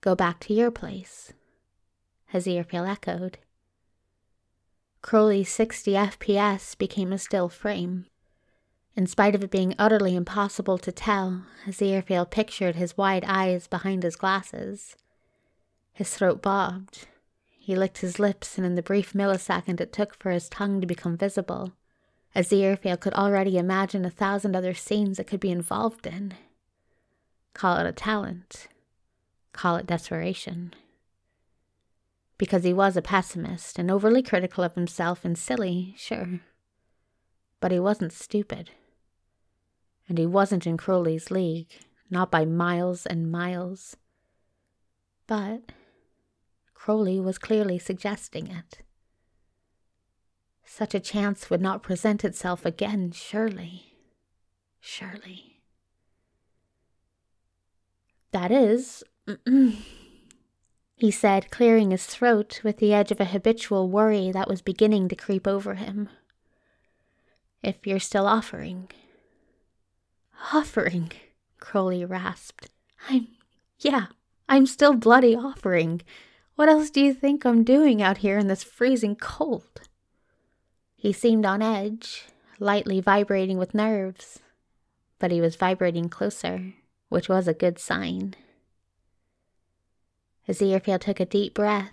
go 0.00 0.14
back 0.14 0.40
to 0.40 0.54
your 0.54 0.70
place. 0.70 1.32
Aziraphale 2.32 2.88
echoed. 2.88 3.38
Crowley's 5.02 5.52
60 5.52 5.92
FPS 5.92 6.76
became 6.78 7.12
a 7.12 7.18
still 7.18 7.48
frame. 7.48 8.06
In 8.96 9.06
spite 9.06 9.34
of 9.34 9.44
it 9.44 9.50
being 9.50 9.74
utterly 9.78 10.16
impossible 10.16 10.78
to 10.78 10.90
tell, 10.90 11.42
Aziraphale 11.66 12.30
pictured 12.30 12.76
his 12.76 12.96
wide 12.96 13.24
eyes 13.26 13.66
behind 13.66 14.02
his 14.02 14.16
glasses. 14.16 14.96
His 15.92 16.14
throat 16.14 16.40
bobbed. 16.40 17.06
He 17.58 17.76
licked 17.76 17.98
his 17.98 18.18
lips, 18.18 18.56
and 18.56 18.66
in 18.66 18.74
the 18.74 18.82
brief 18.82 19.12
millisecond 19.12 19.80
it 19.80 19.92
took 19.92 20.14
for 20.14 20.30
his 20.30 20.48
tongue 20.48 20.80
to 20.80 20.86
become 20.86 21.16
visible, 21.16 21.72
Aziraphale 22.36 23.00
could 23.00 23.14
already 23.14 23.56
imagine 23.56 24.04
a 24.04 24.10
thousand 24.10 24.54
other 24.54 24.74
scenes 24.74 25.18
it 25.18 25.26
could 25.26 25.40
be 25.40 25.50
involved 25.50 26.06
in. 26.06 26.34
Call 27.54 27.78
it 27.78 27.86
a 27.86 27.92
talent, 27.92 28.68
call 29.54 29.76
it 29.76 29.86
desperation. 29.86 30.74
Because 32.36 32.64
he 32.64 32.74
was 32.74 32.94
a 32.94 33.02
pessimist 33.02 33.78
and 33.78 33.90
overly 33.90 34.22
critical 34.22 34.62
of 34.62 34.74
himself 34.74 35.24
and 35.24 35.38
silly, 35.38 35.94
sure. 35.96 36.40
But 37.60 37.72
he 37.72 37.80
wasn't 37.80 38.12
stupid. 38.12 38.70
And 40.06 40.18
he 40.18 40.26
wasn't 40.26 40.66
in 40.66 40.76
Crowley's 40.76 41.30
league, 41.30 41.70
not 42.10 42.30
by 42.30 42.44
miles 42.44 43.06
and 43.06 43.32
miles. 43.32 43.96
But 45.26 45.72
Crowley 46.74 47.18
was 47.18 47.38
clearly 47.38 47.78
suggesting 47.78 48.48
it. 48.48 48.82
Such 50.76 50.94
a 50.94 51.00
chance 51.00 51.48
would 51.48 51.62
not 51.62 51.82
present 51.82 52.22
itself 52.22 52.66
again, 52.66 53.10
surely. 53.10 53.94
Surely. 54.78 55.62
That 58.32 58.52
is, 58.52 59.02
he 60.96 61.10
said, 61.10 61.50
clearing 61.50 61.92
his 61.92 62.04
throat 62.04 62.60
with 62.62 62.76
the 62.76 62.92
edge 62.92 63.10
of 63.10 63.20
a 63.20 63.24
habitual 63.24 63.88
worry 63.88 64.30
that 64.32 64.48
was 64.48 64.60
beginning 64.60 65.08
to 65.08 65.16
creep 65.16 65.46
over 65.46 65.76
him. 65.76 66.10
If 67.62 67.86
you're 67.86 67.98
still 67.98 68.26
offering. 68.26 68.90
Offering, 70.52 71.10
Crowley 71.58 72.04
rasped. 72.04 72.68
I'm, 73.08 73.28
yeah, 73.78 74.08
I'm 74.46 74.66
still 74.66 74.92
bloody 74.92 75.34
offering. 75.34 76.02
What 76.56 76.68
else 76.68 76.90
do 76.90 77.00
you 77.00 77.14
think 77.14 77.46
I'm 77.46 77.64
doing 77.64 78.02
out 78.02 78.18
here 78.18 78.36
in 78.36 78.48
this 78.48 78.62
freezing 78.62 79.16
cold? 79.16 79.80
He 81.06 81.12
seemed 81.12 81.46
on 81.46 81.62
edge, 81.62 82.24
lightly 82.58 83.00
vibrating 83.00 83.58
with 83.58 83.76
nerves, 83.76 84.40
but 85.20 85.30
he 85.30 85.40
was 85.40 85.54
vibrating 85.54 86.08
closer, 86.08 86.72
which 87.10 87.28
was 87.28 87.46
a 87.46 87.54
good 87.54 87.78
sign. 87.78 88.34
Aziraphale 90.48 90.98
took 90.98 91.20
a 91.20 91.24
deep 91.24 91.54
breath 91.54 91.92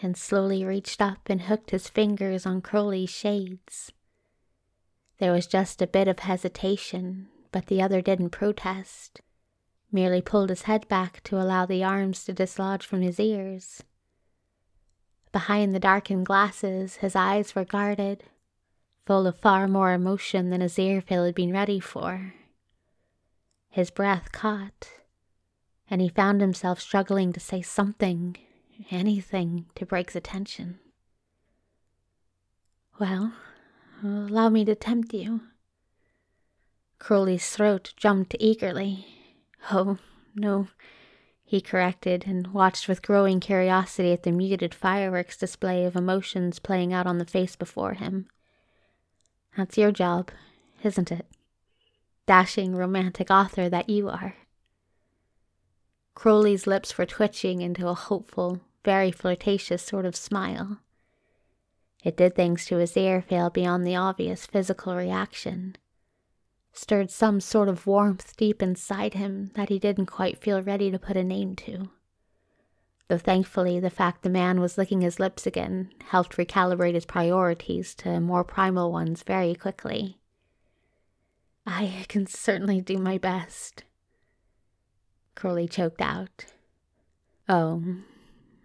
and 0.00 0.16
slowly 0.16 0.64
reached 0.64 1.02
up 1.02 1.28
and 1.28 1.40
hooked 1.40 1.72
his 1.72 1.88
fingers 1.88 2.46
on 2.46 2.62
Crowley's 2.62 3.10
shades. 3.10 3.90
There 5.18 5.32
was 5.32 5.48
just 5.48 5.82
a 5.82 5.86
bit 5.88 6.06
of 6.06 6.20
hesitation, 6.20 7.26
but 7.50 7.66
the 7.66 7.82
other 7.82 8.00
didn't 8.00 8.30
protest, 8.30 9.22
merely 9.90 10.22
pulled 10.22 10.50
his 10.50 10.62
head 10.62 10.86
back 10.86 11.20
to 11.24 11.36
allow 11.36 11.66
the 11.66 11.82
arms 11.82 12.24
to 12.26 12.32
dislodge 12.32 12.86
from 12.86 13.02
his 13.02 13.18
ears. 13.18 13.82
Behind 15.32 15.74
the 15.74 15.80
darkened 15.80 16.26
glasses, 16.26 16.98
his 16.98 17.16
eyes 17.16 17.56
were 17.56 17.64
guarded, 17.64 18.22
full 19.06 19.26
of 19.26 19.38
far 19.38 19.68
more 19.68 19.92
emotion 19.92 20.50
than 20.50 20.60
Aziraphale 20.60 21.26
had 21.26 21.34
been 21.34 21.52
ready 21.52 21.78
for. 21.78 22.34
His 23.70 23.90
breath 23.90 24.32
caught, 24.32 24.88
and 25.88 26.00
he 26.00 26.08
found 26.08 26.40
himself 26.40 26.80
struggling 26.80 27.32
to 27.32 27.40
say 27.40 27.62
something, 27.62 28.36
anything, 28.90 29.66
to 29.76 29.86
break 29.86 30.08
his 30.10 30.16
attention. 30.16 30.80
Well, 32.98 33.32
allow 34.02 34.48
me 34.48 34.64
to 34.64 34.74
tempt 34.74 35.14
you. 35.14 35.42
Crowley's 36.98 37.48
throat 37.48 37.92
jumped 37.96 38.34
eagerly. 38.40 39.06
Oh, 39.70 39.98
no, 40.34 40.68
he 41.44 41.60
corrected 41.60 42.24
and 42.26 42.48
watched 42.48 42.88
with 42.88 43.02
growing 43.02 43.38
curiosity 43.38 44.12
at 44.12 44.24
the 44.24 44.32
muted 44.32 44.74
fireworks 44.74 45.36
display 45.36 45.84
of 45.84 45.94
emotions 45.94 46.58
playing 46.58 46.92
out 46.92 47.06
on 47.06 47.18
the 47.18 47.24
face 47.24 47.54
before 47.54 47.94
him. 47.94 48.26
That's 49.56 49.78
your 49.78 49.92
job, 49.92 50.30
isn't 50.82 51.10
it? 51.10 51.26
Dashing 52.26 52.74
romantic 52.74 53.30
author 53.30 53.68
that 53.68 53.88
you 53.88 54.08
are. 54.08 54.34
Crowley's 56.14 56.66
lips 56.66 56.96
were 56.98 57.06
twitching 57.06 57.62
into 57.62 57.88
a 57.88 57.94
hopeful, 57.94 58.60
very 58.84 59.10
flirtatious 59.10 59.82
sort 59.82 60.06
of 60.06 60.16
smile. 60.16 60.78
It 62.04 62.16
did 62.16 62.34
things 62.34 62.66
to 62.66 62.76
Aziraphale 62.76 63.52
beyond 63.52 63.86
the 63.86 63.96
obvious 63.96 64.46
physical 64.46 64.94
reaction 64.94 65.76
stirred 66.76 67.10
some 67.10 67.40
sort 67.40 67.68
of 67.68 67.86
warmth 67.86 68.36
deep 68.36 68.62
inside 68.62 69.14
him 69.14 69.50
that 69.54 69.68
he 69.68 69.78
didn't 69.78 70.06
quite 70.06 70.38
feel 70.38 70.62
ready 70.62 70.90
to 70.90 70.98
put 70.98 71.16
a 71.16 71.24
name 71.24 71.56
to. 71.56 71.88
Though 73.08 73.18
thankfully, 73.18 73.78
the 73.78 73.90
fact 73.90 74.22
the 74.22 74.30
man 74.30 74.60
was 74.60 74.76
licking 74.76 75.00
his 75.00 75.20
lips 75.20 75.46
again 75.46 75.92
helped 76.08 76.36
recalibrate 76.36 76.94
his 76.94 77.06
priorities 77.06 77.94
to 77.96 78.20
more 78.20 78.42
primal 78.42 78.90
ones 78.90 79.22
very 79.22 79.54
quickly. 79.54 80.18
I 81.64 82.04
can 82.08 82.26
certainly 82.26 82.80
do 82.80 82.98
my 82.98 83.18
best. 83.18 83.84
Crowley 85.34 85.68
choked 85.68 86.00
out. 86.00 86.46
Oh, 87.48 87.82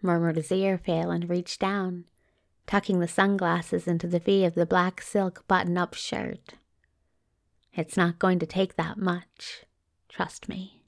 murmured 0.01 0.37
Aziraphale 0.37 1.13
and 1.13 1.29
reached 1.29 1.59
down, 1.59 2.05
tucking 2.65 2.99
the 2.99 3.07
sunglasses 3.07 3.87
into 3.87 4.07
the 4.07 4.19
V 4.19 4.45
of 4.45 4.55
the 4.55 4.65
black 4.65 5.01
silk 5.01 5.47
button 5.47 5.77
up 5.77 5.93
shirt. 5.93 6.55
It's 7.73 7.97
not 7.97 8.19
going 8.19 8.39
to 8.39 8.45
take 8.45 8.75
that 8.75 8.97
much. 8.97 9.65
Trust 10.09 10.49
me. 10.49 10.81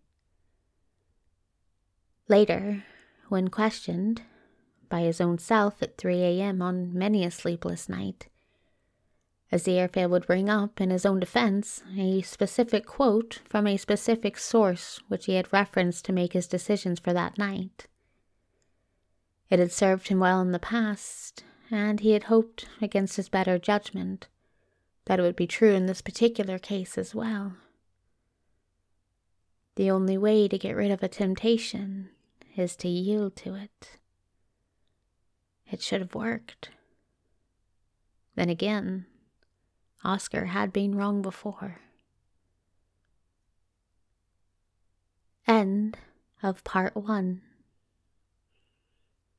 Later, 2.27 2.83
when 3.33 3.47
questioned 3.47 4.21
by 4.89 5.01
his 5.01 5.19
own 5.19 5.39
self 5.39 5.81
at 5.81 5.97
3 5.97 6.21
a.m. 6.21 6.61
on 6.61 6.93
many 6.93 7.25
a 7.25 7.31
sleepless 7.31 7.89
night, 7.89 8.27
As 9.51 9.63
the 9.63 9.71
Aziraphale 9.71 10.11
would 10.11 10.27
bring 10.27 10.49
up, 10.49 10.79
in 10.79 10.91
his 10.91 11.03
own 11.03 11.19
defense, 11.19 11.81
a 11.97 12.21
specific 12.21 12.85
quote 12.85 13.41
from 13.49 13.65
a 13.65 13.77
specific 13.77 14.37
source 14.37 14.99
which 15.07 15.25
he 15.25 15.33
had 15.33 15.51
referenced 15.51 16.05
to 16.05 16.13
make 16.13 16.33
his 16.33 16.45
decisions 16.45 16.99
for 16.99 17.11
that 17.11 17.39
night. 17.39 17.87
It 19.49 19.57
had 19.57 19.71
served 19.71 20.09
him 20.09 20.19
well 20.19 20.39
in 20.39 20.51
the 20.51 20.59
past, 20.59 21.43
and 21.71 22.01
he 22.01 22.11
had 22.11 22.25
hoped 22.25 22.67
against 22.83 23.15
his 23.15 23.29
better 23.29 23.57
judgment 23.57 24.27
that 25.05 25.17
it 25.17 25.23
would 25.23 25.35
be 25.35 25.47
true 25.47 25.73
in 25.73 25.87
this 25.87 26.01
particular 26.01 26.59
case 26.59 26.99
as 26.99 27.15
well. 27.15 27.53
The 29.73 29.89
only 29.89 30.19
way 30.19 30.47
to 30.47 30.59
get 30.59 30.75
rid 30.75 30.91
of 30.91 31.01
a 31.01 31.07
temptation 31.07 32.09
is 32.55 32.75
to 32.77 32.87
yield 32.87 33.35
to 33.37 33.55
it. 33.55 33.97
It 35.69 35.81
should 35.81 36.01
have 36.01 36.15
worked. 36.15 36.69
Then 38.35 38.49
again, 38.49 39.05
Oscar 40.03 40.45
had 40.45 40.73
been 40.73 40.95
wrong 40.95 41.21
before. 41.21 41.79
End 45.47 45.97
of 46.41 46.63
part 46.63 46.95
one. 46.95 47.41